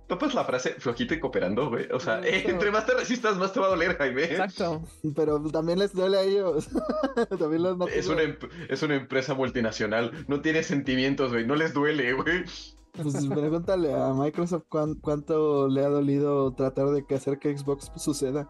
Topas 0.08 0.34
la 0.34 0.46
frase 0.46 0.72
flojito 0.80 1.14
y 1.14 1.20
cooperando, 1.20 1.70
güey. 1.70 1.88
O 1.92 2.00
sea, 2.00 2.22
eh, 2.22 2.44
entre 2.48 2.72
más 2.72 2.86
te 2.86 2.94
resistas, 2.94 3.38
más 3.38 3.52
te 3.52 3.60
va 3.60 3.66
a 3.66 3.70
doler, 3.70 3.98
Jaime. 3.98 4.24
exacto. 4.24 4.82
Pero 5.16 5.40
también 5.52 5.80
les 5.80 5.94
duele 5.94 6.18
a 6.18 6.22
ellos. 6.22 6.70
también 7.40 7.64
los 7.64 7.78
Es 7.92 8.08
una, 8.08 8.22
es 8.70 8.84
una 8.84 8.96
empresa 8.96 9.34
multinacional. 9.34 10.12
No 10.28 10.42
tiene 10.42 10.64
sentimientos, 10.64 11.32
güey. 11.34 11.46
No 11.46 11.56
les 11.56 11.74
duele, 11.74 12.14
güey. 12.14 12.46
Pues 12.94 13.28
pregúntale 13.28 13.94
a 13.94 14.12
Microsoft 14.14 14.64
cuán- 14.70 14.96
cuánto 14.96 15.68
le 15.68 15.86
ha 15.86 15.90
dolido 15.90 16.54
tratar 16.54 16.88
de 16.88 17.06
que 17.06 17.14
hacer 17.16 17.38
que 17.38 17.56
Xbox 17.56 17.92
suceda. 17.96 18.50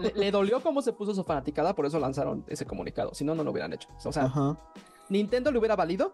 Le, 0.00 0.12
le 0.14 0.30
dolió 0.32 0.60
cómo 0.60 0.82
se 0.82 0.92
puso 0.92 1.14
su 1.14 1.22
fanaticada, 1.22 1.72
por 1.74 1.86
eso 1.86 2.00
lanzaron 2.00 2.44
ese 2.48 2.66
comunicado. 2.66 3.14
Si 3.14 3.24
no, 3.24 3.34
no 3.36 3.44
lo 3.44 3.52
hubieran 3.52 3.72
hecho. 3.72 3.88
O 4.04 4.12
sea, 4.12 4.24
Ajá. 4.24 4.58
Nintendo 5.10 5.52
le 5.52 5.58
hubiera 5.58 5.76
valido 5.76 6.12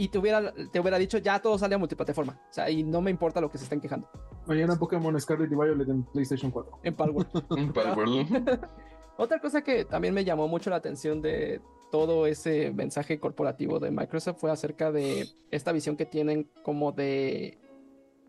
y 0.00 0.08
te 0.08 0.16
hubiera, 0.16 0.50
te 0.72 0.80
hubiera 0.80 0.96
dicho 0.96 1.18
ya 1.18 1.40
todo 1.40 1.58
sale 1.58 1.74
a 1.74 1.78
multiplataforma. 1.78 2.40
O 2.48 2.52
sea, 2.54 2.70
y 2.70 2.82
no 2.82 3.02
me 3.02 3.10
importa 3.10 3.38
lo 3.38 3.50
que 3.50 3.58
se 3.58 3.64
estén 3.64 3.82
quejando. 3.82 4.08
Mañana 4.46 4.74
Pokémon 4.74 5.20
Scarlet 5.20 5.52
y 5.52 5.54
Violet 5.54 5.86
en 5.90 6.04
PlayStation 6.04 6.50
4. 6.50 6.80
En 6.84 6.94
Palworld. 6.94 7.72
Palworld. 7.74 8.60
Otra 9.18 9.38
cosa 9.40 9.60
que 9.60 9.84
también 9.84 10.14
me 10.14 10.24
llamó 10.24 10.48
mucho 10.48 10.70
la 10.70 10.76
atención 10.76 11.20
de 11.20 11.60
todo 11.90 12.26
ese 12.26 12.70
mensaje 12.70 13.20
corporativo 13.20 13.78
de 13.78 13.90
Microsoft 13.90 14.38
fue 14.38 14.50
acerca 14.50 14.90
de 14.90 15.28
esta 15.50 15.70
visión 15.70 15.98
que 15.98 16.06
tienen 16.06 16.48
como 16.62 16.92
de 16.92 17.58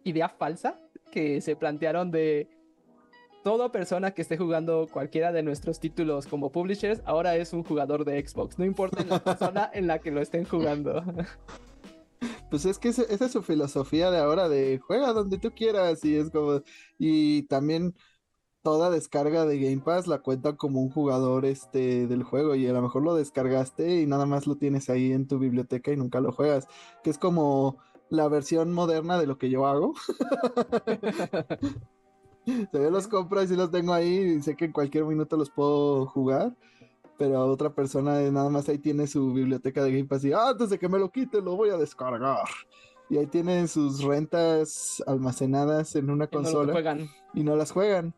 idea 0.04 0.28
falsa 0.28 0.78
que 1.10 1.40
se 1.40 1.56
plantearon 1.56 2.12
de 2.12 2.50
toda 3.44 3.72
persona 3.72 4.12
que 4.12 4.22
esté 4.22 4.38
jugando 4.38 4.88
cualquiera 4.92 5.32
de 5.32 5.44
nuestros 5.44 5.80
títulos 5.80 6.28
como 6.28 6.52
publishers 6.52 7.02
ahora 7.06 7.36
es 7.36 7.54
un 7.54 7.64
jugador 7.64 8.06
de 8.06 8.26
Xbox, 8.26 8.60
no 8.60 8.66
importa 8.66 9.04
la 9.04 9.20
persona 9.24 9.70
en 9.74 9.88
la 9.88 10.00
que 10.00 10.12
lo 10.12 10.22
estén 10.22 10.46
jugando. 10.46 11.04
Pues 12.50 12.66
es 12.66 12.78
que 12.78 12.90
esa 12.90 13.04
es 13.04 13.32
su 13.32 13.42
filosofía 13.42 14.12
de 14.12 14.20
ahora 14.20 14.50
de 14.50 14.80
juega 14.80 15.14
donde 15.14 15.38
tú 15.38 15.52
quieras 15.52 16.04
y 16.04 16.16
es 16.16 16.30
como 16.30 16.62
y 17.00 17.44
también 17.44 17.96
toda 18.62 18.90
descarga 18.90 19.46
de 19.46 19.60
Game 19.60 19.82
Pass 19.82 20.08
la 20.08 20.20
cuentan 20.20 20.56
como 20.56 20.82
un 20.82 20.92
jugador 20.92 21.46
este 21.46 22.08
del 22.08 22.24
juego 22.24 22.56
y 22.56 22.68
a 22.68 22.74
lo 22.74 22.82
mejor 22.82 23.04
lo 23.04 23.16
descargaste 23.16 24.02
y 24.02 24.06
nada 24.06 24.26
más 24.26 24.48
lo 24.48 24.56
tienes 24.56 24.90
ahí 24.90 25.12
en 25.12 25.28
tu 25.28 25.40
biblioteca 25.40 25.92
y 25.92 25.98
nunca 25.98 26.20
lo 26.20 26.32
juegas, 26.32 26.68
que 27.04 27.10
es 27.10 27.18
como 27.18 27.78
la 28.10 28.28
versión 28.28 28.74
moderna 28.74 29.18
de 29.18 29.28
lo 29.28 29.38
que 29.38 29.50
yo 29.50 29.66
hago. 29.66 29.94
Se 32.46 32.80
ve 32.80 32.90
los 32.92 33.08
compras 33.08 33.46
y 33.46 33.48
sí 33.50 33.56
los 33.56 33.72
tengo 33.72 33.94
ahí 33.94 34.38
y 34.38 34.42
sé 34.42 34.56
que 34.56 34.66
en 34.66 34.72
cualquier 34.72 35.06
minuto 35.06 35.38
los 35.38 35.50
puedo 35.50 36.06
jugar. 36.08 36.56
Pero 37.18 37.46
otra 37.46 37.74
persona 37.74 38.20
nada 38.32 38.50
más 38.50 38.68
ahí 38.68 38.80
tiene 38.80 39.06
su 39.06 39.34
biblioteca 39.34 39.84
de 39.84 39.92
Game 39.92 40.06
Pass 40.06 40.26
y 40.26 40.34
antes 40.34 40.70
de 40.72 40.80
que 40.80 40.90
me 40.90 40.98
lo 40.98 41.12
quite 41.12 41.42
lo 41.42 41.56
voy 41.56 41.70
a 41.70 41.78
descargar. 41.78 42.40
Y 43.10 43.18
ahí 43.18 43.28
tienen 43.28 43.68
sus 43.68 44.02
rentas 44.04 45.04
almacenadas 45.06 45.96
en 45.96 46.10
una 46.10 46.26
Y 46.26 46.28
no 46.28 46.32
consola 46.32 46.72
juegan. 46.74 47.10
y 47.34 47.44
no 47.44 47.56
las 47.56 47.72
juegan. 47.72 48.16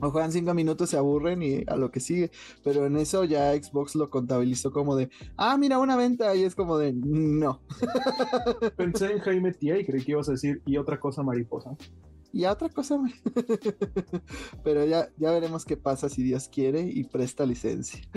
O 0.00 0.10
juegan 0.10 0.32
cinco 0.32 0.54
minutos, 0.54 0.88
se 0.88 0.96
aburren 0.96 1.42
y 1.42 1.62
a 1.66 1.76
lo 1.76 1.90
que 1.90 2.00
sigue. 2.00 2.30
Pero 2.62 2.86
en 2.86 2.96
eso 2.96 3.24
ya 3.24 3.52
Xbox 3.52 3.94
lo 3.96 4.08
contabilizó 4.08 4.72
como 4.72 4.96
de, 4.96 5.10
ah, 5.36 5.58
mira, 5.58 5.78
una 5.78 5.94
venta. 5.94 6.34
Y 6.34 6.42
es 6.42 6.54
como 6.54 6.78
de, 6.78 6.94
no. 6.94 7.60
Pensé 8.76 9.12
en 9.12 9.18
Jaime 9.20 9.52
Tía 9.52 9.78
y 9.78 9.84
creí 9.84 10.02
que 10.02 10.12
ibas 10.12 10.28
a 10.30 10.32
decir 10.32 10.62
y 10.64 10.78
otra 10.78 10.98
cosa 10.98 11.22
mariposa. 11.22 11.76
Y 12.36 12.44
a 12.46 12.52
otra 12.52 12.68
cosa, 12.68 12.98
pero 14.64 14.84
ya, 14.84 15.08
ya 15.18 15.30
veremos 15.30 15.64
qué 15.64 15.76
pasa 15.76 16.08
si 16.08 16.24
Dios 16.24 16.48
quiere 16.48 16.80
y 16.80 17.04
presta 17.04 17.46
licencia. 17.46 18.00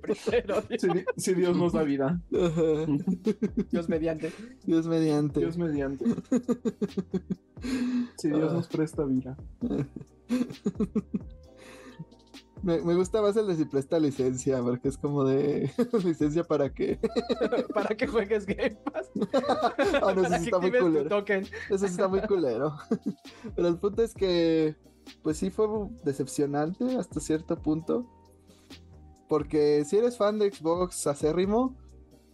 Primero, 0.00 0.62
Si, 0.78 0.88
di- 0.88 1.04
si 1.18 1.34
Dios 1.34 1.54
nos 1.54 1.74
da 1.74 1.82
vida. 1.82 2.18
Dios 3.70 3.90
mediante. 3.90 4.32
Dios 4.64 4.86
mediante. 4.86 5.40
Dios 5.40 5.58
mediante. 5.58 6.02
Si 8.16 8.28
Dios 8.28 8.54
nos 8.54 8.68
presta 8.68 9.04
vida. 9.04 9.36
Me, 12.62 12.80
me 12.80 12.94
gusta 12.94 13.22
más 13.22 13.36
el 13.36 13.46
de 13.46 13.56
si 13.56 13.64
presta 13.64 13.98
licencia, 14.00 14.60
porque 14.62 14.88
es 14.88 14.98
como 14.98 15.24
de 15.24 15.70
licencia 16.04 16.42
para 16.44 16.72
qué. 16.72 16.98
Para 17.74 17.96
que 17.96 18.06
juegues 18.06 18.46
Game 18.46 18.76
Pass. 18.92 19.10
Ah, 20.02 20.12
no, 20.14 20.24
eso 20.26 20.34
está 20.34 20.58
muy 20.58 20.70
culero. 20.72 21.24
Eso 21.70 21.86
está 21.86 22.08
muy 22.08 22.20
culero. 22.22 22.74
Pero 23.54 23.68
el 23.68 23.78
punto 23.78 24.02
es 24.02 24.14
que, 24.14 24.76
pues 25.22 25.36
sí 25.38 25.50
fue 25.50 25.66
decepcionante 26.04 26.96
hasta 26.96 27.20
cierto 27.20 27.56
punto. 27.60 28.06
Porque 29.28 29.84
si 29.84 29.96
eres 29.98 30.16
fan 30.16 30.38
de 30.38 30.50
Xbox 30.52 31.06
acérrimo, 31.06 31.76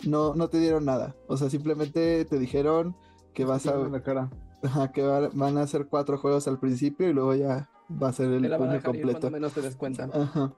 no, 0.06 0.34
no 0.34 0.48
te 0.48 0.59
dieron 0.60 0.84
nada. 0.84 1.14
O 1.28 1.36
sea, 1.36 1.51
simplemente 1.51 2.24
te 2.24 2.38
dijeron 2.38 2.96
que 3.32 3.44
vas 3.44 3.66
a, 3.66 3.74
En 3.80 3.92
la 3.92 4.02
cara. 4.02 4.30
ajá, 4.62 4.92
que 4.92 5.02
va- 5.02 5.28
van 5.32 5.59
a 5.59 5.62
hacer 5.62 5.86
cuatro 5.88 6.18
juegos 6.18 6.46
al 6.46 6.60
principio 6.60 7.09
y 7.09 7.12
luego 7.12 7.34
ya 7.34 7.68
va 7.90 8.09
a 8.09 8.12
ser 8.12 8.31
el 8.32 8.56
puño 8.56 8.82
completo. 8.82 9.31
menos 9.31 9.52
te 9.52 9.62
des 9.62 9.77
cuenta. 9.77 10.09
Ajá. 10.12 10.52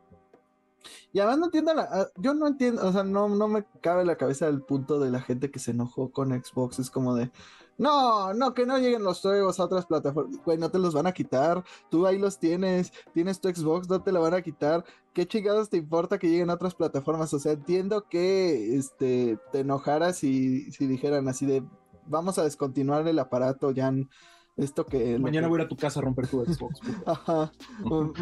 Y 1.13 1.19
además 1.19 1.39
no 1.39 1.45
entiendo, 1.47 1.75
la- 1.75 1.89
ah, 1.91 2.07
yo 2.17 2.35
no 2.35 2.47
entiendo, 2.47 2.87
o 2.87 2.93
sea, 2.93 3.03
no, 3.03 3.29
no 3.29 3.49
me 3.49 3.65
cabe 3.81 4.03
en 4.03 4.07
la 4.09 4.17
cabeza 4.17 4.47
el 4.49 4.63
punto 4.63 5.01
de 5.01 5.11
la 5.11 5.21
gente 5.21 5.51
que 5.51 5.59
se 5.59 5.71
enojó 5.73 6.11
con 6.11 6.29
Xbox, 6.31 6.79
es 6.79 6.91
como 6.91 7.15
de, 7.15 7.31
no, 7.79 8.35
no, 8.35 8.55
que 8.55 8.67
no 8.67 8.79
lleguen 8.79 9.03
los 9.03 9.21
juegos 9.21 9.59
a 9.59 9.65
otras 9.65 9.87
plataformas, 9.87 10.37
güey, 10.45 10.59
no 10.59 10.71
te 10.71 10.79
los 10.79 10.95
van 10.95 11.07
a 11.07 11.13
quitar, 11.13 11.65
tú 11.91 12.07
ahí 12.07 12.19
los 12.19 12.39
tienes, 12.39 12.93
tienes 13.15 13.41
tu 13.41 13.49
Xbox, 13.49 13.89
no 13.89 14.03
te 14.03 14.13
la 14.13 14.21
van 14.21 14.35
a 14.35 14.43
quitar, 14.43 14.85
¿qué 15.13 15.27
chingados 15.27 15.71
te 15.71 15.79
importa 15.79 16.19
que 16.19 16.29
lleguen 16.29 16.51
a 16.51 16.55
otras 16.55 16.75
plataformas? 16.75 17.33
O 17.35 17.39
sea, 17.39 17.53
entiendo 17.53 18.07
que, 18.09 18.77
este, 18.77 19.39
te 19.53 19.61
enojaras 19.61 20.17
si, 20.19 20.71
si 20.71 20.87
dijeran 20.87 21.27
así 21.29 21.47
de, 21.47 21.65
vamos 22.07 22.39
a 22.39 22.45
descontinuar 22.45 23.09
el 23.09 23.19
aparato, 23.19 23.71
ya, 23.73 23.89
n- 23.89 24.09
esto 24.57 24.87
que... 24.87 25.19
Mañana 25.19 25.47
que- 25.47 25.51
voy 25.51 25.59
a 25.59 25.63
ir 25.63 25.67
a 25.67 25.69
tu 25.69 25.77
casa 25.77 26.01
a 26.01 26.03
romper 26.03 26.27
tu 26.27 26.45
Xbox. 26.45 26.81
Ajá. 27.07 27.53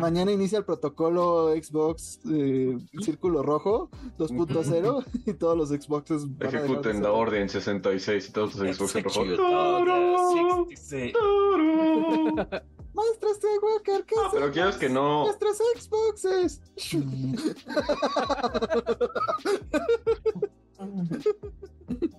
Mañana 0.00 0.32
inicia 0.32 0.58
el 0.58 0.64
protocolo 0.64 1.54
Xbox 1.54 2.20
eh, 2.30 2.76
Círculo 3.00 3.42
Rojo 3.42 3.90
2.0 4.18 5.04
y 5.26 5.34
todos 5.34 5.56
los 5.56 5.68
Xboxes 5.68 6.26
van 6.36 6.50
de 6.50 6.58
Ejecuten 6.58 7.02
la 7.02 7.12
orden 7.12 7.48
66 7.48 8.28
y 8.28 8.32
todos 8.32 8.54
los 8.56 8.76
Xbox 8.76 8.96
en 8.96 9.04
rojo. 9.04 9.24
Maestro 12.94 13.28
Skywalker, 13.34 14.04
¿qué 14.04 14.14
es 14.14 14.20
Pero 14.32 14.52
quieres 14.52 14.76
que 14.76 14.88
no. 14.88 15.24
Nuestros 15.24 15.58
Xboxes. 15.76 16.62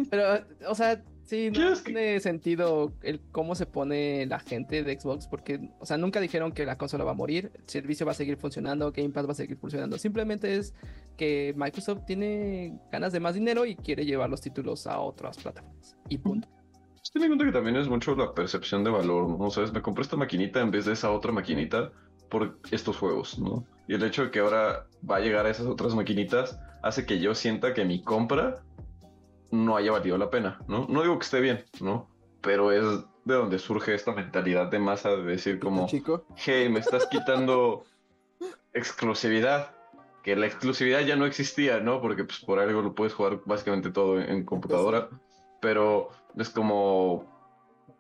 Pero, 0.09 0.45
o 0.67 0.75
sea, 0.75 1.03
sí, 1.25 1.47
no 1.47 1.53
¿Quieres 1.53 1.81
que- 1.81 1.93
tiene 1.93 2.19
sentido 2.19 2.93
el 3.01 3.19
cómo 3.31 3.55
se 3.55 3.65
pone 3.65 4.25
la 4.25 4.39
gente 4.39 4.83
de 4.83 4.99
Xbox, 4.99 5.27
porque, 5.27 5.69
o 5.79 5.85
sea, 5.85 5.97
nunca 5.97 6.19
dijeron 6.19 6.51
que 6.51 6.65
la 6.65 6.77
consola 6.77 7.03
va 7.03 7.11
a 7.11 7.15
morir, 7.15 7.51
el 7.53 7.67
servicio 7.69 8.05
va 8.05 8.13
a 8.13 8.15
seguir 8.15 8.37
funcionando, 8.37 8.91
Game 8.91 9.09
Pass 9.09 9.27
va 9.27 9.31
a 9.31 9.35
seguir 9.35 9.57
funcionando. 9.57 9.97
Simplemente 9.97 10.55
es 10.55 10.73
que 11.17 11.53
Microsoft 11.57 12.05
tiene 12.05 12.79
ganas 12.91 13.11
de 13.13 13.19
más 13.19 13.35
dinero 13.35 13.65
y 13.65 13.75
quiere 13.75 14.05
llevar 14.05 14.29
los 14.29 14.41
títulos 14.41 14.87
a 14.87 14.99
otras 14.99 15.37
plataformas. 15.37 15.95
Y 16.09 16.17
punto. 16.17 16.47
Ten 17.13 17.23
en 17.23 17.29
cuenta 17.29 17.45
que 17.45 17.51
también 17.53 17.77
es 17.77 17.87
mucho 17.87 18.13
la 18.15 18.33
percepción 18.33 18.83
de 18.83 18.89
valor, 18.89 19.29
¿no? 19.29 19.37
O 19.45 19.49
sea, 19.49 19.63
es, 19.63 19.71
me 19.71 19.81
compré 19.81 20.01
esta 20.01 20.17
maquinita 20.17 20.59
en 20.59 20.71
vez 20.71 20.85
de 20.85 20.93
esa 20.93 21.11
otra 21.11 21.31
maquinita 21.31 21.91
por 22.29 22.59
estos 22.71 22.97
juegos, 22.97 23.39
¿no? 23.39 23.63
Y 23.87 23.93
el 23.93 24.03
hecho 24.03 24.23
de 24.25 24.31
que 24.31 24.39
ahora 24.39 24.87
va 25.09 25.17
a 25.17 25.19
llegar 25.21 25.45
a 25.45 25.49
esas 25.51 25.67
otras 25.67 25.95
maquinitas 25.95 26.59
hace 26.83 27.05
que 27.05 27.19
yo 27.19 27.33
sienta 27.33 27.73
que 27.73 27.85
mi 27.85 28.01
compra 28.01 28.63
no 29.51 29.77
haya 29.77 29.91
valido 29.91 30.17
la 30.17 30.29
pena, 30.29 30.59
¿no? 30.67 30.85
No 30.89 31.01
digo 31.01 31.17
que 31.17 31.25
esté 31.25 31.39
bien, 31.39 31.63
¿no? 31.81 32.09
Pero 32.41 32.71
es 32.71 32.83
de 33.25 33.33
donde 33.33 33.59
surge 33.59 33.95
esta 33.95 34.13
mentalidad 34.13 34.67
de 34.67 34.79
masa 34.79 35.09
de 35.11 35.23
decir 35.23 35.59
como, 35.59 35.87
Chico. 35.87 36.25
hey, 36.35 36.69
me 36.69 36.79
estás 36.79 37.07
quitando 37.07 37.83
exclusividad. 38.73 39.71
Que 40.23 40.35
la 40.35 40.47
exclusividad 40.47 41.01
ya 41.01 41.15
no 41.15 41.27
existía, 41.27 41.79
¿no? 41.79 42.01
Porque 42.01 42.23
pues 42.23 42.39
por 42.39 42.59
algo 42.59 42.81
lo 42.81 42.95
puedes 42.95 43.13
jugar 43.13 43.41
básicamente 43.45 43.91
todo 43.91 44.19
en, 44.19 44.29
en 44.29 44.43
computadora. 44.43 45.09
Pero 45.61 46.09
es 46.35 46.49
como, 46.49 47.25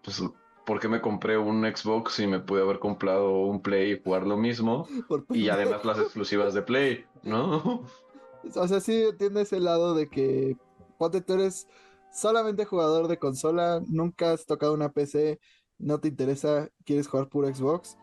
pues, 0.03 0.23
¿por 0.65 0.79
qué 0.79 0.87
me 0.87 1.01
compré 1.01 1.37
un 1.37 1.63
Xbox 1.63 2.19
y 2.19 2.27
me 2.27 2.39
pude 2.39 2.61
haber 2.61 2.79
comprado 2.79 3.41
un 3.41 3.61
Play 3.61 3.91
y 3.91 4.01
jugar 4.03 4.25
lo 4.25 4.37
mismo? 4.37 4.87
Por 5.07 5.25
Y 5.29 5.49
además 5.49 5.85
las 5.85 5.99
exclusivas 5.99 6.53
de 6.53 6.61
Play, 6.61 7.05
¿no? 7.23 7.83
O 8.53 8.67
sea, 8.67 8.79
sí 8.79 9.05
entiende 9.05 9.41
ese 9.41 9.59
lado 9.59 9.95
de 9.95 10.07
que 10.07 10.55
ponte 10.97 11.21
tú 11.21 11.33
eres 11.33 11.67
solamente 12.11 12.65
jugador 12.65 13.07
de 13.07 13.19
consola, 13.19 13.81
nunca 13.87 14.31
has 14.31 14.45
tocado 14.45 14.73
una 14.73 14.89
PC, 14.89 15.39
no 15.77 15.99
te 15.99 16.07
interesa, 16.07 16.69
quieres 16.85 17.07
jugar 17.07 17.29
puro 17.29 17.53
Xbox. 17.53 17.97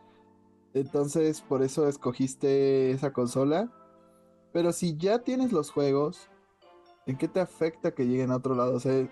Entonces, 0.75 1.41
por 1.41 1.63
eso 1.63 1.89
escogiste 1.89 2.91
esa 2.91 3.13
consola. 3.13 3.71
Pero 4.53 4.73
si 4.73 4.97
ya 4.97 5.21
tienes 5.21 5.53
los 5.53 5.71
juegos, 5.71 6.31
¿en 7.07 7.17
qué 7.17 7.29
te 7.29 7.41
afecta 7.41 7.95
que 7.95 8.07
lleguen 8.07 8.31
a 8.31 8.37
otro 8.37 8.55
lado? 8.55 8.75
O 8.75 8.81
sea, 8.81 9.09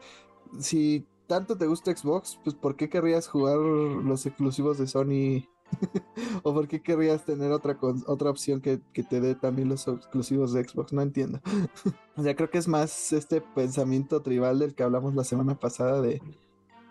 si 0.59 1.07
tanto 1.27 1.57
te 1.57 1.67
gusta 1.67 1.97
Xbox, 1.97 2.39
pues 2.45 2.55
¿por 2.55 2.77
qué 2.77 2.89
querrías 2.89 3.29
jugar 3.29 3.57
los 3.57 4.27
exclusivos 4.27 4.79
de 4.79 4.87
Sony? 4.87 5.49
¿O 6.43 6.55
por 6.55 6.69
qué 6.69 6.83
querrías 6.83 7.25
tener 7.25 7.53
otra, 7.53 7.79
otra 8.07 8.31
opción 8.31 8.61
que, 8.61 8.81
que 8.93 9.03
te 9.03 9.21
dé 9.21 9.35
también 9.35 9.69
los 9.69 9.87
exclusivos 9.89 10.53
de 10.53 10.67
Xbox? 10.67 10.93
No 10.93 11.03
entiendo. 11.03 11.41
o 12.17 12.23
sea, 12.23 12.35
creo 12.35 12.51
que 12.51 12.59
es 12.59 12.69
más 12.69 13.13
este 13.13 13.41
pensamiento 13.41 14.23
tribal 14.23 14.59
del 14.59 14.75
que 14.75 14.83
hablamos 14.83 15.15
la 15.15 15.25
semana 15.25 15.59
pasada 15.59 16.01
de 16.01 16.21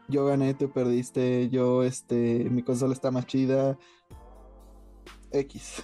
yo 0.09 0.25
gané, 0.25 0.55
tú 0.55 0.71
perdiste, 0.71 1.49
yo, 1.49 1.83
este, 1.83 2.49
mi 2.49 2.63
consola 2.63 2.93
está 2.93 3.11
más 3.11 3.27
chida. 3.27 3.77
X. 5.31 5.83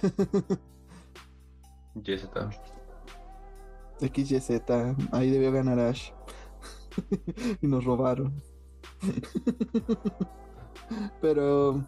Y 1.94 2.12
ese 2.12 2.26
está. 2.26 2.50
XYZ, 4.00 4.50
ahí 5.12 5.30
debió 5.30 5.52
ganar 5.52 5.78
Ash. 5.78 6.10
y 7.62 7.66
nos 7.66 7.84
robaron. 7.84 8.42
Pero, 11.20 11.86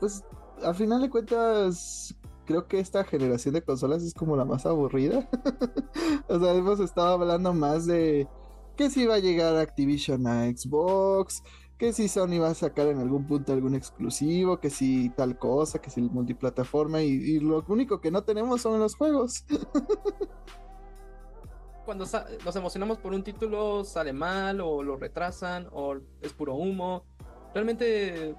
pues, 0.00 0.24
al 0.62 0.74
final 0.74 1.02
de 1.02 1.10
cuentas, 1.10 2.14
creo 2.44 2.66
que 2.66 2.80
esta 2.80 3.04
generación 3.04 3.54
de 3.54 3.62
consolas 3.62 4.02
es 4.02 4.14
como 4.14 4.36
la 4.36 4.44
más 4.44 4.66
aburrida. 4.66 5.28
o 6.28 6.38
sea, 6.38 6.54
hemos 6.54 6.80
estado 6.80 7.14
hablando 7.14 7.52
más 7.54 7.86
de 7.86 8.28
que 8.76 8.90
si 8.90 9.06
va 9.06 9.14
a 9.14 9.20
llegar 9.20 9.56
Activision 9.56 10.26
a 10.26 10.46
Xbox, 10.46 11.42
que 11.78 11.92
si 11.92 12.08
Sony 12.08 12.38
va 12.40 12.48
a 12.48 12.54
sacar 12.54 12.88
en 12.88 12.98
algún 12.98 13.26
punto 13.26 13.52
algún 13.52 13.74
exclusivo, 13.74 14.58
que 14.60 14.70
si 14.70 15.10
tal 15.10 15.38
cosa, 15.38 15.80
que 15.80 15.90
si 15.90 16.00
multiplataforma 16.02 17.02
y, 17.02 17.10
y 17.10 17.40
lo 17.40 17.64
único 17.68 18.00
que 18.00 18.10
no 18.10 18.22
tenemos 18.22 18.62
son 18.62 18.78
los 18.78 18.94
juegos. 18.94 19.44
Cuando 21.84 22.06
nos 22.44 22.56
emocionamos 22.56 22.98
por 22.98 23.12
un 23.12 23.22
título 23.22 23.84
sale 23.84 24.12
mal 24.14 24.60
o 24.62 24.82
lo 24.82 24.96
retrasan 24.96 25.68
o 25.70 25.96
es 26.22 26.32
puro 26.32 26.54
humo. 26.54 27.04
Realmente 27.52 28.34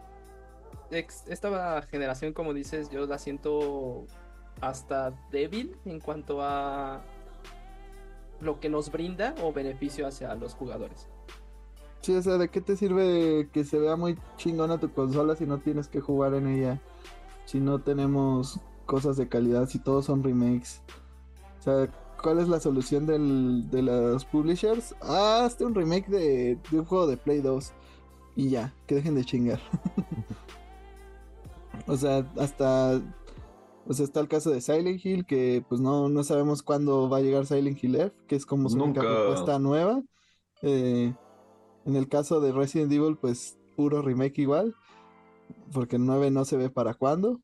esta 0.99 1.81
generación, 1.83 2.33
como 2.33 2.53
dices, 2.53 2.89
yo 2.89 3.05
la 3.05 3.17
siento 3.19 4.05
hasta 4.61 5.11
débil 5.31 5.75
en 5.85 5.99
cuanto 5.99 6.41
a 6.41 7.01
lo 8.41 8.59
que 8.59 8.69
nos 8.69 8.91
brinda 8.91 9.33
o 9.43 9.51
beneficio 9.53 10.07
hacia 10.07 10.33
los 10.35 10.53
jugadores. 10.53 11.07
Sí, 12.01 12.15
o 12.15 12.21
sea, 12.21 12.37
¿de 12.37 12.49
qué 12.49 12.61
te 12.61 12.75
sirve 12.77 13.49
que 13.51 13.63
se 13.63 13.79
vea 13.79 13.95
muy 13.95 14.17
chingona 14.37 14.79
tu 14.79 14.91
consola 14.91 15.35
si 15.35 15.45
no 15.45 15.57
tienes 15.59 15.87
que 15.87 16.01
jugar 16.01 16.33
en 16.35 16.47
ella? 16.47 16.79
Si 17.45 17.59
no 17.59 17.79
tenemos 17.79 18.59
cosas 18.85 19.17
de 19.17 19.27
calidad, 19.27 19.67
si 19.67 19.79
todos 19.79 20.05
son 20.05 20.23
remakes. 20.23 20.81
O 21.59 21.63
sea, 21.63 21.87
¿cuál 22.21 22.39
es 22.39 22.47
la 22.47 22.59
solución 22.59 23.07
del- 23.07 23.69
de 23.71 23.81
los 23.81 24.23
publishers? 24.25 24.95
Ah, 25.01 25.45
hazte 25.45 25.65
un 25.65 25.73
remake 25.73 26.07
de, 26.07 26.59
de 26.69 26.79
un 26.79 26.85
juego 26.85 27.07
de 27.07 27.17
Play 27.17 27.41
2. 27.41 27.71
Y 28.35 28.49
ya, 28.49 28.73
que 28.85 28.95
dejen 28.95 29.15
de 29.15 29.23
chingar. 29.25 29.59
o 31.87 31.97
sea, 31.97 32.29
hasta... 32.37 33.01
O 33.87 33.93
sea, 33.93 34.03
está 34.03 34.19
el 34.19 34.27
caso 34.27 34.49
de 34.49 34.61
Silent 34.61 35.05
Hill, 35.05 35.27
que 35.27 35.63
pues 35.69 35.79
no, 35.79 36.09
no 36.09 36.23
sabemos 36.23 36.63
cuándo 36.63 37.07
va 37.07 37.17
a 37.17 37.21
llegar 37.21 37.45
Silent 37.45 37.83
Hill 37.83 37.95
F, 37.95 38.15
que 38.27 38.35
es 38.35 38.45
como 38.47 38.67
su 38.67 38.77
única 38.81 39.03
Nunca. 39.03 39.15
propuesta 39.15 39.59
nueva. 39.59 40.01
Eh, 40.63 41.13
en 41.85 41.95
el 41.95 42.09
caso 42.09 42.41
de 42.41 42.51
Resident 42.51 42.91
Evil, 42.91 43.15
pues 43.15 43.59
puro 43.75 44.01
remake 44.01 44.39
igual. 44.39 44.75
Porque 45.71 45.97
el 45.97 46.05
9 46.07 46.31
no 46.31 46.45
se 46.45 46.57
ve 46.57 46.71
para 46.71 46.95
cuándo. 46.95 47.39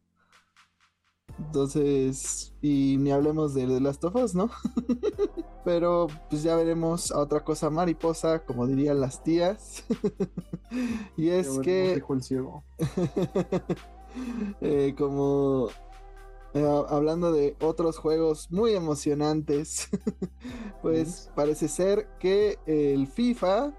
Entonces, 1.37 2.53
y 2.61 2.97
ni 2.99 3.11
hablemos 3.11 3.53
de 3.53 3.67
The 3.67 3.79
Last 3.79 4.03
of 4.03 4.15
Us, 4.15 4.35
¿no? 4.35 4.49
Pero 5.65 6.07
pues 6.29 6.43
ya 6.43 6.55
veremos 6.55 7.11
a 7.11 7.19
otra 7.19 7.43
cosa 7.43 7.69
mariposa, 7.69 8.45
como 8.45 8.67
dirían 8.67 8.99
las 8.99 9.23
tías. 9.23 9.83
y 11.17 11.29
es 11.29 11.59
que 11.59 11.95
dijo 11.95 12.13
el 12.13 12.23
ciego. 12.23 12.63
eh, 14.61 14.93
como 14.97 15.69
eh, 16.53 16.83
hablando 16.89 17.31
de 17.31 17.55
otros 17.61 17.97
juegos 17.97 18.51
muy 18.51 18.73
emocionantes, 18.73 19.89
pues 20.81 21.31
parece 21.35 21.67
ser 21.67 22.07
que 22.19 22.57
el 22.65 23.07
FIFA 23.07 23.73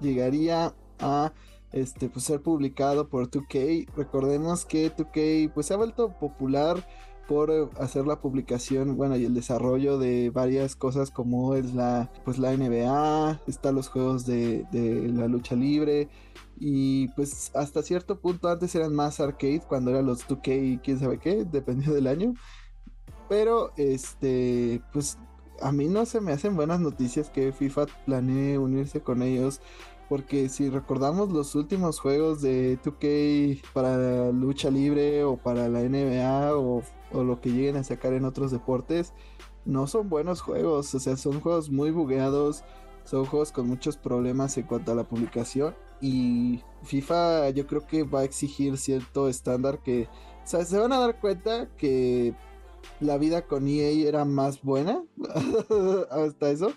llegaría 0.00 0.74
a 1.00 1.32
este 1.72 2.08
pues 2.08 2.26
ser 2.26 2.42
publicado 2.42 3.08
por 3.08 3.30
2K. 3.30 3.88
Recordemos 3.96 4.64
que 4.64 4.94
2K 4.94 5.52
pues 5.52 5.66
se 5.66 5.74
ha 5.74 5.78
vuelto 5.78 6.18
popular 6.18 6.86
por 7.28 7.50
eh, 7.50 7.68
hacer 7.78 8.06
la 8.06 8.20
publicación, 8.20 8.96
bueno, 8.96 9.16
y 9.16 9.24
el 9.24 9.34
desarrollo 9.34 9.98
de 9.98 10.30
varias 10.30 10.76
cosas 10.76 11.10
como 11.10 11.54
es 11.54 11.74
la 11.74 12.10
pues 12.24 12.38
la 12.38 12.56
NBA, 12.56 13.42
están 13.46 13.74
los 13.74 13.88
juegos 13.88 14.26
de, 14.26 14.66
la 14.72 15.28
lucha 15.28 15.54
libre 15.54 16.08
y 16.58 17.08
pues 17.08 17.50
hasta 17.54 17.82
cierto 17.82 18.20
punto 18.20 18.48
antes 18.48 18.74
eran 18.74 18.94
más 18.94 19.20
arcade 19.20 19.62
cuando 19.66 19.90
eran 19.90 20.06
los 20.06 20.26
2K 20.26 20.74
y 20.74 20.78
quién 20.78 20.98
sabe 20.98 21.18
qué, 21.18 21.44
dependiendo 21.50 21.94
del 21.94 22.06
año. 22.06 22.34
Pero 23.28 23.72
este, 23.76 24.82
pues 24.92 25.18
a 25.62 25.72
mí 25.72 25.88
no 25.88 26.04
se 26.06 26.20
me 26.20 26.32
hacen 26.32 26.56
buenas 26.56 26.80
noticias 26.80 27.30
que 27.30 27.52
FIFA 27.52 27.86
planee 28.04 28.58
unirse 28.58 29.00
con 29.00 29.22
ellos. 29.22 29.60
Porque 30.08 30.50
si 30.50 30.68
recordamos 30.68 31.32
los 31.32 31.54
últimos 31.54 31.98
juegos 31.98 32.42
de 32.42 32.78
2K 32.82 33.62
para 33.72 34.30
lucha 34.30 34.70
libre 34.70 35.24
o 35.24 35.38
para 35.38 35.68
la 35.68 35.80
NBA 35.80 36.54
o, 36.54 36.82
o 37.12 37.24
lo 37.24 37.40
que 37.40 37.50
lleguen 37.50 37.76
a 37.76 37.84
sacar 37.84 38.12
en 38.12 38.24
otros 38.24 38.50
deportes, 38.50 39.12
no 39.64 39.86
son 39.86 40.08
buenos 40.08 40.40
juegos. 40.40 40.94
O 40.94 41.00
sea, 41.00 41.16
son 41.16 41.40
juegos 41.40 41.70
muy 41.70 41.90
bugueados, 41.90 42.64
son 43.04 43.24
juegos 43.24 43.52
con 43.52 43.66
muchos 43.66 43.96
problemas 43.96 44.56
en 44.58 44.64
cuanto 44.64 44.92
a 44.92 44.94
la 44.94 45.04
publicación. 45.04 45.74
Y 46.00 46.60
FIFA 46.82 47.50
yo 47.50 47.66
creo 47.66 47.86
que 47.86 48.02
va 48.02 48.20
a 48.20 48.24
exigir 48.24 48.76
cierto 48.76 49.28
estándar 49.28 49.82
que, 49.82 50.08
o 50.44 50.46
sea, 50.46 50.64
se 50.64 50.78
van 50.78 50.92
a 50.92 50.98
dar 50.98 51.20
cuenta 51.20 51.68
que 51.76 52.34
la 53.00 53.18
vida 53.18 53.42
con 53.42 53.68
EA 53.68 54.08
era 54.08 54.24
más 54.24 54.62
buena 54.62 55.04
hasta 56.10 56.50
eso, 56.50 56.72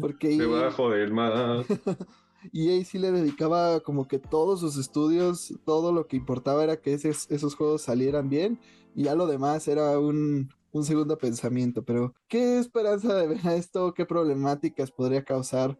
porque 0.00 0.36
Se 0.36 0.46
va 0.46 0.60
a 0.60 0.64
EA, 0.66 0.70
joder 0.70 1.10
más. 1.10 1.66
EA 2.52 2.84
sí 2.84 2.98
le 2.98 3.10
dedicaba 3.10 3.80
como 3.80 4.06
que 4.06 4.20
todos 4.20 4.60
sus 4.60 4.76
estudios, 4.76 5.54
todo 5.64 5.92
lo 5.92 6.06
que 6.06 6.16
importaba 6.16 6.62
era 6.62 6.80
que 6.80 6.94
esos 6.94 7.54
juegos 7.56 7.82
salieran 7.82 8.28
bien 8.28 8.60
y 8.94 9.04
ya 9.04 9.14
lo 9.14 9.26
demás 9.26 9.68
era 9.68 9.98
un, 9.98 10.50
un 10.72 10.84
segundo 10.84 11.18
pensamiento, 11.18 11.84
pero 11.84 12.14
¿qué 12.28 12.58
esperanza 12.58 13.14
de 13.14 13.26
ver 13.26 13.46
esto? 13.54 13.94
¿Qué 13.94 14.06
problemáticas 14.06 14.90
podría 14.90 15.24
causar? 15.24 15.78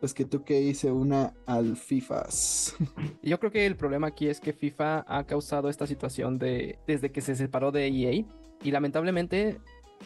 Pues 0.00 0.12
que 0.12 0.26
tú 0.26 0.44
que 0.44 0.74
se 0.74 0.92
una 0.92 1.32
al 1.46 1.76
FIFAs. 1.76 2.76
Yo 3.22 3.40
creo 3.40 3.50
que 3.50 3.64
el 3.64 3.76
problema 3.76 4.08
aquí 4.08 4.28
es 4.28 4.40
que 4.40 4.52
FIFA 4.52 5.04
ha 5.08 5.24
causado 5.24 5.70
esta 5.70 5.86
situación 5.86 6.38
de 6.38 6.78
desde 6.86 7.10
que 7.10 7.22
se 7.22 7.34
separó 7.34 7.72
de 7.72 7.86
EA 7.86 8.24
y 8.62 8.70
lamentablemente 8.70 9.58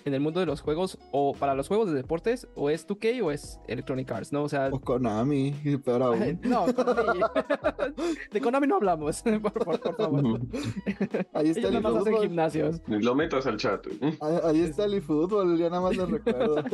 en 0.05 0.15
el 0.15 0.21
mundo 0.21 0.41
de 0.41 0.47
los 0.47 0.61
juegos 0.63 0.99
o 1.13 1.35
para 1.35 1.55
los 1.55 1.69
juegos 1.69 1.89
de 1.89 1.95
deportes 1.95 2.49
o 2.55 2.71
es 2.71 2.87
2K 2.89 3.23
o 3.23 3.31
es 3.31 3.61
Electronic 3.69 4.11
Arts, 4.11 4.33
¿no? 4.33 4.43
O 4.45 4.49
sea, 4.49 4.69
O 4.73 4.81
Konami, 4.81 5.55
y 5.65 5.77
peor 5.79 6.03
aún. 6.03 6.41
no, 6.43 6.67
Konami. 6.75 7.21
de 8.33 8.41
Konami 8.41 8.67
no 8.67 8.77
hablamos, 8.77 9.23
por, 9.23 9.41
por- 9.65 9.81
por 9.81 9.97
favor. 9.97 10.41
Ahí 11.35 11.51
está 11.51 11.61
Ellos 11.61 11.65
el 11.65 11.73
nada 11.75 11.81
más 11.83 11.95
hacen 12.03 12.13
fútbol. 12.13 12.27
gimnasios. 12.29 12.81
Ni 12.87 13.03
lo 13.03 13.15
metas 13.15 13.47
al 13.47 13.57
chat. 13.57 13.87
Ahí 14.21 14.39
ahí 14.45 14.61
está 14.63 14.85
el 14.87 14.95
eFootball, 14.95 15.59
ya 15.59 15.69
nada 15.71 15.83
más 15.83 15.97
lo 15.97 16.07
recuerdo. 16.07 16.65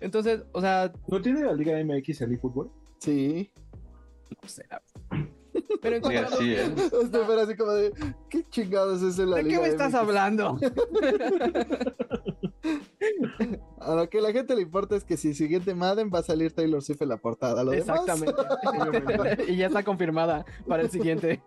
Entonces, 0.00 0.42
o 0.52 0.60
sea, 0.60 0.92
¿No 1.08 1.20
tiene 1.20 1.44
la 1.44 1.52
Liga 1.52 1.72
MX 1.84 2.20
el 2.22 2.32
eFootball? 2.34 2.70
sí. 2.98 3.50
no 4.42 4.48
sé. 4.48 4.64
Pero 5.82 5.96
en 5.96 6.02
cuanto 6.02 6.20
a 6.20 6.24
así. 6.36 6.54
Este, 6.54 6.90
pero 7.10 7.40
así 7.40 7.56
como 7.56 7.72
de, 7.72 7.92
¿qué 8.28 8.44
chingados 8.48 9.02
es 9.02 9.18
en 9.18 9.30
la 9.30 9.36
¿De 9.36 9.42
qué 9.44 9.48
Liga 9.50 9.62
me 9.62 9.68
estás 9.68 9.92
MX? 9.92 9.98
hablando? 10.00 10.58
A 13.80 13.94
lo 13.94 14.08
que 14.10 14.20
la 14.20 14.32
gente 14.32 14.54
le 14.56 14.62
importa 14.62 14.96
es 14.96 15.04
que 15.04 15.16
si 15.16 15.34
siguiente 15.34 15.74
Madden 15.74 16.10
va 16.12 16.18
a 16.20 16.22
salir 16.22 16.52
Taylor 16.52 16.82
Swift 16.82 17.02
en 17.02 17.08
la 17.10 17.16
portada. 17.18 17.62
Lo 17.62 17.70
demás, 17.70 18.00
Exactamente. 18.00 18.42
y 19.52 19.56
ya 19.56 19.66
está 19.68 19.84
confirmada 19.84 20.44
para 20.66 20.82
el 20.82 20.90
siguiente. 20.90 21.42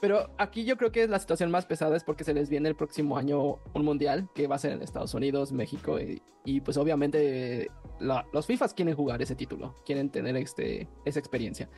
Pero 0.00 0.30
aquí 0.38 0.64
yo 0.64 0.76
creo 0.76 0.92
que 0.92 1.06
la 1.08 1.18
situación 1.18 1.50
más 1.50 1.64
pesada 1.66 1.96
es 1.96 2.04
porque 2.04 2.24
se 2.24 2.34
les 2.34 2.48
viene 2.50 2.68
el 2.68 2.74
próximo 2.76 3.16
año 3.16 3.58
un 3.72 3.84
mundial 3.84 4.28
que 4.34 4.46
va 4.46 4.56
a 4.56 4.58
ser 4.58 4.72
en 4.72 4.82
Estados 4.82 5.14
Unidos, 5.14 5.52
México 5.52 5.98
y, 6.00 6.20
y 6.44 6.60
pues 6.60 6.76
obviamente 6.76 7.70
la- 8.00 8.26
los 8.32 8.46
FIFAs 8.46 8.74
quieren 8.74 8.94
jugar 8.94 9.22
ese 9.22 9.34
título, 9.34 9.74
quieren 9.86 10.10
tener 10.10 10.36
este, 10.36 10.88
esa 11.04 11.18
experiencia. 11.18 11.70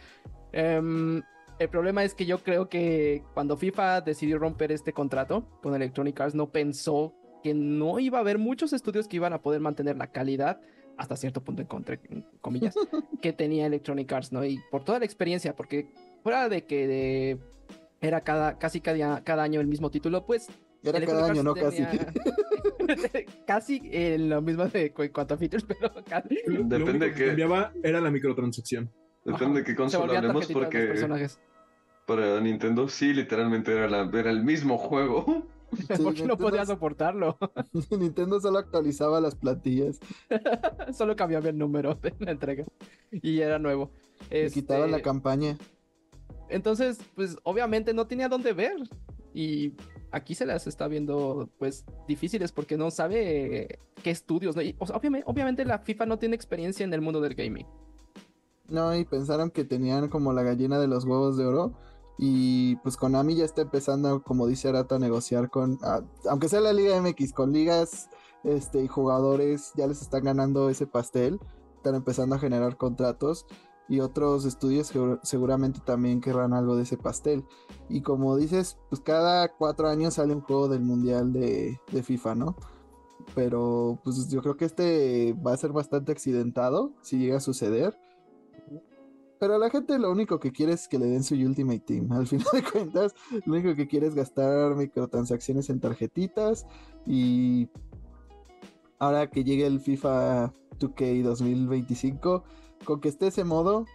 Em, 0.52 1.22
el 1.58 1.68
problema 1.68 2.04
es 2.04 2.14
que 2.14 2.24
yo 2.26 2.38
creo 2.38 2.68
que 2.68 3.22
cuando 3.34 3.56
FIFA 3.56 4.00
decidió 4.02 4.38
romper 4.38 4.72
este 4.72 4.92
contrato 4.92 5.46
con 5.62 5.74
Electronic 5.74 6.20
Arts 6.20 6.34
no 6.34 6.50
pensó 6.50 7.14
que 7.42 7.54
no 7.54 7.98
iba 7.98 8.18
a 8.18 8.20
haber 8.20 8.38
muchos 8.38 8.72
estudios 8.72 9.08
que 9.08 9.16
iban 9.16 9.32
a 9.32 9.42
poder 9.42 9.60
mantener 9.60 9.96
la 9.96 10.08
calidad 10.12 10.60
hasta 10.96 11.16
cierto 11.16 11.42
punto 11.44 11.62
en, 11.62 11.68
contra- 11.68 12.00
en 12.10 12.24
comillas 12.40 12.74
que 13.22 13.32
tenía 13.32 13.66
Electronic 13.66 14.12
Arts, 14.12 14.32
¿no? 14.32 14.44
Y 14.44 14.58
por 14.70 14.82
toda 14.84 14.98
la 14.98 15.04
experiencia, 15.04 15.54
porque 15.54 15.88
fuera 16.22 16.48
de 16.48 16.64
que 16.64 16.86
de- 16.88 17.38
era 18.00 18.20
cada, 18.22 18.58
casi 18.58 18.80
cada, 18.80 19.22
cada 19.24 19.42
año 19.42 19.60
el 19.60 19.66
mismo 19.66 19.90
título, 19.90 20.24
pues... 20.26 20.48
Era 20.82 20.98
Electronic 20.98 21.08
cada 21.08 21.32
año, 21.32 21.42
no 21.42 21.50
Arts 21.50 21.62
casi. 21.62 21.84
tenía- 21.84 23.24
casi 23.46 23.80
en 23.92 24.28
lo 24.28 24.40
mismo 24.42 24.66
de, 24.66 24.92
en 24.96 25.12
cuanto 25.12 25.34
a 25.34 25.36
features, 25.36 25.64
pero 25.64 25.92
casi. 26.08 26.38
Lo- 26.46 26.58
lo 26.62 26.64
Depende 26.64 26.90
único 26.90 27.04
de 27.04 27.10
que 27.12 27.16
qué. 27.16 27.26
cambiaba 27.28 27.72
era 27.82 28.00
la 28.00 28.10
microtransacción. 28.10 28.90
Depende 29.32 29.60
de 29.60 29.64
qué 29.64 29.74
consola 29.76 30.18
hablemos, 30.18 30.46
porque 30.46 30.94
para 32.06 32.40
Nintendo 32.40 32.88
sí, 32.88 33.12
literalmente 33.12 33.72
era, 33.72 33.86
la, 33.88 34.10
era 34.18 34.30
el 34.30 34.42
mismo 34.44 34.78
juego. 34.78 35.24
Sí, 35.70 35.84
porque 36.02 36.22
no 36.22 36.28
Nintendo- 36.34 36.38
podía 36.38 36.64
soportarlo. 36.64 37.36
Nintendo 37.90 38.40
solo 38.40 38.58
actualizaba 38.58 39.20
las 39.20 39.34
plantillas. 39.34 40.00
Solo 40.96 41.14
cambiaba 41.14 41.50
el 41.50 41.58
número 41.58 41.94
de 41.96 42.14
la 42.20 42.30
entrega. 42.30 42.64
Y 43.12 43.40
era 43.40 43.58
nuevo. 43.58 43.90
Le 44.30 44.50
quitaban 44.50 44.90
la 44.90 44.96
Este, 44.96 45.02
campaña. 45.04 45.58
Entonces, 46.48 46.98
pues 47.14 47.36
obviamente 47.42 47.92
no 47.92 48.06
tenía 48.06 48.30
dónde 48.30 48.54
ver. 48.54 48.76
Y 49.34 49.74
aquí 50.10 50.34
se 50.34 50.46
las 50.46 50.66
está 50.66 50.88
viendo, 50.88 51.50
pues, 51.58 51.84
difíciles 52.06 52.50
porque 52.50 52.78
no 52.78 52.90
sabe 52.90 53.78
qué 54.02 54.10
estudios. 54.10 54.56
¿no? 54.56 54.62
Y, 54.62 54.74
o 54.78 54.86
sea, 54.86 54.96
obviamente, 54.96 55.24
obviamente 55.28 55.66
la 55.66 55.80
FIFA 55.80 56.06
no 56.06 56.18
tiene 56.18 56.34
experiencia 56.34 56.82
en 56.84 56.94
el 56.94 57.02
mundo 57.02 57.20
del 57.20 57.34
gaming. 57.34 57.66
No, 58.68 58.94
y 58.94 59.04
pensaron 59.04 59.50
que 59.50 59.64
tenían 59.64 60.08
como 60.08 60.32
la 60.32 60.42
gallina 60.42 60.78
de 60.78 60.88
los 60.88 61.04
huevos 61.04 61.36
de 61.36 61.46
oro. 61.46 61.72
Y 62.18 62.76
pues 62.76 62.96
Konami 62.96 63.36
ya 63.36 63.44
está 63.44 63.62
empezando, 63.62 64.22
como 64.22 64.46
dice 64.46 64.68
Arata, 64.68 64.96
a 64.96 64.98
negociar 64.98 65.50
con, 65.50 65.78
aunque 66.28 66.48
sea 66.48 66.60
la 66.60 66.72
Liga 66.72 67.00
MX, 67.00 67.32
con 67.32 67.52
ligas 67.52 68.10
este, 68.44 68.82
y 68.82 68.88
jugadores, 68.88 69.72
ya 69.76 69.86
les 69.86 70.02
están 70.02 70.24
ganando 70.24 70.68
ese 70.68 70.86
pastel. 70.86 71.40
están 71.76 71.94
empezando 71.94 72.34
a 72.34 72.38
generar 72.40 72.76
contratos 72.76 73.46
y 73.88 74.00
otros 74.00 74.44
estudios 74.44 74.90
que 74.90 75.18
seguramente 75.22 75.80
también 75.80 76.20
querrán 76.20 76.52
algo 76.52 76.76
de 76.76 76.82
ese 76.82 76.98
pastel. 76.98 77.44
Y 77.88 78.02
como 78.02 78.36
dices, 78.36 78.76
pues 78.90 79.00
cada 79.00 79.48
cuatro 79.56 79.88
años 79.88 80.14
sale 80.14 80.34
un 80.34 80.42
juego 80.42 80.68
del 80.68 80.82
Mundial 80.82 81.32
de, 81.32 81.80
de 81.90 82.02
FIFA, 82.02 82.34
¿no? 82.34 82.56
Pero 83.34 83.98
pues 84.04 84.28
yo 84.28 84.42
creo 84.42 84.56
que 84.56 84.66
este 84.66 85.34
va 85.34 85.52
a 85.52 85.56
ser 85.56 85.72
bastante 85.72 86.12
accidentado 86.12 86.92
si 87.00 87.18
llega 87.18 87.38
a 87.38 87.40
suceder. 87.40 87.98
Pero 89.38 89.56
la 89.58 89.70
gente 89.70 89.98
lo 89.98 90.10
único 90.10 90.40
que 90.40 90.50
quiere 90.50 90.72
es 90.72 90.88
que 90.88 90.98
le 90.98 91.06
den 91.06 91.22
su 91.22 91.34
Ultimate 91.34 91.80
Team. 91.80 92.10
Al 92.12 92.26
final 92.26 92.46
de 92.52 92.62
cuentas, 92.62 93.14
lo 93.44 93.54
único 93.54 93.74
que 93.74 93.86
quiere 93.86 94.06
es 94.06 94.14
gastar 94.14 94.74
microtransacciones 94.74 95.70
en 95.70 95.80
tarjetitas. 95.80 96.66
Y 97.06 97.68
ahora 98.98 99.30
que 99.30 99.44
llegue 99.44 99.66
el 99.66 99.80
FIFA 99.80 100.52
2K 100.78 101.22
2025, 101.22 102.42
con 102.84 103.00
que 103.00 103.08
esté 103.08 103.28
ese 103.28 103.44
modo, 103.44 103.86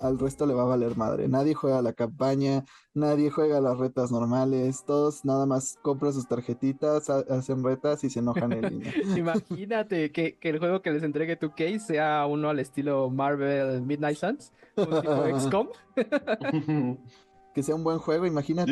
al 0.00 0.18
resto 0.18 0.46
le 0.46 0.54
va 0.54 0.62
a 0.62 0.66
valer 0.66 0.96
madre. 0.96 1.28
Nadie 1.28 1.54
juega 1.54 1.82
la 1.82 1.92
campaña, 1.92 2.64
nadie 2.94 3.30
juega 3.30 3.60
las 3.60 3.78
retas 3.78 4.10
normales, 4.10 4.84
todos 4.84 5.24
nada 5.24 5.46
más 5.46 5.78
compran 5.82 6.12
sus 6.12 6.28
tarjetitas, 6.28 7.10
hacen 7.10 7.64
retas 7.64 8.04
y 8.04 8.10
se 8.10 8.20
enojan 8.20 8.52
en 8.52 8.62
línea. 8.70 8.92
Imagínate 9.16 10.12
que, 10.12 10.38
el 10.40 10.58
juego 10.58 10.82
que 10.82 10.90
les 10.90 11.02
entregue 11.02 11.36
tu 11.36 11.50
case 11.50 11.80
sea 11.80 12.26
uno 12.26 12.50
al 12.50 12.58
estilo 12.58 13.10
Marvel 13.10 13.82
Midnight 13.82 14.18
Suns, 14.18 14.52
un 14.76 15.00
tipo 15.00 15.38
XCOM. 15.40 15.68
que 17.56 17.62
sea 17.62 17.74
un 17.74 17.82
buen 17.82 17.96
juego, 17.96 18.26
imagínate. 18.26 18.70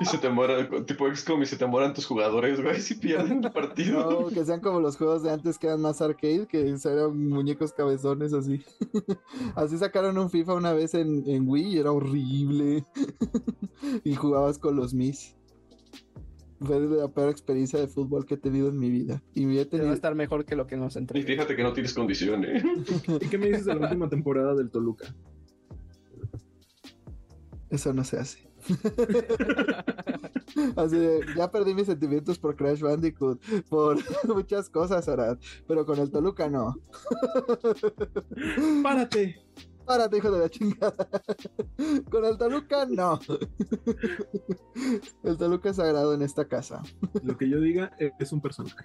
Y, 0.00 0.04
se 0.04 0.18
te 0.18 0.28
muera, 0.28 0.68
tipo 0.86 1.08
XCOM, 1.08 1.40
y 1.40 1.46
se 1.46 1.56
te 1.56 1.64
mueran 1.64 1.94
tus 1.94 2.04
jugadores, 2.04 2.60
güey, 2.60 2.80
si 2.80 2.96
pierden 2.96 3.44
el 3.44 3.52
partido. 3.52 4.22
No, 4.22 4.26
que 4.26 4.44
sean 4.44 4.58
como 4.58 4.80
los 4.80 4.96
juegos 4.96 5.22
de 5.22 5.30
antes 5.30 5.56
que 5.56 5.68
eran 5.68 5.82
más 5.82 6.02
arcade, 6.02 6.48
que 6.48 6.68
eran 6.68 7.28
muñecos 7.28 7.72
cabezones 7.72 8.32
así. 8.32 8.60
así 9.54 9.78
sacaron 9.78 10.18
un 10.18 10.30
FIFA 10.30 10.54
una 10.54 10.72
vez 10.72 10.94
en, 10.94 11.22
en 11.28 11.48
Wii 11.48 11.76
y 11.76 11.78
era 11.78 11.92
horrible. 11.92 12.84
y 14.02 14.16
jugabas 14.16 14.58
con 14.58 14.74
los 14.74 14.92
Mis. 14.92 15.36
Fue 16.60 16.80
la 16.80 17.06
peor 17.06 17.30
experiencia 17.30 17.78
de 17.78 17.86
fútbol 17.86 18.26
que 18.26 18.34
he 18.34 18.38
tenido 18.38 18.68
en 18.68 18.80
mi 18.80 18.90
vida. 18.90 19.22
Y. 19.32 19.44
Va 19.44 19.62
a 19.62 19.92
estar 19.92 20.16
mejor 20.16 20.44
que 20.44 20.56
lo 20.56 20.66
que 20.66 20.76
nos 20.76 20.96
entrega. 20.96 21.24
Y 21.24 21.24
fíjate 21.24 21.54
que 21.54 21.62
no 21.62 21.72
tienes 21.72 21.94
condiciones. 21.94 22.64
¿Y 23.20 23.28
qué 23.28 23.38
me 23.38 23.46
dices 23.46 23.66
de 23.66 23.76
la 23.76 23.82
última 23.82 24.08
temporada 24.08 24.56
del 24.56 24.70
Toluca? 24.70 25.14
Eso 27.70 27.92
no 27.92 28.04
se 28.04 28.18
hace. 28.18 28.48
Así 30.76 30.96
de, 30.96 31.20
ya 31.36 31.50
perdí 31.50 31.74
mis 31.74 31.86
sentimientos 31.86 32.38
por 32.38 32.56
Crash 32.56 32.80
Bandicoot, 32.80 33.40
por 33.68 33.98
muchas 34.34 34.70
cosas, 34.70 35.08
Arad, 35.08 35.38
pero 35.66 35.84
con 35.84 35.98
el 35.98 36.10
Toluca 36.10 36.48
no. 36.48 36.74
Párate. 38.82 39.42
Párate, 39.84 40.16
hijo 40.16 40.32
de 40.32 40.40
la 40.40 40.48
chingada. 40.48 41.08
Con 42.10 42.24
el 42.24 42.36
Toluca 42.36 42.86
no. 42.86 43.20
El 45.22 45.36
Toluca 45.36 45.70
es 45.70 45.76
sagrado 45.76 46.12
en 46.12 46.22
esta 46.22 46.48
casa. 46.48 46.82
Lo 47.22 47.36
que 47.36 47.48
yo 47.48 47.60
diga 47.60 47.92
es 48.18 48.32
un 48.32 48.40
personaje. 48.40 48.84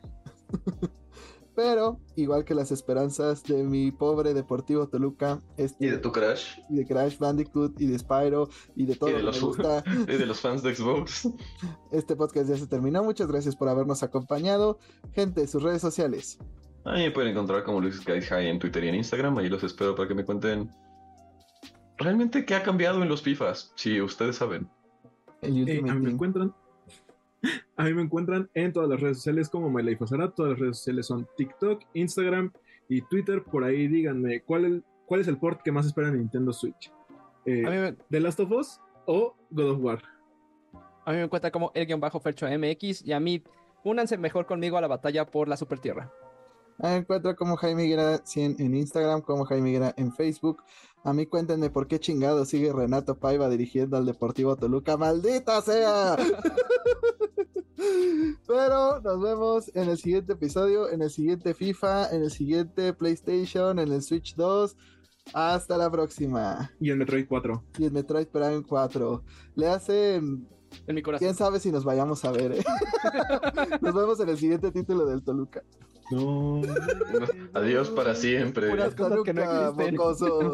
Pero, 1.56 2.00
igual 2.16 2.46
que 2.46 2.56
las 2.56 2.72
esperanzas 2.72 3.44
de 3.44 3.64
mi 3.64 3.92
pobre 3.92 4.34
Deportivo 4.34 4.88
Toluca. 4.88 5.42
Este, 5.58 5.86
y 5.86 5.90
de 5.90 5.98
tu 5.98 6.12
Crash. 6.12 6.60
Y 6.70 6.76
de 6.78 6.86
Crash 6.86 7.18
Bandicoot, 7.18 7.80
y 7.80 7.88
de 7.88 8.00
Spyro, 8.00 8.50
y 8.76 8.86
de 8.86 8.96
todo 8.96 9.10
y 9.10 9.14
de 9.14 9.24
los, 9.24 9.42
Y 10.08 10.18
de 10.18 10.26
los 10.26 10.40
fans 10.40 10.64
de 10.64 10.74
Xbox. 10.74 11.28
Este 11.92 12.16
podcast 12.16 12.50
ya 12.50 12.58
se 12.58 12.68
terminó. 12.68 13.04
Muchas 13.04 13.28
gracias 13.28 13.56
por 13.56 13.68
habernos 13.68 14.02
acompañado. 14.02 14.80
Gente, 15.14 15.46
sus 15.48 15.62
redes 15.62 15.82
sociales. 15.82 16.40
Ahí 16.86 17.04
me 17.04 17.12
pueden 17.12 17.32
encontrar 17.32 17.64
como 17.64 17.82
Luis 17.82 18.04
Guy 18.04 18.22
High 18.22 18.48
en 18.48 18.60
Twitter 18.60 18.84
y 18.86 18.90
en 18.90 18.96
Instagram. 18.96 19.38
Ahí 19.38 19.50
los 19.50 19.64
espero 19.64 19.94
para 19.96 20.08
que 20.08 20.16
me 20.16 20.26
cuenten 20.26 20.72
realmente 21.98 22.46
qué 22.46 22.56
ha 22.56 22.64
cambiado 22.64 23.04
en 23.04 23.10
los 23.10 23.22
FIFAs. 23.22 23.74
Si 23.76 24.02
ustedes 24.02 24.38
saben. 24.38 24.70
El 25.42 25.68
eh, 25.68 25.82
me 25.82 26.12
encuentran 26.12 26.54
a 27.76 27.84
mí 27.84 27.94
me 27.94 28.02
encuentran 28.02 28.50
en 28.54 28.74
todas 28.74 28.90
las 28.90 29.00
redes 29.00 29.18
sociales 29.18 29.50
como 29.50 29.70
MyLifeAzarat. 29.70 30.36
Todas 30.36 30.52
las 30.52 30.60
redes 30.60 30.78
sociales 30.78 31.08
son 31.08 31.28
TikTok, 31.38 31.82
Instagram 31.94 32.52
y 32.90 33.02
Twitter. 33.02 33.44
Por 33.44 33.64
ahí 33.64 33.88
díganme 33.88 34.42
cuál, 34.42 34.66
el, 34.66 34.84
cuál 35.06 35.22
es 35.22 35.28
el 35.28 35.38
port 35.38 35.62
que 35.62 35.72
más 35.72 35.86
esperan 35.86 36.14
en 36.14 36.20
Nintendo 36.20 36.54
Switch. 36.54 36.92
Eh, 37.46 37.96
¿The 38.10 38.20
Last 38.20 38.40
of 38.40 38.52
Us 38.52 38.80
o 39.06 39.36
God 39.50 39.72
of 39.72 39.80
War? 39.82 40.02
A 41.06 41.12
mí 41.12 41.18
me 41.18 41.24
encuentra 41.24 41.52
como 41.52 41.72
el 41.74 41.86
guion 41.88 42.00
bajo 42.00 42.20
Fercho 42.20 42.46
MX 42.48 43.04
y 43.06 43.14
a 43.14 43.20
mí 43.20 43.44
únanse 43.84 44.18
mejor 44.18 44.46
conmigo 44.46 44.78
a 44.78 44.82
la 44.82 44.88
batalla 44.88 45.26
por 45.26 45.48
la 45.48 45.58
Super 45.58 45.80
Tierra. 45.80 46.12
Me 46.78 46.96
encuentro 46.96 47.36
como 47.36 47.58
Jaime 47.58 47.84
Guerra 47.84 48.22
100 48.24 48.56
en 48.60 48.76
Instagram, 48.76 49.22
como 49.22 49.46
Jaime 49.46 49.72
Guerra 49.72 49.94
en 49.98 50.12
Facebook. 50.14 50.64
A 51.04 51.14
mí 51.14 51.26
cuéntenme 51.26 51.70
por 51.70 51.88
qué 51.88 52.00
chingado 52.00 52.46
sigue 52.46 52.74
Renato 52.74 53.18
Paiva 53.20 53.50
dirigiendo 53.50 53.98
al 53.98 54.06
Deportivo 54.06 54.56
Toluca. 54.56 54.98
¡Maldita 54.98 55.62
sea! 55.62 56.16
Pero 58.48 59.02
nos 59.02 59.22
vemos 59.22 59.72
en 59.76 59.90
el 59.90 59.98
siguiente 59.98 60.34
episodio, 60.34 60.90
en 60.90 61.02
el 61.02 61.10
siguiente 61.10 61.54
FIFA, 61.54 62.10
en 62.12 62.24
el 62.24 62.32
siguiente 62.32 62.94
PlayStation, 62.94 63.80
en 63.80 63.92
el 63.92 64.02
Switch 64.02 64.36
2. 64.36 64.76
Hasta 65.34 65.78
la 65.78 65.90
próxima. 65.90 66.72
Y 66.80 66.92
en 66.92 66.98
Metroid 66.98 67.28
4. 67.28 67.64
Y 67.78 67.86
en 67.86 67.94
Metroid 67.94 68.28
Prime 68.28 68.64
4. 68.68 69.24
Le 69.56 69.68
hacen. 69.68 70.48
En 70.88 70.96
mi 70.96 71.02
corazón. 71.02 71.26
Quién 71.26 71.36
sabe 71.36 71.60
si 71.60 71.72
nos 71.72 71.84
vayamos 71.84 72.24
a 72.26 72.32
ver, 72.32 72.54
¿eh? 72.54 72.64
Nos 73.82 73.94
vemos 73.94 74.20
en 74.20 74.30
el 74.30 74.38
siguiente 74.38 74.72
título 74.72 75.06
del 75.06 75.22
Toluca. 75.22 75.64
No. 76.12 76.62
Adiós 77.54 77.90
para 77.90 78.16
siempre. 78.16 78.70
Puras 78.70 78.96
cosas 78.96 79.20
que 79.24 79.34
no 79.34 79.42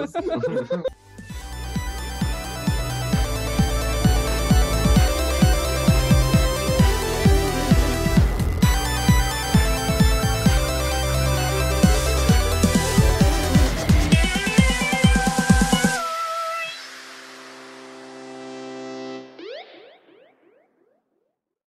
existen. 0.01 0.83